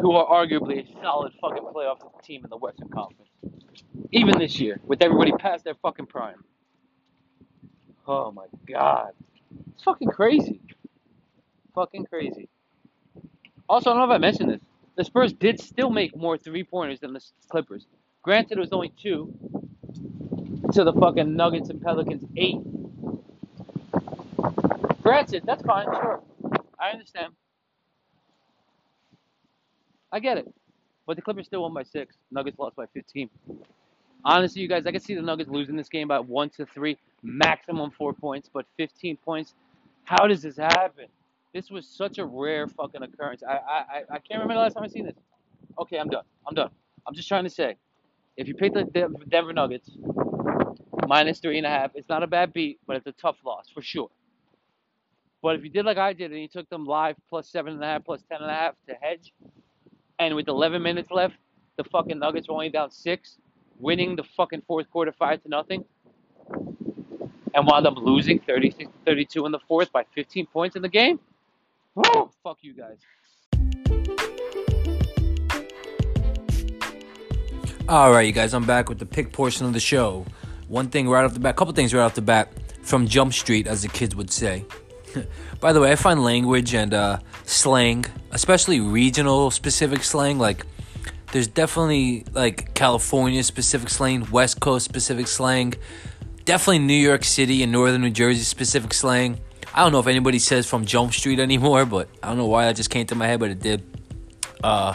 who 0.01 0.13
are 0.13 0.47
arguably 0.47 0.89
a 0.89 1.03
solid 1.03 1.33
fucking 1.41 1.65
playoff 1.75 1.99
team 2.23 2.43
in 2.45 2.51
the 2.51 2.57
Western 2.57 2.89
Conference. 2.89 3.32
Even 4.13 4.39
this 4.39 4.61
year, 4.61 4.79
with 4.85 5.03
everybody 5.03 5.33
past 5.33 5.65
their 5.65 5.75
fucking 5.75 6.07
prime. 6.07 6.45
Oh 8.07 8.31
my 8.31 8.47
god. 8.69 9.13
It's 9.75 9.83
fucking 9.83 10.09
crazy. 10.09 10.61
Fucking 11.75 12.05
crazy. 12.07 12.49
Also, 13.69 13.91
I 13.91 13.95
don't 13.95 14.07
know 14.07 14.13
if 14.13 14.17
I 14.17 14.19
mentioned 14.19 14.51
this. 14.51 14.61
The 14.97 15.05
Spurs 15.05 15.33
did 15.33 15.59
still 15.61 15.89
make 15.89 16.15
more 16.15 16.37
three 16.37 16.63
pointers 16.63 17.01
than 17.01 17.15
the 17.15 17.23
Clippers. 17.49 17.87
Granted, 18.23 18.59
it 18.59 18.61
was 18.61 18.73
only 18.73 18.93
two 19.01 19.33
to 20.73 20.85
the 20.85 20.93
fucking 20.93 21.35
Nuggets 21.35 21.71
and 21.71 21.81
Pelicans 21.81 22.25
eight. 22.37 22.59
Granted, 25.03 25.45
that's 25.47 25.63
fine, 25.63 25.87
sure. 25.87 26.23
I 26.79 26.91
understand. 26.91 27.33
I 30.13 30.21
get 30.21 30.37
it. 30.37 30.53
But 31.07 31.17
the 31.17 31.23
Clippers 31.23 31.47
still 31.47 31.63
won 31.63 31.73
by 31.73 31.83
six. 31.83 32.17
Nuggets 32.31 32.59
lost 32.59 32.77
by 32.77 32.87
15. 32.93 33.31
Honestly, 34.25 34.63
you 34.63 34.69
guys, 34.69 34.87
I 34.87 34.93
can 34.93 35.01
see 35.01 35.15
the 35.15 35.23
Nuggets 35.23 35.51
losing 35.51 35.77
this 35.77 35.89
game 35.89 36.09
by 36.09 36.21
one 36.21 36.49
to 36.51 36.67
three, 36.67 36.97
maximum 37.23 37.91
four 37.91 38.13
points, 38.13 38.49
but 38.53 38.67
15 38.77 39.17
points. 39.19 39.55
How 40.05 40.27
does 40.27 40.43
this 40.43 40.57
happen? 40.57 41.07
This 41.53 41.71
was 41.71 41.87
such 41.89 42.19
a 42.19 42.25
rare 42.25 42.69
fucking 42.69 43.03
occurrence. 43.03 43.43
I 43.47 43.55
I, 43.55 44.03
I 44.11 44.19
can't 44.19 44.41
remember 44.43 44.55
the 44.55 44.61
last 44.61 44.75
time 44.75 44.85
I 44.85 44.89
seen 44.89 45.07
this. 45.07 45.17
Okay, 45.79 45.99
I'm 45.99 46.09
done. 46.09 46.25
I'm 46.47 46.55
done. 46.55 46.71
I'm 47.07 47.15
just 47.15 47.29
trying 47.29 47.45
to 47.45 47.51
say, 47.51 47.77
if 48.37 48.47
you 48.49 48.55
pick 48.55 48.75
the 48.75 48.85
Denver 49.29 49.53
Nuggets 49.53 49.91
minus 51.07 51.41
three 51.41 51.59
and 51.59 51.67
a 51.67 51.71
half, 51.71 51.91
it's 51.95 52.09
not 52.09 52.23
a 52.23 52.27
bad 52.27 52.53
beat, 52.53 52.79
but 52.87 52.97
it's 52.97 53.07
a 53.07 53.13
tough 53.13 53.37
loss 53.45 53.69
for 53.73 53.83
sure. 53.83 54.11
But 55.43 55.57
if 55.57 55.65
you 55.65 55.71
did 55.71 55.85
like 55.85 55.99
I 55.99 56.13
did 56.13 56.31
and 56.31 56.41
you 56.41 56.49
took 56.49 56.69
them 56.71 56.85
live 56.85 57.17
plus 57.29 57.49
seven 57.51 57.75
and 57.75 57.83
a 57.83 57.87
half, 57.87 58.05
plus 58.05 58.23
ten 58.31 58.41
and 58.41 58.51
a 58.51 58.55
half 58.55 58.75
to 58.89 58.95
hedge, 59.01 59.33
and 60.19 60.37
with 60.37 60.49
11 60.49 60.83
minutes 60.83 61.11
left, 61.11 61.35
the 61.77 61.85
fucking 61.85 62.19
Nuggets 62.19 62.49
were 62.49 62.55
only 62.55 62.69
down 62.69 62.91
six, 62.91 63.39
winning 63.83 64.17
the 64.17 64.23
fucking 64.37 64.63
fourth 64.67 64.89
quarter 64.91 65.13
five 65.13 65.43
to 65.43 65.49
nothing, 65.49 65.85
and 67.55 67.67
wound 67.67 67.87
up 67.87 67.97
losing 67.99 68.39
36 68.39 68.91
32 69.05 69.45
in 69.45 69.53
the 69.53 69.59
fourth 69.69 69.93
by 69.93 70.05
15 70.15 70.47
points 70.47 70.77
in 70.77 70.83
the 70.83 70.89
game. 70.89 71.19
Woo! 71.95 72.31
Fuck 72.43 72.59
you 72.63 72.73
guys. 72.73 72.97
All 77.89 78.13
right, 78.13 78.23
you 78.23 78.33
guys, 78.33 78.55
I'm 78.55 78.65
back 78.65 78.89
with 78.89 78.99
the 78.99 79.07
pick 79.07 79.33
portion 79.33 79.67
of 79.67 79.73
the 79.73 79.81
show. 79.81 80.25
One 80.69 80.89
thing 80.89 81.09
right 81.09 81.25
off 81.25 81.35
the 81.35 81.41
bat, 81.41 81.57
couple 81.57 81.75
things 81.75 81.93
right 81.93 82.03
off 82.03 82.15
the 82.15 82.23
bat 82.23 82.51
from 82.83 83.07
Jump 83.07 83.35
Street, 83.35 83.67
as 83.67 83.83
the 83.83 83.89
kids 83.89 84.17
would 84.17 84.31
say. 84.31 84.65
By 85.61 85.73
the 85.73 85.81
way, 85.81 85.93
I 85.93 85.97
find 85.97 86.23
language 86.23 86.75
and 86.75 86.95
uh, 86.95 87.19
slang, 87.45 88.07
especially 88.31 88.81
regional 88.81 89.51
specific 89.51 90.05
slang, 90.05 90.39
like 90.39 90.65
there's 91.33 91.49
definitely 91.49 92.25
like 92.33 92.75
California 92.75 93.43
specific 93.43 93.89
slang, 93.89 94.31
West 94.31 94.61
Coast 94.61 94.85
specific 94.85 95.27
slang, 95.27 95.75
definitely 96.45 96.81
New 96.81 96.95
York 96.95 97.25
City 97.25 97.63
and 97.63 97.73
Northern 97.73 98.03
New 98.03 98.11
Jersey 98.11 98.43
specific 98.43 98.95
slang. 98.95 99.41
I 99.75 99.83
don't 99.83 99.93
know 99.93 100.01
if 100.01 100.07
anybody 100.07 100.39
says 100.39 100.67
from 100.67 100.85
Jump 100.85 101.15
Street 101.15 101.41
anymore, 101.41 101.87
but 101.87 102.09
I 102.23 102.29
don't 102.29 102.37
know 102.37 102.47
why 102.47 102.67
that 102.67 102.77
just 102.77 102.91
came 102.91 103.07
to 103.07 103.15
my 103.15 103.27
head, 103.27 103.41
but 103.41 103.51
it 103.51 103.61
did. 103.61 103.83
Uh, 104.63 104.95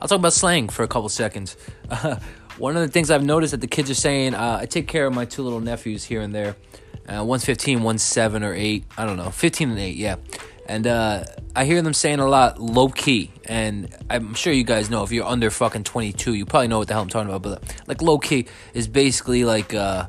I'll 0.00 0.08
talk 0.08 0.18
about 0.18 0.32
slang 0.32 0.70
for 0.70 0.82
a 0.82 0.88
couple 0.88 1.08
seconds. 1.10 1.56
Uh, 1.90 2.16
one 2.58 2.76
of 2.76 2.82
the 2.82 2.88
things 2.88 3.10
I've 3.10 3.24
noticed 3.24 3.50
that 3.50 3.60
the 3.60 3.66
kids 3.66 3.90
are 3.90 3.94
saying, 3.94 4.34
uh, 4.34 4.58
I 4.62 4.66
take 4.66 4.88
care 4.88 5.06
of 5.06 5.14
my 5.14 5.26
two 5.26 5.42
little 5.42 5.60
nephews 5.60 6.04
here 6.04 6.22
and 6.22 6.34
there. 6.34 6.56
Uh, 7.06 7.22
one's 7.22 7.44
15, 7.44 7.82
one's 7.82 8.02
7 8.02 8.42
or 8.42 8.54
8. 8.54 8.84
I 8.96 9.04
don't 9.04 9.18
know. 9.18 9.30
15 9.30 9.70
and 9.70 9.78
8, 9.78 9.96
yeah. 9.96 10.16
And 10.66 10.86
uh, 10.86 11.24
I 11.54 11.64
hear 11.64 11.82
them 11.82 11.94
saying 11.94 12.20
a 12.20 12.28
lot 12.28 12.60
low 12.60 12.88
key. 12.88 13.30
And 13.44 13.94
I'm 14.08 14.34
sure 14.34 14.52
you 14.52 14.64
guys 14.64 14.90
know 14.90 15.02
if 15.02 15.12
you're 15.12 15.26
under 15.26 15.50
fucking 15.50 15.84
22, 15.84 16.34
you 16.34 16.46
probably 16.46 16.68
know 16.68 16.78
what 16.78 16.88
the 16.88 16.94
hell 16.94 17.02
I'm 17.02 17.08
talking 17.08 17.32
about. 17.32 17.42
But 17.42 17.82
like 17.86 18.02
low 18.02 18.18
key 18.18 18.46
is 18.72 18.88
basically 18.88 19.44
like 19.44 19.74
uh, 19.74 20.06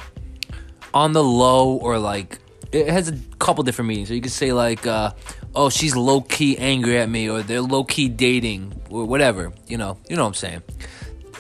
on 0.93 1.14
the 1.14 1.24
low 1.24 1.76
or 1.76 1.99
like 1.99 2.39
it 2.72 2.88
has 2.88 3.10
a 3.10 3.18
couple 3.39 3.64
different 3.64 3.89
meanings. 3.89 4.10
So 4.10 4.14
you 4.14 4.22
could 4.22 4.32
say 4.32 4.53
like, 4.53 4.86
uh, 4.86 5.12
oh, 5.56 5.70
she's 5.70 5.95
low 5.95 6.22
key 6.22 6.58
angry 6.58 6.97
at 6.97 7.10
me, 7.10 7.30
or 7.30 7.41
they're 7.41 7.62
low 7.62 7.84
key 7.84 8.10
dating, 8.10 8.82
or 8.89 9.06
whatever. 9.06 9.53
You 9.68 9.78
know, 9.78 9.97
you 10.10 10.16
know 10.16 10.24
what 10.24 10.30
I'm 10.30 10.34
saying. 10.34 10.64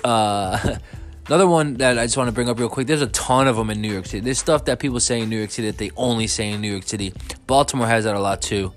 Uh, 0.03 0.77
another 1.27 1.47
one 1.47 1.75
that 1.75 1.97
I 1.97 2.05
just 2.05 2.17
want 2.17 2.27
to 2.27 2.31
bring 2.31 2.49
up 2.49 2.59
real 2.59 2.69
quick. 2.69 2.87
There's 2.87 3.01
a 3.01 3.07
ton 3.07 3.47
of 3.47 3.57
them 3.57 3.69
in 3.69 3.81
New 3.81 3.91
York 3.91 4.05
City. 4.05 4.21
There's 4.21 4.39
stuff 4.39 4.65
that 4.65 4.79
people 4.79 4.99
say 4.99 5.21
in 5.21 5.29
New 5.29 5.37
York 5.37 5.51
City 5.51 5.69
that 5.69 5.77
they 5.77 5.91
only 5.97 6.27
say 6.27 6.51
in 6.51 6.61
New 6.61 6.71
York 6.71 6.83
City. 6.83 7.13
Baltimore 7.47 7.87
has 7.87 8.05
that 8.05 8.15
a 8.15 8.19
lot 8.19 8.41
too. 8.41 8.73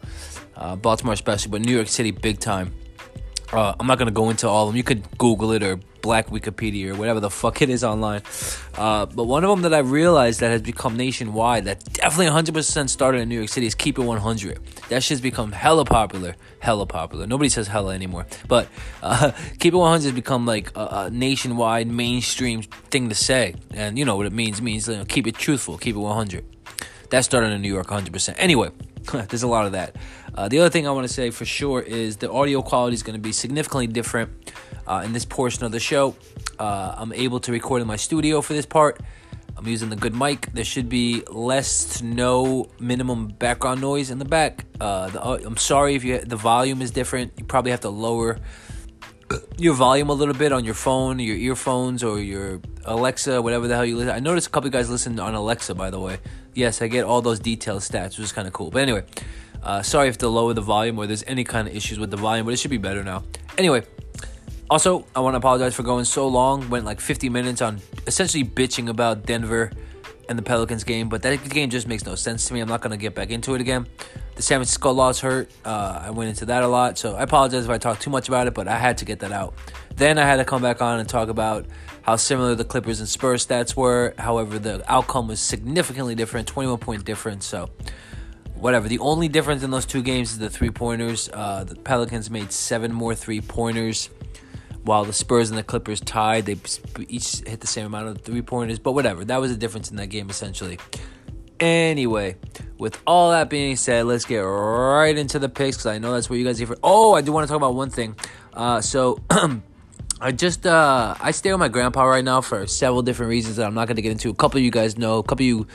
Uh, 0.59 0.74
Baltimore 0.74 1.14
especially, 1.14 1.52
but 1.52 1.61
New 1.61 1.74
York 1.74 1.86
City 1.88 2.11
big 2.11 2.40
time. 2.40 2.74
Uh, 3.52 3.74
I'm 3.78 3.86
not 3.86 3.96
gonna 3.98 4.11
go 4.11 4.28
into 4.28 4.48
all 4.48 4.66
of 4.66 4.72
them. 4.72 4.76
You 4.76 4.82
could 4.82 5.06
Google 5.16 5.52
it 5.52 5.62
or 5.62 5.78
Black 6.02 6.28
Wikipedia 6.28 6.90
or 6.90 6.94
whatever 6.96 7.20
the 7.20 7.30
fuck 7.30 7.62
it 7.62 7.70
is 7.70 7.84
online. 7.84 8.22
Uh, 8.76 9.06
but 9.06 9.24
one 9.24 9.44
of 9.44 9.50
them 9.50 9.62
that 9.62 9.72
I 9.72 9.78
realized 9.78 10.40
that 10.40 10.50
has 10.50 10.62
become 10.62 10.96
nationwide, 10.96 11.64
that 11.64 11.84
definitely 11.92 12.26
100% 12.26 12.88
started 12.88 13.20
in 13.20 13.28
New 13.28 13.36
York 13.36 13.48
City, 13.48 13.66
is 13.66 13.74
Keep 13.74 13.98
It 13.98 14.02
100. 14.02 14.59
That 14.88 15.02
shit's 15.02 15.20
become 15.20 15.52
hella 15.52 15.84
popular. 15.84 16.36
Hella 16.61 16.86
popular. 16.86 17.26
Nobody 17.26 17.48
says 17.48 17.68
hella 17.68 17.94
anymore. 17.94 18.26
But 18.46 18.68
uh, 19.02 19.32
Keep 19.59 19.74
It 19.74 19.76
100 19.76 20.04
has 20.04 20.12
become 20.12 20.44
like 20.44 20.76
a, 20.76 20.80
a, 20.80 21.11
nationwide, 21.11 21.88
mainstream 21.88 22.62
thing 22.62 23.09
to 23.09 23.14
say. 23.14 23.54
And 23.70 23.98
you 23.98 24.04
know 24.04 24.16
what 24.16 24.26
it 24.26 24.32
means? 24.32 24.59
It 24.59 24.62
means 24.62 24.88
you 24.88 24.96
know, 24.96 25.04
keep 25.04 25.26
it 25.26 25.36
truthful, 25.36 25.78
keep 25.78 25.96
it 25.96 26.00
100. 26.00 26.44
That 27.11 27.24
started 27.24 27.52
in 27.52 27.62
New 27.62 27.72
York 27.72 27.86
100%. 27.86 28.34
Anyway, 28.36 28.70
There's 29.28 29.42
a 29.42 29.48
lot 29.48 29.66
of 29.66 29.72
that. 29.72 29.96
Uh, 30.39 30.47
the 30.47 30.61
other 30.61 30.70
thing 30.70 30.86
I 30.86 30.93
want 30.93 31.05
to 31.05 31.12
say 31.12 31.30
for 31.30 31.45
sure 31.45 31.80
is 31.80 32.18
the 32.18 32.30
audio 32.30 32.62
quality 32.62 32.95
is 32.95 33.03
going 33.03 33.16
to 33.16 33.20
be 33.20 33.32
significantly 33.32 33.89
different 33.89 34.53
uh, 34.86 35.03
in 35.05 35.12
this 35.12 35.24
portion 35.24 35.64
of 35.64 35.72
the 35.72 35.80
show. 35.80 36.14
Uh, 36.61 36.95
I'm 36.97 37.12
able 37.12 37.41
to 37.41 37.51
record 37.51 37.82
in 37.82 37.89
my 37.89 37.97
studio 37.97 38.41
for 38.41 38.53
this 38.53 38.64
part. 38.64 39.01
I'm 39.57 39.66
using 39.66 39.91
the 39.91 39.97
good 39.97 40.14
mic. 40.14 40.53
There 40.53 40.64
should 40.64 40.89
be 40.89 41.24
less 41.28 41.99
to 41.99 42.05
no 42.05 42.70
minimum 42.78 43.26
background 43.26 43.80
noise 43.80 44.12
in 44.12 44.20
the 44.20 44.24
back. 44.24 44.64
Uh, 44.80 45.11
the, 45.11 45.20
uh, 45.20 45.41
I'm 45.45 45.57
sorry 45.57 45.97
if 45.97 46.05
you 46.05 46.20
the 46.20 46.36
volume 46.36 46.82
is 46.82 46.93
different. 46.93 47.32
You 47.36 47.45
probably 47.45 47.72
have 47.72 47.80
to 47.80 47.89
lower 47.89 48.39
your 49.59 49.74
volume 49.74 50.09
a 50.09 50.12
little 50.12 50.34
bit 50.34 50.53
on 50.53 50.64
your 50.64 50.74
phone, 50.74 51.18
your 51.18 51.36
earphones, 51.36 52.05
or 52.05 52.20
your 52.20 52.61
Alexa, 52.84 53.43
whatever 53.43 53.66
the 53.66 53.74
hell 53.74 53.84
you 53.84 53.97
listen. 53.97 54.14
I 54.14 54.20
noticed 54.20 54.47
a 54.47 54.51
couple 54.51 54.70
guys 54.70 54.89
listen 54.89 55.18
on 55.18 55.34
Alexa, 55.34 55.74
by 55.74 55.91
the 55.91 55.99
way. 55.99 56.18
Yes, 56.55 56.80
I 56.80 56.86
get 56.86 57.05
all 57.05 57.22
those 57.22 57.41
detailed 57.41 57.82
stats, 57.82 58.11
which 58.11 58.20
is 58.20 58.32
kind 58.32 58.47
of 58.47 58.55
cool. 58.55 58.70
But 58.70 58.82
anyway, 58.82 59.03
uh, 59.62 59.82
sorry 59.82 60.09
if 60.09 60.18
to 60.18 60.28
lower 60.28 60.54
the 60.54 60.61
volume 60.61 60.98
or 60.98 61.06
there's 61.06 61.24
any 61.26 61.44
kind 61.44 61.68
of 61.68 61.74
issues 61.74 61.98
with 61.98 62.11
the 62.11 62.16
volume, 62.16 62.46
but 62.46 62.54
it 62.54 62.59
should 62.59 62.70
be 62.70 62.78
better 62.78 63.02
now. 63.02 63.24
Anyway, 63.56 63.82
also, 64.70 65.06
I 65.16 65.20
want 65.20 65.34
to 65.34 65.38
apologize 65.38 65.74
for 65.74 65.82
going 65.82 66.04
so 66.04 66.28
long. 66.28 66.68
Went 66.68 66.84
like 66.84 67.00
50 67.00 67.28
minutes 67.30 67.62
on 67.62 67.80
essentially 68.06 68.44
bitching 68.44 68.88
about 68.88 69.24
Denver 69.24 69.70
and 70.28 70.38
the 70.38 70.42
Pelicans 70.42 70.84
game, 70.84 71.09
but 71.09 71.22
that 71.22 71.48
game 71.48 71.70
just 71.70 71.88
makes 71.88 72.04
no 72.04 72.14
sense 72.14 72.46
to 72.48 72.54
me. 72.54 72.61
I'm 72.61 72.68
not 72.68 72.82
going 72.82 72.90
to 72.90 72.98
get 72.98 73.14
back 73.14 73.30
into 73.30 73.54
it 73.54 73.62
again. 73.62 73.86
The 74.34 74.42
San 74.42 74.59
Francisco 74.59 74.92
loss 74.92 75.20
hurt. 75.20 75.50
Uh, 75.64 76.02
I 76.04 76.11
went 76.11 76.28
into 76.28 76.44
that 76.46 76.62
a 76.62 76.68
lot, 76.68 76.98
so 76.98 77.16
I 77.16 77.22
apologize 77.22 77.64
if 77.64 77.70
I 77.70 77.78
talked 77.78 78.02
too 78.02 78.11
much 78.11 78.28
about 78.28 78.46
it, 78.46 78.52
but 78.52 78.68
I 78.68 78.76
had 78.76 78.98
to 78.98 79.06
get 79.06 79.20
that 79.20 79.32
out. 79.32 79.54
Then 79.96 80.18
I 80.18 80.26
had 80.26 80.36
to 80.36 80.44
come 80.44 80.61
back 80.61 80.82
on 80.82 81.00
and 81.00 81.09
talk 81.09 81.28
about 81.28 81.64
how 82.02 82.16
similar 82.16 82.54
the 82.54 82.64
Clippers 82.64 83.00
and 83.00 83.09
Spurs 83.09 83.46
stats 83.46 83.74
were. 83.74 84.14
However, 84.18 84.59
the 84.59 84.84
outcome 84.90 85.28
was 85.28 85.40
significantly 85.40 86.14
different 86.14 86.46
21 86.46 86.78
point 86.78 87.04
difference, 87.04 87.46
so 87.46 87.70
whatever. 88.59 88.88
The 88.88 88.98
only 88.98 89.28
difference 89.28 89.62
in 89.62 89.70
those 89.70 89.86
two 89.86 90.02
games 90.02 90.32
is 90.32 90.38
the 90.38 90.50
three 90.50 90.70
pointers. 90.70 91.28
Uh, 91.32 91.64
the 91.64 91.76
Pelicans 91.76 92.30
made 92.30 92.52
seven 92.52 92.92
more 92.92 93.14
three 93.14 93.40
pointers 93.40 94.11
while 94.84 95.04
the 95.04 95.12
Spurs 95.12 95.50
and 95.50 95.59
the 95.59 95.62
Clippers 95.62 96.00
tied. 96.00 96.46
They 96.46 96.56
each 97.09 97.40
hit 97.46 97.61
the 97.61 97.66
same 97.66 97.86
amount 97.86 98.09
of 98.09 98.22
three 98.22 98.42
pointers, 98.42 98.78
but 98.78 98.92
whatever. 98.92 99.24
That 99.24 99.40
was 99.40 99.50
the 99.50 99.56
difference 99.56 99.90
in 99.90 99.96
that 99.96 100.09
game 100.09 100.30
essentially. 100.30 100.78
Anyway, 101.61 102.36
with 102.78 103.00
all 103.06 103.32
that 103.32 103.50
being 103.50 103.76
said, 103.76 104.06
let's 104.06 104.24
get 104.24 104.38
right 104.38 105.16
into 105.16 105.38
the 105.38 105.48
picks 105.48 105.76
because 105.76 105.86
I 105.86 105.98
know 105.98 106.12
that's 106.12 106.30
what 106.30 106.38
you 106.38 106.44
guys 106.44 106.59
here 106.59 106.68
for. 106.68 106.76
Oh, 106.82 107.14
I 107.14 107.20
do 107.20 107.32
want 107.32 107.44
to 107.44 107.48
talk 107.48 107.56
about 107.56 107.74
one 107.74 107.90
thing. 107.90 108.16
Uh, 108.52 108.80
so. 108.80 109.18
I 110.20 110.32
just 110.32 110.66
uh 110.66 111.14
I 111.20 111.30
stay 111.30 111.52
with 111.52 111.61
my 111.61 111.68
grandpa 111.68 112.02
right 112.02 112.24
now 112.24 112.40
for 112.40 112.66
several 112.66 113.02
different 113.02 113.30
reasons 113.30 113.54
that 113.54 113.66
I'm 113.66 113.74
not 113.74 113.86
gonna 113.86 114.00
get 114.00 114.11
into. 114.11 114.30
A 114.30 114.34
couple 114.34 114.59
of 114.59 114.64
you 114.64 114.72
guys 114.72 114.98
know, 114.98 115.18
a 115.18 115.22
couple 115.22 115.44
of 115.44 115.46
you 115.46 115.66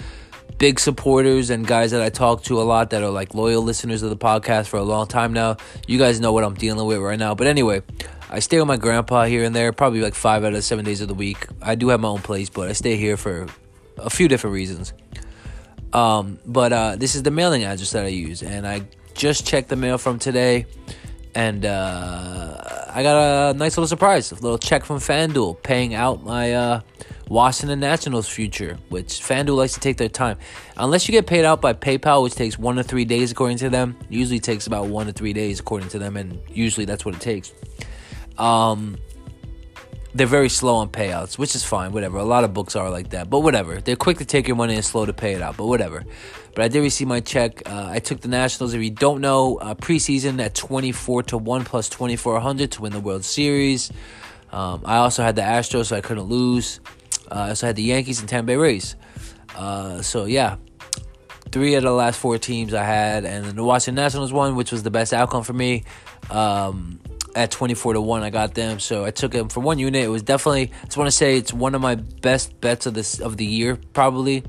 big 0.57 0.79
supporters 0.79 1.49
and 1.49 1.67
guys 1.67 1.91
that 1.91 2.01
I 2.01 2.09
talk 2.09 2.43
to 2.43 2.61
a 2.61 2.63
lot 2.63 2.91
that 2.91 3.03
are 3.03 3.09
like 3.09 3.33
loyal 3.33 3.61
listeners 3.61 4.01
of 4.03 4.09
the 4.09 4.17
podcast 4.17 4.67
for 4.67 4.77
a 4.77 4.83
long 4.83 5.07
time 5.07 5.33
now. 5.33 5.57
You 5.87 5.97
guys 5.97 6.19
know 6.19 6.31
what 6.31 6.43
I'm 6.43 6.53
dealing 6.53 6.85
with 6.85 6.99
right 6.99 7.19
now. 7.19 7.35
But 7.35 7.47
anyway, 7.47 7.81
I 8.29 8.39
stay 8.39 8.59
with 8.59 8.67
my 8.67 8.77
grandpa 8.77 9.25
here 9.25 9.43
and 9.43 9.55
there, 9.55 9.71
probably 9.73 10.01
like 10.01 10.15
five 10.15 10.43
out 10.43 10.53
of 10.53 10.63
seven 10.63 10.85
days 10.85 11.01
of 11.01 11.07
the 11.07 11.13
week. 11.13 11.47
I 11.61 11.75
do 11.75 11.89
have 11.89 11.99
my 11.99 12.07
own 12.07 12.21
place, 12.21 12.49
but 12.49 12.69
I 12.69 12.73
stay 12.73 12.97
here 12.97 13.17
for 13.17 13.47
a 13.97 14.09
few 14.09 14.27
different 14.27 14.53
reasons. 14.53 14.93
Um, 15.91 16.39
but 16.45 16.73
uh, 16.73 16.95
this 16.95 17.15
is 17.15 17.23
the 17.23 17.31
mailing 17.31 17.63
address 17.63 17.91
that 17.91 18.05
I 18.05 18.09
use, 18.09 18.41
and 18.41 18.65
I 18.65 18.87
just 19.13 19.45
checked 19.45 19.69
the 19.69 19.75
mail 19.75 19.97
from 19.97 20.17
today, 20.17 20.65
and 21.35 21.65
uh, 21.65 22.85
I 22.89 23.03
got 23.03 23.51
a 23.51 23.57
nice 23.57 23.77
little 23.77 23.87
surprise, 23.87 24.31
a 24.31 24.35
little 24.35 24.57
check 24.57 24.83
from 24.83 24.97
FanDuel 24.97 25.61
paying 25.63 25.93
out 25.93 26.23
my 26.23 26.53
uh, 26.53 26.81
Washington 27.27 27.79
Nationals 27.79 28.27
future, 28.27 28.77
which 28.89 29.07
FanDuel 29.07 29.57
likes 29.57 29.73
to 29.73 29.79
take 29.79 29.97
their 29.97 30.09
time. 30.09 30.37
Unless 30.77 31.07
you 31.07 31.11
get 31.11 31.25
paid 31.25 31.45
out 31.45 31.61
by 31.61 31.73
PayPal, 31.73 32.23
which 32.23 32.35
takes 32.35 32.57
one 32.57 32.75
to 32.75 32.83
three 32.83 33.05
days 33.05 33.31
according 33.31 33.57
to 33.57 33.69
them, 33.69 33.97
usually 34.09 34.39
takes 34.39 34.67
about 34.67 34.87
one 34.87 35.07
to 35.07 35.13
three 35.13 35.33
days 35.33 35.59
according 35.59 35.89
to 35.89 35.99
them, 35.99 36.17
and 36.17 36.39
usually 36.49 36.85
that's 36.85 37.05
what 37.05 37.15
it 37.15 37.21
takes. 37.21 37.53
Um, 38.37 38.97
they're 40.13 40.27
very 40.27 40.49
slow 40.49 40.75
on 40.75 40.89
payouts, 40.89 41.37
which 41.37 41.55
is 41.55 41.63
fine, 41.63 41.91
whatever. 41.91 42.17
A 42.17 42.23
lot 42.23 42.43
of 42.43 42.53
books 42.53 42.75
are 42.75 42.89
like 42.89 43.09
that, 43.09 43.29
but 43.29 43.39
whatever. 43.39 43.81
They're 43.81 43.95
quick 43.95 44.19
to 44.19 44.25
take 44.25 44.47
your 44.47 44.55
money 44.55 44.75
and 44.75 44.85
slow 44.85 45.05
to 45.05 45.13
pay 45.13 45.33
it 45.33 45.41
out, 45.41 45.57
but 45.57 45.65
whatever. 45.65 46.03
But 46.53 46.65
I 46.65 46.67
did 46.67 46.81
receive 46.81 47.07
my 47.07 47.19
check. 47.19 47.63
Uh, 47.65 47.87
I 47.89 47.99
took 47.99 48.21
the 48.21 48.27
Nationals. 48.27 48.73
If 48.75 48.83
you 48.83 48.91
don't 48.91 49.21
know, 49.21 49.57
uh, 49.57 49.73
preseason 49.73 50.39
at 50.43 50.53
24 50.53 51.23
to 51.23 51.37
1 51.37 51.65
plus 51.65 51.89
2400 51.89 52.71
to 52.73 52.81
win 52.81 52.91
the 52.91 52.99
World 52.99 53.25
Series. 53.25 53.91
Um, 54.51 54.83
I 54.85 54.97
also 54.97 55.23
had 55.23 55.35
the 55.35 55.41
Astros, 55.41 55.87
so 55.87 55.95
I 55.95 56.01
couldn't 56.01 56.25
lose. 56.25 56.79
Uh, 57.31 57.35
I 57.35 57.49
also 57.49 57.65
had 57.65 57.75
the 57.75 57.83
Yankees 57.83 58.19
and 58.19 58.29
Tampa 58.29 58.47
Bay 58.47 58.55
Rays. 58.55 58.95
Uh, 59.55 60.03
so, 60.03 60.25
yeah, 60.25 60.57
three 61.51 61.73
of 61.73 61.81
the 61.81 61.91
last 61.91 62.19
four 62.19 62.37
teams 62.37 62.75
I 62.75 62.83
had, 62.83 63.25
and 63.25 63.45
the 63.45 63.63
Washington 63.63 64.03
Nationals 64.03 64.31
won, 64.31 64.55
which 64.55 64.71
was 64.71 64.83
the 64.83 64.91
best 64.91 65.11
outcome 65.11 65.43
for 65.43 65.53
me. 65.53 65.85
Um, 66.29 66.99
at 67.35 67.51
24 67.51 67.93
to 67.93 68.01
1 68.01 68.23
i 68.23 68.29
got 68.29 68.53
them. 68.53 68.79
So 68.79 69.05
i 69.05 69.11
took 69.11 69.31
them 69.31 69.49
for 69.49 69.59
one 69.59 69.79
unit. 69.79 70.03
It 70.03 70.09
was 70.09 70.23
definitely 70.23 70.71
i 70.81 70.85
just 70.85 70.97
want 70.97 71.07
to 71.07 71.11
say 71.11 71.37
it's 71.37 71.53
one 71.53 71.75
of 71.75 71.81
my 71.81 71.95
best 71.95 72.59
bets 72.61 72.85
of 72.85 72.93
this 72.93 73.19
of 73.19 73.37
the 73.37 73.45
year 73.45 73.77
probably. 73.93 74.43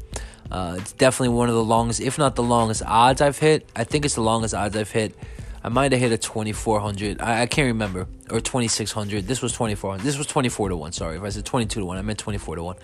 Uh, 0.51 0.77
it's 0.79 0.93
definitely 0.93 1.35
one 1.35 1.49
of 1.49 1.55
the 1.55 1.65
longest 1.65 2.01
if 2.01 2.19
not 2.19 2.37
the 2.37 2.43
longest 2.43 2.83
odds 2.87 3.21
i've 3.21 3.39
hit. 3.39 3.69
I 3.75 3.85
think 3.85 4.05
it's 4.05 4.15
the 4.15 4.23
longest 4.23 4.55
odds 4.55 4.77
i've 4.77 4.91
hit. 4.91 5.17
I 5.63 5.71
might 5.71 5.93
have 5.93 6.01
hit 6.01 6.13
a 6.13 6.19
2400 6.19 7.21
I, 7.21 7.43
I 7.43 7.47
can't 7.47 7.67
remember. 7.67 8.07
Or 8.31 8.41
2600 8.41 9.27
this 9.27 9.43
was 9.43 9.53
2400 9.53 10.03
this 10.03 10.19
was 10.19 10.27
24 10.27 10.71
to 10.71 10.77
1 10.77 10.93
sorry. 10.93 11.17
If 11.17 11.23
i 11.23 11.29
said 11.31 11.45
22 11.45 11.81
to 11.81 11.87
1 11.87 11.99
i 11.99 12.03
meant 12.03 12.19
24 12.19 12.57
to 12.57 12.63
1 12.63 12.77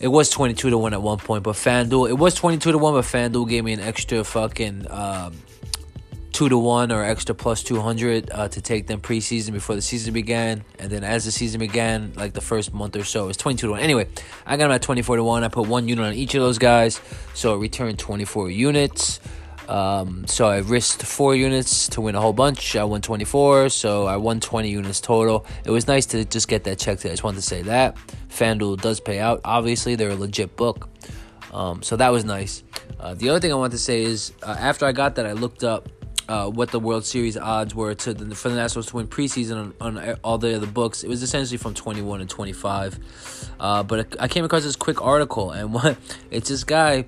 it 0.00 0.08
was 0.08 0.30
22 0.30 0.70
to 0.70 0.78
1 0.78 0.92
at 0.92 1.02
one 1.02 1.18
point, 1.18 1.42
but 1.42 1.56
FanDuel, 1.56 2.08
it 2.08 2.12
was 2.12 2.34
22 2.34 2.72
to 2.72 2.78
1, 2.78 2.94
but 2.94 3.04
FanDuel 3.04 3.48
gave 3.48 3.64
me 3.64 3.72
an 3.72 3.80
extra 3.80 4.22
fucking 4.22 4.86
um, 4.90 5.34
two 6.38 6.48
to 6.48 6.56
one 6.56 6.92
or 6.92 7.02
extra 7.02 7.34
plus 7.34 7.64
200 7.64 8.30
uh, 8.30 8.46
to 8.46 8.62
take 8.62 8.86
them 8.86 9.00
preseason 9.00 9.50
before 9.50 9.74
the 9.74 9.82
season 9.82 10.14
began. 10.14 10.62
And 10.78 10.88
then 10.88 11.02
as 11.02 11.24
the 11.24 11.32
season 11.32 11.58
began, 11.58 12.12
like 12.14 12.32
the 12.32 12.40
first 12.40 12.72
month 12.72 12.94
or 12.94 13.02
so, 13.02 13.24
it 13.24 13.26
was 13.26 13.36
22 13.36 13.66
to 13.66 13.70
one. 13.72 13.80
Anyway, 13.80 14.06
I 14.46 14.56
got 14.56 14.68
them 14.68 14.70
at 14.70 14.80
24 14.80 15.16
to 15.16 15.24
one. 15.24 15.42
I 15.42 15.48
put 15.48 15.66
one 15.66 15.88
unit 15.88 16.04
on 16.04 16.14
each 16.14 16.36
of 16.36 16.40
those 16.40 16.58
guys. 16.58 17.00
So 17.34 17.56
it 17.56 17.58
returned 17.58 17.98
24 17.98 18.50
units. 18.50 19.18
Um, 19.66 20.28
so 20.28 20.46
I 20.46 20.58
risked 20.58 21.02
four 21.02 21.34
units 21.34 21.88
to 21.88 22.00
win 22.00 22.14
a 22.14 22.20
whole 22.20 22.32
bunch. 22.32 22.76
I 22.76 22.84
won 22.84 23.02
24, 23.02 23.70
so 23.70 24.06
I 24.06 24.16
won 24.16 24.38
20 24.38 24.70
units 24.70 25.00
total. 25.00 25.44
It 25.64 25.72
was 25.72 25.88
nice 25.88 26.06
to 26.06 26.24
just 26.24 26.46
get 26.46 26.62
that 26.64 26.78
check. 26.78 26.98
Today. 26.98 27.08
I 27.08 27.12
just 27.14 27.24
wanted 27.24 27.38
to 27.38 27.42
say 27.42 27.62
that. 27.62 27.96
FanDuel 28.28 28.80
does 28.80 29.00
pay 29.00 29.18
out. 29.18 29.40
Obviously, 29.44 29.96
they're 29.96 30.10
a 30.10 30.14
legit 30.14 30.54
book. 30.54 30.88
Um, 31.52 31.82
so 31.82 31.96
that 31.96 32.10
was 32.12 32.24
nice. 32.24 32.62
Uh, 33.00 33.14
the 33.14 33.28
other 33.28 33.40
thing 33.40 33.50
I 33.50 33.56
want 33.56 33.72
to 33.72 33.78
say 33.78 34.04
is 34.04 34.30
uh, 34.44 34.54
after 34.56 34.86
I 34.86 34.92
got 34.92 35.16
that, 35.16 35.26
I 35.26 35.32
looked 35.32 35.64
up 35.64 35.88
uh, 36.28 36.48
what 36.48 36.70
the 36.70 36.80
World 36.80 37.04
Series 37.04 37.36
odds 37.36 37.74
were 37.74 37.94
to 37.94 38.14
the, 38.14 38.34
for 38.34 38.48
the 38.48 38.56
Nationals 38.56 38.86
to 38.86 38.96
win 38.96 39.08
preseason 39.08 39.74
on, 39.80 39.98
on 39.98 40.16
all 40.22 40.38
the 40.38 40.54
other 40.56 40.66
books. 40.66 41.02
It 41.02 41.08
was 41.08 41.22
essentially 41.22 41.58
from 41.58 41.74
21 41.74 42.20
and 42.20 42.28
25. 42.30 42.98
Uh, 43.58 43.82
but 43.82 44.20
I 44.20 44.28
came 44.28 44.44
across 44.44 44.62
this 44.62 44.76
quick 44.76 45.02
article, 45.02 45.50
and 45.50 45.72
what 45.74 45.96
it's 46.30 46.48
this 46.48 46.64
guy. 46.64 47.06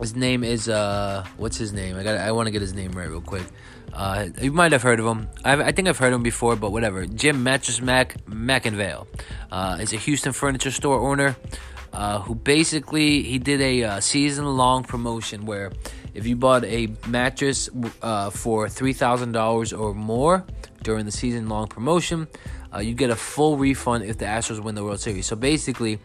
His 0.00 0.16
name 0.16 0.42
is 0.42 0.70
uh, 0.70 1.26
what's 1.36 1.58
his 1.58 1.72
name? 1.72 1.96
I 1.96 2.02
got 2.02 2.16
I 2.16 2.32
want 2.32 2.46
to 2.46 2.50
get 2.50 2.62
his 2.62 2.72
name 2.72 2.92
right 2.92 3.08
real 3.08 3.20
quick. 3.20 3.44
Uh, 3.92 4.28
you 4.40 4.50
might 4.50 4.72
have 4.72 4.82
heard 4.82 5.00
of 5.00 5.06
him. 5.06 5.28
I've, 5.44 5.60
i 5.60 5.70
think 5.70 5.86
I've 5.86 5.98
heard 5.98 6.14
him 6.14 6.22
before, 6.22 6.56
but 6.56 6.72
whatever. 6.72 7.04
Jim 7.04 7.42
Mattress 7.42 7.82
Mac 7.82 8.24
McIngvale. 8.24 9.06
Uh, 9.50 9.78
is 9.80 9.92
a 9.92 9.96
Houston 9.96 10.32
furniture 10.32 10.70
store 10.70 10.98
owner 10.98 11.36
uh, 11.92 12.20
who 12.20 12.34
basically 12.34 13.22
he 13.22 13.38
did 13.38 13.60
a 13.60 13.84
uh, 13.84 14.00
season 14.00 14.46
long 14.46 14.82
promotion 14.82 15.44
where 15.44 15.72
if 16.14 16.26
you 16.26 16.36
bought 16.36 16.64
a 16.64 16.88
mattress 17.06 17.68
uh, 18.02 18.30
for 18.30 18.66
$3,000 18.66 19.78
or 19.78 19.94
more 19.94 20.44
during 20.82 21.06
the 21.06 21.12
season 21.12 21.48
long 21.48 21.68
promotion, 21.68 22.28
uh, 22.74 22.78
you 22.78 22.94
get 22.94 23.10
a 23.10 23.16
full 23.16 23.56
refund 23.56 24.04
if 24.04 24.18
the 24.18 24.24
Astros 24.24 24.60
win 24.60 24.74
the 24.74 24.84
World 24.84 25.00
Series. 25.00 25.26
So 25.26 25.36
basically, 25.36 25.98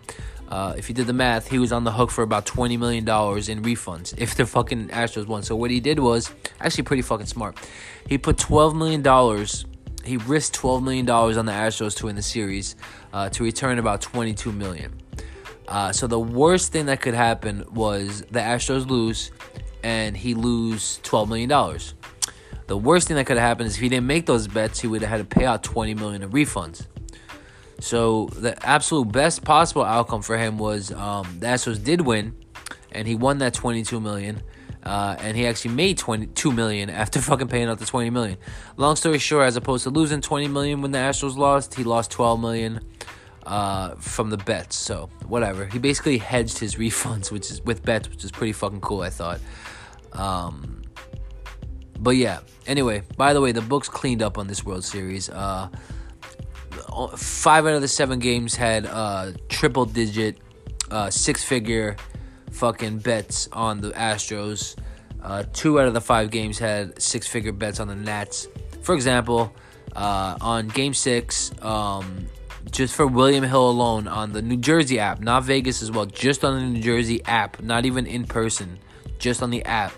uh, 0.49 0.73
if 0.77 0.87
you 0.87 0.95
did 0.95 1.07
the 1.07 1.13
math, 1.13 1.47
he 1.49 1.59
was 1.59 1.71
on 1.71 1.83
the 1.83 1.91
hook 1.91 2.09
for 2.11 2.21
about 2.21 2.45
$20 2.45 2.79
million 2.79 3.03
in 3.03 3.63
refunds 3.63 4.17
if 4.17 4.35
the 4.35 4.45
fucking 4.45 4.89
Astros 4.89 5.27
won. 5.27 5.43
So 5.43 5.55
what 5.55 5.71
he 5.71 5.79
did 5.79 5.99
was 5.99 6.31
actually 6.59 6.83
pretty 6.83 7.01
fucking 7.01 7.25
smart. 7.25 7.57
He 8.07 8.17
put 8.17 8.37
$12 8.37 8.75
million, 8.75 9.03
he 10.03 10.17
risked 10.17 10.57
$12 10.59 10.83
million 10.83 11.09
on 11.09 11.45
the 11.45 11.51
Astros 11.51 11.97
to 11.97 12.05
win 12.05 12.15
the 12.15 12.21
series 12.21 12.75
uh, 13.11 13.29
to 13.29 13.43
return 13.43 13.77
about 13.77 14.01
22 14.01 14.51
million. 14.51 14.93
Uh, 15.67 15.91
so 15.91 16.07
the 16.07 16.19
worst 16.19 16.71
thing 16.71 16.85
that 16.85 17.01
could 17.01 17.13
happen 17.13 17.65
was 17.73 18.21
the 18.31 18.39
Astros 18.39 18.87
lose 18.87 19.31
and 19.83 20.15
he 20.15 20.33
lose 20.33 20.99
$12 21.03 21.27
million. 21.27 21.79
The 22.67 22.77
worst 22.77 23.07
thing 23.07 23.15
that 23.15 23.25
could 23.25 23.37
have 23.37 23.47
happened 23.47 23.67
is 23.67 23.75
if 23.75 23.81
he 23.81 23.89
didn't 23.89 24.07
make 24.07 24.25
those 24.25 24.47
bets, 24.47 24.79
he 24.79 24.87
would 24.87 25.01
have 25.01 25.09
had 25.09 25.29
to 25.29 25.35
pay 25.37 25.45
out 25.45 25.63
20 25.63 25.93
million 25.93 26.21
in 26.21 26.29
refunds. 26.29 26.85
So 27.79 28.27
the 28.27 28.57
absolute 28.65 29.11
best 29.11 29.43
possible 29.43 29.83
outcome 29.83 30.21
for 30.21 30.37
him 30.37 30.57
was 30.57 30.91
um, 30.91 31.37
the 31.39 31.47
Astros 31.47 31.81
did 31.81 32.01
win, 32.01 32.35
and 32.91 33.07
he 33.07 33.15
won 33.15 33.37
that 33.37 33.53
22 33.53 33.99
million. 33.99 34.41
Uh, 34.83 35.17
and 35.19 35.35
he 35.35 35.45
actually 35.45 35.73
made 35.73 35.97
22 35.97 36.51
million 36.51 36.89
after 36.89 37.19
fucking 37.21 37.47
paying 37.47 37.67
out 37.67 37.77
the 37.79 37.85
20 37.85 38.09
million. 38.09 38.37
Long 38.77 38.95
story 38.95 39.19
short, 39.19 39.45
as 39.45 39.55
opposed 39.57 39.83
to 39.83 39.89
losing 39.89 40.21
20 40.21 40.47
million 40.47 40.81
when 40.81 40.91
the 40.91 40.97
Astros 40.97 41.35
lost, 41.35 41.75
he 41.75 41.83
lost 41.83 42.09
12 42.11 42.39
million 42.39 42.79
uh, 43.45 43.95
from 43.95 44.29
the 44.29 44.37
bets. 44.37 44.77
So 44.77 45.09
whatever. 45.25 45.65
He 45.65 45.79
basically 45.79 46.17
hedged 46.17 46.59
his 46.59 46.75
refunds, 46.83 47.31
which 47.31 47.51
is 47.51 47.61
with 47.61 47.83
bets, 47.83 48.09
which 48.09 48.23
is 48.23 48.31
pretty 48.31 48.53
fucking 48.53 48.81
cool. 48.81 49.01
I 49.01 49.09
thought. 49.09 49.39
Um, 50.13 50.81
But 51.99 52.15
yeah. 52.15 52.39
Anyway, 52.67 53.01
by 53.17 53.33
the 53.33 53.41
way, 53.41 53.51
the 53.51 53.61
books 53.61 53.89
cleaned 53.89 54.21
up 54.21 54.37
on 54.37 54.47
this 54.47 54.63
World 54.63 54.83
Series. 54.83 55.29
Uh, 55.29 55.69
five 57.15 57.65
out 57.65 57.73
of 57.73 57.81
the 57.81 57.87
seven 57.87 58.19
games 58.19 58.55
had 58.55 58.85
uh, 58.85 59.31
triple 59.49 59.85
digit, 59.85 60.37
uh, 60.91 61.09
six 61.09 61.43
figure 61.43 61.95
fucking 62.51 62.99
bets 62.99 63.49
on 63.51 63.81
the 63.81 63.91
Astros. 63.91 64.75
Uh, 65.23 65.43
two 65.53 65.79
out 65.79 65.87
of 65.87 65.93
the 65.93 66.01
five 66.01 66.29
games 66.29 66.59
had 66.59 67.01
six 67.01 67.27
figure 67.27 67.51
bets 67.51 67.79
on 67.79 67.87
the 67.87 67.95
Nats. 67.95 68.47
For 68.81 68.93
example, 68.93 69.53
uh, 69.95 70.37
on 70.39 70.67
game 70.67 70.93
six, 70.93 71.51
um, 71.61 72.27
just 72.71 72.95
for 72.95 73.07
William 73.07 73.43
Hill 73.43 73.69
alone 73.69 74.07
on 74.07 74.33
the 74.33 74.41
New 74.41 74.57
Jersey 74.57 74.99
app, 74.99 75.19
not 75.19 75.43
Vegas 75.45 75.81
as 75.81 75.91
well, 75.91 76.05
just 76.05 76.45
on 76.45 76.55
the 76.59 76.65
New 76.65 76.81
Jersey 76.81 77.23
app, 77.25 77.61
not 77.61 77.85
even 77.85 78.05
in 78.05 78.25
person, 78.25 78.77
just 79.17 79.41
on 79.41 79.49
the 79.49 79.63
app. 79.65 79.93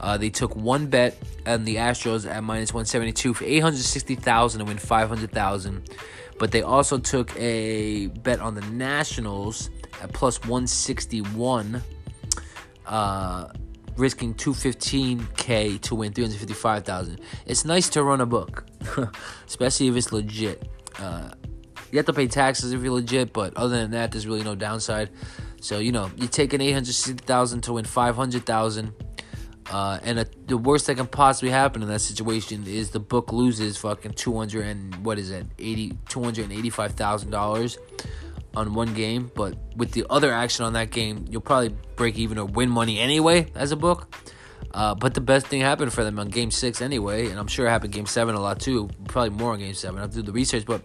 Uh, 0.00 0.16
they 0.16 0.30
took 0.30 0.56
one 0.56 0.86
bet 0.86 1.16
on 1.46 1.64
the 1.64 1.76
Astros 1.76 2.28
at 2.28 2.42
minus 2.42 2.72
172 2.72 3.34
for 3.34 3.44
860,000 3.44 4.58
to 4.60 4.64
win 4.64 4.78
500,000. 4.78 5.90
But 6.38 6.52
they 6.52 6.62
also 6.62 6.98
took 6.98 7.36
a 7.36 8.06
bet 8.06 8.40
on 8.40 8.54
the 8.54 8.62
Nationals 8.62 9.68
at 10.02 10.12
plus 10.14 10.40
161, 10.40 11.82
uh, 12.86 13.48
risking 13.96 14.34
215k 14.34 15.80
to 15.82 15.94
win 15.94 16.12
355,000. 16.14 17.20
It's 17.44 17.66
nice 17.66 17.90
to 17.90 18.02
run 18.02 18.22
a 18.22 18.26
book, 18.26 18.64
especially 19.46 19.88
if 19.88 19.96
it's 19.96 20.12
legit. 20.12 20.66
Uh, 20.98 21.30
you 21.90 21.98
have 21.98 22.06
to 22.06 22.12
pay 22.12 22.26
taxes 22.26 22.72
if 22.72 22.82
you're 22.82 22.92
legit, 22.92 23.32
but 23.32 23.54
other 23.56 23.76
than 23.76 23.90
that, 23.90 24.12
there's 24.12 24.26
really 24.26 24.44
no 24.44 24.54
downside. 24.54 25.10
So 25.60 25.78
you 25.78 25.92
know, 25.92 26.10
you 26.16 26.26
take 26.26 26.52
an 26.52 26.60
860,000 26.60 27.62
to 27.62 27.74
win 27.74 27.84
500,000 27.84 28.92
uh, 29.70 30.00
and 30.02 30.18
a, 30.18 30.26
the 30.46 30.58
worst 30.58 30.86
that 30.88 30.96
can 30.96 31.06
possibly 31.06 31.50
happen 31.50 31.82
in 31.82 31.88
that 31.88 32.00
situation 32.00 32.66
is 32.66 32.90
the 32.90 32.98
book 32.98 33.32
loses 33.32 33.76
fucking 33.76 34.14
200 34.14 34.66
and 34.66 35.04
what 35.04 35.18
is 35.18 35.30
it 35.30 35.46
80 35.58 35.90
$285,000 36.08 37.78
on 38.56 38.74
one 38.74 38.94
game. 38.94 39.30
But 39.34 39.56
with 39.76 39.92
the 39.92 40.06
other 40.10 40.32
action 40.32 40.64
on 40.64 40.72
that 40.72 40.90
game 40.90 41.26
you'll 41.30 41.40
probably 41.40 41.74
break 41.94 42.18
even 42.18 42.38
or 42.38 42.46
win 42.46 42.68
money 42.68 42.98
anyway 42.98 43.46
as 43.54 43.70
a 43.70 43.76
book 43.76 44.12
uh, 44.72 44.94
but 44.94 45.14
the 45.14 45.20
best 45.20 45.46
thing 45.48 45.60
happened 45.60 45.92
for 45.92 46.04
them 46.04 46.18
on 46.18 46.28
game 46.28 46.50
six 46.50 46.80
anyway, 46.80 47.28
and 47.28 47.38
I'm 47.38 47.48
sure 47.48 47.66
it 47.66 47.70
happened 47.70 47.92
game 47.92 48.06
seven 48.06 48.34
a 48.34 48.40
lot 48.40 48.60
too. 48.60 48.88
Probably 49.08 49.30
more 49.30 49.52
on 49.52 49.58
game 49.58 49.74
seven. 49.74 49.98
I 49.98 50.02
have 50.02 50.10
to 50.10 50.16
do 50.16 50.22
the 50.22 50.32
research, 50.32 50.64
but 50.64 50.82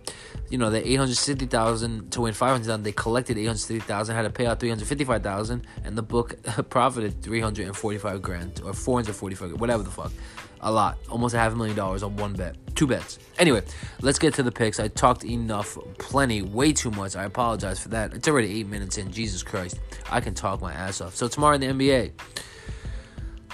you 0.49 0.57
know, 0.57 0.69
the 0.69 0.79
860,000 0.87 2.11
to 2.11 2.21
win 2.21 2.33
500,000, 2.33 2.83
they 2.83 2.91
collected 2.91 3.37
860,000, 3.37 4.15
had 4.15 4.23
to 4.23 4.29
pay 4.29 4.45
out 4.45 4.59
355,000, 4.59 5.67
and 5.83 5.97
the 5.97 6.01
book 6.01 6.35
profited 6.69 7.21
345 7.21 8.21
grand 8.21 8.61
or 8.63 8.73
445, 8.73 9.59
whatever 9.59 9.83
the 9.83 9.91
fuck. 9.91 10.11
A 10.61 10.71
lot, 10.71 10.97
almost 11.09 11.35
a 11.35 11.37
half 11.37 11.53
a 11.53 11.55
million 11.55 11.75
dollars 11.75 12.01
on 12.01 12.15
one 12.15 12.33
bet, 12.33 12.55
two 12.75 12.87
bets. 12.87 13.19
Anyway, 13.37 13.61
let's 14.01 14.17
get 14.17 14.33
to 14.35 14.43
the 14.43 14.51
picks. 14.51 14.79
I 14.79 14.87
talked 14.87 15.23
enough, 15.23 15.77
plenty, 15.99 16.41
way 16.41 16.73
too 16.73 16.89
much. 16.89 17.15
I 17.15 17.25
apologize 17.25 17.79
for 17.79 17.89
that. 17.89 18.13
It's 18.15 18.27
already 18.27 18.59
eight 18.59 18.67
minutes 18.67 18.97
in. 18.97 19.11
Jesus 19.11 19.43
Christ, 19.43 19.79
I 20.09 20.21
can 20.21 20.33
talk 20.33 20.61
my 20.61 20.73
ass 20.73 21.01
off. 21.01 21.15
So 21.15 21.27
tomorrow 21.27 21.55
in 21.55 21.61
the 21.61 21.67
NBA. 21.67 22.13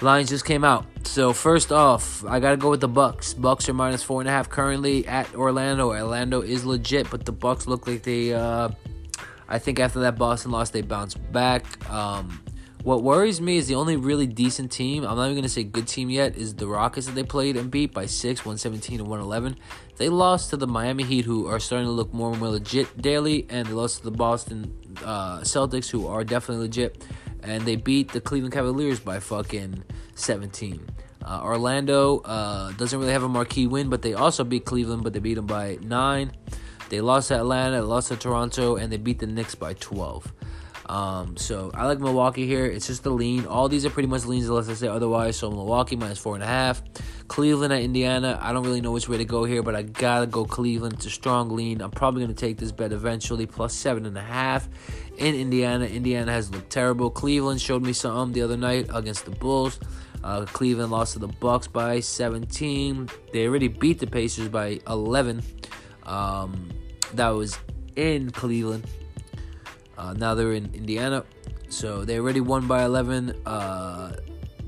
Lines 0.02 0.28
just 0.28 0.44
came 0.44 0.64
out. 0.64 0.86
So 1.04 1.32
first 1.32 1.72
off, 1.72 2.24
I 2.24 2.40
gotta 2.40 2.56
go 2.56 2.70
with 2.70 2.80
the 2.80 2.88
Bucks. 2.88 3.34
Bucks 3.34 3.68
are 3.68 3.74
minus 3.74 4.02
four 4.02 4.20
and 4.20 4.28
a 4.28 4.32
half 4.32 4.48
currently 4.48 5.06
at 5.06 5.34
Orlando. 5.34 5.90
Orlando 5.90 6.40
is 6.40 6.64
legit, 6.64 7.10
but 7.10 7.24
the 7.24 7.32
Bucks 7.32 7.66
look 7.66 7.86
like 7.86 8.02
they. 8.02 8.34
Uh, 8.34 8.70
I 9.48 9.58
think 9.58 9.78
after 9.78 10.00
that 10.00 10.16
Boston 10.16 10.50
loss, 10.50 10.70
they 10.70 10.82
bounced 10.82 11.18
back. 11.32 11.64
Um, 11.90 12.40
what 12.82 13.04
worries 13.04 13.40
me 13.40 13.58
is 13.58 13.68
the 13.68 13.76
only 13.76 13.96
really 13.96 14.26
decent 14.26 14.72
team. 14.72 15.04
I'm 15.04 15.16
not 15.16 15.26
even 15.26 15.36
gonna 15.36 15.48
say 15.48 15.62
good 15.62 15.86
team 15.86 16.10
yet. 16.10 16.36
Is 16.36 16.54
the 16.54 16.66
Rockets 16.66 17.06
that 17.06 17.14
they 17.14 17.22
played 17.22 17.56
and 17.56 17.70
beat 17.70 17.92
by 17.92 18.06
six, 18.06 18.40
117 18.40 18.98
and 18.98 19.08
111. 19.08 19.56
They 19.98 20.08
lost 20.08 20.50
to 20.50 20.56
the 20.56 20.66
Miami 20.66 21.04
Heat, 21.04 21.24
who 21.24 21.46
are 21.46 21.60
starting 21.60 21.86
to 21.86 21.92
look 21.92 22.12
more 22.12 22.30
and 22.32 22.40
more 22.40 22.48
legit 22.48 23.00
daily, 23.00 23.46
and 23.50 23.68
they 23.68 23.72
lost 23.72 23.98
to 23.98 24.04
the 24.04 24.10
Boston 24.10 24.74
uh, 25.04 25.40
Celtics, 25.40 25.90
who 25.90 26.08
are 26.08 26.24
definitely 26.24 26.64
legit 26.64 27.04
and 27.42 27.64
they 27.64 27.76
beat 27.76 28.12
the 28.12 28.20
Cleveland 28.20 28.52
Cavaliers 28.52 29.00
by 29.00 29.20
fucking 29.20 29.84
17. 30.14 30.86
Uh, 31.24 31.40
Orlando 31.42 32.18
uh, 32.20 32.72
doesn't 32.72 32.98
really 32.98 33.12
have 33.12 33.22
a 33.22 33.28
marquee 33.28 33.66
win, 33.66 33.88
but 33.88 34.02
they 34.02 34.14
also 34.14 34.44
beat 34.44 34.64
Cleveland, 34.64 35.04
but 35.04 35.12
they 35.12 35.20
beat 35.20 35.34
them 35.34 35.46
by 35.46 35.78
nine. 35.82 36.32
They 36.88 37.00
lost 37.00 37.28
to 37.28 37.36
Atlanta, 37.36 37.76
they 37.76 37.80
lost 37.80 38.08
to 38.08 38.16
Toronto, 38.16 38.76
and 38.76 38.92
they 38.92 38.96
beat 38.96 39.18
the 39.18 39.26
Knicks 39.26 39.54
by 39.54 39.74
12. 39.74 40.32
Um, 40.86 41.36
so 41.36 41.70
I 41.74 41.86
like 41.86 42.00
Milwaukee 42.00 42.46
here. 42.46 42.66
It's 42.66 42.88
just 42.88 43.02
the 43.02 43.10
lean. 43.10 43.46
All 43.46 43.68
these 43.68 43.86
are 43.86 43.90
pretty 43.90 44.08
much 44.08 44.26
leans 44.26 44.48
unless 44.48 44.68
I 44.68 44.74
say 44.74 44.88
otherwise. 44.88 45.36
So 45.36 45.50
Milwaukee 45.50 45.96
minus 45.96 46.18
four 46.18 46.34
and 46.34 46.42
a 46.42 46.46
half. 46.46 46.82
Cleveland 47.28 47.72
at 47.72 47.80
Indiana. 47.80 48.38
I 48.42 48.52
don't 48.52 48.64
really 48.64 48.80
know 48.80 48.92
which 48.92 49.08
way 49.08 49.16
to 49.16 49.24
go 49.24 49.44
here, 49.44 49.62
but 49.62 49.74
I 49.74 49.82
gotta 49.82 50.26
go 50.26 50.44
Cleveland. 50.44 50.94
It's 50.94 51.06
a 51.06 51.10
strong 51.10 51.50
lean. 51.50 51.80
I'm 51.80 51.92
probably 51.92 52.22
gonna 52.22 52.34
take 52.34 52.58
this 52.58 52.72
bet 52.72 52.92
eventually, 52.92 53.46
plus 53.46 53.72
seven 53.72 54.04
and 54.04 54.18
a 54.18 54.22
half 54.22 54.68
in 55.22 55.36
Indiana. 55.36 55.84
Indiana 55.84 56.32
has 56.32 56.50
looked 56.50 56.70
terrible. 56.70 57.08
Cleveland 57.08 57.60
showed 57.60 57.82
me 57.82 57.92
something 57.92 58.32
the 58.32 58.42
other 58.42 58.56
night 58.56 58.88
against 58.92 59.24
the 59.24 59.30
Bulls. 59.30 59.78
Uh, 60.24 60.44
Cleveland 60.46 60.90
lost 60.90 61.14
to 61.14 61.20
the 61.20 61.28
Bucks 61.28 61.68
by 61.68 62.00
17. 62.00 63.08
They 63.32 63.46
already 63.46 63.68
beat 63.68 64.00
the 64.00 64.06
Pacers 64.06 64.48
by 64.48 64.80
11. 64.88 65.42
Um, 66.02 66.70
that 67.14 67.30
was 67.30 67.56
in 67.96 68.30
Cleveland. 68.30 68.86
Uh, 69.96 70.12
now 70.14 70.34
they're 70.34 70.52
in 70.52 70.74
Indiana, 70.74 71.24
so 71.68 72.04
they 72.04 72.18
already 72.18 72.40
won 72.40 72.66
by 72.66 72.84
11. 72.84 73.40
Uh, 73.46 74.16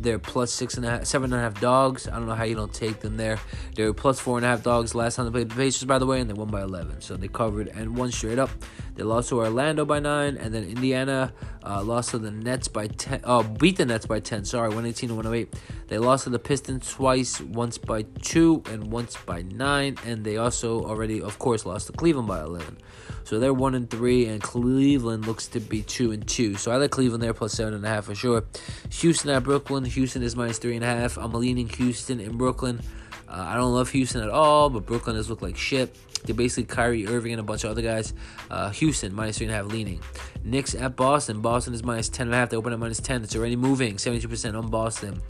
they're 0.05 0.19
plus 0.19 0.53
six 0.53 0.77
and 0.77 0.87
a 0.87 0.91
half, 0.91 1.05
seven 1.07 1.33
and 1.33 1.41
a 1.41 1.43
half 1.43 1.61
dogs. 1.61 2.07
I 2.07 2.13
don't 2.13 2.27
know 2.27 2.35
how 2.35 2.45
you 2.45 2.55
don't 2.55 2.73
take 2.73 3.01
them 3.01 3.17
there. 3.17 3.41
They 3.75 3.85
were 3.85 3.95
plus 3.95 4.21
four 4.21 4.37
and 4.37 4.45
a 4.45 4.49
half 4.51 4.63
dogs 4.63 4.95
last 4.95 5.17
time 5.17 5.25
they 5.25 5.33
played 5.33 5.51
the 5.51 5.57
Pacers, 5.57 5.85
by 5.85 5.99
the 5.99 6.07
way, 6.07 6.21
and 6.21 6.31
they 6.31 6.35
won 6.35 6.49
by 6.49 6.63
11. 6.63 7.01
So 7.01 7.17
they 7.17 7.27
covered 7.27 7.69
and 7.69 7.97
won 7.97 8.13
straight 8.13 8.39
up. 8.39 8.51
They 8.95 9.03
lost 9.03 9.31
to 9.31 9.41
Orlando 9.41 9.85
by 9.85 9.99
nine, 9.99 10.37
and 10.37 10.55
then 10.55 10.63
Indiana 10.63 11.33
uh, 11.65 11.83
lost 11.83 12.11
to 12.11 12.19
the 12.19 12.31
Nets 12.31 12.69
by 12.69 12.87
10. 12.87 13.23
Oh, 13.25 13.43
beat 13.43 13.77
the 13.77 13.87
Nets 13.87 14.07
by 14.07 14.21
10. 14.21 14.45
Sorry, 14.45 14.69
118 14.69 15.09
to 15.09 15.15
108. 15.17 15.55
They 15.89 15.99
lost 15.99 16.25
to 16.25 16.31
the 16.31 16.39
Pistons 16.39 16.93
twice, 16.93 17.41
once 17.41 17.79
by 17.79 18.03
two 18.23 18.63
and 18.67 18.93
once 18.93 19.17
by 19.17 19.43
nine, 19.43 19.97
and 20.07 20.25
they 20.25 20.37
also 20.37 20.85
already, 20.85 21.21
of 21.21 21.39
course, 21.39 21.67
lost 21.67 21.87
to 21.89 21.93
Cleveland 21.93 22.29
by 22.29 22.41
11. 22.41 22.79
So 23.25 23.39
they're 23.39 23.55
one 23.55 23.75
and 23.75 23.89
three, 23.89 24.27
and 24.27 24.43
Cleveland 24.43 25.27
looks 25.27 25.49
to 25.49 25.61
be 25.61 25.83
two 25.83 26.13
and 26.13 26.27
two. 26.29 26.57
So 26.57 26.71
I 26.71 26.77
like 26.77 26.91
Cleveland 26.91 27.23
there 27.23 27.33
plus 27.33 27.55
seven 27.55 27.73
and 27.73 27.85
a 27.85 27.89
half 27.89 28.05
for 28.05 28.15
sure. 28.15 28.45
Houston 28.91 29.31
at 29.31 29.43
Brooklyn. 29.43 29.85
Houston 29.95 30.23
is 30.23 30.37
minus 30.37 30.59
three 30.59 30.75
and 30.75 30.85
a 30.85 30.87
half. 30.87 31.17
I'm 31.17 31.33
leaning 31.33 31.69
Houston 31.69 32.21
in 32.21 32.37
Brooklyn. 32.37 32.81
Uh, 33.29 33.45
I 33.49 33.57
don't 33.57 33.73
love 33.73 33.91
Houston 33.91 34.23
at 34.23 34.31
all, 34.31 34.71
but 34.71 34.87
Brooklyn 34.87 35.17
has 35.17 35.29
looked 35.29 35.43
like 35.43 35.57
shit. 35.57 35.97
They're 36.25 36.35
basically 36.35 36.65
Kyrie 36.65 37.07
Irving 37.07 37.33
and 37.33 37.41
a 37.41 37.43
bunch 37.43 37.65
of 37.65 37.71
other 37.71 37.83
guys. 37.83 38.15
Uh, 38.51 38.71
Houston 38.71 39.15
minus 39.15 39.39
three 39.39 39.47
and 39.47 39.55
a 39.55 39.57
half 39.57 39.67
leaning. 39.67 40.01
Knicks 40.43 40.75
at 40.75 40.97
Boston. 40.97 41.41
Boston 41.41 41.75
is 41.75 41.83
minus 41.83 42.09
ten 42.09 42.29
and 42.29 42.35
a 42.35 42.39
half. 42.39 42.51
They 42.51 42.57
open 42.57 42.73
at 42.73 42.79
minus 42.79 43.01
ten. 43.01 43.23
It's 43.23 43.37
already 43.37 43.57
moving. 43.57 43.99
Seventy-two 43.99 44.29
percent 44.29 44.57
on 44.57 44.69
Boston. 44.69 45.21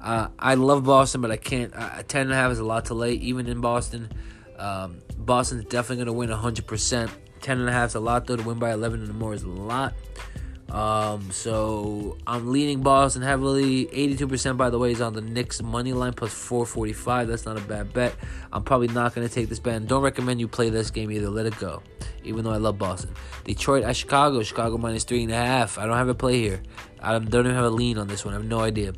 Uh, 0.00 0.28
I 0.38 0.54
love 0.54 0.84
Boston, 0.84 1.20
but 1.20 1.30
I 1.30 1.36
can't. 1.36 1.74
Uh, 1.74 2.02
ten 2.06 2.22
and 2.22 2.32
a 2.32 2.36
half 2.36 2.52
is 2.52 2.58
a 2.58 2.64
lot 2.64 2.86
to 2.86 2.94
lay, 2.94 3.14
even 3.14 3.46
in 3.46 3.60
Boston. 3.60 4.08
Um, 4.58 4.98
Boston's 5.18 5.64
definitely 5.64 6.04
going 6.04 6.06
to 6.06 6.12
win 6.12 6.30
hundred 6.30 6.66
percent. 6.66 7.10
Ten 7.40 7.58
and 7.58 7.68
a 7.68 7.72
half 7.72 7.90
is 7.90 7.94
a 7.96 8.00
lot 8.00 8.26
though. 8.26 8.36
To 8.36 8.42
win 8.42 8.58
by 8.58 8.72
eleven 8.72 9.02
and 9.02 9.14
more 9.14 9.34
is 9.34 9.42
a 9.42 9.48
lot. 9.48 9.94
Um, 10.70 11.30
so 11.30 12.18
I'm 12.26 12.50
leaning 12.50 12.82
Boston 12.82 13.22
heavily. 13.22 13.86
82% 13.86 14.56
by 14.56 14.70
the 14.70 14.78
way 14.78 14.92
is 14.92 15.00
on 15.00 15.12
the 15.12 15.20
Knicks 15.20 15.62
money 15.62 15.92
line 15.92 16.12
plus 16.12 16.32
445. 16.32 17.28
That's 17.28 17.46
not 17.46 17.56
a 17.56 17.60
bad 17.60 17.92
bet. 17.92 18.14
I'm 18.52 18.64
probably 18.64 18.88
not 18.88 19.14
gonna 19.14 19.28
take 19.28 19.48
this 19.48 19.60
bet. 19.60 19.86
Don't 19.86 20.02
recommend 20.02 20.40
you 20.40 20.48
play 20.48 20.70
this 20.70 20.90
game 20.90 21.10
either. 21.10 21.30
Let 21.30 21.46
it 21.46 21.56
go. 21.58 21.82
Even 22.24 22.44
though 22.44 22.50
I 22.50 22.56
love 22.56 22.78
Boston. 22.78 23.10
Detroit 23.44 23.84
at 23.84 23.96
Chicago. 23.96 24.42
Chicago 24.42 24.76
minus 24.76 25.04
three 25.04 25.22
and 25.22 25.32
a 25.32 25.36
half. 25.36 25.78
I 25.78 25.86
don't 25.86 25.96
have 25.96 26.08
a 26.08 26.14
play 26.14 26.40
here. 26.40 26.62
I 27.00 27.12
don't 27.12 27.28
even 27.28 27.54
have 27.54 27.64
a 27.64 27.70
lean 27.70 27.98
on 27.98 28.08
this 28.08 28.24
one. 28.24 28.34
I 28.34 28.38
have 28.38 28.46
no 28.46 28.60
idea. 28.60 28.92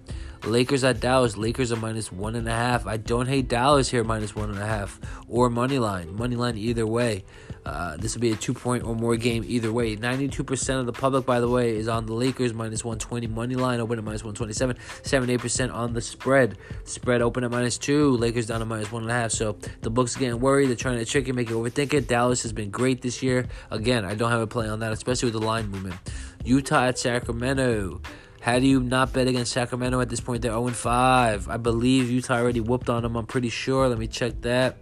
Lakers 0.44 0.84
at 0.84 1.00
Dallas. 1.00 1.36
Lakers 1.36 1.72
are 1.72 1.76
minus 1.76 2.10
one 2.10 2.34
and 2.34 2.48
a 2.48 2.52
half. 2.54 2.86
I 2.86 2.96
don't 2.96 3.26
hate 3.26 3.48
Dallas 3.48 3.88
here 3.90 4.04
minus 4.04 4.34
one 4.34 4.50
and 4.50 4.58
a 4.58 4.66
half 4.66 4.98
or 5.28 5.50
money 5.50 5.78
line. 5.78 6.14
Money 6.14 6.36
line 6.36 6.56
either 6.56 6.86
way. 6.86 7.24
Uh, 7.68 7.98
this 7.98 8.14
will 8.14 8.22
be 8.22 8.32
a 8.32 8.36
two 8.36 8.54
point 8.54 8.82
or 8.82 8.94
more 8.94 9.14
game 9.14 9.44
either 9.46 9.70
way. 9.70 9.94
92% 9.94 10.80
of 10.80 10.86
the 10.86 10.92
public, 10.92 11.26
by 11.26 11.38
the 11.38 11.48
way, 11.48 11.76
is 11.76 11.86
on 11.86 12.06
the 12.06 12.14
Lakers 12.14 12.54
minus 12.54 12.82
120 12.82 13.26
money 13.26 13.56
line, 13.56 13.78
open 13.78 13.98
at 13.98 14.04
minus 14.04 14.24
127. 14.24 14.74
78% 15.02 15.74
on 15.74 15.92
the 15.92 16.00
spread. 16.00 16.56
Spread 16.84 17.20
open 17.20 17.44
at 17.44 17.50
minus 17.50 17.76
two. 17.76 18.16
Lakers 18.16 18.46
down 18.46 18.60
to 18.60 18.64
minus 18.64 18.90
one 18.90 19.02
and 19.02 19.10
a 19.10 19.14
half. 19.14 19.32
So 19.32 19.58
the 19.82 19.90
books 19.90 20.16
are 20.16 20.20
getting 20.20 20.40
worried. 20.40 20.68
They're 20.68 20.76
trying 20.76 20.98
to 20.98 21.04
trick 21.04 21.26
you, 21.26 21.34
make 21.34 21.50
you 21.50 21.60
overthink 21.60 21.92
it. 21.92 22.08
Dallas 22.08 22.42
has 22.42 22.54
been 22.54 22.70
great 22.70 23.02
this 23.02 23.22
year. 23.22 23.46
Again, 23.70 24.06
I 24.06 24.14
don't 24.14 24.30
have 24.30 24.40
a 24.40 24.46
play 24.46 24.66
on 24.66 24.80
that, 24.80 24.92
especially 24.92 25.26
with 25.26 25.38
the 25.38 25.46
line 25.46 25.68
movement. 25.68 25.96
Utah 26.44 26.86
at 26.86 26.98
Sacramento. 26.98 28.00
How 28.40 28.58
do 28.58 28.66
you 28.66 28.80
not 28.80 29.12
bet 29.12 29.26
against 29.26 29.52
Sacramento 29.52 30.00
at 30.00 30.08
this 30.08 30.20
point? 30.20 30.42
They're 30.42 30.52
0 30.52 30.68
5. 30.68 31.48
I 31.48 31.56
believe 31.56 32.10
Utah 32.10 32.36
already 32.36 32.60
whooped 32.60 32.88
on 32.88 33.02
them. 33.02 33.16
I'm 33.16 33.26
pretty 33.26 33.48
sure. 33.50 33.88
Let 33.88 33.98
me 33.98 34.06
check 34.06 34.40
that. 34.42 34.76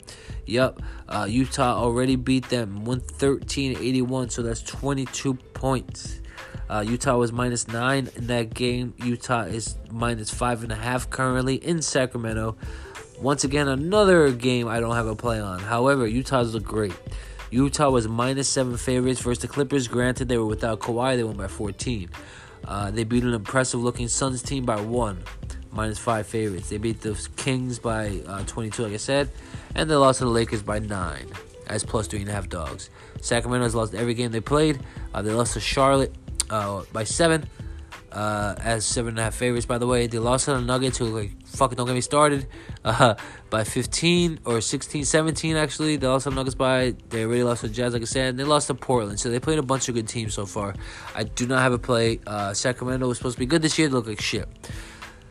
Yep. 0.44 0.80
Uh, 1.08 1.26
Utah 1.28 1.74
already 1.74 2.16
beat 2.16 2.48
them 2.48 2.84
113 2.84 3.78
81, 3.78 4.30
so 4.30 4.42
that's 4.42 4.62
22 4.62 5.34
points. 5.34 6.20
Uh, 6.68 6.84
Utah 6.86 7.16
was 7.16 7.32
minus 7.32 7.68
nine 7.68 8.10
in 8.16 8.26
that 8.26 8.52
game. 8.52 8.94
Utah 8.98 9.42
is 9.42 9.76
minus 9.90 10.30
five 10.30 10.62
and 10.62 10.72
a 10.72 10.76
half 10.76 11.08
currently 11.08 11.54
in 11.56 11.80
Sacramento. 11.80 12.56
Once 13.20 13.44
again, 13.44 13.68
another 13.68 14.30
game 14.32 14.68
I 14.68 14.80
don't 14.80 14.94
have 14.94 15.06
a 15.06 15.16
play 15.16 15.40
on. 15.40 15.60
However, 15.60 16.06
Utah's 16.06 16.54
look 16.54 16.64
great. 16.64 16.94
Utah 17.50 17.90
was 17.90 18.08
minus 18.08 18.48
seven 18.48 18.76
favorites 18.76 19.20
versus 19.20 19.40
the 19.40 19.48
Clippers. 19.48 19.86
Granted, 19.88 20.28
they 20.28 20.36
were 20.36 20.46
without 20.46 20.80
Kawhi, 20.80 21.16
they 21.16 21.24
won 21.24 21.36
by 21.36 21.46
14. 21.46 22.10
Uh, 22.66 22.90
they 22.90 23.04
beat 23.04 23.22
an 23.22 23.34
impressive 23.34 23.80
looking 23.80 24.08
Suns 24.08 24.42
team 24.42 24.64
by 24.64 24.80
one, 24.80 25.22
minus 25.72 25.98
five 25.98 26.26
favorites. 26.26 26.68
They 26.68 26.78
beat 26.78 27.00
the 27.00 27.14
Kings 27.36 27.78
by 27.78 28.20
uh, 28.26 28.42
22, 28.44 28.82
like 28.82 28.92
I 28.92 28.96
said, 28.96 29.30
and 29.74 29.90
they 29.90 29.94
lost 29.94 30.18
to 30.18 30.24
the 30.24 30.30
Lakers 30.30 30.62
by 30.62 30.78
nine 30.78 31.28
as 31.68 31.84
plus 31.84 32.06
three 32.06 32.20
and 32.20 32.28
a 32.28 32.32
half 32.32 32.48
dogs. 32.48 32.90
Sacramento 33.20 33.64
has 33.64 33.74
lost 33.74 33.94
every 33.94 34.14
game 34.14 34.30
they 34.30 34.40
played. 34.40 34.78
Uh, 35.14 35.22
they 35.22 35.32
lost 35.32 35.54
to 35.54 35.60
Charlotte 35.60 36.14
uh, 36.50 36.82
by 36.92 37.04
seven 37.04 37.48
uh, 38.16 38.54
as 38.60 38.86
seven 38.86 39.10
and 39.10 39.18
a 39.18 39.24
half 39.24 39.34
favorites. 39.34 39.66
By 39.66 39.76
the 39.76 39.86
way, 39.86 40.06
they 40.06 40.18
lost 40.18 40.46
to 40.46 40.54
the 40.54 40.60
Nuggets, 40.62 40.96
who 40.96 41.04
like 41.04 41.46
fucking 41.46 41.76
don't 41.76 41.86
get 41.86 41.92
me 41.92 42.00
started, 42.00 42.46
uh, 42.84 43.14
by 43.50 43.62
15 43.62 44.40
or 44.46 44.62
16, 44.62 45.04
17 45.04 45.56
actually. 45.56 45.96
They 45.96 46.06
lost 46.06 46.24
to 46.24 46.30
the 46.30 46.36
Nuggets 46.36 46.54
by 46.54 46.94
they 47.10 47.24
already 47.24 47.42
lost 47.42 47.60
to 47.60 47.68
the 47.68 47.74
Jazz, 47.74 47.92
like 47.92 48.00
I 48.00 48.06
said, 48.06 48.30
and 48.30 48.38
they 48.38 48.44
lost 48.44 48.68
to 48.68 48.74
Portland. 48.74 49.20
So 49.20 49.28
they 49.28 49.38
played 49.38 49.58
a 49.58 49.62
bunch 49.62 49.90
of 49.90 49.94
good 49.94 50.08
teams 50.08 50.32
so 50.32 50.46
far. 50.46 50.74
I 51.14 51.24
do 51.24 51.46
not 51.46 51.60
have 51.60 51.74
a 51.74 51.78
play. 51.78 52.20
Uh, 52.26 52.54
Sacramento 52.54 53.06
was 53.06 53.18
supposed 53.18 53.36
to 53.36 53.40
be 53.40 53.46
good 53.46 53.60
this 53.60 53.78
year. 53.78 53.88
They 53.88 53.94
look 53.94 54.06
like 54.06 54.20
shit. 54.20 54.48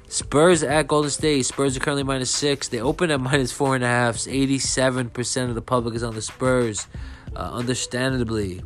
Spurs 0.08 0.62
at 0.62 0.88
Golden 0.88 1.10
State. 1.10 1.44
Spurs 1.44 1.76
are 1.76 1.80
currently 1.80 2.04
minus 2.04 2.30
six. 2.30 2.68
They 2.68 2.82
open 2.82 3.10
at 3.10 3.20
minus 3.32 3.52
four 3.52 3.74
and 3.74 3.84
a 3.84 3.88
half. 3.88 4.28
Eighty-seven 4.28 5.10
percent 5.10 5.50
of 5.50 5.56
the 5.56 5.64
public 5.64 5.96
is 5.96 6.04
on 6.04 6.14
the 6.14 6.22
Spurs. 6.22 6.86
Uh, 7.36 7.50
understandably, 7.52 8.62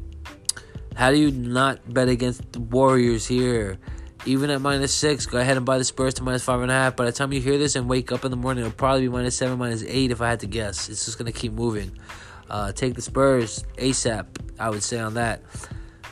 how 0.97 1.09
do 1.09 1.17
you 1.17 1.31
not 1.31 1.93
bet 1.93 2.09
against 2.09 2.51
the 2.51 2.59
Warriors 2.59 3.25
here? 3.25 3.79
Even 4.25 4.49
at 4.49 4.61
minus 4.61 4.93
six, 4.93 5.25
go 5.25 5.37
ahead 5.37 5.57
and 5.57 5.65
buy 5.65 5.77
the 5.77 5.83
Spurs 5.83 6.15
to 6.15 6.23
minus 6.23 6.43
five 6.43 6.61
and 6.61 6.69
a 6.69 6.73
half. 6.73 6.95
By 6.95 7.05
the 7.05 7.11
time 7.11 7.31
you 7.31 7.39
hear 7.39 7.57
this 7.57 7.75
and 7.75 7.89
wake 7.89 8.11
up 8.11 8.25
in 8.25 8.31
the 8.31 8.37
morning, 8.37 8.65
it'll 8.65 8.75
probably 8.75 9.01
be 9.01 9.09
minus 9.09 9.35
seven, 9.35 9.57
minus 9.57 9.83
eight 9.83 10.11
if 10.11 10.21
I 10.21 10.29
had 10.29 10.41
to 10.41 10.47
guess. 10.47 10.89
It's 10.89 11.05
just 11.05 11.17
gonna 11.17 11.31
keep 11.31 11.53
moving. 11.53 11.91
Uh, 12.49 12.71
take 12.71 12.95
the 12.95 13.01
Spurs 13.01 13.63
ASAP. 13.77 14.25
I 14.59 14.69
would 14.69 14.83
say 14.83 14.99
on 14.99 15.13
that. 15.13 15.41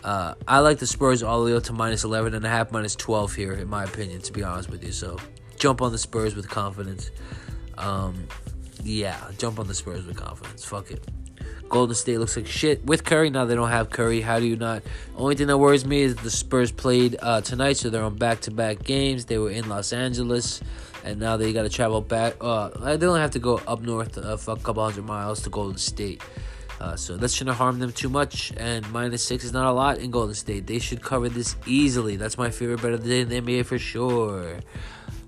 Uh, 0.03 0.35
I 0.47 0.59
like 0.59 0.77
the 0.77 0.87
Spurs 0.87 1.21
all 1.21 1.43
the 1.43 1.51
way 1.51 1.57
up 1.57 1.63
to 1.63 1.73
minus 1.73 2.03
11 2.03 2.33
and 2.33 2.45
a 2.45 2.49
half, 2.49 2.71
minus 2.71 2.95
12 2.95 3.33
here, 3.33 3.53
in 3.53 3.67
my 3.67 3.83
opinion, 3.83 4.21
to 4.21 4.31
be 4.31 4.43
honest 4.43 4.69
with 4.69 4.83
you. 4.83 4.91
So 4.91 5.17
jump 5.57 5.81
on 5.81 5.91
the 5.91 5.97
Spurs 5.97 6.35
with 6.35 6.47
confidence. 6.47 7.11
Um, 7.77 8.27
yeah, 8.83 9.19
jump 9.37 9.59
on 9.59 9.67
the 9.67 9.73
Spurs 9.73 10.05
with 10.05 10.15
confidence. 10.15 10.63
Fuck 10.63 10.91
it. 10.91 11.05
Golden 11.69 11.95
State 11.95 12.19
looks 12.19 12.35
like 12.35 12.47
shit 12.47 12.83
with 12.85 13.03
Curry. 13.03 13.29
Now 13.29 13.45
they 13.45 13.55
don't 13.55 13.69
have 13.69 13.89
Curry. 13.89 14.21
How 14.21 14.39
do 14.39 14.45
you 14.45 14.55
not? 14.55 14.83
Only 15.15 15.35
thing 15.35 15.47
that 15.47 15.57
worries 15.57 15.85
me 15.85 16.01
is 16.01 16.15
the 16.15 16.31
Spurs 16.31 16.71
played 16.71 17.17
uh, 17.21 17.41
tonight, 17.41 17.77
so 17.77 17.89
they're 17.89 18.03
on 18.03 18.15
back-to-back 18.15 18.83
games. 18.83 19.25
They 19.25 19.37
were 19.37 19.51
in 19.51 19.67
Los 19.69 19.93
Angeles, 19.93 20.61
and 21.03 21.19
now 21.19 21.37
they 21.37 21.53
got 21.53 21.63
to 21.63 21.69
travel 21.69 22.01
back. 22.01 22.35
Uh, 22.41 22.69
they 22.69 22.97
don't 22.97 23.19
have 23.19 23.31
to 23.31 23.39
go 23.39 23.61
up 23.67 23.81
north 23.81 24.17
uh, 24.17 24.37
for 24.37 24.51
a 24.51 24.57
couple 24.57 24.83
hundred 24.83 25.05
miles 25.05 25.41
to 25.43 25.49
Golden 25.49 25.77
State. 25.77 26.21
Uh, 26.79 26.95
so 26.95 27.17
that 27.17 27.31
shouldn't 27.31 27.57
harm 27.57 27.79
them 27.79 27.91
too 27.91 28.09
much. 28.09 28.53
And 28.57 28.89
minus 28.91 29.23
six 29.23 29.43
is 29.43 29.53
not 29.53 29.65
a 29.65 29.71
lot 29.71 29.97
in 29.97 30.11
Golden 30.11 30.35
State. 30.35 30.67
They 30.67 30.79
should 30.79 31.01
cover 31.01 31.27
this 31.29 31.55
easily. 31.65 32.17
That's 32.17 32.37
my 32.37 32.51
favorite 32.51 32.81
bet 32.81 32.93
of 32.93 33.03
the 33.03 33.09
day 33.09 33.21
in 33.21 33.29
the 33.29 33.41
NBA 33.41 33.65
for 33.65 33.79
sure. 33.79 34.59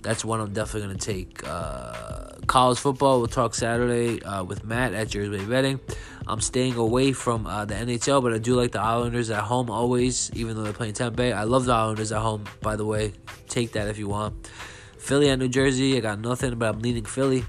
That's 0.02 0.24
one 0.24 0.40
I'm 0.40 0.54
definitely 0.54 0.88
going 0.88 0.98
to 0.98 1.06
take. 1.06 1.48
Uh, 1.48 2.32
college 2.48 2.80
football, 2.80 3.20
we'll 3.20 3.28
talk 3.28 3.54
Saturday 3.54 4.22
uh, 4.24 4.44
with 4.44 4.64
Matt 4.64 4.94
at 4.94 5.10
Jersey 5.10 5.38
Bay 5.38 5.46
Betting. 5.46 5.80
I'm 6.28 6.42
staying 6.42 6.76
away 6.76 7.12
from 7.12 7.48
uh, 7.48 7.66
the 7.66 7.76
NHL, 7.76 8.22
but 8.22 8.34
I 8.34 8.38
do 8.38 8.56
like 8.56 8.72
the 8.72 8.82
Islanders 8.82 9.30
at 9.30 9.44
home 9.44 9.70
always, 9.70 10.32
even 10.34 10.56
though 10.56 10.64
they're 10.64 10.74
playing 10.74 10.94
Tampa 10.94 11.18
Bay. 11.18 11.32
I 11.32 11.44
love 11.44 11.66
the 11.66 11.74
Islanders 11.74 12.12
at 12.12 12.22
home, 12.22 12.46
by 12.62 12.76
the 12.76 12.86
way. 12.86 13.14
Take 13.48 13.74
that 13.74 13.88
if 13.88 13.98
you 13.98 14.08
want. 14.08 14.50
Philly 14.98 15.30
at 15.30 15.40
New 15.40 15.48
Jersey, 15.48 15.98
I 15.98 16.02
got 16.02 16.20
nothing, 16.20 16.58
but 16.60 16.76
I'm 16.76 16.82
leaning 16.82 17.06
Philly. 17.06 17.46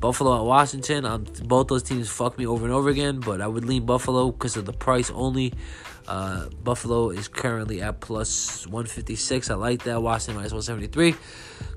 Buffalo 0.00 0.36
at 0.36 0.44
Washington. 0.44 1.26
Both 1.44 1.68
those 1.68 1.82
teams 1.82 2.10
fuck 2.10 2.36
me 2.38 2.46
over 2.46 2.64
and 2.64 2.74
over 2.74 2.90
again, 2.90 3.20
but 3.20 3.40
I 3.40 3.46
would 3.46 3.64
lean 3.64 3.86
Buffalo 3.86 4.32
because 4.32 4.56
of 4.56 4.64
the 4.64 4.72
price 4.72 5.10
only. 5.10 5.52
Uh, 6.06 6.48
Buffalo 6.62 7.10
is 7.10 7.28
currently 7.28 7.80
at 7.80 8.00
plus 8.00 8.66
156. 8.66 9.50
I 9.50 9.54
like 9.54 9.84
that. 9.84 10.02
Washington 10.02 10.36
minus 10.36 10.52
173. 10.52 11.14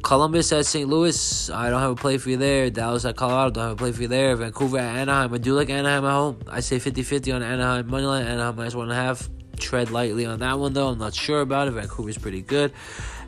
Columbus 0.04 0.52
at 0.52 0.66
St. 0.66 0.88
Louis. 0.88 1.50
I 1.50 1.70
don't 1.70 1.82
have 1.82 1.92
a 1.92 1.96
play 1.96 2.18
for 2.18 2.30
you 2.30 2.38
there. 2.38 2.70
Dallas 2.70 3.06
at 3.06 3.16
Colorado. 3.16 3.52
Don't 3.52 3.64
have 3.64 3.74
a 3.74 3.76
play 3.76 3.92
for 3.92 4.02
you 4.02 4.08
there. 4.08 4.36
Vancouver 4.36 4.80
at 4.80 4.98
Anaheim. 4.98 5.34
I 5.34 5.38
do 5.38 5.54
like 5.54 5.70
Anaheim 5.70 6.06
at 6.06 6.12
home. 6.12 6.40
I 6.48 6.60
say 6.60 6.80
50 6.80 7.04
50 7.04 7.32
on 7.32 7.44
Anaheim 7.44 7.90
moneyline. 7.90 8.26
Anaheim 8.26 8.56
minus 8.56 8.76
1.5. 8.76 9.30
Tread 9.60 9.90
lightly 9.90 10.26
on 10.26 10.40
that 10.40 10.60
one, 10.60 10.74
though. 10.74 10.90
I'm 10.90 11.00
not 11.00 11.16
sure 11.16 11.42
about 11.42 11.68
it. 11.68 11.72
Vancouver's 11.72 12.18
pretty 12.18 12.42
good. 12.42 12.74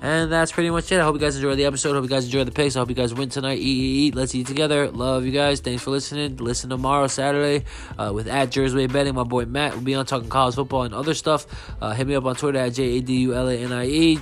And 0.01 0.31
that's 0.31 0.51
pretty 0.51 0.69
much 0.69 0.91
it. 0.91 0.99
I 0.99 1.03
hope 1.03 1.15
you 1.15 1.19
guys 1.19 1.35
enjoyed 1.35 1.57
the 1.57 1.65
episode. 1.65 1.93
Hope 1.93 2.03
you 2.03 2.09
guys 2.09 2.25
enjoyed 2.25 2.47
the 2.47 2.51
picks. 2.51 2.75
I 2.75 2.79
hope 2.79 2.89
you 2.89 2.95
guys 2.95 3.13
win 3.13 3.29
tonight. 3.29 3.57
Eat, 3.57 3.61
eat, 3.61 4.07
eat. 4.07 4.15
Let's 4.15 4.33
eat 4.33 4.47
together. 4.47 4.89
Love 4.89 5.25
you 5.25 5.31
guys. 5.31 5.59
Thanks 5.59 5.83
for 5.83 5.91
listening. 5.91 6.37
Listen 6.37 6.69
tomorrow, 6.69 7.07
Saturday, 7.07 7.65
uh, 7.97 8.11
with 8.13 8.27
at 8.27 8.49
Jersey 8.49 8.87
Betting. 8.87 9.15
My 9.15 9.23
boy 9.23 9.45
Matt 9.45 9.73
will 9.75 9.81
be 9.81 9.95
on 9.95 10.05
talking 10.05 10.29
college 10.29 10.55
football 10.55 10.83
and 10.83 10.93
other 10.93 11.13
stuff. 11.13 11.47
Uh, 11.81 11.91
hit 11.91 12.07
me 12.07 12.15
up 12.15 12.25
on 12.25 12.35
Twitter 12.35 12.59
at 12.59 12.73
J 12.73 12.97
A 12.97 13.01
D 13.01 13.13
U 13.21 13.35
L 13.35 13.49
A 13.49 13.55
N 13.57 13.73
I 13.73 13.85
E, 13.87 14.15
uh, 14.15 14.19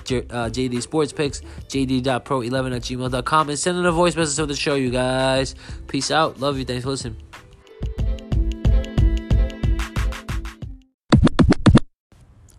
JD 0.49 0.82
Sports 0.82 1.13
Picks, 1.13 1.41
JD.pro11 1.67 2.75
at 2.75 2.82
gmail.com, 2.82 3.49
and 3.49 3.59
send 3.59 3.78
in 3.78 3.86
a 3.86 3.91
voice 3.91 4.15
message 4.15 4.39
of 4.39 4.47
the 4.47 4.55
show, 4.55 4.75
you 4.75 4.89
guys. 4.89 5.53
Peace 5.88 6.09
out. 6.09 6.39
Love 6.39 6.57
you. 6.57 6.65
Thanks 6.65 6.84
for 6.84 6.89
listening. 6.89 7.26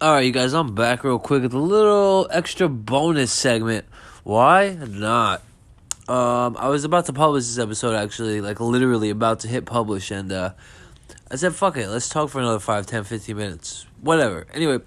All 0.01 0.13
right, 0.13 0.21
you 0.21 0.31
guys, 0.31 0.55
I'm 0.55 0.77
back 0.77 1.03
real 1.03 1.19
quick 1.19 1.43
with 1.43 1.55
a 1.55 1.59
little 1.59 2.29
extra 2.31 2.69
bonus 2.69 3.33
segment. 3.33 3.85
Why 4.23 4.79
not? 4.81 5.43
Um, 6.07 6.57
I 6.57 6.69
was 6.69 6.85
about 6.85 7.07
to 7.07 7.13
publish 7.13 7.47
this 7.47 7.59
episode 7.59 7.97
actually, 7.97 8.41
like 8.41 8.61
literally 8.61 9.11
about 9.11 9.41
to 9.41 9.49
hit 9.49 9.67
publish, 9.67 10.13
and 10.13 10.31
uh, 10.31 10.53
I 11.33 11.35
said, 11.35 11.53
fuck 11.53 11.77
it, 11.77 11.89
let's 11.89 12.09
talk 12.09 12.31
for 12.31 12.39
another 12.39 12.61
5, 12.61 12.87
10, 12.87 13.03
15 13.03 13.37
minutes. 13.37 13.87
Whatever. 14.01 14.47
Anyway, 14.55 14.79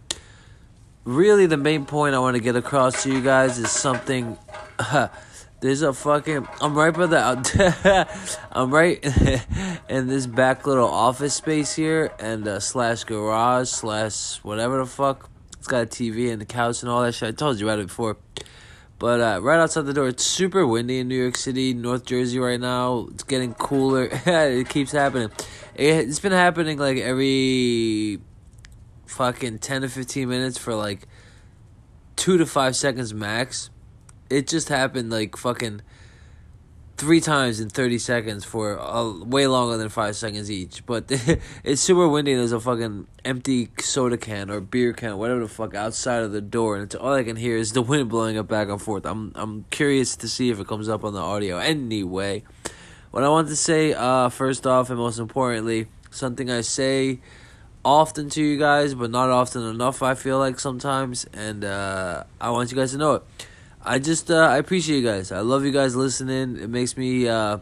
really, 1.04 1.46
the 1.46 1.58
main 1.58 1.86
point 1.86 2.16
I 2.16 2.20
want 2.20 2.38
to 2.38 2.42
get 2.42 2.56
across 2.56 3.04
to 3.04 3.12
you 3.12 3.22
guys 3.22 3.58
is 3.58 3.70
something. 3.70 4.38
There's 5.62 5.84
a 5.84 5.94
fucking. 5.94 6.48
I'm 6.60 6.74
right 6.74 6.92
by 6.92 7.06
the. 7.06 8.08
I'm 8.52 8.74
right 8.74 9.00
in 9.90 10.08
this 10.08 10.26
back 10.26 10.66
little 10.66 10.90
office 10.90 11.36
space 11.36 11.76
here, 11.76 12.12
and 12.20 12.48
uh, 12.48 12.60
slash 12.60 13.04
garage 13.04 13.70
slash 13.70 14.38
whatever 14.38 14.80
the 14.80 14.88
fuck. 14.88 15.30
It's 15.60 15.68
got 15.68 15.84
a 15.84 15.86
TV 15.86 16.32
and 16.32 16.42
the 16.42 16.48
couch 16.48 16.82
and 16.82 16.90
all 16.90 17.04
that 17.04 17.14
shit. 17.14 17.30
I 17.30 17.32
told 17.34 17.60
you 17.60 17.68
about 17.68 17.78
it 17.78 17.88
before. 17.90 18.18
But 18.98 19.22
uh, 19.22 19.40
right 19.44 19.60
outside 19.60 19.86
the 19.86 19.94
door, 19.94 20.08
it's 20.08 20.26
super 20.26 20.66
windy 20.66 20.98
in 20.98 21.08
New 21.08 21.22
York 21.22 21.38
City, 21.38 21.76
North 21.76 22.06
Jersey 22.06 22.40
right 22.40 22.60
now. 22.60 23.10
It's 23.12 23.24
getting 23.24 23.54
cooler. 23.54 24.10
it 24.26 24.68
keeps 24.68 24.92
happening. 24.92 25.30
It, 25.76 26.10
it's 26.10 26.20
been 26.20 26.32
happening 26.32 26.80
like 26.80 26.98
every 26.98 28.20
fucking 29.06 29.60
10 29.60 29.82
to 29.82 29.90
15 29.90 30.28
minutes 30.28 30.58
for 30.58 30.74
like 30.74 31.08
two 32.16 32.40
to 32.40 32.48
five 32.48 32.76
seconds 32.76 33.14
max 33.14 33.70
it 34.32 34.48
just 34.48 34.70
happened 34.70 35.12
like 35.12 35.36
fucking 35.36 35.82
three 36.96 37.20
times 37.20 37.60
in 37.60 37.68
30 37.68 37.98
seconds 37.98 38.46
for 38.46 38.76
a, 38.76 39.12
way 39.26 39.48
longer 39.48 39.76
than 39.76 39.90
five 39.90 40.16
seconds 40.16 40.50
each. 40.50 40.86
But 40.86 41.06
it's 41.64 41.82
super 41.82 42.08
windy 42.08 42.32
and 42.32 42.40
there's 42.40 42.54
a 42.54 42.60
fucking 42.60 43.08
empty 43.26 43.70
soda 43.80 44.18
can 44.18 44.50
or 44.50 44.62
beer 44.62 44.94
can, 44.94 45.18
whatever 45.18 45.42
the 45.42 45.48
fuck, 45.50 45.76
outside 45.76 46.24
of 46.24 46.32
the 46.32 46.42
door. 46.42 46.76
And 46.76 46.86
it's, 46.86 46.96
all 46.96 47.14
I 47.14 47.24
can 47.24 47.36
hear 47.36 47.58
is 47.58 47.74
the 47.74 47.82
wind 47.82 48.10
blowing 48.10 48.38
up 48.38 48.48
back 48.48 48.70
and 48.70 48.82
forth. 48.82 49.06
I'm, 49.06 49.34
I'm 49.36 49.66
curious 49.70 50.16
to 50.18 50.30
see 50.30 50.50
if 50.50 50.60
it 50.60 50.68
comes 50.68 50.88
up 50.88 51.04
on 51.04 51.14
the 51.14 51.20
audio. 51.20 51.58
Anyway, 51.58 52.44
what 53.12 53.24
I 53.24 53.30
want 53.30 53.50
to 53.50 53.56
say, 53.58 53.94
uh, 53.94 54.30
first 54.30 54.66
off 54.66 54.90
and 54.90 54.98
most 54.98 55.20
importantly, 55.20 55.88
something 56.10 56.50
I 56.50 56.62
say 56.62 57.20
often 57.84 58.30
to 58.30 58.42
you 58.42 58.58
guys, 58.58 58.94
but 58.94 59.12
not 59.12 59.30
often 59.30 59.64
enough, 59.64 60.02
I 60.02 60.14
feel 60.14 60.40
like 60.40 60.60
sometimes. 60.60 61.26
And 61.34 61.66
uh, 61.66 62.24
I 62.40 62.52
want 62.52 62.72
you 62.72 62.78
guys 62.78 62.92
to 62.92 62.98
know 62.98 63.16
it 63.16 63.24
I 63.84 63.98
just 63.98 64.30
uh, 64.30 64.36
I 64.36 64.58
appreciate 64.58 65.00
you 65.00 65.04
guys. 65.04 65.32
I 65.32 65.40
love 65.40 65.66
you 65.66 65.72
guys 65.72 65.96
listening. 65.96 66.58
It 66.58 66.70
makes 66.70 66.96
me 66.96 67.28
uh, 67.28 67.58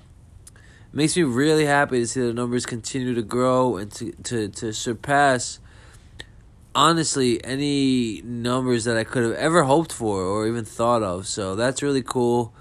makes 0.91 1.15
me 1.15 1.24
really 1.24 1.65
happy 1.65 1.99
to 1.99 2.07
see 2.07 2.22
the 2.22 2.34
numbers 2.34 2.65
continue 2.65 3.13
to 3.15 3.22
grow 3.22 3.78
and 3.78 3.91
to 3.93 4.11
to, 4.24 4.49
to 4.49 4.74
surpass 4.74 5.59
honestly 6.76 7.43
any 7.43 8.22
numbers 8.24 8.84
that 8.84 8.97
I 8.97 9.05
could 9.05 9.24
have 9.24 9.34
ever 9.34 9.63
hoped 9.63 9.93
for 9.93 10.22
or 10.22 10.45
even 10.45 10.65
thought 10.65 11.03
of. 11.03 11.26
So 11.26 11.55
that's 11.55 11.82
really 11.82 12.03
cool. 12.03 12.53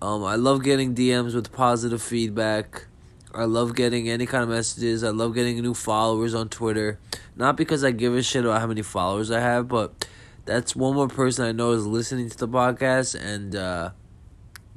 Um, 0.00 0.24
I 0.24 0.36
love 0.36 0.62
getting 0.62 0.94
DMs 0.94 1.34
with 1.34 1.52
positive 1.52 2.00
feedback. 2.00 2.86
I 3.34 3.44
love 3.44 3.74
getting 3.74 4.08
any 4.08 4.24
kind 4.24 4.42
of 4.42 4.48
messages. 4.48 5.04
I 5.04 5.10
love 5.10 5.34
getting 5.34 5.60
new 5.60 5.74
followers 5.74 6.34
on 6.34 6.48
Twitter. 6.48 6.98
Not 7.36 7.56
because 7.56 7.84
I 7.84 7.90
give 7.90 8.14
a 8.14 8.22
shit 8.22 8.44
about 8.44 8.60
how 8.60 8.66
many 8.66 8.82
followers 8.82 9.30
I 9.30 9.40
have, 9.40 9.68
but 9.68 10.06
that's 10.48 10.74
one 10.74 10.94
more 10.94 11.08
person 11.08 11.44
I 11.44 11.52
know 11.52 11.72
is 11.72 11.86
listening 11.86 12.30
to 12.30 12.38
the 12.38 12.48
podcast 12.48 13.14
and 13.14 13.54
uh, 13.54 13.90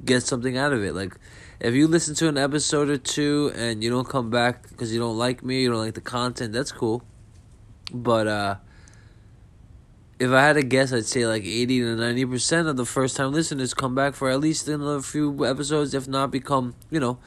get 0.04 0.22
something 0.22 0.58
out 0.58 0.74
of 0.74 0.84
it. 0.84 0.94
Like, 0.94 1.16
if 1.60 1.72
you 1.72 1.88
listen 1.88 2.14
to 2.16 2.28
an 2.28 2.36
episode 2.36 2.90
or 2.90 2.98
two 2.98 3.52
and 3.56 3.82
you 3.82 3.88
don't 3.88 4.06
come 4.06 4.28
back 4.28 4.68
because 4.68 4.92
you 4.92 5.00
don't 5.00 5.16
like 5.16 5.42
me, 5.42 5.62
you 5.62 5.70
don't 5.70 5.78
like 5.78 5.94
the 5.94 6.02
content, 6.02 6.52
that's 6.52 6.72
cool. 6.72 7.02
But 7.90 8.26
uh, 8.26 8.56
if 10.20 10.30
I 10.30 10.42
had 10.42 10.52
to 10.54 10.62
guess, 10.62 10.92
I'd 10.92 11.06
say 11.06 11.26
like 11.26 11.44
80 11.44 11.80
to 11.80 11.96
90% 11.96 12.68
of 12.68 12.76
the 12.76 12.84
first 12.84 13.16
time 13.16 13.32
listeners 13.32 13.72
come 13.72 13.94
back 13.94 14.14
for 14.14 14.28
at 14.28 14.40
least 14.40 14.68
another 14.68 15.00
few 15.00 15.46
episodes, 15.46 15.94
if 15.94 16.06
not 16.06 16.30
become, 16.30 16.74
you 16.90 17.00
know, 17.00 17.18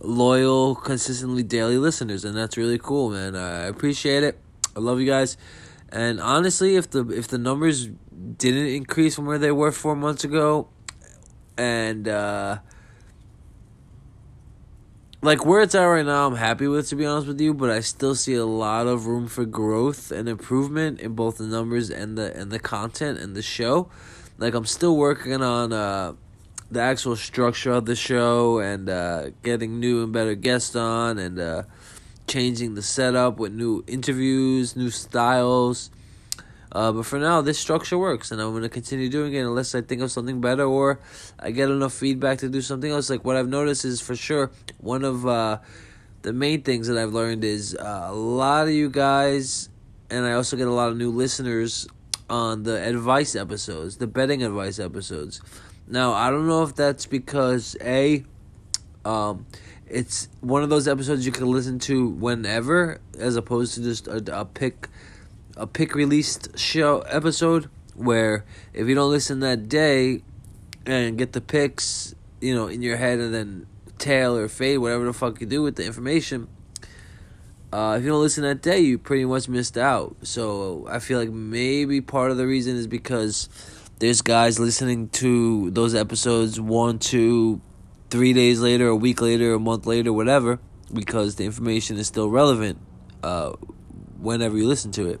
loyal, 0.00 0.74
consistently 0.74 1.42
daily 1.42 1.78
listeners. 1.78 2.26
And 2.26 2.36
that's 2.36 2.58
really 2.58 2.78
cool, 2.78 3.08
man. 3.08 3.34
I 3.34 3.64
appreciate 3.64 4.22
it. 4.22 4.38
I 4.76 4.80
love 4.80 5.00
you 5.00 5.06
guys. 5.06 5.38
And 5.90 6.20
honestly, 6.20 6.76
if 6.76 6.90
the 6.90 7.08
if 7.10 7.28
the 7.28 7.38
numbers 7.38 7.88
didn't 8.38 8.66
increase 8.66 9.14
from 9.14 9.26
where 9.26 9.38
they 9.38 9.52
were 9.52 9.70
four 9.70 9.94
months 9.94 10.24
ago, 10.24 10.68
and 11.56 12.08
uh, 12.08 12.58
like 15.22 15.46
where 15.46 15.60
it's 15.60 15.74
at 15.74 15.84
right 15.84 16.04
now, 16.04 16.26
I'm 16.26 16.36
happy 16.36 16.66
with 16.66 16.88
to 16.88 16.96
be 16.96 17.06
honest 17.06 17.28
with 17.28 17.40
you. 17.40 17.54
But 17.54 17.70
I 17.70 17.80
still 17.80 18.14
see 18.14 18.34
a 18.34 18.46
lot 18.46 18.86
of 18.86 19.06
room 19.06 19.28
for 19.28 19.44
growth 19.44 20.10
and 20.10 20.28
improvement 20.28 21.00
in 21.00 21.14
both 21.14 21.38
the 21.38 21.46
numbers 21.46 21.90
and 21.90 22.18
the 22.18 22.36
and 22.36 22.50
the 22.50 22.58
content 22.58 23.18
and 23.18 23.36
the 23.36 23.42
show. 23.42 23.88
Like 24.38 24.54
I'm 24.54 24.66
still 24.66 24.96
working 24.96 25.40
on 25.40 25.72
uh, 25.72 26.14
the 26.70 26.80
actual 26.80 27.16
structure 27.16 27.72
of 27.72 27.86
the 27.86 27.96
show 27.96 28.58
and 28.58 28.88
uh, 28.88 29.30
getting 29.42 29.78
new 29.78 30.02
and 30.02 30.12
better 30.12 30.34
guests 30.34 30.74
on 30.74 31.18
and 31.18 31.38
uh, 31.38 31.62
changing 32.26 32.74
the 32.74 32.82
setup 32.82 33.38
with 33.38 33.52
new 33.52 33.84
interviews, 33.86 34.76
new 34.76 34.90
styles. 34.90 35.90
Uh, 36.72 36.92
but 36.92 37.06
for 37.06 37.18
now, 37.18 37.40
this 37.40 37.58
structure 37.58 37.96
works, 37.96 38.30
and 38.30 38.40
I'm 38.40 38.52
gonna 38.52 38.68
continue 38.68 39.08
doing 39.08 39.32
it 39.32 39.40
unless 39.40 39.74
I 39.74 39.80
think 39.80 40.02
of 40.02 40.10
something 40.10 40.40
better 40.40 40.64
or 40.64 41.00
I 41.38 41.50
get 41.50 41.70
enough 41.70 41.94
feedback 41.94 42.38
to 42.38 42.48
do 42.48 42.60
something 42.60 42.90
else. 42.90 43.08
Like 43.08 43.24
what 43.24 43.36
I've 43.36 43.48
noticed 43.48 43.84
is 43.84 44.00
for 44.00 44.14
sure 44.14 44.50
one 44.78 45.04
of 45.04 45.26
uh, 45.26 45.58
the 46.22 46.32
main 46.32 46.62
things 46.62 46.88
that 46.88 46.98
I've 46.98 47.12
learned 47.12 47.44
is 47.44 47.74
uh, 47.74 48.08
a 48.10 48.14
lot 48.14 48.66
of 48.66 48.74
you 48.74 48.90
guys, 48.90 49.68
and 50.10 50.26
I 50.26 50.32
also 50.32 50.56
get 50.56 50.66
a 50.66 50.72
lot 50.72 50.90
of 50.90 50.96
new 50.96 51.10
listeners 51.10 51.86
on 52.28 52.64
the 52.64 52.82
advice 52.86 53.36
episodes, 53.36 53.96
the 53.96 54.06
betting 54.06 54.42
advice 54.42 54.78
episodes. 54.78 55.40
Now 55.86 56.12
I 56.12 56.30
don't 56.30 56.48
know 56.48 56.64
if 56.64 56.74
that's 56.74 57.06
because 57.06 57.76
a, 57.80 58.24
um, 59.04 59.46
it's 59.88 60.28
one 60.40 60.62
of 60.62 60.68
those 60.68 60.88
episodes 60.88 61.24
you 61.24 61.32
can 61.32 61.46
listen 61.46 61.78
to 61.80 62.08
whenever, 62.08 63.00
as 63.18 63.36
opposed 63.36 63.74
to 63.74 63.82
just 63.82 64.08
a, 64.08 64.40
a 64.40 64.44
pick 64.44 64.88
a 65.56 65.66
pick 65.66 65.94
released 65.94 66.58
show 66.58 67.00
episode 67.00 67.70
where 67.94 68.44
if 68.74 68.86
you 68.86 68.94
don't 68.94 69.10
listen 69.10 69.40
that 69.40 69.68
day 69.68 70.22
and 70.84 71.16
get 71.16 71.32
the 71.32 71.40
picks, 71.40 72.14
you 72.40 72.54
know, 72.54 72.66
in 72.66 72.82
your 72.82 72.96
head 72.96 73.18
and 73.18 73.32
then 73.32 73.66
tail 73.98 74.36
or 74.36 74.48
fade, 74.48 74.78
whatever 74.78 75.06
the 75.06 75.12
fuck 75.12 75.40
you 75.40 75.46
do 75.46 75.62
with 75.62 75.76
the 75.76 75.84
information. 75.84 76.48
Uh, 77.72 77.96
if 77.98 78.04
you 78.04 78.10
don't 78.10 78.20
listen 78.20 78.44
that 78.44 78.62
day, 78.62 78.78
you 78.78 78.98
pretty 78.98 79.24
much 79.24 79.48
missed 79.48 79.76
out. 79.76 80.14
So 80.22 80.86
I 80.88 80.98
feel 80.98 81.18
like 81.18 81.30
maybe 81.30 82.00
part 82.00 82.30
of 82.30 82.36
the 82.36 82.46
reason 82.46 82.76
is 82.76 82.86
because 82.86 83.48
there's 83.98 84.22
guys 84.22 84.58
listening 84.58 85.08
to 85.10 85.70
those 85.70 85.94
episodes 85.94 86.60
one, 86.60 86.98
two, 86.98 87.60
three 88.10 88.32
days 88.32 88.60
later, 88.60 88.88
a 88.88 88.96
week 88.96 89.20
later, 89.20 89.54
a 89.54 89.58
month 89.58 89.86
later, 89.86 90.12
whatever, 90.12 90.58
because 90.92 91.36
the 91.36 91.44
information 91.44 91.96
is 91.96 92.06
still 92.06 92.30
relevant 92.30 92.78
uh, 93.22 93.52
whenever 94.20 94.56
you 94.56 94.66
listen 94.66 94.92
to 94.92 95.08
it. 95.08 95.20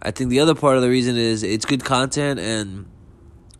I 0.00 0.10
think 0.10 0.30
the 0.30 0.40
other 0.40 0.54
part 0.54 0.76
of 0.76 0.82
the 0.82 0.88
reason 0.88 1.16
is 1.16 1.42
it's 1.42 1.64
good 1.64 1.84
content, 1.84 2.40
and 2.40 2.86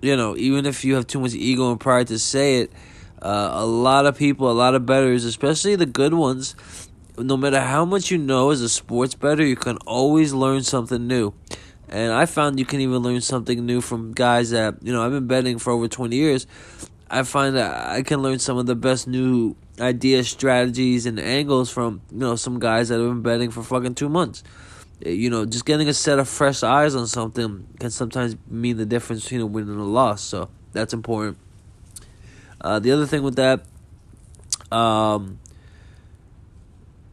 you 0.01 0.17
know, 0.17 0.37
even 0.37 0.67
if 0.67 0.85
you 0.85 0.97
have 0.97 1.07
too 1.07 1.21
much 1.21 1.35
ego 1.35 1.71
and 1.71 1.79
pride 1.79 2.09
to 2.09 2.19
say 2.19 2.61
it, 2.61 2.73
uh, 3.23 3.51
a 3.53 3.65
lot 3.65 4.07
of 4.07 4.17
people, 4.17 4.51
a 4.51 4.53
lot 4.53 4.75
of 4.75 4.85
bettors, 4.85 5.25
especially 5.25 5.77
the 5.77 5.87
good 5.87 6.15
ones, 6.15 6.57
no 7.17 7.37
matter 7.37 7.61
how 7.61 7.85
much 7.85 8.11
you 8.11 8.19
know 8.19 8.51
as 8.51 8.61
a 8.61 8.69
sports 8.69 9.15
bettor, 9.15 9.45
you 9.45 9.55
can 9.55 9.77
always 9.87 10.33
learn 10.33 10.63
something 10.63 11.07
new. 11.07 11.33
And 11.89 12.13
I 12.13 12.27
found 12.27 12.59
you 12.59 12.65
can 12.65 12.81
even 12.81 12.99
learn 12.99 13.21
something 13.21 13.65
new 13.67 13.81
from 13.81 14.13
guys 14.13 14.51
that, 14.51 14.77
you 14.83 14.93
know, 14.93 15.05
I've 15.05 15.13
been 15.13 15.27
betting 15.27 15.59
for 15.59 15.73
over 15.73 15.89
20 15.89 16.17
years. 16.17 16.47
I 17.13 17.23
find 17.23 17.55
that 17.57 17.91
I 17.91 18.03
can 18.03 18.23
learn 18.23 18.39
some 18.41 18.57
of 18.57 18.67
the 18.67 18.75
best 18.75 19.07
new 19.07 19.55
ideas, 19.79 20.29
strategies, 20.29 21.07
and 21.07 21.21
angles 21.21 21.71
from, 21.71 22.01
you 22.11 22.19
know, 22.19 22.37
some 22.37 22.59
guys 22.59 22.89
that 22.89 22.99
have 22.99 23.09
been 23.09 23.23
betting 23.23 23.51
for 23.51 23.63
fucking 23.63 23.95
two 23.95 24.09
months 24.09 24.43
you 25.05 25.31
know, 25.31 25.45
just 25.45 25.65
getting 25.65 25.89
a 25.89 25.95
set 25.95 26.19
of 26.19 26.29
fresh 26.29 26.63
eyes 26.63 26.95
on 26.95 27.07
something 27.07 27.67
can 27.81 27.91
sometimes 27.91 28.37
mean 28.49 28.77
the 28.77 28.87
difference 28.87 29.25
between 29.25 29.41
a 29.41 29.47
win 29.47 29.69
and 29.69 29.81
a 29.81 29.85
loss. 29.85 30.23
So 30.23 30.49
that's 30.73 30.93
important. 30.93 31.39
Uh, 32.61 32.79
the 32.79 32.93
other 32.93 33.07
thing 33.07 33.23
with 33.23 33.37
that, 33.37 33.65
um, 34.71 35.39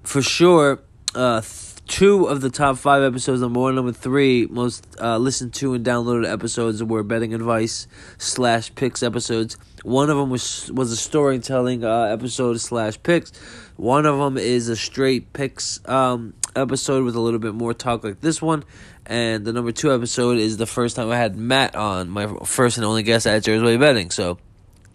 for 0.03 0.21
sure, 0.21 0.79
uh, 1.15 1.41
two 1.89 2.25
of 2.27 2.39
the 2.39 2.49
top 2.49 2.77
five 2.77 3.01
episodes, 3.03 3.41
number 3.41 3.59
one, 3.59 3.75
number 3.75 3.91
three, 3.91 4.45
most 4.45 4.87
uh, 5.01 5.17
listened 5.17 5.53
to 5.55 5.73
and 5.73 5.85
downloaded 5.85 6.31
episodes 6.31 6.81
were 6.81 7.03
betting 7.03 7.33
advice 7.33 7.87
slash 8.17 8.73
picks 8.75 9.03
episodes. 9.03 9.57
One 9.83 10.09
of 10.09 10.17
them 10.17 10.29
was 10.29 10.71
was 10.71 10.91
a 10.91 10.95
storytelling 10.95 11.83
uh, 11.83 12.03
episode 12.03 12.61
slash 12.61 13.01
picks. 13.01 13.35
One 13.75 14.05
of 14.05 14.17
them 14.19 14.37
is 14.37 14.69
a 14.69 14.75
straight 14.75 15.33
picks 15.33 15.85
um, 15.87 16.33
episode 16.55 17.03
with 17.03 17.15
a 17.15 17.19
little 17.19 17.39
bit 17.39 17.55
more 17.55 17.73
talk 17.73 18.03
like 18.03 18.21
this 18.21 18.41
one. 18.41 18.63
And 19.05 19.43
the 19.43 19.51
number 19.51 19.71
two 19.71 19.93
episode 19.93 20.37
is 20.37 20.57
the 20.57 20.67
first 20.67 20.95
time 20.95 21.09
I 21.09 21.17
had 21.17 21.35
Matt 21.35 21.75
on, 21.75 22.09
my 22.09 22.27
first 22.45 22.77
and 22.77 22.85
only 22.85 23.01
guest 23.03 23.25
at 23.25 23.43
Jersey 23.43 23.77
Betting. 23.77 24.11
So 24.11 24.37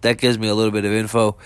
that 0.01 0.17
gives 0.17 0.39
me 0.39 0.47
a 0.47 0.55
little 0.55 0.71
bit 0.71 0.85
of 0.85 0.93
info. 0.93 1.37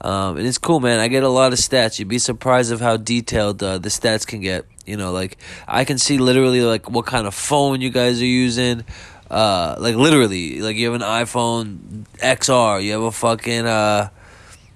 Um, 0.00 0.36
and 0.36 0.46
it's 0.46 0.58
cool, 0.58 0.80
man. 0.80 1.00
I 1.00 1.08
get 1.08 1.22
a 1.22 1.28
lot 1.28 1.52
of 1.52 1.58
stats. 1.58 1.98
You'd 1.98 2.08
be 2.08 2.18
surprised 2.18 2.70
of 2.70 2.80
how 2.80 2.96
detailed 2.96 3.62
uh, 3.62 3.78
the 3.78 3.88
stats 3.88 4.26
can 4.26 4.40
get. 4.40 4.64
You 4.86 4.96
know, 4.96 5.12
like 5.12 5.38
I 5.66 5.84
can 5.84 5.98
see 5.98 6.18
literally 6.18 6.62
like 6.62 6.88
what 6.88 7.06
kind 7.06 7.26
of 7.26 7.34
phone 7.34 7.80
you 7.80 7.90
guys 7.90 8.22
are 8.22 8.26
using. 8.26 8.84
Uh, 9.30 9.76
like 9.78 9.96
literally, 9.96 10.60
like 10.60 10.76
you 10.76 10.90
have 10.90 11.00
an 11.00 11.06
iPhone 11.06 12.04
XR, 12.16 12.82
you 12.82 12.92
have 12.92 13.02
a 13.02 13.12
fucking 13.12 13.66
uh, 13.66 14.08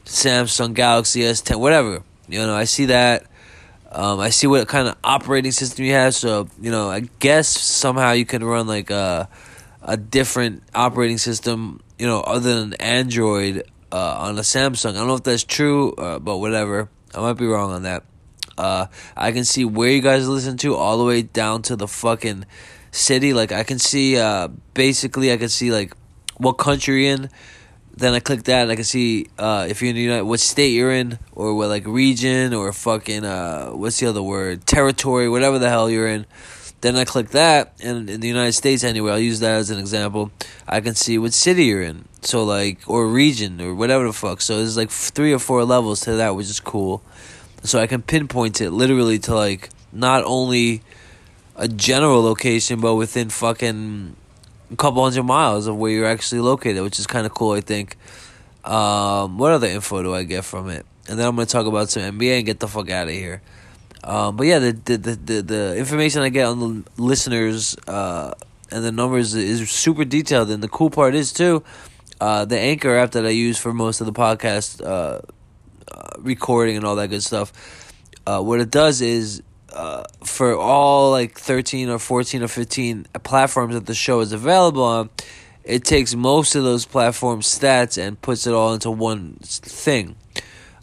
Samsung 0.05 0.75
Galaxy 0.75 1.21
S10, 1.21 1.59
whatever. 1.59 2.03
You 2.29 2.41
know, 2.41 2.55
I 2.55 2.65
see 2.65 2.87
that. 2.87 3.27
Um, 3.91 4.21
I 4.21 4.31
see 4.31 4.47
what 4.47 4.67
kind 4.69 4.89
of 4.89 4.97
operating 5.05 5.53
system 5.53 5.85
you 5.85 5.93
have. 5.93 6.15
So 6.15 6.49
you 6.61 6.71
know, 6.71 6.91
I 6.91 7.01
guess 7.01 7.49
somehow 7.49 8.13
you 8.13 8.27
can 8.27 8.43
run 8.45 8.67
like 8.67 8.91
a 8.91 9.29
a 9.83 9.97
different 9.97 10.63
operating 10.75 11.19
system. 11.19 11.81
You 11.99 12.07
know, 12.07 12.21
other 12.21 12.61
than 12.61 12.75
Android 12.75 13.65
uh, 13.93 14.17
on 14.19 14.39
a 14.39 14.41
Samsung. 14.41 14.91
I 14.91 14.95
don't 14.95 15.07
know 15.07 15.15
if 15.15 15.23
that's 15.23 15.45
true, 15.45 15.93
uh, 15.93 16.19
but 16.19 16.39
whatever. 16.39 16.89
I 17.15 17.21
might 17.21 17.35
be 17.35 17.47
wrong 17.47 17.73
on 17.73 17.83
that. 17.83 18.05
Uh, 18.57 18.87
I 19.17 19.33
can 19.33 19.45
see 19.45 19.65
where 19.65 19.91
you 19.91 20.01
guys 20.01 20.29
listen 20.29 20.57
to 20.59 20.75
all 20.75 20.99
the 20.99 21.05
way 21.05 21.23
down 21.23 21.63
to 21.63 21.77
the 21.77 21.87
fucking 21.87 22.47
city. 22.91 23.33
Like 23.33 23.53
I 23.53 23.65
can 23.65 23.79
see, 23.79 24.19
uh, 24.19 24.49
basically, 24.75 25.33
I 25.33 25.37
can 25.37 25.49
see 25.49 25.71
like 25.71 25.95
what 26.39 26.55
country 26.55 27.05
you're 27.05 27.15
in. 27.15 27.31
Then 27.95 28.15
I 28.15 28.21
click 28.21 28.45
that, 28.45 28.63
and 28.63 28.73
I 28.73 28.77
can 28.77 28.85
see 28.85 29.27
uh, 29.39 29.67
if 29.69 29.83
you're 29.83 29.91
in 29.91 29.97
the 29.97 30.03
United, 30.03 30.25
what 30.25 30.41
state 30.41 30.73
you're 30.73 30.93
in, 30.93 31.19
or 31.33 31.55
what 31.55 31.69
like 31.69 31.87
region, 31.87 32.55
or 32.55 32.73
fucking 32.73 33.25
uh, 33.25 33.71
what's 33.71 34.01
the 34.01 34.07
other 34.07 34.23
word, 34.23 34.67
territory, 34.67 35.29
whatever 35.29 35.59
the 35.59 35.69
hell 35.69 35.91
you're 35.91 36.09
in. 36.09 36.25
Then 36.83 36.97
I 36.97 37.05
click 37.05 37.29
that, 37.31 37.75
and 37.81 38.11
in 38.11 38.21
the 38.21 38.27
United 38.27 38.55
States 38.55 38.83
anyway, 38.83 39.13
I'll 39.13 39.19
use 39.21 39.39
that 39.39 39.53
as 39.53 39.71
an 39.71 39.79
example. 39.79 40.33
I 40.67 40.81
can 40.81 40.97
see 40.97 41.17
what 41.17 41.33
city 41.33 41.67
you're 41.67 41.81
in, 41.81 42.07
so 42.23 42.43
like 42.43 42.79
or 42.89 43.07
region 43.07 43.61
or 43.61 43.73
whatever 43.73 44.05
the 44.05 44.13
fuck. 44.13 44.41
So 44.41 44.57
there's 44.57 44.77
like 44.77 44.91
three 44.91 45.33
or 45.33 45.39
four 45.39 45.65
levels 45.65 46.01
to 46.01 46.17
that, 46.17 46.35
which 46.35 46.51
is 46.51 46.59
cool. 46.59 47.01
So 47.63 47.79
I 47.79 47.87
can 47.87 48.03
pinpoint 48.03 48.61
it 48.61 48.73
literally 48.73 49.21
to 49.21 49.35
like 49.35 49.71
not 49.93 50.25
only 50.25 50.83
a 51.55 51.69
general 51.69 52.21
location, 52.21 52.81
but 52.81 52.97
within 52.97 53.31
fucking 53.31 54.17
a 54.73 54.77
couple 54.77 55.05
hundred 55.05 55.23
miles 55.23 55.69
of 55.69 55.77
where 55.77 55.93
you're 55.93 56.07
actually 56.07 56.41
located, 56.41 56.83
which 56.83 56.99
is 56.99 57.07
kind 57.07 57.27
of 57.27 57.33
cool, 57.33 57.53
I 57.53 57.61
think. 57.61 57.97
Um, 58.65 59.39
what 59.39 59.53
other 59.53 59.69
info 59.69 60.03
do 60.03 60.13
I 60.13 60.25
get 60.25 60.45
from 60.45 60.69
it? 60.69 60.85
And 61.09 61.17
then 61.17 61.29
I'm 61.29 61.37
gonna 61.37 61.47
talk 61.47 61.67
about 61.67 61.91
some 61.91 62.03
NBA 62.03 62.39
and 62.39 62.47
get 62.47 62.59
the 62.59 62.67
fuck 62.67 62.91
out 62.91 63.07
of 63.07 63.15
here. 63.15 63.41
Um, 64.05 64.37
but 64.37 64.47
yeah, 64.47 64.59
the, 64.59 64.73
the 64.73 64.97
the, 64.97 65.43
the 65.43 65.77
information 65.77 66.23
I 66.23 66.29
get 66.29 66.47
on 66.47 66.59
the 66.59 67.03
listeners 67.03 67.77
uh, 67.87 68.35
and 68.71 68.85
the 68.85 68.91
numbers 68.91 69.35
is 69.35 69.71
super 69.71 70.05
detailed, 70.05 70.51
and 70.51 70.63
the 70.63 70.69
cool 70.69 70.91
part 70.91 71.15
is 71.15 71.33
too, 71.33 71.63
uh, 72.21 72.45
the 72.45 72.59
Anchor 72.59 72.97
app 72.97 73.13
that 73.13 73.25
I 73.25 73.31
use 73.31 73.59
for 73.59 73.73
most 73.73 74.01
of 74.01 74.07
the 74.07 74.13
podcast 74.13 74.85
uh, 74.85 75.21
uh 75.91 76.09
recording 76.19 76.77
and 76.77 76.85
all 76.85 76.97
that 76.97 77.09
good 77.09 77.23
stuff. 77.23 77.53
Uh, 78.27 78.41
what 78.41 78.61
it 78.61 78.71
does 78.71 79.01
is 79.01 79.43
uh, 79.73 80.05
for 80.25 80.57
all 80.57 81.11
like 81.13 81.39
13 81.39 81.89
or 81.89 81.99
14 81.99 82.43
or 82.43 82.49
15 82.49 83.07
platforms 83.23 83.75
that 83.75 83.87
the 83.87 83.95
show 83.95 84.21
is 84.21 84.33
available 84.33 84.85
on, 84.85 85.11
it 85.65 85.85
takes 85.85 86.15
most 86.15 86.57
of 86.57 86.65
those 86.65 86.85
platform 86.85 87.41
stats 87.41 88.05
and 88.05 88.21
puts 88.21 88.47
it 88.49 88.53
all 88.53 88.75
into 88.75 88.91
one 88.91 89.37
thing. 89.43 90.17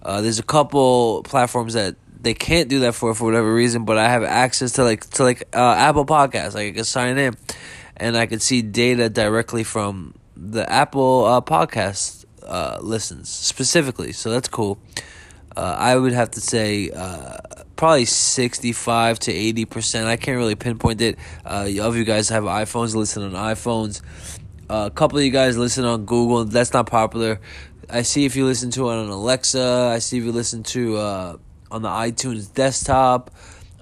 There's 0.04 0.40
a 0.40 0.44
couple 0.44 1.22
platforms 1.24 1.74
that 1.74 1.96
they 2.22 2.34
can't 2.34 2.70
do 2.70 2.80
that 2.82 2.96
for 2.96 3.14
for 3.14 3.26
whatever 3.26 3.54
reason, 3.54 3.86
but 3.86 3.98
I 3.98 4.10
have 4.10 4.24
access 4.24 4.74
to 4.74 4.84
like 4.84 5.10
to 5.12 5.24
like 5.24 5.44
uh, 5.56 5.76
Apple 5.78 6.06
Podcasts. 6.06 6.54
Like 6.54 6.68
I 6.68 6.72
can 6.72 6.84
sign 6.84 7.18
in, 7.18 7.36
and 7.98 8.18
I 8.18 8.26
can 8.26 8.40
see 8.40 8.62
data 8.62 9.10
directly 9.10 9.64
from 9.64 10.16
the 10.36 10.70
Apple 10.70 11.26
uh, 11.26 11.42
Podcast 11.42 12.26
uh, 12.44 12.78
listens 12.82 13.30
specifically. 13.30 14.12
So 14.12 14.32
that's 14.32 14.48
cool. 14.48 14.80
Uh, 15.56 15.76
I 15.78 15.96
would 15.96 16.14
have 16.14 16.32
to 16.32 16.42
say 16.42 16.90
uh, 16.92 17.38
probably 17.76 18.06
65 18.06 19.20
to 19.20 19.34
80%. 19.34 20.06
I 20.06 20.16
can't 20.16 20.38
really 20.38 20.56
pinpoint 20.56 21.02
it. 21.02 21.18
Uh, 21.46 21.68
of 21.82 21.98
you 21.98 22.06
guys 22.06 22.30
have 22.30 22.44
iPhones, 22.44 22.96
listen 22.96 23.24
on 23.24 23.32
iPhones. 23.32 24.02
Uh, 24.70 24.88
a 24.90 24.94
couple 24.94 25.18
of 25.18 25.26
you 25.26 25.32
guys 25.32 25.58
listen 25.58 25.84
on 25.84 26.06
Google. 26.06 26.46
That's 26.46 26.72
not 26.72 26.86
popular. 26.88 27.42
I 27.90 28.04
see 28.04 28.26
if 28.26 28.36
you 28.36 28.46
listen 28.46 28.70
to 28.72 28.90
it 28.90 28.94
on 28.94 29.10
Alexa. 29.10 29.92
I 29.94 30.00
see 30.00 30.20
if 30.20 30.24
you 30.24 30.32
listen 30.32 30.64
to 30.64 30.98
uh, 30.98 31.38
on 31.72 31.82
the 31.82 31.90
iTunes 31.90 32.54
desktop, 32.54 33.32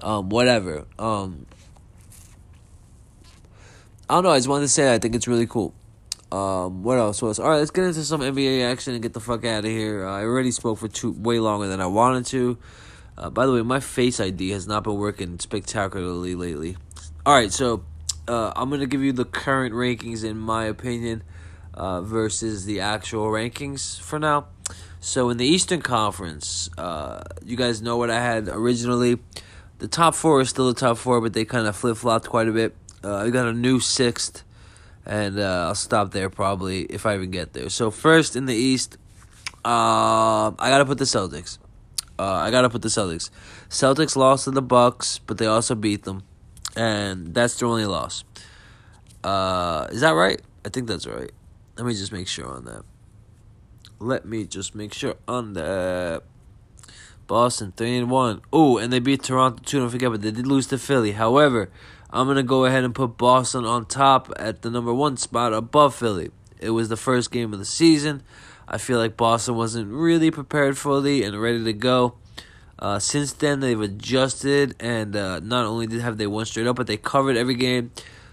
um, 0.00 0.28
whatever. 0.28 0.86
Um, 0.98 1.46
I 4.08 4.14
don't 4.14 4.24
know. 4.24 4.30
I 4.30 4.38
just 4.38 4.48
wanted 4.48 4.64
to 4.64 4.68
say 4.68 4.92
I 4.92 4.98
think 4.98 5.14
it's 5.14 5.28
really 5.28 5.46
cool. 5.46 5.74
Um, 6.30 6.82
what 6.82 6.98
else? 6.98 7.22
Else? 7.22 7.38
All 7.38 7.48
right, 7.48 7.58
let's 7.58 7.70
get 7.70 7.84
into 7.84 8.04
some 8.04 8.20
NBA 8.20 8.70
action 8.70 8.94
and 8.94 9.02
get 9.02 9.14
the 9.14 9.20
fuck 9.20 9.44
out 9.44 9.64
of 9.64 9.70
here. 9.70 10.06
Uh, 10.06 10.12
I 10.12 10.24
already 10.24 10.50
spoke 10.50 10.78
for 10.78 10.88
two 10.88 11.12
way 11.12 11.38
longer 11.38 11.68
than 11.68 11.80
I 11.80 11.86
wanted 11.86 12.26
to. 12.26 12.58
Uh, 13.16 13.30
by 13.30 13.46
the 13.46 13.52
way, 13.52 13.62
my 13.62 13.80
Face 13.80 14.20
ID 14.20 14.50
has 14.50 14.66
not 14.66 14.84
been 14.84 14.96
working 14.96 15.38
spectacularly 15.38 16.34
lately. 16.34 16.76
All 17.24 17.34
right, 17.34 17.52
so 17.52 17.84
uh, 18.28 18.52
I'm 18.54 18.70
gonna 18.70 18.86
give 18.86 19.02
you 19.02 19.12
the 19.12 19.24
current 19.24 19.74
rankings 19.74 20.22
in 20.22 20.38
my 20.38 20.64
opinion 20.64 21.22
uh, 21.74 22.02
versus 22.02 22.64
the 22.64 22.80
actual 22.80 23.26
rankings 23.26 24.00
for 24.00 24.18
now. 24.18 24.46
So 25.00 25.30
in 25.30 25.36
the 25.36 25.46
Eastern 25.46 25.80
Conference, 25.80 26.68
uh, 26.76 27.22
you 27.44 27.56
guys 27.56 27.80
know 27.80 27.96
what 27.96 28.10
I 28.10 28.20
had 28.20 28.48
originally. 28.48 29.18
The 29.78 29.88
top 29.88 30.14
four 30.14 30.40
is 30.40 30.50
still 30.50 30.66
the 30.66 30.78
top 30.78 30.98
four, 30.98 31.20
but 31.20 31.32
they 31.32 31.44
kind 31.44 31.66
of 31.66 31.76
flip 31.76 31.96
flopped 31.96 32.28
quite 32.28 32.48
a 32.48 32.52
bit. 32.52 32.74
Uh, 33.04 33.16
I 33.16 33.30
got 33.30 33.46
a 33.46 33.52
new 33.52 33.78
sixth, 33.78 34.42
and 35.06 35.38
uh, 35.38 35.66
I'll 35.68 35.76
stop 35.76 36.10
there 36.10 36.28
probably 36.28 36.82
if 36.82 37.06
I 37.06 37.14
even 37.14 37.30
get 37.30 37.52
there. 37.52 37.68
So 37.68 37.92
first 37.92 38.34
in 38.34 38.46
the 38.46 38.54
East, 38.54 38.98
uh, 39.64 40.50
I 40.58 40.68
gotta 40.68 40.84
put 40.84 40.98
the 40.98 41.04
Celtics. 41.04 41.58
Uh, 42.18 42.24
I 42.24 42.50
gotta 42.50 42.68
put 42.68 42.82
the 42.82 42.88
Celtics. 42.88 43.30
Celtics 43.68 44.16
lost 44.16 44.44
to 44.44 44.50
the 44.50 44.62
Bucks, 44.62 45.20
but 45.20 45.38
they 45.38 45.46
also 45.46 45.76
beat 45.76 46.02
them, 46.02 46.24
and 46.74 47.32
that's 47.32 47.56
their 47.56 47.68
only 47.68 47.86
loss. 47.86 48.24
Uh, 49.22 49.86
is 49.90 50.00
that 50.00 50.10
right? 50.10 50.40
I 50.64 50.70
think 50.70 50.88
that's 50.88 51.06
right. 51.06 51.30
Let 51.76 51.86
me 51.86 51.92
just 51.92 52.10
make 52.10 52.26
sure 52.26 52.48
on 52.48 52.64
that. 52.64 52.82
Let 53.98 54.24
me 54.24 54.44
just 54.44 54.74
make 54.74 54.94
sure 54.94 55.16
on 55.26 55.54
that. 55.54 56.22
Boston 57.26 57.74
three 57.76 57.98
and 57.98 58.10
one. 58.10 58.40
Oh, 58.52 58.78
and 58.78 58.92
they 58.92 59.00
beat 59.00 59.22
Toronto 59.22 59.62
too. 59.62 59.80
Don't 59.80 59.90
forget, 59.90 60.10
but 60.10 60.22
they 60.22 60.30
did 60.30 60.46
lose 60.46 60.66
to 60.68 60.78
Philly. 60.78 61.12
However, 61.12 61.70
I'm 62.10 62.26
gonna 62.26 62.42
go 62.42 62.64
ahead 62.64 62.84
and 62.84 62.94
put 62.94 63.18
Boston 63.18 63.66
on 63.66 63.84
top 63.84 64.32
at 64.36 64.62
the 64.62 64.70
number 64.70 64.94
one 64.94 65.18
spot 65.18 65.52
above 65.52 65.94
Philly. 65.94 66.30
It 66.58 66.70
was 66.70 66.88
the 66.88 66.96
first 66.96 67.30
game 67.30 67.52
of 67.52 67.58
the 67.58 67.66
season. 67.66 68.22
I 68.66 68.78
feel 68.78 68.98
like 68.98 69.16
Boston 69.16 69.56
wasn't 69.56 69.92
really 69.92 70.30
prepared 70.30 70.78
fully 70.78 71.22
and 71.22 71.40
ready 71.40 71.62
to 71.64 71.72
go. 71.72 72.14
Uh, 72.78 72.98
since 72.98 73.32
then, 73.32 73.60
they've 73.60 73.80
adjusted, 73.80 74.74
and 74.80 75.16
uh, 75.16 75.40
not 75.40 75.66
only 75.66 75.86
did 75.86 76.00
have 76.00 76.16
they 76.16 76.26
won 76.26 76.46
straight 76.46 76.66
up, 76.66 76.76
but 76.76 76.86
they 76.86 76.96
covered 76.96 77.36
every 77.36 77.56
game. 77.56 77.90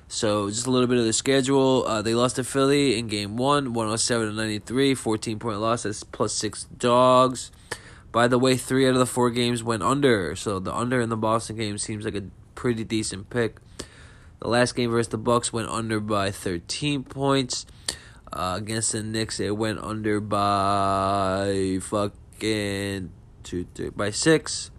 So 0.08 0.50
just 0.50 0.68
a 0.68 0.72
little 0.72 0.88
bit 0.88 0.98
of 0.98 1.06
the 1.06 1.14
schedule. 1.14 1.86
Uh, 1.88 2.02
they 2.02 2.14
lost 2.14 2.36
to 2.38 2.44
Philly 2.44 2.98
in 2.98 3.08
game 3.08 3.38
one, 3.38 3.74
107 3.74 4.28
to 4.28 4.34
93, 4.34 4.96
14 4.96 5.40
point 5.40 5.60
loss. 5.60 5.84
That's 5.84 6.04
plus 6.04 6.34
six 6.34 6.66
dogs. 6.66 7.52
By 8.12 8.28
the 8.28 8.40
way, 8.40 8.56
three 8.56 8.88
out 8.88 8.94
of 8.94 9.00
the 9.00 9.06
four 9.06 9.30
games 9.30 9.64
went 9.64 9.84
under. 9.84 10.36
So 10.36 10.60
the 10.60 10.74
under 10.74 11.02
in 11.02 11.10
the 11.10 11.18
Boston 11.18 11.58
game 11.58 11.78
seems 11.78 12.06
like 12.06 12.16
a 12.16 12.24
pretty 12.54 12.84
decent 12.84 13.30
pick. 13.30 13.58
The 14.40 14.48
last 14.48 14.76
game 14.76 14.92
versus 14.92 15.10
the 15.10 15.18
Bucks 15.18 15.52
went 15.52 15.70
under 15.70 16.00
by 16.00 16.32
13 16.32 17.04
points. 17.04 17.66
Uh, 18.32 18.56
against 18.58 18.92
the 18.92 19.02
Knicks, 19.02 19.40
it 19.40 19.56
went 19.58 19.80
under 19.80 20.20
by 20.20 21.80
fucking 21.82 23.12
two, 23.44 23.68
three, 23.74 23.90
by 23.90 24.12
six. 24.12 24.72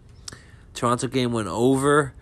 Toronto 0.74 1.06
game 1.08 1.32
went 1.32 1.48
over 1.48 2.12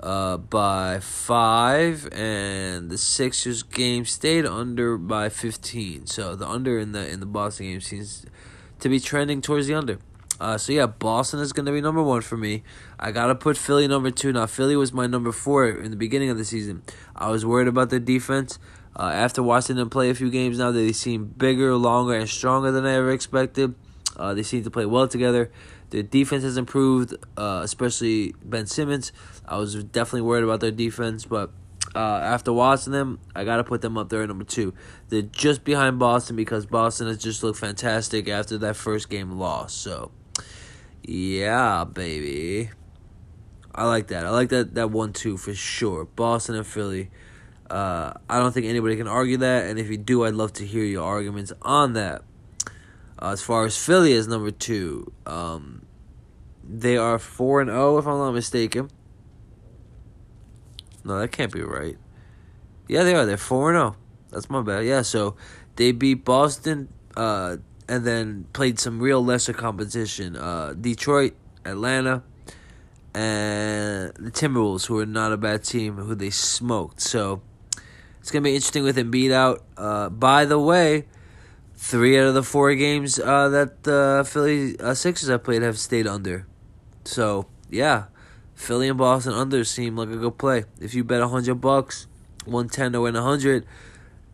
uh, 0.00 0.38
by 0.38 0.98
five, 1.00 2.08
and 2.12 2.90
the 2.90 2.98
Sixers 2.98 3.62
game 3.62 4.04
stayed 4.04 4.46
under 4.46 4.96
by 4.96 5.28
fifteen. 5.28 6.06
So 6.06 6.34
the 6.34 6.48
under 6.48 6.78
in 6.78 6.92
the 6.92 7.08
in 7.08 7.20
the 7.20 7.26
Boston 7.26 7.66
game 7.66 7.80
seems 7.80 8.24
to 8.80 8.88
be 8.88 8.98
trending 8.98 9.42
towards 9.42 9.66
the 9.66 9.74
under. 9.74 9.98
Uh, 10.40 10.56
so 10.56 10.72
yeah, 10.72 10.86
Boston 10.86 11.40
is 11.40 11.52
gonna 11.52 11.70
be 11.70 11.82
number 11.82 12.02
one 12.02 12.22
for 12.22 12.38
me. 12.38 12.62
I 12.98 13.12
gotta 13.12 13.34
put 13.34 13.58
Philly 13.58 13.86
number 13.86 14.10
two. 14.10 14.32
Now 14.32 14.46
Philly 14.46 14.74
was 14.74 14.92
my 14.92 15.06
number 15.06 15.32
four 15.32 15.68
in 15.68 15.90
the 15.90 15.96
beginning 15.98 16.30
of 16.30 16.38
the 16.38 16.46
season. 16.46 16.82
I 17.14 17.28
was 17.28 17.44
worried 17.44 17.68
about 17.68 17.90
their 17.90 18.00
defense. 18.00 18.58
Uh, 18.96 19.10
after 19.14 19.42
watching 19.42 19.76
them 19.76 19.88
play 19.88 20.10
a 20.10 20.14
few 20.14 20.30
games 20.30 20.58
now, 20.58 20.72
they 20.72 20.92
seem 20.92 21.26
bigger, 21.26 21.74
longer, 21.76 22.14
and 22.14 22.28
stronger 22.28 22.72
than 22.72 22.84
I 22.86 22.94
ever 22.94 23.12
expected. 23.12 23.74
Uh, 24.16 24.34
they 24.34 24.42
seem 24.42 24.64
to 24.64 24.70
play 24.70 24.84
well 24.84 25.06
together. 25.06 25.50
Their 25.90 26.02
defense 26.02 26.44
has 26.44 26.56
improved, 26.56 27.14
uh, 27.36 27.60
especially 27.64 28.34
Ben 28.42 28.66
Simmons. 28.66 29.12
I 29.46 29.58
was 29.58 29.82
definitely 29.84 30.22
worried 30.22 30.44
about 30.44 30.60
their 30.60 30.70
defense, 30.70 31.24
but 31.24 31.50
uh, 31.94 31.98
after 31.98 32.52
watching 32.52 32.92
them, 32.92 33.18
I 33.34 33.44
got 33.44 33.56
to 33.56 33.64
put 33.64 33.82
them 33.82 33.98
up 33.98 34.08
there 34.08 34.22
at 34.22 34.28
number 34.28 34.44
two. 34.44 34.72
They're 35.08 35.22
just 35.22 35.64
behind 35.64 35.98
Boston 35.98 36.36
because 36.36 36.66
Boston 36.66 37.08
has 37.08 37.18
just 37.18 37.42
looked 37.42 37.58
fantastic 37.58 38.28
after 38.28 38.58
that 38.58 38.76
first 38.76 39.08
game 39.10 39.32
loss. 39.32 39.74
So, 39.74 40.12
yeah, 41.02 41.84
baby. 41.84 42.70
I 43.74 43.86
like 43.86 44.08
that. 44.08 44.26
I 44.26 44.30
like 44.30 44.50
that, 44.50 44.74
that 44.74 44.90
one, 44.90 45.12
two 45.12 45.36
for 45.36 45.54
sure. 45.54 46.04
Boston 46.04 46.54
and 46.54 46.66
Philly. 46.66 47.10
Uh, 47.68 48.12
I 48.28 48.38
don't 48.38 48.52
think 48.52 48.66
anybody 48.66 48.96
can 48.96 49.06
argue 49.06 49.38
that, 49.38 49.66
and 49.66 49.78
if 49.78 49.88
you 49.88 49.96
do, 49.96 50.24
I'd 50.24 50.34
love 50.34 50.52
to 50.54 50.66
hear 50.66 50.84
your 50.84 51.04
arguments 51.04 51.52
on 51.62 51.92
that. 51.92 52.22
Uh, 53.20 53.32
as 53.32 53.42
far 53.42 53.66
as 53.66 53.76
Philly 53.76 54.12
is 54.12 54.26
number 54.26 54.50
two, 54.50 55.12
um, 55.26 55.84
they 56.64 56.96
are 56.96 57.18
four 57.18 57.60
and 57.60 57.68
zero, 57.68 57.96
oh, 57.96 57.98
if 57.98 58.06
I'm 58.06 58.18
not 58.18 58.32
mistaken. 58.32 58.88
No, 61.04 61.18
that 61.18 61.32
can't 61.32 61.52
be 61.52 61.62
right. 61.62 61.96
Yeah, 62.88 63.02
they 63.02 63.14
are. 63.14 63.26
They're 63.26 63.36
four 63.36 63.70
and 63.70 63.76
zero. 63.76 63.96
Oh. 63.96 64.00
That's 64.30 64.48
my 64.48 64.62
bad. 64.62 64.84
Yeah, 64.84 65.02
so 65.02 65.36
they 65.76 65.92
beat 65.92 66.24
Boston, 66.24 66.88
uh, 67.16 67.56
and 67.88 68.06
then 68.06 68.46
played 68.52 68.78
some 68.78 69.00
real 69.00 69.24
lesser 69.24 69.52
competition. 69.52 70.36
Uh, 70.36 70.74
Detroit, 70.80 71.34
Atlanta, 71.64 72.22
and 73.12 74.14
the 74.14 74.30
Timberwolves, 74.30 74.86
who 74.86 74.98
are 74.98 75.06
not 75.06 75.32
a 75.32 75.36
bad 75.36 75.64
team, 75.64 75.96
who 75.96 76.14
they 76.14 76.30
smoked. 76.30 77.00
So 77.00 77.42
it's 78.20 78.30
gonna 78.30 78.42
be 78.42 78.54
interesting 78.54 78.84
with 78.84 78.96
Embiid 78.96 79.32
out. 79.32 79.64
Uh, 79.76 80.08
by 80.08 80.44
the 80.44 80.58
way, 80.58 81.06
three 81.80 82.18
out 82.18 82.26
of 82.26 82.34
the 82.34 82.42
four 82.42 82.74
games 82.74 83.18
uh, 83.18 83.48
that 83.48 83.84
the 83.84 84.22
Philly 84.28 84.78
uh, 84.78 84.92
Sixers 84.92 85.30
have 85.30 85.42
played 85.42 85.62
have 85.62 85.78
stayed 85.78 86.06
under. 86.06 86.46
So 87.04 87.46
yeah, 87.70 88.04
Philly 88.54 88.88
and 88.88 88.98
Boston 88.98 89.32
under 89.32 89.64
seem 89.64 89.96
like 89.96 90.10
a 90.10 90.16
good 90.16 90.36
play. 90.36 90.64
If 90.78 90.94
you 90.94 91.02
bet 91.02 91.22
hundred 91.22 91.56
bucks, 91.56 92.06
one 92.44 92.68
ten 92.68 92.92
to 92.92 93.00
win 93.00 93.14
hundred. 93.14 93.66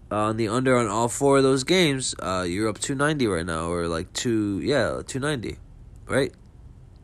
Uh, 0.09 0.31
on 0.31 0.37
the 0.37 0.47
under 0.47 0.77
on 0.77 0.87
all 0.87 1.09
four 1.09 1.39
of 1.39 1.43
those 1.43 1.65
games, 1.65 2.15
uh, 2.21 2.45
you're 2.47 2.69
up 2.69 2.79
two 2.79 2.95
ninety 2.95 3.27
right 3.27 3.47
now, 3.47 3.71
or 3.71 3.89
like 3.89 4.13
two, 4.13 4.61
yeah, 4.63 5.03
two 5.05 5.19
ninety, 5.19 5.59
right? 6.07 6.33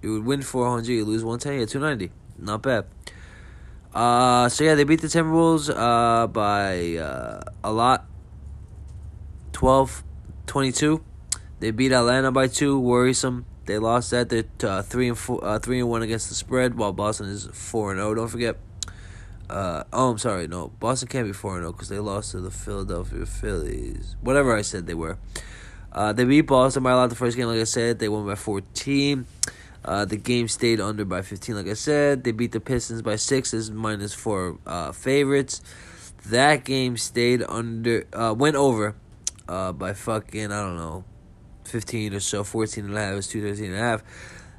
You 0.02 0.12
would 0.12 0.24
win 0.24 0.42
four 0.42 0.68
hundred, 0.68 0.92
you 0.92 1.04
lose 1.04 1.24
one 1.24 1.38
ten, 1.38 1.58
yeah, 1.58 1.66
two 1.66 1.80
ninety, 1.80 2.12
not 2.38 2.62
bad. 2.62 2.86
Uh, 3.92 4.48
so 4.48 4.62
yeah, 4.64 4.74
they 4.74 4.84
beat 4.84 5.00
the 5.00 5.08
Timberwolves 5.08 5.68
uh, 5.68 6.26
by 6.28 6.96
uh, 6.96 7.42
a 7.62 7.72
lot. 7.72 8.06
12 9.52 10.02
22. 10.46 11.02
They 11.60 11.70
beat 11.70 11.92
Atlanta 11.92 12.32
by 12.32 12.48
two, 12.48 12.78
worrisome. 12.78 13.46
They 13.66 13.78
lost 13.78 14.10
that. 14.10 14.28
They're 14.28 14.44
uh, 14.64 14.82
three 14.82 15.08
and 15.08 15.16
four, 15.16 15.44
uh, 15.44 15.58
three 15.58 15.78
and 15.78 15.88
one 15.88 16.02
against 16.02 16.28
the 16.28 16.34
spread, 16.34 16.76
while 16.76 16.92
Boston 16.92 17.28
is 17.28 17.48
four 17.52 17.92
and 17.92 17.98
zero. 17.98 18.10
Oh. 18.10 18.14
Don't 18.14 18.28
forget. 18.28 18.56
Uh, 19.48 19.84
oh, 19.92 20.10
I'm 20.10 20.18
sorry. 20.18 20.48
No, 20.48 20.68
Boston 20.80 21.08
can't 21.08 21.26
be 21.26 21.32
four 21.32 21.54
and 21.54 21.62
zero 21.62 21.72
because 21.72 21.88
they 21.88 21.98
lost 21.98 22.32
to 22.32 22.40
the 22.40 22.50
Philadelphia 22.50 23.26
Phillies. 23.26 24.16
Whatever 24.20 24.56
I 24.56 24.62
said, 24.62 24.86
they 24.86 24.94
were. 24.94 25.18
Uh, 25.92 26.12
they 26.12 26.24
beat 26.24 26.42
Boston 26.42 26.82
by 26.82 26.92
a 26.92 26.96
lot 26.96 27.10
the 27.10 27.16
first 27.16 27.36
game. 27.36 27.46
Like 27.46 27.60
I 27.60 27.64
said, 27.64 27.98
they 27.98 28.08
won 28.08 28.26
by 28.26 28.34
14. 28.34 29.26
Uh, 29.84 30.04
the 30.04 30.16
game 30.16 30.48
stayed 30.48 30.80
under 30.80 31.04
by 31.04 31.22
15, 31.22 31.54
like 31.56 31.66
I 31.66 31.74
said. 31.74 32.24
They 32.24 32.32
beat 32.32 32.52
the 32.52 32.60
Pistons 32.60 33.02
by 33.02 33.16
six 33.16 33.52
as 33.52 33.70
minus 33.70 34.14
four 34.14 34.58
uh, 34.66 34.92
favorites. 34.92 35.60
That 36.26 36.64
game 36.64 36.96
stayed 36.96 37.42
under, 37.42 38.06
uh, 38.12 38.34
went 38.36 38.56
over 38.56 38.94
uh, 39.48 39.72
by 39.72 39.92
fucking, 39.92 40.52
I 40.52 40.60
don't 40.60 40.76
know, 40.76 41.04
15 41.64 42.14
or 42.14 42.20
so, 42.20 42.44
14 42.44 42.84
and 42.84 42.96
a 42.96 43.00
half. 43.00 43.12
It 43.12 43.16
was 43.16 43.28
213 43.28 43.72
and 43.72 43.80
a 43.80 43.84
half. 43.84 44.02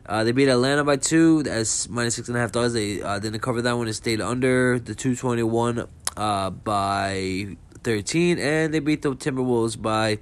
Uh, 0.06 0.24
they 0.24 0.34
beat 0.34 0.50
Atlanta 0.50 0.84
by 0.84 0.98
two. 0.98 1.44
That's 1.44 1.88
minus 1.88 2.16
six 2.16 2.28
and 2.28 2.36
a 2.36 2.40
half 2.40 2.52
dollars. 2.52 2.74
They 2.74 3.02
uh, 3.02 3.20
didn't 3.20 3.40
cover 3.40 3.62
that 3.62 3.78
one. 3.78 3.88
It 3.88 3.94
stayed 3.94 4.20
under 4.20 4.78
the 4.78 4.96
221 4.96 5.88
uh, 6.18 6.50
by 6.50 7.56
13. 7.84 8.38
And 8.40 8.74
they 8.74 8.80
beat 8.80 9.02
the 9.02 9.16
Timberwolves 9.16 9.82
by 9.82 10.20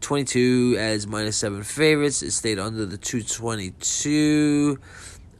22 0.00 0.76
as 0.78 1.06
minus 1.06 1.36
7 1.36 1.62
favorites. 1.62 2.22
It 2.22 2.32
stayed 2.32 2.58
under 2.58 2.86
the 2.86 2.98
222 2.98 4.80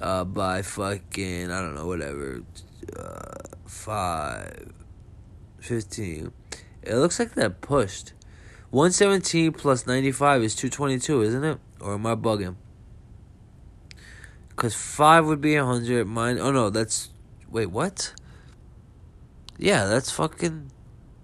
uh, 0.00 0.24
by 0.24 0.62
fucking, 0.62 1.50
I 1.50 1.60
don't 1.60 1.74
know, 1.74 1.86
whatever. 1.86 2.42
Uh, 2.96 3.34
5, 3.66 4.72
15. 5.60 6.32
It 6.82 6.94
looks 6.94 7.18
like 7.18 7.34
that 7.34 7.60
pushed. 7.60 8.12
117 8.70 9.52
plus 9.52 9.86
95 9.86 10.42
is 10.42 10.54
222, 10.54 11.22
isn't 11.22 11.44
it? 11.44 11.58
Or 11.80 11.94
am 11.94 12.06
I 12.06 12.14
bugging? 12.14 12.56
Because 14.50 14.74
5 14.74 15.26
would 15.26 15.40
be 15.40 15.56
100. 15.56 16.06
Mine. 16.06 16.38
Oh, 16.38 16.50
no. 16.50 16.68
That's. 16.68 17.10
Wait, 17.50 17.66
what? 17.66 18.12
Yeah, 19.56 19.86
that's 19.86 20.10
fucking. 20.10 20.70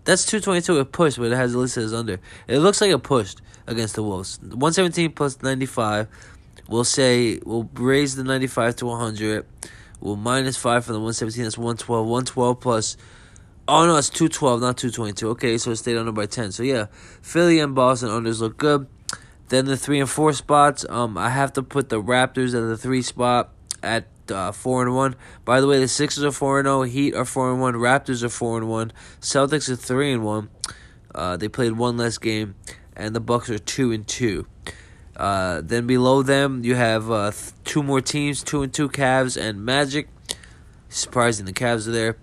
That's 0.04 0.24
222 0.26 0.78
a 0.78 0.84
push, 0.84 1.16
but 1.16 1.32
it 1.32 1.36
has 1.36 1.54
it 1.54 1.58
listed 1.58 1.84
as 1.84 1.94
under. 1.94 2.20
It 2.46 2.58
looks 2.58 2.80
like 2.80 2.92
a 2.92 2.98
pushed 2.98 3.40
against 3.66 3.96
the 3.96 4.02
Wolves. 4.02 4.38
117 4.40 5.12
plus 5.12 5.42
95. 5.42 6.08
We'll 6.68 6.84
say 6.84 7.40
we'll 7.44 7.68
raise 7.74 8.16
the 8.16 8.24
95 8.24 8.76
to 8.76 8.86
100. 8.86 9.46
We'll 10.00 10.16
minus 10.16 10.56
5 10.56 10.84
from 10.84 10.92
the 10.94 11.00
117. 11.00 11.44
That's 11.44 11.58
112. 11.58 12.06
112 12.06 12.60
plus. 12.60 12.96
Oh 13.66 13.86
no, 13.86 13.96
it's 13.96 14.10
212, 14.10 14.60
not 14.60 14.76
222. 14.76 15.30
Okay, 15.30 15.56
so 15.56 15.70
it 15.70 15.76
stayed 15.76 15.96
under 15.96 16.12
by 16.12 16.26
10. 16.26 16.52
So 16.52 16.62
yeah, 16.62 16.86
Philly 17.22 17.60
and 17.60 17.74
Boston 17.74 18.10
unders 18.10 18.40
look 18.40 18.58
good. 18.58 18.86
Then 19.48 19.64
the 19.64 19.76
3 19.76 20.00
and 20.00 20.10
4 20.10 20.32
spots, 20.34 20.84
um, 20.88 21.16
I 21.16 21.30
have 21.30 21.52
to 21.54 21.62
put 21.62 21.88
the 21.88 22.02
Raptors 22.02 22.48
at 22.54 22.66
the 22.66 22.76
3 22.76 23.00
spot 23.00 23.50
at 23.82 24.06
uh, 24.30 24.52
4 24.52 24.82
and 24.82 24.94
1. 24.94 25.16
By 25.46 25.60
the 25.62 25.66
way, 25.66 25.78
the 25.78 25.88
Sixers 25.88 26.24
are 26.24 26.30
4 26.30 26.60
and 26.60 26.66
0, 26.66 26.82
Heat 26.82 27.14
are 27.14 27.24
4 27.24 27.52
and 27.52 27.60
1, 27.60 27.74
Raptors 27.74 28.22
are 28.22 28.28
4 28.28 28.58
and 28.58 28.68
1, 28.68 28.92
Celtics 29.20 29.70
are 29.70 29.76
3 29.76 30.12
and 30.12 30.24
1. 30.24 30.48
Uh, 31.14 31.36
they 31.36 31.48
played 31.48 31.72
one 31.72 31.96
less 31.96 32.18
game, 32.18 32.56
and 32.96 33.14
the 33.14 33.20
Bucks 33.20 33.48
are 33.48 33.58
2 33.58 33.92
and 33.92 34.06
2. 34.06 34.46
Uh, 35.16 35.60
then 35.62 35.86
below 35.86 36.22
them, 36.22 36.64
you 36.64 36.74
have 36.74 37.10
uh, 37.10 37.30
two 37.64 37.82
more 37.82 38.00
teams, 38.00 38.42
two 38.42 38.62
and 38.62 38.72
two 38.72 38.88
Cavs 38.88 39.40
and 39.40 39.64
Magic. 39.64 40.08
Surprising, 40.88 41.46
the 41.46 41.52
Cavs 41.52 41.86
are 41.86 41.92
there. 41.92 42.16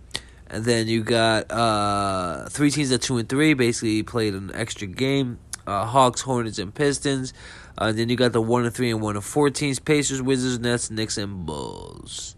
And 0.51 0.65
then 0.65 0.89
you 0.89 1.01
got 1.01 1.49
uh, 1.49 2.49
three 2.49 2.71
teams 2.71 2.91
at 2.91 3.01
two 3.01 3.17
and 3.17 3.29
three, 3.29 3.53
basically 3.53 4.03
played 4.03 4.35
an 4.35 4.51
extra 4.53 4.85
game. 4.85 5.39
Uh, 5.65 5.85
Hawks, 5.85 6.19
Hornets, 6.19 6.59
and 6.59 6.75
Pistons. 6.75 7.33
Uh, 7.77 7.93
then 7.93 8.09
you 8.09 8.17
got 8.17 8.33
the 8.33 8.41
one 8.41 8.65
and 8.65 8.73
three 8.73 8.91
and 8.91 8.99
one 8.99 9.15
and 9.15 9.23
four 9.23 9.49
teams: 9.49 9.79
Pacers, 9.79 10.21
Wizards, 10.21 10.59
Nets, 10.59 10.91
Knicks, 10.91 11.17
and 11.17 11.45
Bulls. 11.45 12.35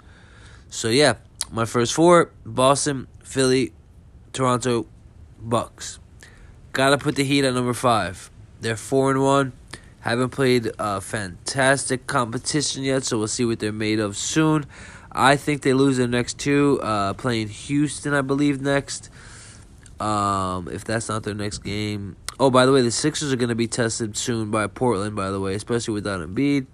So 0.69 0.89
yeah, 0.89 1.15
my 1.51 1.65
first 1.65 1.95
four: 1.95 2.29
Boston, 2.45 3.07
Philly, 3.23 3.73
Toronto, 4.31 4.85
Bucks. 5.41 5.97
Gotta 6.71 6.99
put 6.99 7.15
the 7.15 7.23
Heat 7.23 7.45
at 7.45 7.55
number 7.55 7.73
five. 7.73 8.29
They're 8.61 8.75
four 8.75 9.09
and 9.09 9.23
one. 9.23 9.53
Haven't 10.01 10.29
played 10.29 10.69
a 10.77 11.01
fantastic 11.01 12.05
competition 12.05 12.83
yet, 12.83 13.05
so 13.05 13.17
we'll 13.17 13.27
see 13.27 13.45
what 13.45 13.59
they're 13.59 13.71
made 13.71 13.99
of 13.99 14.17
soon. 14.17 14.65
I 15.13 15.35
think 15.35 15.61
they 15.61 15.73
lose 15.73 15.97
their 15.97 16.07
next 16.07 16.39
two. 16.39 16.79
Uh, 16.81 17.13
playing 17.13 17.49
Houston, 17.49 18.13
I 18.13 18.21
believe, 18.21 18.61
next. 18.61 19.09
Um, 19.99 20.67
if 20.71 20.83
that's 20.83 21.07
not 21.07 21.23
their 21.23 21.35
next 21.35 21.59
game. 21.59 22.15
Oh, 22.39 22.49
by 22.49 22.65
the 22.65 22.71
way, 22.71 22.81
the 22.81 22.91
Sixers 22.91 23.31
are 23.31 23.35
going 23.35 23.49
to 23.49 23.55
be 23.55 23.67
tested 23.67 24.17
soon 24.17 24.49
by 24.49 24.67
Portland, 24.67 25.15
by 25.15 25.29
the 25.29 25.39
way, 25.39 25.53
especially 25.53 25.93
without 25.93 26.19
Embiid. 26.19 26.65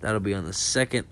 That'll 0.00 0.20
be 0.20 0.34
on 0.34 0.44
the 0.44 0.52
second. 0.52 1.06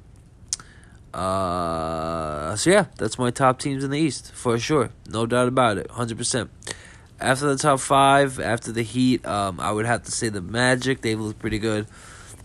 Uh, 1.14 2.56
so, 2.56 2.70
yeah, 2.70 2.86
that's 2.96 3.18
my 3.18 3.30
top 3.30 3.60
teams 3.60 3.84
in 3.84 3.90
the 3.90 3.98
East, 3.98 4.32
for 4.32 4.58
sure. 4.58 4.90
No 5.08 5.26
doubt 5.26 5.48
about 5.48 5.78
it, 5.78 5.88
100%. 5.88 6.48
After 7.20 7.46
the 7.46 7.56
top 7.56 7.80
five, 7.80 8.38
after 8.40 8.72
the 8.72 8.82
Heat, 8.82 9.24
um, 9.26 9.60
I 9.60 9.72
would 9.72 9.86
have 9.86 10.02
to 10.04 10.10
say 10.10 10.28
the 10.28 10.40
Magic. 10.40 11.00
They've 11.00 11.18
looked 11.18 11.38
pretty 11.38 11.58
good. 11.58 11.86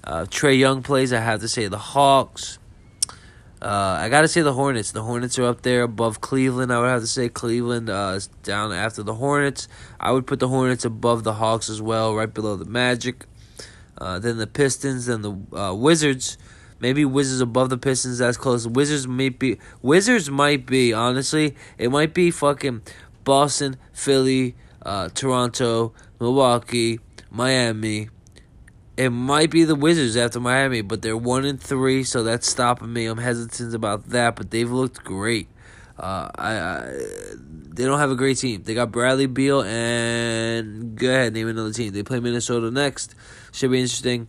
Uh, 0.04 0.26
Trae 0.26 0.58
Young 0.58 0.82
plays. 0.84 1.14
I 1.14 1.20
have 1.20 1.42
to 1.42 1.48
say 1.48 1.68
the 1.68 1.78
Hawks. 1.78 2.58
Uh, 3.64 3.98
I 3.98 4.10
gotta 4.10 4.28
say 4.28 4.42
the 4.42 4.52
Hornets. 4.52 4.92
The 4.92 5.04
Hornets 5.04 5.40
are 5.40 5.46
up 5.46 5.62
there 5.62 5.84
above 5.84 6.20
Cleveland. 6.20 6.74
I 6.74 6.80
would 6.80 6.90
have 6.90 7.00
to 7.00 7.08
say 7.08 7.30
Cleveland 7.30 7.90
uh, 7.90 8.14
is 8.18 8.28
down 8.28 8.74
after 8.74 9.04
the 9.04 9.14
Hornets. 9.14 9.70
I 10.02 10.12
would 10.12 10.28
put 10.28 10.42
the 10.42 10.50
Hornets 10.50 10.84
above 10.84 11.24
the 11.24 11.36
Hawks 11.36 11.70
as 11.70 11.82
well, 11.82 12.14
right 12.14 12.32
below 12.32 12.58
the 12.58 12.66
Magic. 12.66 13.26
Uh, 13.98 14.20
then 14.20 14.36
the 14.36 14.48
Pistons, 14.48 15.06
then 15.06 15.22
the 15.22 15.58
uh, 15.58 15.74
Wizards. 15.74 16.38
Maybe 16.82 17.06
Wizards 17.06 17.40
above 17.40 17.70
the 17.70 17.78
Pistons. 17.78 18.18
That's 18.18 18.36
close. 18.36 18.68
Wizards 18.68 19.08
might 19.08 19.40
be. 19.40 19.60
Wizards 19.82 20.30
might 20.30 20.66
be. 20.66 20.92
Honestly, 20.92 21.56
it 21.78 21.90
might 21.90 22.14
be 22.14 22.32
fucking 22.32 22.82
Boston, 23.24 23.78
Philly, 23.94 24.56
uh, 24.86 25.08
Toronto, 25.14 25.94
Milwaukee, 26.20 27.00
Miami. 27.32 28.10
It 28.96 29.10
might 29.10 29.50
be 29.50 29.64
the 29.64 29.76
Wizards 29.76 30.16
after 30.16 30.40
Miami, 30.40 30.82
but 30.82 31.02
they're 31.02 31.18
one 31.18 31.46
and 31.46 31.60
three, 31.60 32.04
so 32.04 32.24
that's 32.24 32.48
stopping 32.48 32.94
me. 32.94 33.08
I'm 33.08 33.18
hesitant 33.18 33.74
about 33.74 34.10
that, 34.10 34.36
but 34.36 34.52
they've 34.52 34.70
looked 34.70 35.04
great. 35.04 35.48
Uh, 35.98 36.30
I, 36.36 36.54
I 36.58 37.00
they 37.74 37.86
don't 37.86 38.00
have 38.00 38.12
a 38.12 38.16
great 38.16 38.38
team. 38.38 38.64
They 38.64 38.76
got 38.76 38.92
Bradley 38.92 39.26
Beal 39.26 39.64
and 39.64 40.96
go 40.96 41.10
ahead 41.10 41.34
name 41.34 41.48
another 41.48 41.74
team. 41.74 41.92
They 41.92 42.04
play 42.04 42.20
Minnesota 42.20 42.70
next. 42.70 43.16
Should 43.52 43.72
be 43.72 43.80
interesting. 43.80 44.28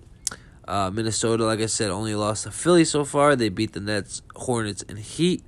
Uh, 0.66 0.91
Minnesota, 0.91 1.45
like 1.45 1.61
I 1.61 1.66
said, 1.66 1.91
only 1.91 2.15
lost 2.15 2.45
to 2.45 2.51
Philly 2.51 2.86
so 2.86 3.05
far. 3.05 3.36
They 3.36 3.51
beat 3.51 3.74
the 3.74 3.81
Nets, 3.81 4.23
Hornets, 4.35 4.82
and 4.89 4.99
Heat. 4.99 5.45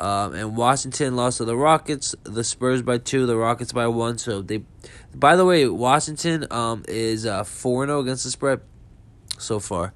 Um, 0.00 0.34
and 0.34 0.56
Washington 0.56 1.14
lost 1.14 1.38
to 1.38 1.44
the 1.44 1.56
Rockets, 1.56 2.14
the 2.22 2.42
Spurs 2.42 2.80
by 2.80 2.96
two, 2.96 3.26
the 3.26 3.36
Rockets 3.36 3.72
by 3.72 3.86
one. 3.86 4.16
So 4.16 4.40
they, 4.40 4.64
by 5.14 5.36
the 5.36 5.44
way, 5.44 5.68
Washington 5.68 6.46
um 6.50 6.84
is 6.88 7.24
four 7.44 7.84
uh, 7.84 7.86
zero 7.86 8.00
against 8.00 8.24
the 8.24 8.30
spread 8.30 8.62
so 9.38 9.60
far. 9.60 9.92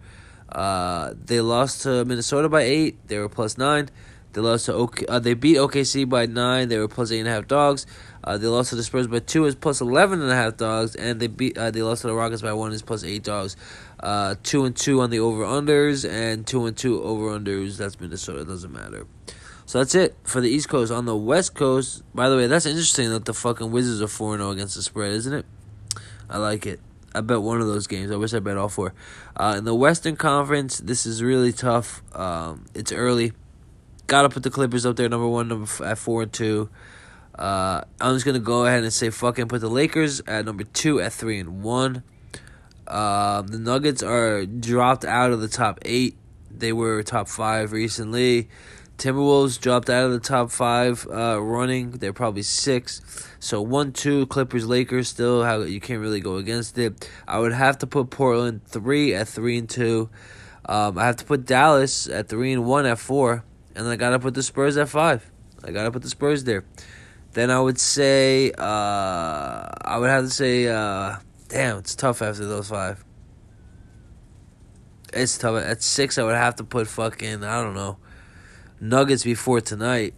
Uh, 0.52 1.14
they 1.16 1.40
lost 1.40 1.82
to 1.82 2.04
Minnesota 2.04 2.50
by 2.50 2.62
eight. 2.62 3.08
They 3.08 3.18
were 3.18 3.30
plus 3.30 3.56
nine. 3.56 3.88
They 4.34 4.42
lost 4.42 4.66
to 4.66 4.74
OK. 4.74 5.06
Uh, 5.06 5.20
they 5.20 5.32
beat 5.32 5.56
OKC 5.56 6.06
by 6.06 6.26
nine. 6.26 6.68
They 6.68 6.76
were 6.76 6.88
plus 6.88 7.10
eight 7.10 7.20
and 7.20 7.28
a 7.28 7.32
half 7.32 7.48
dogs. 7.48 7.86
Uh, 8.22 8.36
they 8.36 8.46
lost 8.46 8.70
to 8.70 8.76
the 8.76 8.82
Spurs 8.82 9.06
by 9.06 9.20
two. 9.20 9.46
Is 9.46 9.54
plus 9.54 9.80
eleven 9.80 10.20
and 10.20 10.30
a 10.30 10.34
half 10.34 10.58
dogs, 10.58 10.96
and 10.96 11.18
they 11.18 11.28
beat. 11.28 11.56
Uh, 11.56 11.70
they 11.70 11.82
lost 11.82 12.02
to 12.02 12.08
the 12.08 12.14
Rockets 12.14 12.42
by 12.42 12.52
one. 12.52 12.72
Is 12.72 12.82
plus 12.82 13.04
eight 13.04 13.22
dogs. 13.22 13.56
Uh, 14.00 14.34
two 14.42 14.66
and 14.66 14.76
two 14.76 15.00
on 15.00 15.08
the 15.08 15.20
over 15.20 15.44
unders, 15.44 16.06
and 16.06 16.46
two 16.46 16.66
and 16.66 16.76
two 16.76 17.02
over 17.02 17.38
unders. 17.38 17.78
That's 17.78 17.98
Minnesota. 17.98 18.44
Doesn't 18.44 18.72
matter. 18.72 19.06
So 19.66 19.78
that's 19.78 19.94
it 19.94 20.14
for 20.24 20.40
the 20.40 20.48
East 20.48 20.68
Coast. 20.68 20.92
On 20.92 21.04
the 21.06 21.16
West 21.16 21.54
Coast, 21.54 22.02
by 22.14 22.28
the 22.28 22.36
way, 22.36 22.46
that's 22.46 22.66
interesting 22.66 23.10
that 23.10 23.24
the 23.24 23.34
fucking 23.34 23.70
Wizards 23.70 24.02
are 24.02 24.08
4 24.08 24.36
0 24.36 24.50
against 24.50 24.74
the 24.76 24.82
spread, 24.82 25.12
isn't 25.12 25.32
it? 25.32 25.46
I 26.28 26.38
like 26.38 26.66
it. 26.66 26.80
I 27.14 27.20
bet 27.20 27.42
one 27.42 27.60
of 27.60 27.68
those 27.68 27.86
games. 27.86 28.10
I 28.10 28.16
wish 28.16 28.34
I 28.34 28.40
bet 28.40 28.56
all 28.56 28.68
four. 28.68 28.92
Uh, 29.36 29.54
in 29.58 29.64
the 29.64 29.74
Western 29.74 30.16
Conference, 30.16 30.78
this 30.78 31.06
is 31.06 31.22
really 31.22 31.52
tough. 31.52 32.02
Um, 32.12 32.66
it's 32.74 32.90
early. 32.90 33.32
Gotta 34.08 34.28
put 34.28 34.42
the 34.42 34.50
Clippers 34.50 34.84
up 34.84 34.96
there, 34.96 35.08
number 35.08 35.28
one, 35.28 35.48
number 35.48 35.64
f- 35.64 35.80
at 35.80 35.98
four 35.98 36.22
and 36.22 36.32
two. 36.32 36.70
Uh, 37.38 37.82
I'm 38.00 38.14
just 38.14 38.26
gonna 38.26 38.40
go 38.40 38.66
ahead 38.66 38.82
and 38.82 38.92
say 38.92 39.10
fucking 39.10 39.46
put 39.46 39.60
the 39.60 39.68
Lakers 39.68 40.20
at 40.26 40.44
number 40.44 40.64
two 40.64 41.00
at 41.00 41.12
three 41.12 41.38
and 41.38 41.62
one. 41.62 42.02
Uh, 42.86 43.42
the 43.42 43.58
Nuggets 43.58 44.02
are 44.02 44.44
dropped 44.44 45.04
out 45.04 45.30
of 45.30 45.40
the 45.40 45.48
top 45.48 45.78
eight. 45.82 46.16
They 46.50 46.72
were 46.72 47.02
top 47.02 47.28
five 47.28 47.72
recently. 47.72 48.48
Timberwolves 48.98 49.60
dropped 49.60 49.90
out 49.90 50.06
of 50.06 50.12
the 50.12 50.20
top 50.20 50.50
five 50.50 51.06
uh, 51.10 51.42
running. 51.42 51.92
They're 51.92 52.12
probably 52.12 52.42
six. 52.42 53.00
So 53.40 53.60
one, 53.60 53.92
two, 53.92 54.26
Clippers, 54.26 54.66
Lakers. 54.66 55.08
Still, 55.08 55.42
how 55.42 55.62
you 55.62 55.80
can't 55.80 56.00
really 56.00 56.20
go 56.20 56.36
against 56.36 56.78
it. 56.78 57.10
I 57.26 57.38
would 57.38 57.52
have 57.52 57.78
to 57.78 57.86
put 57.86 58.10
Portland 58.10 58.64
three 58.64 59.14
at 59.14 59.28
three 59.28 59.58
and 59.58 59.68
two. 59.68 60.10
Um, 60.66 60.96
I 60.96 61.06
have 61.06 61.16
to 61.16 61.24
put 61.24 61.44
Dallas 61.44 62.08
at 62.08 62.28
three 62.28 62.52
and 62.52 62.64
one 62.64 62.86
at 62.86 62.98
four, 62.98 63.44
and 63.74 63.86
I 63.86 63.96
gotta 63.96 64.18
put 64.18 64.34
the 64.34 64.42
Spurs 64.42 64.76
at 64.76 64.88
five. 64.88 65.30
I 65.62 65.72
gotta 65.72 65.90
put 65.90 66.02
the 66.02 66.08
Spurs 66.08 66.44
there. 66.44 66.64
Then 67.32 67.50
I 67.50 67.60
would 67.60 67.80
say 67.80 68.52
uh, 68.52 68.62
I 68.62 69.98
would 69.98 70.08
have 70.08 70.24
to 70.24 70.30
say, 70.30 70.68
uh, 70.68 71.16
damn, 71.48 71.78
it's 71.78 71.96
tough 71.96 72.22
after 72.22 72.46
those 72.46 72.68
five. 72.68 73.04
It's 75.12 75.36
tough. 75.36 75.62
At 75.62 75.82
six, 75.82 76.16
I 76.16 76.22
would 76.22 76.36
have 76.36 76.56
to 76.56 76.64
put 76.64 76.86
fucking 76.86 77.42
I 77.44 77.62
don't 77.62 77.74
know. 77.74 77.98
Nuggets 78.84 79.24
before 79.24 79.62
tonight. 79.62 80.12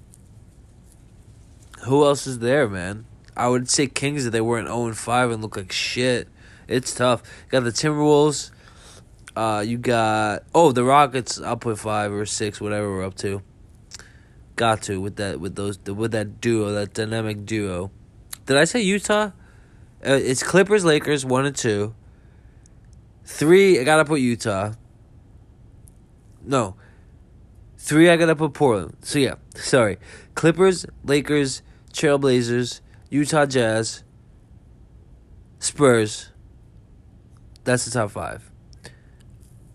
Who 1.84 2.04
else 2.04 2.26
is 2.26 2.40
there, 2.40 2.68
man? 2.68 3.06
I 3.36 3.46
would 3.46 3.70
say 3.70 3.86
Kings 3.86 4.26
if 4.26 4.32
they 4.32 4.40
weren't 4.40 4.66
0 4.66 4.92
5 4.92 5.30
and 5.30 5.40
look 5.40 5.56
like 5.56 5.70
shit. 5.70 6.26
It's 6.66 6.92
tough. 6.92 7.22
You 7.44 7.52
got 7.52 7.60
the 7.60 7.70
Timberwolves. 7.70 8.50
Uh, 9.36 9.62
you 9.64 9.78
got 9.78 10.42
oh 10.52 10.72
the 10.72 10.82
Rockets. 10.82 11.40
I'll 11.40 11.56
put 11.56 11.78
five 11.78 12.12
or 12.12 12.26
six, 12.26 12.60
whatever 12.60 12.90
we're 12.90 13.04
up 13.04 13.14
to. 13.18 13.40
Got 14.56 14.82
to 14.82 15.00
with 15.00 15.14
that 15.14 15.38
with 15.38 15.54
those 15.54 15.78
with 15.78 16.10
that 16.10 16.40
duo, 16.40 16.72
that 16.72 16.92
dynamic 16.92 17.46
duo. 17.46 17.92
Did 18.46 18.56
I 18.56 18.64
say 18.64 18.80
Utah? 18.80 19.30
Uh, 20.04 20.14
it's 20.14 20.42
Clippers, 20.42 20.84
Lakers, 20.84 21.24
one 21.24 21.46
and 21.46 21.54
two. 21.54 21.94
Three, 23.24 23.78
I 23.78 23.84
gotta 23.84 24.04
put 24.04 24.20
Utah. 24.20 24.72
No, 26.42 26.74
Three, 27.86 28.10
I 28.10 28.16
gotta 28.16 28.34
put 28.34 28.52
Portland. 28.52 28.96
So 29.02 29.20
yeah, 29.20 29.36
sorry. 29.54 29.98
Clippers, 30.34 30.86
Lakers, 31.04 31.62
Trailblazers, 31.92 32.80
Utah 33.10 33.46
Jazz, 33.46 34.02
Spurs. 35.60 36.32
That's 37.62 37.84
the 37.84 37.92
top 37.92 38.10
five. 38.10 38.50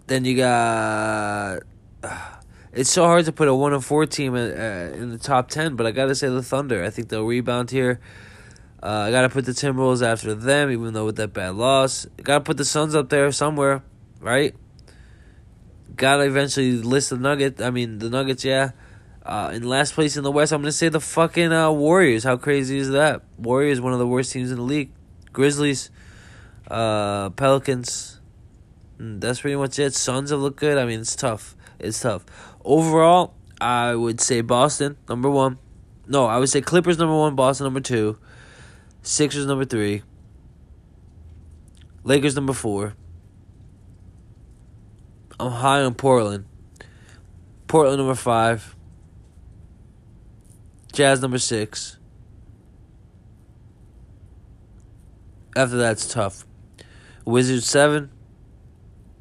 Then 0.08 0.26
you 0.26 0.36
got. 0.36 1.60
Uh, 2.04 2.10
it's 2.74 2.90
so 2.90 3.06
hard 3.06 3.24
to 3.26 3.32
put 3.32 3.48
a 3.48 3.56
one 3.56 3.72
and 3.72 3.84
four 3.84 4.06
team 4.06 4.36
in, 4.36 4.60
uh, 4.60 4.94
in 4.94 5.12
the 5.12 5.18
top 5.18 5.48
ten, 5.48 5.78
but 5.78 5.86
I 5.86 5.92
gotta 5.92 6.14
say 6.14 6.28
the 6.28 6.44
Thunder. 6.44 6.84
I 6.84 6.90
think 6.90 7.08
they'll 7.08 7.24
rebound 7.24 7.72
here. 7.72 8.02
Uh, 8.84 9.06
I 9.08 9.12
gotta 9.12 9.30
put 9.30 9.46
the 9.46 9.54
Timberwolves 9.54 10.06
after 10.06 10.36
them, 10.36 10.70
even 10.70 10.94
though 10.94 11.06
with 11.06 11.16
that 11.16 11.32
bad 11.32 11.56
loss. 11.56 12.06
Gotta 12.22 12.44
put 12.44 12.58
the 12.58 12.66
Suns 12.66 12.94
up 12.94 13.08
there 13.08 13.32
somewhere, 13.32 13.84
right? 14.20 14.54
Gotta 16.02 16.24
eventually 16.24 16.72
list 16.72 17.12
the 17.12 17.18
Nuggets. 17.18 17.62
I 17.62 17.70
mean, 17.70 18.00
the 18.00 18.10
Nuggets, 18.10 18.44
yeah. 18.44 18.72
Uh, 19.24 19.52
in 19.54 19.62
last 19.62 19.94
place 19.94 20.18
in 20.18 20.24
the 20.24 20.32
West, 20.32 20.52
I'm 20.52 20.62
gonna 20.62 20.72
say 20.72 20.90
the 20.90 21.00
fucking 21.00 21.54
uh, 21.54 21.72
Warriors. 21.72 22.24
How 22.24 22.38
crazy 22.38 22.80
is 22.80 22.90
that? 22.90 23.22
Warriors, 23.38 23.80
one 23.80 23.94
of 23.94 24.00
the 24.00 24.08
worst 24.08 24.34
teams 24.34 24.50
in 24.50 24.58
the 24.58 24.64
league. 24.64 24.92
Grizzlies, 25.32 25.92
uh, 26.70 27.30
Pelicans. 27.30 28.20
Mm, 28.98 29.22
that's 29.22 29.42
pretty 29.42 29.56
much 29.56 29.78
it. 29.78 29.94
Suns 29.94 30.32
have 30.32 30.40
looked 30.40 30.60
good. 30.60 30.80
I 30.80 30.86
mean, 30.86 31.02
it's 31.02 31.16
tough. 31.16 31.56
It's 31.78 32.00
tough. 32.00 32.26
Overall, 32.66 33.36
I 33.62 33.94
would 33.94 34.20
say 34.20 34.42
Boston 34.42 34.98
number 35.08 35.30
one. 35.30 35.60
No, 36.08 36.26
I 36.26 36.40
would 36.40 36.50
say 36.50 36.62
Clippers 36.62 36.98
number 36.98 37.16
one, 37.16 37.36
Boston 37.36 37.66
number 37.66 37.80
two, 37.80 38.18
Sixers 39.04 39.46
number 39.46 39.66
three, 39.66 40.02
Lakers 42.04 42.36
number 42.36 42.54
four. 42.54 42.96
I'm 45.42 45.52
high 45.52 45.82
on 45.82 45.96
Portland. 45.96 46.46
Portland 47.68 47.98
number 47.98 48.14
five. 48.14 48.76
Jazz 50.94 51.20
number 51.20 51.40
six. 51.40 51.98
After 55.56 55.78
that, 55.78 55.94
it's 55.94 56.14
tough. 56.14 56.46
Wizards 57.26 57.66
seven. 57.66 58.12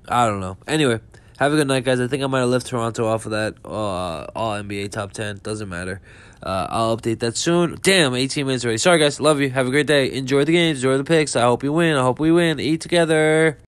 I 0.09 0.27
don't 0.27 0.41
know. 0.41 0.59
Anyway, 0.67 1.01
have 1.39 1.55
a 1.55 1.57
good 1.57 1.69
night, 1.69 1.85
guys. 1.85 2.01
I 2.01 2.07
think 2.07 2.23
I 2.23 2.27
might 2.27 2.41
have 2.41 2.51
left 2.51 2.67
Toronto 2.67 3.07
off 3.07 3.25
of 3.25 3.33
that 3.33 3.55
uh, 3.65 4.27
All 4.37 4.53
NBA 4.63 4.91
top 4.91 5.13
ten. 5.13 5.41
Doesn't 5.43 5.71
matter. 5.71 6.03
Uh, 6.43 6.67
I'll 6.69 6.99
update 6.99 7.21
that 7.21 7.39
soon. 7.39 7.79
Damn, 7.81 8.15
18 8.15 8.45
minutes 8.47 8.65
already. 8.65 8.77
Sorry, 8.79 8.99
guys. 8.99 9.21
Love 9.21 9.41
you. 9.41 9.49
Have 9.49 9.67
a 9.67 9.71
great 9.71 9.87
day. 9.87 10.13
Enjoy 10.13 10.45
the 10.45 10.53
games. 10.53 10.79
Enjoy 10.79 10.99
the 10.99 11.05
picks. 11.05 11.35
I 11.35 11.43
hope 11.43 11.63
you 11.63 11.73
win. 11.73 11.97
I 11.97 12.03
hope 12.03 12.19
we 12.19 12.31
win. 12.31 12.61
Eat 12.61 12.83
together. 12.83 13.59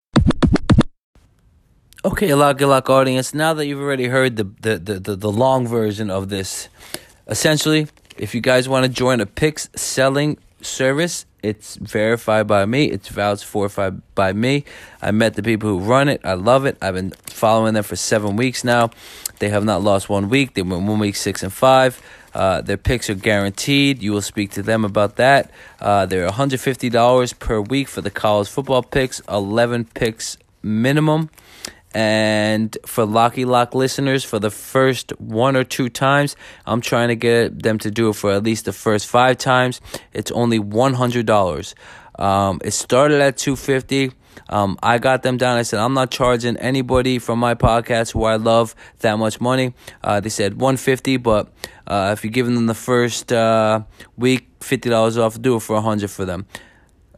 Okay, 2.04 2.34
Lock 2.34 2.60
Lock 2.60 2.90
audience. 2.90 3.32
Now 3.32 3.54
that 3.54 3.66
you've 3.66 3.78
already 3.78 4.06
heard 4.06 4.34
the, 4.34 4.42
the, 4.60 4.76
the, 4.76 4.98
the, 4.98 5.14
the 5.14 5.30
long 5.30 5.68
version 5.68 6.10
of 6.10 6.30
this, 6.30 6.68
essentially, 7.28 7.86
if 8.18 8.34
you 8.34 8.40
guys 8.40 8.68
want 8.68 8.84
to 8.84 8.88
join 8.88 9.20
a 9.20 9.26
picks 9.26 9.68
selling 9.76 10.36
service, 10.60 11.26
it's 11.44 11.76
verified 11.76 12.48
by 12.48 12.66
me. 12.66 12.86
It's 12.86 13.08
vouched 13.08 13.44
for 13.44 13.68
by 14.16 14.32
me. 14.32 14.64
I 15.00 15.12
met 15.12 15.34
the 15.34 15.44
people 15.44 15.68
who 15.68 15.78
run 15.78 16.08
it. 16.08 16.20
I 16.24 16.32
love 16.32 16.66
it. 16.66 16.76
I've 16.82 16.94
been 16.94 17.12
following 17.26 17.74
them 17.74 17.84
for 17.84 17.94
seven 17.94 18.34
weeks 18.34 18.64
now. 18.64 18.90
They 19.38 19.50
have 19.50 19.64
not 19.64 19.84
lost 19.84 20.08
one 20.08 20.28
week. 20.28 20.54
They 20.54 20.62
went 20.62 20.82
one 20.82 20.98
week 20.98 21.14
six 21.14 21.44
and 21.44 21.52
five. 21.52 22.02
Uh, 22.34 22.62
their 22.62 22.78
picks 22.78 23.10
are 23.10 23.14
guaranteed. 23.14 24.02
You 24.02 24.10
will 24.10 24.22
speak 24.22 24.50
to 24.52 24.62
them 24.64 24.84
about 24.84 25.16
that. 25.16 25.52
Uh, 25.78 26.06
they're 26.06 26.28
$150 26.28 27.38
per 27.38 27.60
week 27.60 27.86
for 27.86 28.00
the 28.00 28.10
college 28.10 28.48
football 28.48 28.82
picks, 28.82 29.20
11 29.28 29.84
picks 29.94 30.36
minimum. 30.64 31.30
And 31.94 32.76
for 32.86 33.04
Locky 33.04 33.44
Lock 33.44 33.74
listeners, 33.74 34.24
for 34.24 34.38
the 34.38 34.50
first 34.50 35.10
one 35.20 35.56
or 35.56 35.64
two 35.64 35.88
times, 35.88 36.36
I'm 36.66 36.80
trying 36.80 37.08
to 37.08 37.16
get 37.16 37.62
them 37.62 37.78
to 37.80 37.90
do 37.90 38.08
it 38.10 38.14
for 38.14 38.32
at 38.32 38.42
least 38.42 38.64
the 38.64 38.72
first 38.72 39.06
five 39.06 39.38
times. 39.38 39.80
It's 40.12 40.30
only 40.30 40.58
$100. 40.58 41.74
Um, 42.18 42.60
it 42.64 42.72
started 42.72 43.20
at 43.20 43.36
250 43.36 44.12
um, 44.48 44.78
I 44.82 44.98
got 44.98 45.22
them 45.22 45.36
down. 45.36 45.56
I 45.56 45.62
said, 45.62 45.80
I'm 45.80 45.94
not 45.94 46.10
charging 46.10 46.56
anybody 46.58 47.18
from 47.18 47.38
my 47.38 47.54
podcast 47.54 48.12
who 48.12 48.24
I 48.24 48.36
love 48.36 48.74
that 49.00 49.18
much 49.18 49.40
money. 49.40 49.74
Uh, 50.02 50.20
they 50.20 50.28
said 50.28 50.54
150 50.60 51.16
but 51.18 51.48
uh, 51.86 52.10
if 52.12 52.24
you're 52.24 52.30
giving 52.30 52.54
them 52.54 52.66
the 52.66 52.74
first 52.74 53.32
uh, 53.32 53.82
week, 54.16 54.58
$50 54.60 55.18
off, 55.18 55.40
do 55.40 55.56
it 55.56 55.60
for 55.60 55.74
100 55.74 56.10
for 56.10 56.24
them. 56.24 56.46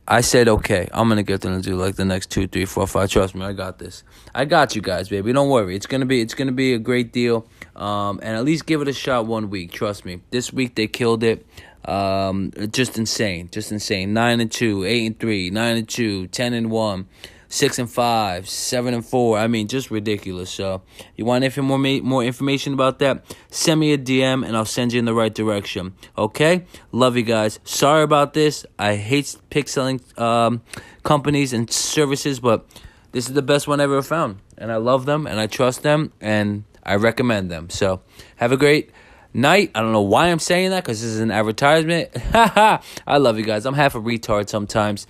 I 0.07 0.21
said, 0.21 0.49
okay, 0.49 0.89
I'm 0.93 1.09
gonna 1.09 1.23
get 1.23 1.41
them 1.41 1.61
to 1.61 1.67
do 1.67 1.77
like 1.77 1.97
the 1.97 2.05
next 2.05 2.31
two, 2.31 2.47
three, 2.47 2.67
four, 2.67 2.87
five. 2.87 3.11
Trust 3.11 3.35
me, 3.35 3.45
I 3.45 3.53
got 3.55 3.79
this. 3.79 4.05
I 4.35 4.45
got 4.45 4.77
you 4.77 4.83
guys, 4.83 5.09
baby. 5.09 5.33
Don't 5.33 5.49
worry. 5.49 5.75
It's 5.77 5.87
gonna 5.87 6.05
be, 6.05 6.21
it's 6.21 6.35
gonna 6.35 6.53
be 6.53 6.75
a 6.75 6.79
great 6.79 7.13
deal. 7.13 7.47
Um, 7.75 8.21
and 8.23 8.37
at 8.37 8.45
least 8.45 8.67
give 8.67 8.83
it 8.83 8.89
a 8.89 8.93
shot 8.93 9.27
one 9.27 9.49
week. 9.49 9.73
Trust 9.73 10.05
me. 10.05 10.21
This 10.31 10.53
week 10.53 10.75
they 10.75 10.87
killed 10.87 11.25
it. 11.25 11.47
Um, 11.87 12.53
just 12.71 12.97
insane, 12.97 13.49
just 13.51 13.71
insane. 13.73 14.13
Nine 14.15 14.41
and 14.41 14.51
two, 14.51 14.85
eight 14.85 15.07
and 15.07 15.19
three, 15.19 15.51
nine 15.51 15.77
and 15.77 15.89
two, 15.89 16.27
ten 16.29 16.55
and 16.55 16.71
one 16.71 17.07
six 17.55 17.79
and 17.79 17.89
five, 17.89 18.49
seven 18.49 18.95
and 18.95 19.07
four. 19.07 19.39
I 19.39 19.47
mean, 19.47 19.69
just 19.69 19.89
ridiculous. 19.91 20.51
So, 20.51 20.83
you 21.17 21.25
want 21.25 21.45
if 21.45 21.57
more 21.57 21.79
more 21.79 22.25
information 22.25 22.73
about 22.73 22.99
that? 22.99 23.25
Send 23.49 23.79
me 23.79 23.93
a 23.93 23.99
DM 23.99 24.45
and 24.45 24.57
I'll 24.57 24.65
send 24.65 24.93
you 24.93 24.99
in 24.99 25.05
the 25.05 25.15
right 25.15 25.33
direction. 25.33 25.95
Okay, 26.19 26.65
love 26.91 27.17
you 27.17 27.23
guys. 27.23 27.61
Sorry 27.63 28.03
about 28.03 28.35
this. 28.35 28.67
I 28.77 28.97
hate 28.97 29.37
pick 29.51 29.69
selling 29.69 30.01
um, 30.19 30.63
companies 31.05 31.53
and 31.53 31.71
services, 31.71 32.41
but 32.41 32.67
this 33.13 33.29
is 33.29 33.35
the 33.35 33.43
best 33.43 33.69
one 33.69 33.81
I 33.81 33.85
ever 33.85 34.03
found, 34.03 34.41
and 34.59 34.73
I 34.73 34.77
love 34.77 35.07
them 35.07 35.27
and 35.27 35.39
I 35.39 35.47
trust 35.47 35.83
them 35.83 36.13
and 36.21 36.65
I 36.83 36.97
recommend 36.97 37.53
them. 37.53 37.71
So, 37.71 38.01
have 38.37 38.51
a 38.51 38.57
great 38.57 38.91
night. 39.33 39.71
I 39.77 39.81
don't 39.81 39.93
know 39.93 40.03
why 40.03 40.27
I'm 40.27 40.41
saying 40.41 40.71
that 40.71 40.83
because 40.83 41.01
this 41.01 41.11
is 41.11 41.21
an 41.21 41.31
advertisement. 41.31 42.11
I 42.35 43.19
love 43.19 43.39
you 43.39 43.45
guys. 43.45 43.65
I'm 43.65 43.75
half 43.75 43.95
a 43.95 44.01
retard 44.01 44.49
sometimes. 44.49 45.07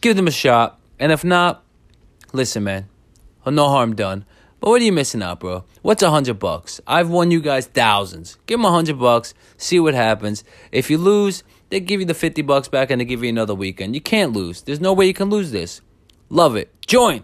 Give 0.00 0.16
them 0.16 0.28
a 0.28 0.30
shot. 0.30 0.77
And 0.98 1.12
if 1.12 1.24
not, 1.24 1.64
listen, 2.32 2.64
man, 2.64 2.88
no 3.46 3.68
harm 3.68 3.94
done. 3.94 4.24
But 4.60 4.70
what 4.70 4.82
are 4.82 4.84
you 4.84 4.92
missing 4.92 5.22
out, 5.22 5.40
bro? 5.40 5.64
What's 5.82 6.02
a 6.02 6.10
hundred 6.10 6.38
bucks? 6.38 6.80
I've 6.86 7.08
won 7.08 7.30
you 7.30 7.40
guys 7.40 7.66
thousands. 7.66 8.38
Give 8.46 8.58
them 8.58 8.64
a 8.64 8.72
hundred 8.72 8.98
bucks. 8.98 9.32
See 9.56 9.78
what 9.78 9.94
happens. 9.94 10.42
If 10.72 10.90
you 10.90 10.98
lose, 10.98 11.44
they 11.70 11.78
give 11.78 12.00
you 12.00 12.06
the 12.06 12.14
fifty 12.14 12.42
bucks 12.42 12.66
back 12.66 12.90
and 12.90 13.00
they 13.00 13.04
give 13.04 13.22
you 13.22 13.28
another 13.28 13.54
weekend. 13.54 13.94
You 13.94 14.00
can't 14.00 14.32
lose. 14.32 14.62
There's 14.62 14.80
no 14.80 14.92
way 14.92 15.06
you 15.06 15.14
can 15.14 15.30
lose 15.30 15.52
this. 15.52 15.80
Love 16.28 16.56
it. 16.56 16.74
Join. 16.86 17.22